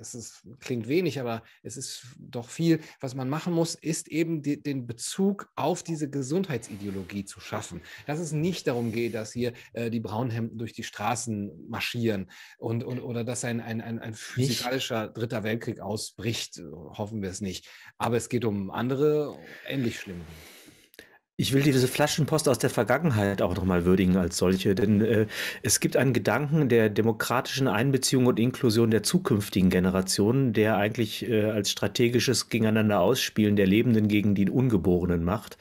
es 0.00 0.14
ist, 0.14 0.46
klingt 0.60 0.86
wenig, 0.86 1.18
aber 1.18 1.42
es 1.64 1.76
ist 1.76 2.06
doch 2.16 2.48
viel, 2.48 2.78
was 3.00 3.16
man 3.16 3.28
machen 3.28 3.52
muss, 3.52 3.74
ist 3.74 4.06
eben 4.06 4.40
die, 4.42 4.62
den 4.62 4.86
Bezug 4.86 5.50
auf 5.56 5.82
diese 5.82 6.08
Gesundheitsideologie 6.08 7.24
zu 7.24 7.40
schaffen. 7.40 7.80
Dass 8.06 8.20
es 8.20 8.30
nicht 8.30 8.68
darum 8.68 8.92
geht, 8.92 9.14
dass 9.14 9.32
hier 9.32 9.52
äh, 9.72 9.90
die 9.90 9.98
Braunhemden 9.98 10.58
durch 10.58 10.74
die 10.74 10.84
Straßen 10.84 11.71
marschieren 11.72 12.30
und, 12.58 12.84
und 12.84 13.00
oder 13.00 13.24
dass 13.24 13.44
ein, 13.44 13.60
ein, 13.60 13.80
ein, 13.80 13.98
ein 13.98 14.14
physikalischer 14.14 15.08
dritter 15.08 15.42
Weltkrieg 15.42 15.80
ausbricht, 15.80 16.62
hoffen 16.96 17.22
wir 17.22 17.30
es 17.30 17.40
nicht. 17.40 17.68
Aber 17.98 18.16
es 18.16 18.28
geht 18.28 18.44
um 18.44 18.70
andere, 18.70 19.36
ähnlich 19.66 19.98
schlimme 19.98 20.24
Ich 21.42 21.52
will 21.52 21.62
diese 21.62 21.88
Flaschenpost 21.88 22.48
aus 22.48 22.60
der 22.60 22.70
Vergangenheit 22.70 23.42
auch 23.42 23.56
nochmal 23.56 23.84
würdigen 23.84 24.16
als 24.16 24.36
solche, 24.36 24.76
denn 24.76 25.00
äh, 25.00 25.26
es 25.62 25.80
gibt 25.80 25.96
einen 25.96 26.12
Gedanken 26.12 26.68
der 26.68 26.88
demokratischen 26.88 27.66
Einbeziehung 27.66 28.26
und 28.26 28.38
Inklusion 28.38 28.92
der 28.92 29.02
zukünftigen 29.02 29.68
Generationen, 29.68 30.52
der 30.52 30.76
eigentlich 30.76 31.28
äh, 31.28 31.46
als 31.46 31.72
strategisches 31.72 32.48
Gegeneinander 32.48 33.00
ausspielen 33.00 33.56
der 33.56 33.66
Lebenden 33.66 34.06
gegen 34.06 34.36
die 34.36 34.48
Ungeborenen 34.48 35.24
macht, 35.24 35.58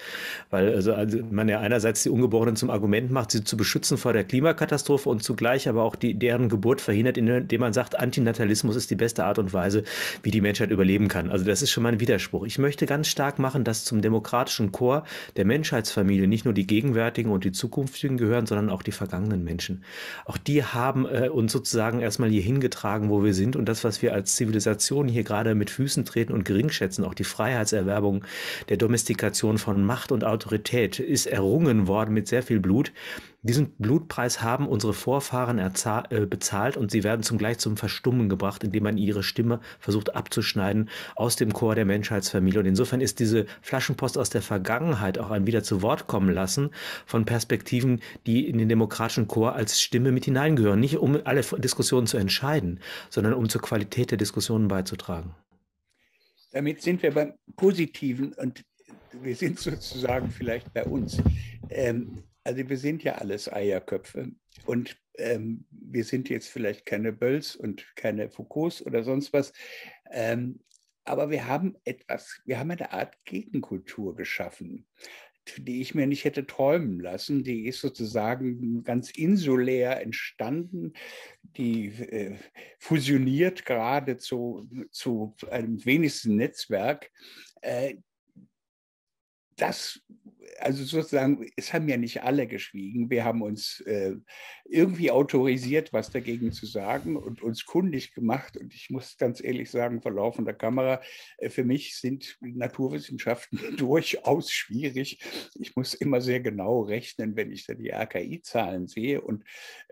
weil 0.51 0.71
also, 0.71 0.93
also 0.93 1.17
man 1.31 1.49
ja 1.49 1.59
einerseits 1.61 2.03
die 2.03 2.11
Ungeborenen 2.11 2.55
zum 2.55 2.69
Argument 2.69 3.09
macht, 3.09 3.31
sie 3.31 3.43
zu 3.43 3.57
beschützen 3.57 3.97
vor 3.97 4.13
der 4.13 4.23
Klimakatastrophe 4.23 5.09
und 5.09 5.23
zugleich 5.23 5.67
aber 5.67 5.81
auch 5.81 5.95
die, 5.95 6.13
deren 6.13 6.47
Geburt 6.47 6.79
verhindert, 6.79 7.17
indem 7.17 7.59
man 7.59 7.73
sagt, 7.73 7.97
Antinatalismus 7.97 8.75
ist 8.75 8.91
die 8.91 8.95
beste 8.95 9.25
Art 9.25 9.39
und 9.39 9.51
Weise, 9.51 9.83
wie 10.21 10.29
die 10.29 10.41
Menschheit 10.41 10.69
überleben 10.69 11.07
kann. 11.07 11.31
Also 11.31 11.43
das 11.43 11.63
ist 11.63 11.71
schon 11.71 11.81
mal 11.81 11.93
ein 11.93 11.99
Widerspruch. 11.99 12.45
Ich 12.45 12.59
möchte 12.59 12.85
ganz 12.85 13.07
stark 13.07 13.39
machen, 13.39 13.63
dass 13.63 13.83
zum 13.83 14.03
demokratischen 14.03 14.71
Chor 14.71 15.05
der 15.37 15.45
Menschheitsfamilie 15.71 16.27
nicht 16.27 16.43
nur 16.43 16.53
die 16.53 16.67
gegenwärtigen 16.67 17.31
und 17.31 17.45
die 17.45 17.53
zukünftigen 17.53 18.17
gehören, 18.17 18.45
sondern 18.45 18.69
auch 18.69 18.83
die 18.83 18.91
vergangenen 18.91 19.43
Menschen. 19.43 19.83
Auch 20.25 20.37
die 20.37 20.63
haben 20.63 21.05
äh, 21.05 21.29
uns 21.29 21.53
sozusagen 21.53 22.01
erstmal 22.01 22.29
hier 22.29 22.41
hingetragen, 22.41 23.09
wo 23.09 23.23
wir 23.23 23.33
sind 23.33 23.55
und 23.55 23.65
das, 23.65 23.85
was 23.85 24.01
wir 24.01 24.13
als 24.13 24.35
Zivilisation 24.35 25.07
hier 25.07 25.23
gerade 25.23 25.55
mit 25.55 25.69
Füßen 25.69 26.03
treten 26.03 26.33
und 26.33 26.43
geringschätzen, 26.43 27.05
auch 27.05 27.13
die 27.13 27.23
Freiheitserwerbung 27.23 28.25
der 28.67 28.77
Domestikation 28.77 29.57
von 29.57 29.85
Macht 29.85 30.11
und 30.11 30.25
Autorität, 30.25 30.99
ist 30.99 31.25
errungen 31.25 31.87
worden 31.87 32.13
mit 32.13 32.27
sehr 32.27 32.43
viel 32.43 32.59
Blut. 32.59 32.91
Diesen 33.43 33.71
Blutpreis 33.77 34.43
haben 34.43 34.67
unsere 34.67 34.93
Vorfahren 34.93 35.57
äh, 35.57 36.25
bezahlt 36.27 36.77
und 36.77 36.91
sie 36.91 37.03
werden 37.03 37.23
zugleich 37.23 37.57
zum 37.57 37.75
Verstummen 37.75 38.29
gebracht, 38.29 38.63
indem 38.63 38.83
man 38.83 38.99
ihre 38.99 39.23
Stimme 39.23 39.61
versucht 39.79 40.15
abzuschneiden 40.15 40.89
aus 41.15 41.37
dem 41.37 41.51
Chor 41.51 41.73
der 41.73 41.85
Menschheitsfamilie. 41.85 42.59
Und 42.59 42.67
insofern 42.67 43.01
ist 43.01 43.19
diese 43.19 43.47
Flaschenpost 43.61 44.19
aus 44.19 44.29
der 44.29 44.43
Vergangenheit 44.43 45.17
auch 45.17 45.31
ein 45.31 45.47
wieder 45.47 45.63
zu 45.63 45.81
Wort 45.81 46.05
kommen 46.05 46.31
lassen 46.31 46.69
von 47.07 47.25
Perspektiven, 47.25 48.01
die 48.27 48.47
in 48.47 48.59
den 48.59 48.69
demokratischen 48.69 49.27
Chor 49.27 49.55
als 49.55 49.81
Stimme 49.81 50.11
mit 50.11 50.25
hineingehören. 50.25 50.79
Nicht 50.79 50.97
um 50.97 51.19
alle 51.23 51.41
Diskussionen 51.41 52.05
zu 52.05 52.17
entscheiden, 52.17 52.79
sondern 53.09 53.33
um 53.33 53.49
zur 53.49 53.61
Qualität 53.61 54.11
der 54.11 54.19
Diskussionen 54.19 54.67
beizutragen. 54.67 55.33
Damit 56.51 56.83
sind 56.83 57.01
wir 57.01 57.11
beim 57.11 57.33
Positiven 57.55 58.33
und 58.33 58.63
wir 59.19 59.35
sind 59.35 59.59
sozusagen 59.59 60.29
vielleicht 60.29 60.71
bei 60.73 60.83
uns. 60.83 61.17
Ähm, 61.69 62.23
also 62.43 62.69
wir 62.69 62.77
sind 62.77 63.03
ja 63.03 63.15
alles 63.15 63.51
Eierköpfe 63.51 64.31
und 64.65 64.97
ähm, 65.17 65.65
wir 65.69 66.03
sind 66.03 66.29
jetzt 66.29 66.49
vielleicht 66.49 66.85
keine 66.85 67.13
Bölls 67.13 67.55
und 67.55 67.85
keine 67.95 68.29
Foucaults 68.29 68.85
oder 68.85 69.03
sonst 69.03 69.33
was. 69.33 69.53
Ähm, 70.09 70.59
aber 71.03 71.29
wir 71.29 71.47
haben 71.47 71.75
etwas, 71.83 72.41
wir 72.45 72.59
haben 72.59 72.71
eine 72.71 72.91
Art 72.91 73.17
Gegenkultur 73.25 74.15
geschaffen, 74.15 74.87
die 75.57 75.81
ich 75.81 75.95
mir 75.95 76.05
nicht 76.07 76.23
hätte 76.23 76.45
träumen 76.45 76.99
lassen. 76.99 77.43
Die 77.43 77.65
ist 77.65 77.81
sozusagen 77.81 78.83
ganz 78.83 79.09
insulär 79.11 80.01
entstanden, 80.01 80.93
die 81.41 81.87
äh, 81.87 82.37
fusioniert 82.79 83.65
gerade 83.65 84.17
zu, 84.17 84.69
zu 84.91 85.35
einem 85.49 85.83
wenigsten 85.85 86.35
Netzwerk. 86.35 87.11
Äh, 87.61 87.95
das 89.57 90.01
also 90.59 90.83
sozusagen, 90.83 91.47
es 91.55 91.73
haben 91.73 91.87
ja 91.87 91.97
nicht 91.97 92.23
alle 92.23 92.47
geschwiegen. 92.47 93.09
Wir 93.09 93.25
haben 93.25 93.41
uns 93.41 93.79
äh, 93.81 94.15
irgendwie 94.65 95.11
autorisiert, 95.11 95.93
was 95.93 96.11
dagegen 96.11 96.51
zu 96.51 96.65
sagen 96.65 97.15
und 97.15 97.41
uns 97.41 97.65
kundig 97.65 98.13
gemacht. 98.13 98.57
Und 98.57 98.73
ich 98.73 98.89
muss 98.89 99.17
ganz 99.17 99.43
ehrlich 99.43 99.69
sagen, 99.69 100.01
vor 100.01 100.11
laufender 100.11 100.53
Kamera, 100.53 101.01
äh, 101.37 101.49
für 101.49 101.63
mich 101.63 101.97
sind 101.97 102.37
Naturwissenschaften 102.41 103.59
durchaus 103.77 104.51
schwierig. 104.51 105.23
Ich 105.59 105.75
muss 105.75 105.93
immer 105.93 106.21
sehr 106.21 106.39
genau 106.39 106.81
rechnen, 106.81 107.35
wenn 107.35 107.51
ich 107.51 107.65
da 107.65 107.73
die 107.73 107.93
AKI-Zahlen 107.93 108.87
sehe 108.87 109.21
und, 109.21 109.43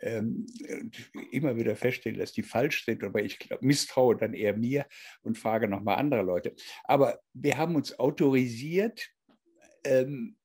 ähm, 0.02 0.48
und, 0.68 1.12
immer 1.32 1.56
wieder 1.56 1.76
feststelle, 1.76 2.18
dass 2.18 2.32
die 2.32 2.44
falsch 2.44 2.86
sind. 2.86 3.04
Aber 3.04 3.22
ich 3.22 3.40
glaub, 3.40 3.62
misstraue 3.62 4.16
dann 4.16 4.34
eher 4.34 4.56
mir 4.56 4.86
und 5.22 5.38
frage 5.38 5.68
nochmal 5.68 5.98
andere 5.98 6.24
Leute. 6.24 6.56
Aber 6.86 7.20
wir 7.34 7.58
haben 7.58 7.76
uns 7.76 7.98
autorisiert, 8.00 9.10
ähm, 9.84 10.36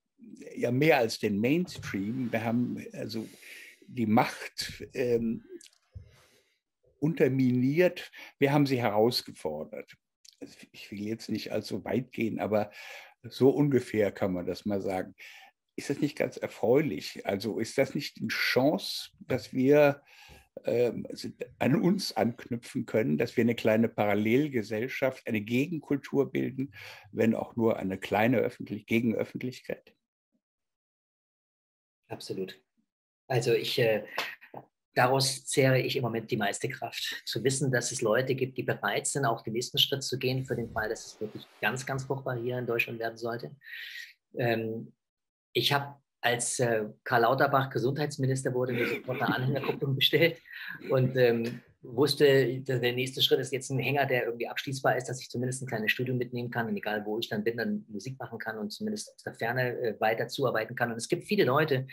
ja 0.56 0.70
mehr 0.70 0.98
als 0.98 1.18
den 1.18 1.38
Mainstream. 1.40 2.30
Wir 2.32 2.44
haben 2.44 2.84
also 2.92 3.26
die 3.86 4.06
Macht 4.06 4.86
ähm, 4.94 5.44
unterminiert, 7.00 8.10
wir 8.38 8.52
haben 8.52 8.66
sie 8.66 8.80
herausgefordert. 8.80 9.94
Also 10.40 10.54
ich 10.72 10.90
will 10.90 11.00
jetzt 11.00 11.28
nicht 11.28 11.52
allzu 11.52 11.84
weit 11.84 12.12
gehen, 12.12 12.40
aber 12.40 12.70
so 13.22 13.50
ungefähr 13.50 14.12
kann 14.12 14.32
man 14.32 14.46
das 14.46 14.64
mal 14.64 14.80
sagen. 14.80 15.14
Ist 15.76 15.90
das 15.90 16.00
nicht 16.00 16.16
ganz 16.16 16.36
erfreulich? 16.36 17.26
Also 17.26 17.58
ist 17.58 17.76
das 17.78 17.94
nicht 17.94 18.18
eine 18.20 18.28
Chance, 18.28 19.10
dass 19.18 19.52
wir 19.52 20.02
ähm, 20.64 21.06
also 21.08 21.28
an 21.58 21.80
uns 21.80 22.16
anknüpfen 22.16 22.86
können, 22.86 23.18
dass 23.18 23.36
wir 23.36 23.42
eine 23.42 23.56
kleine 23.56 23.88
Parallelgesellschaft, 23.88 25.26
eine 25.26 25.40
Gegenkultur 25.40 26.30
bilden, 26.30 26.72
wenn 27.12 27.34
auch 27.34 27.56
nur 27.56 27.76
eine 27.78 27.98
kleine 27.98 28.38
Öffentlich 28.38 28.86
Gegenöffentlichkeit? 28.86 29.94
Absolut. 32.08 32.60
Also 33.28 33.52
ich, 33.52 33.78
äh, 33.78 34.04
daraus 34.94 35.44
zehre 35.46 35.80
ich 35.80 35.96
im 35.96 36.02
Moment 36.02 36.30
die 36.30 36.36
meiste 36.36 36.68
Kraft. 36.68 37.22
Zu 37.24 37.42
wissen, 37.42 37.72
dass 37.72 37.92
es 37.92 38.02
Leute 38.02 38.34
gibt, 38.34 38.58
die 38.58 38.62
bereit 38.62 39.06
sind, 39.06 39.24
auch 39.24 39.42
den 39.42 39.54
nächsten 39.54 39.78
Schritt 39.78 40.02
zu 40.02 40.18
gehen, 40.18 40.44
für 40.44 40.56
den 40.56 40.70
Fall, 40.70 40.88
dass 40.88 41.06
es 41.06 41.20
wirklich 41.20 41.46
ganz, 41.60 41.84
ganz 41.86 42.04
fruchtbar 42.04 42.36
hier 42.36 42.58
in 42.58 42.66
Deutschland 42.66 42.98
werden 42.98 43.16
sollte. 43.16 43.54
Ähm, 44.36 44.92
ich 45.52 45.72
habe 45.72 45.96
als 46.20 46.58
äh, 46.58 46.86
Karl 47.04 47.22
Lauterbach 47.22 47.70
Gesundheitsminister 47.70 48.54
wurde, 48.54 48.72
mir 48.72 48.88
sofort 48.88 49.20
eine 49.20 49.34
Anhängerkupplung 49.34 49.94
bestellt 49.96 50.40
und 50.90 51.16
ähm, 51.16 51.60
wusste, 51.84 52.60
der 52.60 52.92
nächste 52.92 53.22
Schritt 53.22 53.40
ist 53.40 53.52
jetzt 53.52 53.70
ein 53.70 53.78
Hänger, 53.78 54.06
der 54.06 54.24
irgendwie 54.24 54.48
abschließbar 54.48 54.96
ist, 54.96 55.08
dass 55.08 55.20
ich 55.20 55.28
zumindest 55.28 55.62
ein 55.62 55.66
kleines 55.66 55.92
Studium 55.92 56.16
mitnehmen 56.18 56.50
kann 56.50 56.66
und 56.66 56.76
egal 56.76 57.04
wo 57.04 57.18
ich 57.18 57.28
dann 57.28 57.44
bin, 57.44 57.56
dann 57.56 57.84
Musik 57.88 58.18
machen 58.18 58.38
kann 58.38 58.58
und 58.58 58.70
zumindest 58.70 59.12
aus 59.14 59.22
der 59.22 59.34
Ferne 59.34 59.78
äh, 59.78 60.00
weiter 60.00 60.28
zuarbeiten 60.28 60.74
kann. 60.74 60.90
Und 60.90 60.96
es 60.96 61.08
gibt 61.08 61.24
viele 61.24 61.44
Leute, 61.44 61.86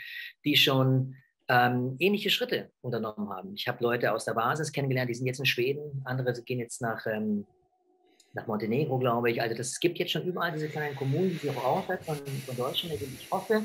die 0.45 0.55
schon 0.55 1.15
ähm, 1.49 1.97
ähnliche 1.99 2.29
Schritte 2.29 2.71
unternommen 2.81 3.29
haben. 3.29 3.53
Ich 3.55 3.67
habe 3.67 3.83
Leute 3.83 4.13
aus 4.13 4.25
der 4.25 4.33
Basis 4.33 4.71
kennengelernt, 4.71 5.09
die 5.09 5.15
sind 5.15 5.27
jetzt 5.27 5.39
in 5.39 5.45
Schweden, 5.45 6.01
andere 6.05 6.33
gehen 6.43 6.59
jetzt 6.59 6.81
nach, 6.81 7.05
ähm, 7.05 7.45
nach 8.33 8.47
Montenegro, 8.47 8.97
glaube 8.97 9.31
ich. 9.31 9.41
Also 9.41 9.55
das, 9.55 9.79
gibt 9.79 9.99
jetzt 9.99 10.11
schon 10.11 10.23
überall 10.23 10.53
diese 10.53 10.69
kleinen 10.69 10.95
Kommunen, 10.95 11.37
die 11.43 11.49
auch 11.49 11.63
außerhalb 11.63 12.03
von, 12.03 12.15
von 12.15 12.55
Deutschland, 12.55 12.93
ich 13.01 13.29
hoffe, 13.29 13.63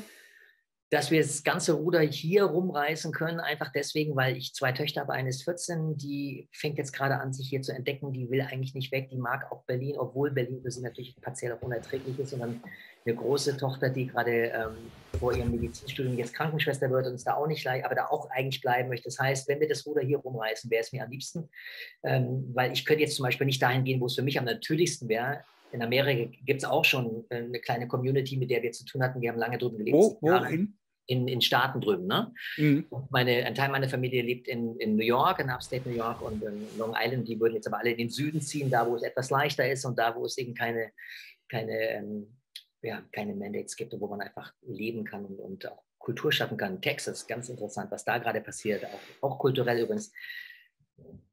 dass 0.89 1.11
wir 1.11 1.21
das 1.21 1.43
ganze 1.43 1.73
Ruder 1.73 1.99
hier 1.99 2.45
rumreißen 2.45 3.11
können, 3.11 3.41
einfach 3.41 3.71
deswegen, 3.73 4.15
weil 4.15 4.37
ich 4.37 4.53
zwei 4.53 4.71
Töchter 4.71 5.01
habe. 5.01 5.13
Eine 5.13 5.29
ist 5.29 5.43
14, 5.43 5.97
die 5.97 6.47
fängt 6.53 6.77
jetzt 6.77 6.93
gerade 6.93 7.19
an, 7.19 7.33
sich 7.33 7.49
hier 7.49 7.61
zu 7.61 7.73
entdecken. 7.73 8.13
Die 8.13 8.29
will 8.29 8.41
eigentlich 8.41 8.73
nicht 8.73 8.93
weg. 8.93 9.09
Die 9.09 9.17
mag 9.17 9.51
auch 9.51 9.63
Berlin, 9.65 9.97
obwohl 9.97 10.31
Berlin 10.31 10.61
für 10.61 10.71
sie 10.71 10.81
natürlich 10.81 11.15
partiell 11.21 11.51
auch 11.51 11.61
unerträglich 11.61 12.17
ist. 12.17 12.31
Dann 12.31 12.63
eine 13.05 13.15
große 13.15 13.57
Tochter, 13.57 13.89
die 13.89 14.07
gerade 14.07 14.31
ähm, 14.31 14.91
vor 15.19 15.35
ihrem 15.35 15.51
Medizinstudium 15.51 16.17
jetzt 16.17 16.33
Krankenschwester 16.33 16.89
wird 16.89 17.07
und 17.07 17.15
es 17.15 17.25
da 17.25 17.33
auch 17.33 17.47
nicht 17.47 17.65
leicht, 17.65 17.83
aber 17.83 17.95
da 17.95 18.05
auch 18.05 18.29
eigentlich 18.29 18.61
bleiben 18.61 18.87
möchte. 18.87 19.05
Das 19.05 19.19
heißt, 19.19 19.49
wenn 19.49 19.59
wir 19.59 19.67
das 19.67 19.85
Ruder 19.85 20.01
hier 20.01 20.19
rumreißen, 20.19 20.71
wäre 20.71 20.81
es 20.81 20.93
mir 20.93 21.03
am 21.03 21.11
liebsten, 21.11 21.49
ähm, 22.03 22.49
weil 22.53 22.71
ich 22.71 22.85
könnte 22.85 23.03
jetzt 23.03 23.15
zum 23.15 23.23
Beispiel 23.23 23.47
nicht 23.47 23.61
dahin 23.61 23.83
gehen, 23.83 23.99
wo 23.99 24.05
es 24.05 24.15
für 24.15 24.21
mich 24.23 24.39
am 24.39 24.45
natürlichsten 24.45 25.09
wäre. 25.09 25.43
In 25.71 25.81
Amerika 25.81 26.31
gibt 26.45 26.61
es 26.61 26.65
auch 26.67 26.85
schon 26.85 27.25
äh, 27.29 27.37
eine 27.37 27.59
kleine 27.59 27.87
Community, 27.87 28.37
mit 28.37 28.49
der 28.49 28.63
wir 28.63 28.71
zu 28.71 28.85
tun 28.85 29.03
hatten. 29.03 29.21
Wir 29.21 29.31
haben 29.31 29.39
lange 29.39 29.57
drüben 29.57 29.77
gelebt. 29.77 29.97
Wo, 29.97 30.17
wohin? 30.21 30.76
In, 31.07 31.27
in 31.27 31.41
Staaten 31.41 31.81
drüben. 31.81 32.05
Ne? 32.05 32.33
Mhm. 32.57 32.85
Meine, 33.09 33.45
ein 33.45 33.55
Teil 33.55 33.69
meiner 33.69 33.89
Familie 33.89 34.21
lebt 34.21 34.47
in, 34.47 34.75
in 34.77 34.95
New 34.95 35.03
York, 35.03 35.39
in 35.39 35.49
Upstate 35.49 35.89
New 35.89 35.95
York 35.95 36.21
und 36.21 36.43
in 36.43 36.67
Long 36.77 36.95
Island. 36.97 37.27
Die 37.27 37.39
würden 37.39 37.55
jetzt 37.55 37.67
aber 37.67 37.79
alle 37.79 37.91
in 37.91 37.97
den 37.97 38.09
Süden 38.09 38.41
ziehen, 38.41 38.69
da 38.69 38.85
wo 38.87 38.95
es 38.95 39.03
etwas 39.03 39.29
leichter 39.29 39.69
ist 39.69 39.85
und 39.85 39.97
da 39.97 40.15
wo 40.15 40.25
es 40.25 40.37
eben 40.37 40.53
keine, 40.53 40.91
keine, 41.49 41.73
ähm, 41.73 42.37
ja, 42.81 43.01
keine 43.11 43.35
Mandates 43.35 43.75
gibt 43.75 43.93
und 43.93 44.01
wo 44.01 44.07
man 44.07 44.21
einfach 44.21 44.53
leben 44.61 45.03
kann 45.03 45.25
und, 45.25 45.39
und 45.39 45.71
auch 45.71 45.83
Kultur 45.97 46.31
schaffen 46.31 46.57
kann. 46.57 46.81
Texas, 46.81 47.25
ganz 47.25 47.49
interessant, 47.49 47.91
was 47.91 48.05
da 48.05 48.17
gerade 48.17 48.41
passiert, 48.41 48.85
auch, 48.85 49.29
auch 49.29 49.39
kulturell 49.39 49.79
übrigens. 49.79 50.13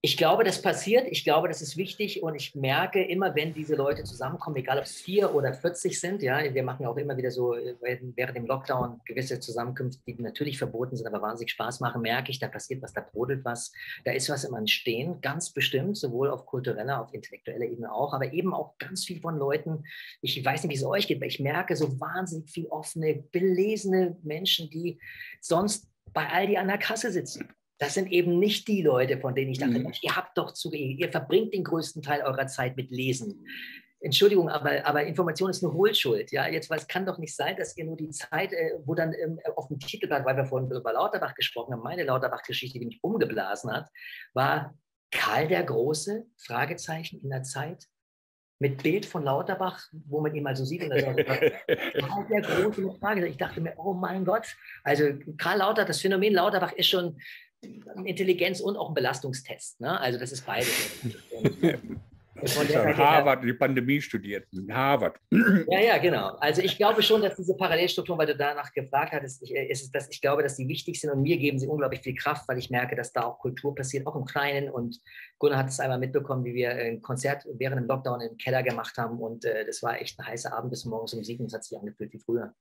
Ich 0.05 0.19
glaube, 0.19 0.45
das 0.45 0.61
passiert. 0.61 1.07
Ich 1.09 1.25
glaube, 1.25 1.49
das 1.49 1.63
ist 1.63 1.79
wichtig. 1.79 2.23
Und 2.23 2.35
ich 2.35 2.55
merke 2.55 3.03
immer, 3.03 3.35
wenn 3.35 3.55
diese 3.55 3.75
Leute 3.75 4.05
zusammenkommen, 4.05 4.57
egal 4.57 4.77
ob 4.77 4.85
es 4.85 5.01
vier 5.01 5.35
oder 5.35 5.55
40 5.55 5.99
sind, 5.99 6.23
ja, 6.23 6.53
wir 6.53 6.63
machen 6.63 6.83
ja 6.83 6.91
auch 6.91 6.97
immer 6.99 7.17
wieder 7.17 7.31
so 7.31 7.53
während 7.81 8.37
dem 8.37 8.45
Lockdown 8.45 9.01
gewisse 9.07 9.41
Zusammenkünfte, 9.41 10.03
die 10.07 10.21
natürlich 10.21 10.59
verboten 10.59 10.95
sind, 10.95 11.07
aber 11.07 11.23
wahnsinnig 11.23 11.53
Spaß 11.53 11.81
machen, 11.81 12.03
merke 12.03 12.31
ich, 12.31 12.39
da 12.39 12.49
passiert 12.49 12.83
was, 12.83 12.93
da 12.93 13.01
brodelt 13.01 13.47
was, 13.47 13.73
da 14.05 14.13
ist 14.13 14.29
was 14.29 14.45
im 14.45 14.55
Entstehen, 14.55 15.23
ganz 15.23 15.49
bestimmt, 15.49 15.97
sowohl 15.97 16.29
auf 16.29 16.45
kultureller, 16.45 17.01
auf 17.01 17.15
intellektueller 17.15 17.65
Ebene 17.65 17.91
auch, 17.91 18.13
aber 18.13 18.31
eben 18.31 18.53
auch 18.53 18.77
ganz 18.77 19.07
viel 19.07 19.23
von 19.23 19.39
Leuten, 19.39 19.85
ich 20.21 20.45
weiß 20.45 20.65
nicht, 20.65 20.71
wie 20.71 20.77
es 20.77 20.85
euch 20.85 21.07
geht, 21.07 21.17
aber 21.17 21.27
ich 21.27 21.41
merke 21.41 21.77
so 21.77 21.99
wahnsinnig 21.99 22.51
viel 22.51 22.67
offene, 22.67 23.25
belesene 23.33 24.19
Menschen, 24.23 24.69
die 24.69 25.01
sonst 25.41 25.89
bei 26.13 26.29
Aldi 26.29 26.59
an 26.59 26.69
der 26.69 26.77
Kasse 26.77 27.11
sitzen 27.11 27.49
das 27.79 27.95
sind 27.95 28.11
eben 28.13 28.39
nicht 28.39 28.69
die 28.69 28.83
Leute, 28.83 29.19
von 29.19 29.35
denen 29.35 29.51
ich 29.51 29.59
dachte, 29.59 29.79
mhm. 29.79 29.93
ihr 30.01 30.17
habt 30.17 30.39
doch 30.39 30.53
zu, 30.53 30.73
ihr 30.73 31.11
verbringt 31.11 31.53
den 31.53 31.65
größten 31.65 32.03
Teil 32.03 32.23
eurer 32.23 32.47
Zeit 32.47 32.77
mit 32.77 32.91
Lesen. 32.91 33.47
Entschuldigung, 34.01 34.51
aber, 34.51 34.85
aber 34.85 35.05
Information 35.05 35.49
ist 35.49 35.65
eine 35.65 35.73
Hohlschuld. 35.73 36.31
Ja, 36.31 36.47
jetzt, 36.47 36.69
weil 36.69 36.79
es 36.79 36.87
kann 36.87 37.07
doch 37.07 37.17
nicht 37.17 37.35
sein, 37.35 37.57
dass 37.57 37.75
ihr 37.77 37.87
nur 37.87 37.97
die 37.97 38.11
Zeit, 38.11 38.53
äh, 38.53 38.73
wo 38.85 38.95
dann 38.95 39.15
ähm, 39.15 39.41
auf 39.57 39.69
dem 39.69 39.79
Titelblatt, 39.79 40.27
weil 40.27 40.37
wir 40.37 40.45
vorhin 40.45 40.71
über 40.71 40.93
Lauterbach 40.93 41.35
gesprochen 41.35 41.73
haben, 41.73 41.83
meine 41.83 42.05
Lauterbach-Geschichte, 42.05 42.79
die 42.79 42.85
mich 42.85 42.99
umgeblasen 43.03 43.73
hat, 43.73 43.89
war 44.35 44.75
Karl 45.11 45.49
der 45.49 45.63
Große, 45.63 46.27
Fragezeichen 46.37 47.23
in 47.23 47.31
der 47.31 47.45
Zeit, 47.45 47.87
mit 48.59 48.83
Bild 48.83 49.07
von 49.07 49.25
Lauterbach, 49.25 49.89
wo 50.07 50.21
man 50.21 50.35
ihn 50.35 50.43
mal 50.43 50.55
so 50.55 50.67
sieht. 50.67 50.83
Und 50.83 50.91
Karl 51.27 52.27
der 52.29 52.43
Große 52.43 52.97
Fragezeichen. 53.01 53.33
Ich 53.33 53.39
dachte 53.39 53.61
mir, 53.63 53.73
oh 53.79 53.95
mein 53.95 54.27
Gott, 54.27 54.55
also 54.83 55.05
Karl 55.39 55.59
Lauter, 55.59 55.87
das 55.87 56.03
Phänomen 56.03 56.35
Lauterbach 56.35 56.73
ist 56.73 56.89
schon 56.89 57.19
ein 57.97 58.07
Intelligenz- 58.07 58.61
und 58.61 58.77
auch 58.77 58.89
ein 58.89 58.95
Belastungstest. 58.95 59.81
Ne? 59.81 59.99
Also 60.01 60.19
das 60.19 60.33
ist 60.33 60.47
beides. 60.47 60.71
Von 62.47 62.69
Harvard, 62.69 63.45
die 63.45 63.53
Pandemie 63.53 64.01
studiert. 64.01 64.47
Harvard. 64.71 65.17
Ja, 65.69 65.81
ja, 65.81 65.99
genau. 65.99 66.37
Also 66.41 66.63
ich 66.63 66.77
glaube 66.77 67.03
schon, 67.03 67.23
dass 67.23 67.37
diese 67.37 67.57
Parallelstrukturen, 67.57 68.19
weil 68.19 68.27
du 68.27 68.37
danach 68.37 68.73
gefragt 68.73 69.13
hattest, 69.13 69.43
ich, 69.43 69.55
äh, 69.55 69.67
ist, 69.67 69.95
dass 69.95 70.09
ich 70.11 70.21
glaube, 70.21 70.43
dass 70.43 70.57
die 70.57 70.69
wichtig 70.69 71.01
sind 71.01 71.11
und 71.11 71.23
mir 71.23 71.37
geben 71.37 71.59
sie 71.59 71.67
unglaublich 71.67 72.01
viel 72.01 72.15
Kraft, 72.15 72.49
weil 72.49 72.59
ich 72.59 72.71
merke, 72.71 72.97
dass 72.97 73.13
da 73.13 73.25
auch 73.25 73.39
Kultur 73.39 73.75
passiert, 73.75 74.07
auch 74.07 74.17
im 74.17 74.25
Kleinen. 74.25 74.69
Und 74.69 75.01
Gunnar 75.39 75.59
hat 75.59 75.69
es 75.69 75.81
einmal 75.81 75.99
mitbekommen, 75.99 76.45
wie 76.45 76.55
wir 76.55 76.71
ein 76.71 77.01
Konzert 77.03 77.47
während 77.55 77.81
dem 77.81 77.89
Lockdown 77.89 78.21
im 78.21 78.37
Keller 78.37 78.63
gemacht 78.63 78.97
haben. 78.99 79.21
Und 79.21 79.45
äh, 79.45 79.65
das 79.65 79.83
war 79.83 80.01
echt 80.01 80.19
ein 80.19 80.27
heißer 80.27 80.53
Abend 80.53 80.71
bis 80.71 80.85
morgens 80.85 81.15
um 81.15 81.23
sieben. 81.23 81.47
Es 81.47 81.55
hat 81.55 81.65
sich 81.65 81.79
angefühlt 81.79 82.13
wie 82.13 82.19
früher. 82.19 82.53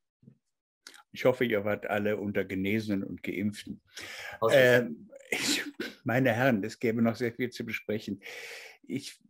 Ich 1.14 1.26
hoffe, 1.26 1.46
ihr 1.46 1.64
wart 1.64 1.86
alle 1.86 2.18
unter 2.18 2.44
Genesenen 2.44 3.04
und 3.04 3.22
Geimpften. 3.22 3.82
Ähm, 4.52 5.10
ich, 5.30 5.64
meine 6.04 6.34
Herren, 6.34 6.64
es 6.64 6.80
gäbe 6.80 7.02
noch 7.02 7.16
sehr 7.16 7.34
viel 7.34 7.52
zu 7.52 7.64
besprechen. 7.64 8.20
Ich, 8.86 9.22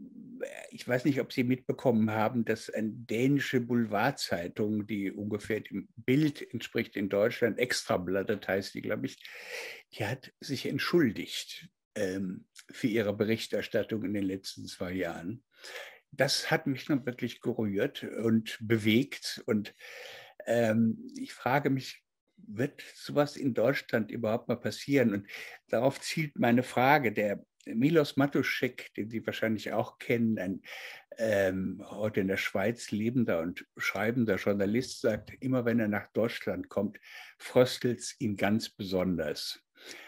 ich 0.72 0.88
weiß 0.88 1.06
nicht, 1.06 1.20
ob 1.20 1.32
Sie 1.32 1.44
mitbekommen 1.44 2.10
haben, 2.10 2.46
dass 2.46 2.70
eine 2.70 2.90
dänische 2.90 3.60
Boulevardzeitung, 3.60 4.88
die 4.88 5.12
ungefähr 5.12 5.60
dem 5.60 5.90
Bild 5.96 6.42
entspricht 6.54 6.96
in 6.96 7.10
Deutschland, 7.10 7.60
Extrabladet 7.60 8.48
heißt 8.48 8.74
die, 8.74 8.82
glaube 8.82 9.06
ich, 9.06 9.18
die 9.94 10.06
hat 10.06 10.34
sich 10.40 10.66
entschuldigt 10.66 11.70
ähm, 11.96 12.46
für 12.72 12.88
ihre 12.88 13.14
Berichterstattung 13.14 14.04
in 14.04 14.14
den 14.14 14.24
letzten 14.24 14.66
zwei 14.66 14.94
Jahren. 14.94 15.44
Das 16.12 16.50
hat 16.50 16.66
mich 16.66 16.86
dann 16.86 17.06
wirklich 17.06 17.42
gerührt 17.42 18.04
und 18.04 18.58
bewegt. 18.62 19.44
Und 19.46 19.76
ähm, 20.46 21.10
ich 21.16 21.34
frage 21.34 21.70
mich, 21.70 22.04
wird 22.48 22.84
sowas 22.96 23.38
in 23.38 23.54
Deutschland 23.54 24.12
überhaupt 24.12 24.48
mal 24.48 24.58
passieren? 24.58 25.14
Und 25.14 25.28
darauf 25.70 26.00
zielt 26.02 26.38
meine 26.38 26.64
Frage. 26.64 27.12
Der 27.12 27.44
Milos 27.66 28.18
Matuszek, 28.18 28.94
den 28.96 29.10
Sie 29.10 29.26
wahrscheinlich 29.26 29.72
auch 29.72 29.98
kennen, 29.98 30.38
ein 30.38 30.62
ähm, 31.18 31.84
heute 31.90 32.22
in 32.22 32.28
der 32.28 32.38
Schweiz 32.38 32.92
lebender 32.92 33.40
und 33.42 33.66
schreibender 33.78 34.36
Journalist, 34.36 35.02
sagt, 35.02 35.32
immer 35.42 35.64
wenn 35.64 35.80
er 35.80 35.88
nach 35.88 36.08
Deutschland 36.08 36.70
kommt, 36.70 37.00
fröstelt 37.38 38.00
es 38.00 38.20
ihn 38.20 38.36
ganz 38.36 38.70
besonders. 38.70 39.62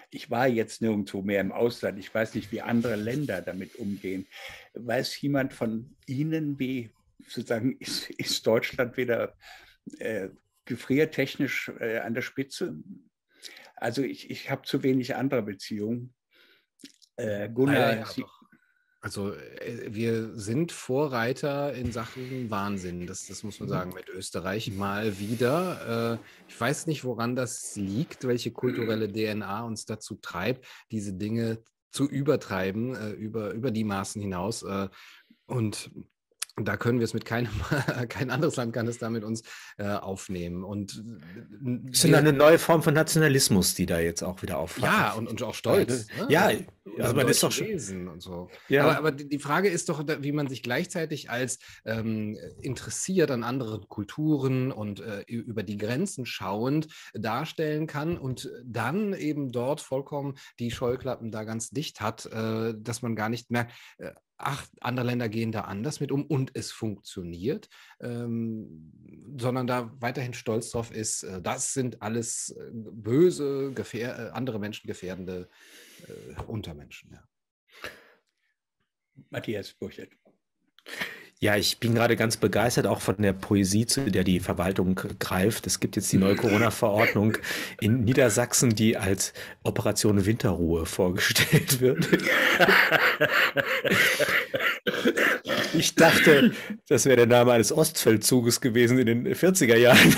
Ich 0.10 0.32
war 0.32 0.48
jetzt 0.48 0.82
nirgendwo 0.82 1.22
mehr 1.22 1.42
im 1.42 1.52
Ausland. 1.52 2.00
Ich 2.00 2.14
weiß 2.14 2.36
nicht, 2.36 2.52
wie 2.52 2.62
andere 2.62 2.96
Länder 2.96 3.42
damit 3.42 3.76
umgehen. 3.76 4.28
Weiß 4.74 5.20
jemand 5.22 5.54
von 5.54 5.96
Ihnen, 6.08 6.58
wie 6.60 6.92
sozusagen 7.28 7.78
ist, 7.80 8.10
ist 8.12 8.46
Deutschland 8.46 8.98
wieder 8.98 9.36
äh, 10.00 10.30
gefriertechnisch 10.66 11.72
äh, 11.80 12.00
an 12.00 12.14
der 12.14 12.22
Spitze? 12.22 12.78
Also 13.76 14.02
ich, 14.02 14.30
ich 14.30 14.50
habe 14.50 14.64
zu 14.64 14.84
wenig 14.84 15.16
andere 15.16 15.42
Beziehungen. 15.42 16.14
Äh, 17.18 17.50
Gunnar, 17.50 17.96
ja, 17.96 18.06
ja, 18.16 18.26
also 19.06 19.34
äh, 19.36 19.94
wir 19.94 20.34
sind 20.34 20.72
Vorreiter 20.72 21.76
in 21.76 21.92
Sachen 21.92 22.50
Wahnsinn, 22.50 23.06
das, 23.06 23.28
das 23.28 23.44
muss 23.44 23.60
man 23.60 23.70
mhm. 23.70 23.72
sagen, 23.72 23.94
mit 23.94 24.10
Österreich 24.10 24.72
mal 24.72 25.20
wieder. 25.20 26.18
Äh, 26.20 26.26
ich 26.48 26.60
weiß 26.60 26.88
nicht, 26.88 27.04
woran 27.04 27.36
das 27.36 27.76
liegt, 27.76 28.26
welche 28.28 28.50
kulturelle 28.50 29.08
DNA 29.08 29.62
uns 29.64 29.86
dazu 29.86 30.16
treibt, 30.16 30.66
diese 30.90 31.14
Dinge 31.14 31.62
zu 31.92 32.10
übertreiben, 32.10 32.96
äh, 32.96 33.12
über, 33.12 33.52
über 33.52 33.70
die 33.70 33.84
Maßen 33.84 34.20
hinaus. 34.24 34.66
Und 35.46 35.92
da 36.58 36.78
können 36.78 37.00
wir 37.00 37.04
es 37.04 37.14
mit 37.14 37.26
keinem, 37.26 37.52
kein 38.10 38.30
anderes 38.30 38.56
Land 38.56 38.74
kann 38.74 38.88
es 38.88 38.98
da 38.98 39.10
mit 39.10 39.24
uns 39.24 39.42
äh, 39.78 39.88
aufnehmen. 39.88 40.64
Und 40.64 41.04
es 41.92 42.06
ist 42.06 42.14
eine 42.14 42.32
neue 42.32 42.60
Form 42.60 42.82
von 42.82 42.94
Nationalismus, 42.94 43.76
die 43.76 43.86
da 43.86 44.00
jetzt 44.00 44.24
auch 44.24 44.42
wieder 44.42 44.58
aufwacht. 44.58 44.92
Ja, 44.92 45.14
und, 45.14 45.28
und 45.28 45.44
auch 45.44 45.54
Stolz. 45.54 46.08
Ja, 46.30 46.48
ne? 46.48 46.66
ja 46.98 47.04
also 47.04 47.16
man 47.16 47.28
ist 47.28 47.44
doch 47.44 47.52
schon. 47.52 48.08
Und 48.08 48.22
so. 48.22 48.50
ja. 48.70 48.86
aber, 48.86 48.98
aber 48.98 49.12
die 49.12 49.40
Frage 49.40 49.70
ist 49.70 49.90
doch, 49.90 50.04
wie 50.22 50.32
man 50.32 50.48
sich 50.48 50.64
gleichzeitig 50.64 51.30
als 51.30 51.60
ähm, 51.84 52.38
interessiert 52.62 53.32
an 53.32 53.44
anderen 53.44 53.88
Kulturen 53.90 54.72
und 54.72 55.02
äh, 55.02 55.24
über 55.28 55.64
die 55.64 55.78
Grenzen 55.78 56.26
schauend 56.26 56.88
darstellen 57.14 57.88
kann 57.88 58.18
und 58.18 58.50
dann 58.64 59.14
eben 59.14 59.52
dort 59.52 59.82
vollkommen 59.82 60.36
die 60.60 60.72
Scheuklappen 60.72 61.32
da 61.32 61.44
ganz 61.44 61.70
dicht 61.70 62.00
hat, 62.00 62.26
äh, 62.28 62.74
dass 62.78 63.02
man 63.02 63.16
gar 63.16 63.30
nicht 63.30 63.52
merkt, 63.52 63.74
ach, 64.38 64.68
andere 64.82 65.06
Länder 65.06 65.30
gehen 65.30 65.52
da 65.52 65.62
anders 65.62 66.00
mit 66.00 66.12
um 66.12 66.26
und 66.26 66.52
es 66.56 66.72
funktioniert, 66.72 67.70
ähm, 68.00 68.92
sondern 69.38 69.68
da 69.68 69.92
weiterhin 70.00 70.34
stolz 70.34 70.72
drauf 70.72 70.92
ist, 70.92 71.24
äh, 71.24 71.42
das 71.42 71.74
sind 71.74 72.02
alles 72.02 72.50
äh, 72.50 72.72
böse, 72.74 73.72
gefähr 73.74 74.18
äh, 74.18 74.30
andere 74.32 74.60
Menschen 74.60 74.88
gefährdende 74.88 75.50
äh, 76.08 76.42
Untermenschen. 76.44 77.12
Ja. 77.14 77.24
Matthias 79.30 79.74
Burchert. 79.74 80.12
Ja, 81.42 81.58
ich 81.58 81.80
bin 81.80 81.94
gerade 81.94 82.16
ganz 82.16 82.38
begeistert 82.38 82.88
auch 82.88 83.02
von 83.02 83.18
der 83.20 83.34
Poesie, 83.34 83.86
zu 83.86 84.10
der 84.10 84.24
die 84.24 84.40
Verwaltung 84.40 84.96
greift. 85.20 85.68
Es 85.68 85.82
gibt 85.82 85.98
jetzt 85.98 86.12
die 86.12 86.18
neue 86.18 86.36
Corona-Verordnung 86.36 87.38
in 87.82 88.06
Niedersachsen, 88.06 88.74
die 88.74 88.96
als 88.96 89.34
Operation 89.64 90.26
Winterruhe 90.26 90.86
vorgestellt 90.86 91.82
wird. 91.82 92.08
Ich 95.74 95.96
dachte, 95.96 96.54
das 96.88 97.06
wäre 97.06 97.18
der 97.18 97.28
Name 97.28 97.52
eines 97.52 97.72
Ostfeldzuges 97.72 98.62
gewesen 98.62 98.98
in 98.98 99.06
den 99.06 99.28
40er 99.28 99.76
Jahren. 99.76 100.16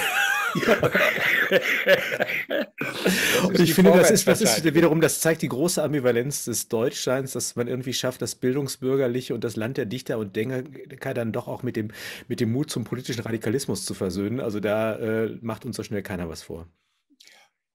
Und 3.43 3.59
ich 3.59 3.73
finde, 3.73 3.91
das 3.91 4.11
ist, 4.11 4.27
das 4.27 4.41
ist 4.41 4.63
wiederum, 4.63 5.01
das 5.01 5.19
zeigt 5.21 5.41
die 5.41 5.47
große 5.47 5.81
Ambivalenz 5.81 6.45
des 6.45 6.67
Deutschseins, 6.67 7.33
dass 7.33 7.55
man 7.55 7.67
irgendwie 7.67 7.93
schafft, 7.93 8.21
das 8.21 8.35
Bildungsbürgerliche 8.35 9.33
und 9.33 9.43
das 9.43 9.55
Land 9.55 9.77
der 9.77 9.85
Dichter 9.85 10.17
und 10.17 10.35
Denker 10.35 11.13
dann 11.13 11.31
doch 11.31 11.47
auch 11.47 11.63
mit 11.63 11.75
dem, 11.75 11.89
mit 12.27 12.39
dem 12.39 12.51
Mut 12.51 12.69
zum 12.69 12.83
politischen 12.83 13.21
Radikalismus 13.21 13.85
zu 13.85 13.93
versöhnen. 13.93 14.39
Also 14.39 14.59
da 14.59 14.95
äh, 14.95 15.37
macht 15.41 15.65
uns 15.65 15.75
so 15.77 15.83
schnell 15.83 16.03
keiner 16.03 16.29
was 16.29 16.43
vor. 16.43 16.67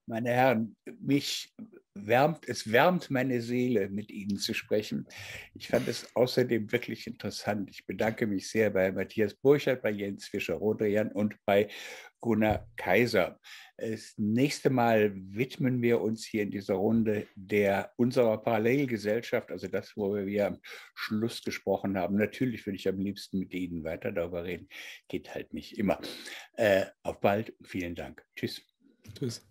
Meine 0.07 0.31
Herren, 0.31 0.77
mich 1.01 1.53
wärmt, 1.95 2.49
es 2.49 2.71
wärmt 2.71 3.11
meine 3.11 3.41
Seele, 3.41 3.89
mit 3.89 4.11
Ihnen 4.11 4.39
zu 4.39 4.55
sprechen. 4.55 5.07
Ich 5.55 5.69
fand 5.69 5.89
es 5.89 6.15
außerdem 6.15 6.73
wirklich 6.73 7.07
interessant. 7.07 7.69
Ich 7.71 7.87
bedanke 7.87 8.27
mich 8.27 8.49
sehr 8.49 8.71
bei 8.71 8.91
Matthias 8.93 9.35
Burchardt, 9.35 9.83
bei 9.83 9.91
Jens 9.91 10.27
Fischer-Rodrian 10.27 11.13
und 11.13 11.37
bei 11.45 11.69
Gunnar 12.21 12.69
Kaiser. 12.77 13.39
Das 13.77 14.15
nächste 14.17 14.71
Mal 14.71 15.13
widmen 15.15 15.83
wir 15.83 16.01
uns 16.01 16.25
hier 16.25 16.45
in 16.45 16.51
dieser 16.51 16.75
Runde 16.75 17.27
der 17.35 17.93
unserer 17.97 18.39
Parallelgesellschaft, 18.39 19.51
also 19.51 19.67
das, 19.67 19.97
wo 19.97 20.15
wir 20.15 20.47
am 20.47 20.59
Schluss 20.95 21.43
gesprochen 21.43 21.99
haben. 21.99 22.17
Natürlich 22.17 22.65
würde 22.65 22.77
ich 22.77 22.89
am 22.89 22.99
liebsten 22.99 23.41
mit 23.41 23.53
Ihnen 23.53 23.83
weiter 23.83 24.13
darüber 24.13 24.45
reden. 24.45 24.69
Geht 25.09 25.35
halt 25.35 25.53
nicht 25.53 25.79
immer. 25.79 26.01
Äh, 26.55 26.87
auf 27.03 27.21
bald. 27.21 27.55
Vielen 27.65 27.97
Dank. 27.97 28.25
Tschüss. 28.37 28.63
Tschüss. 29.19 29.45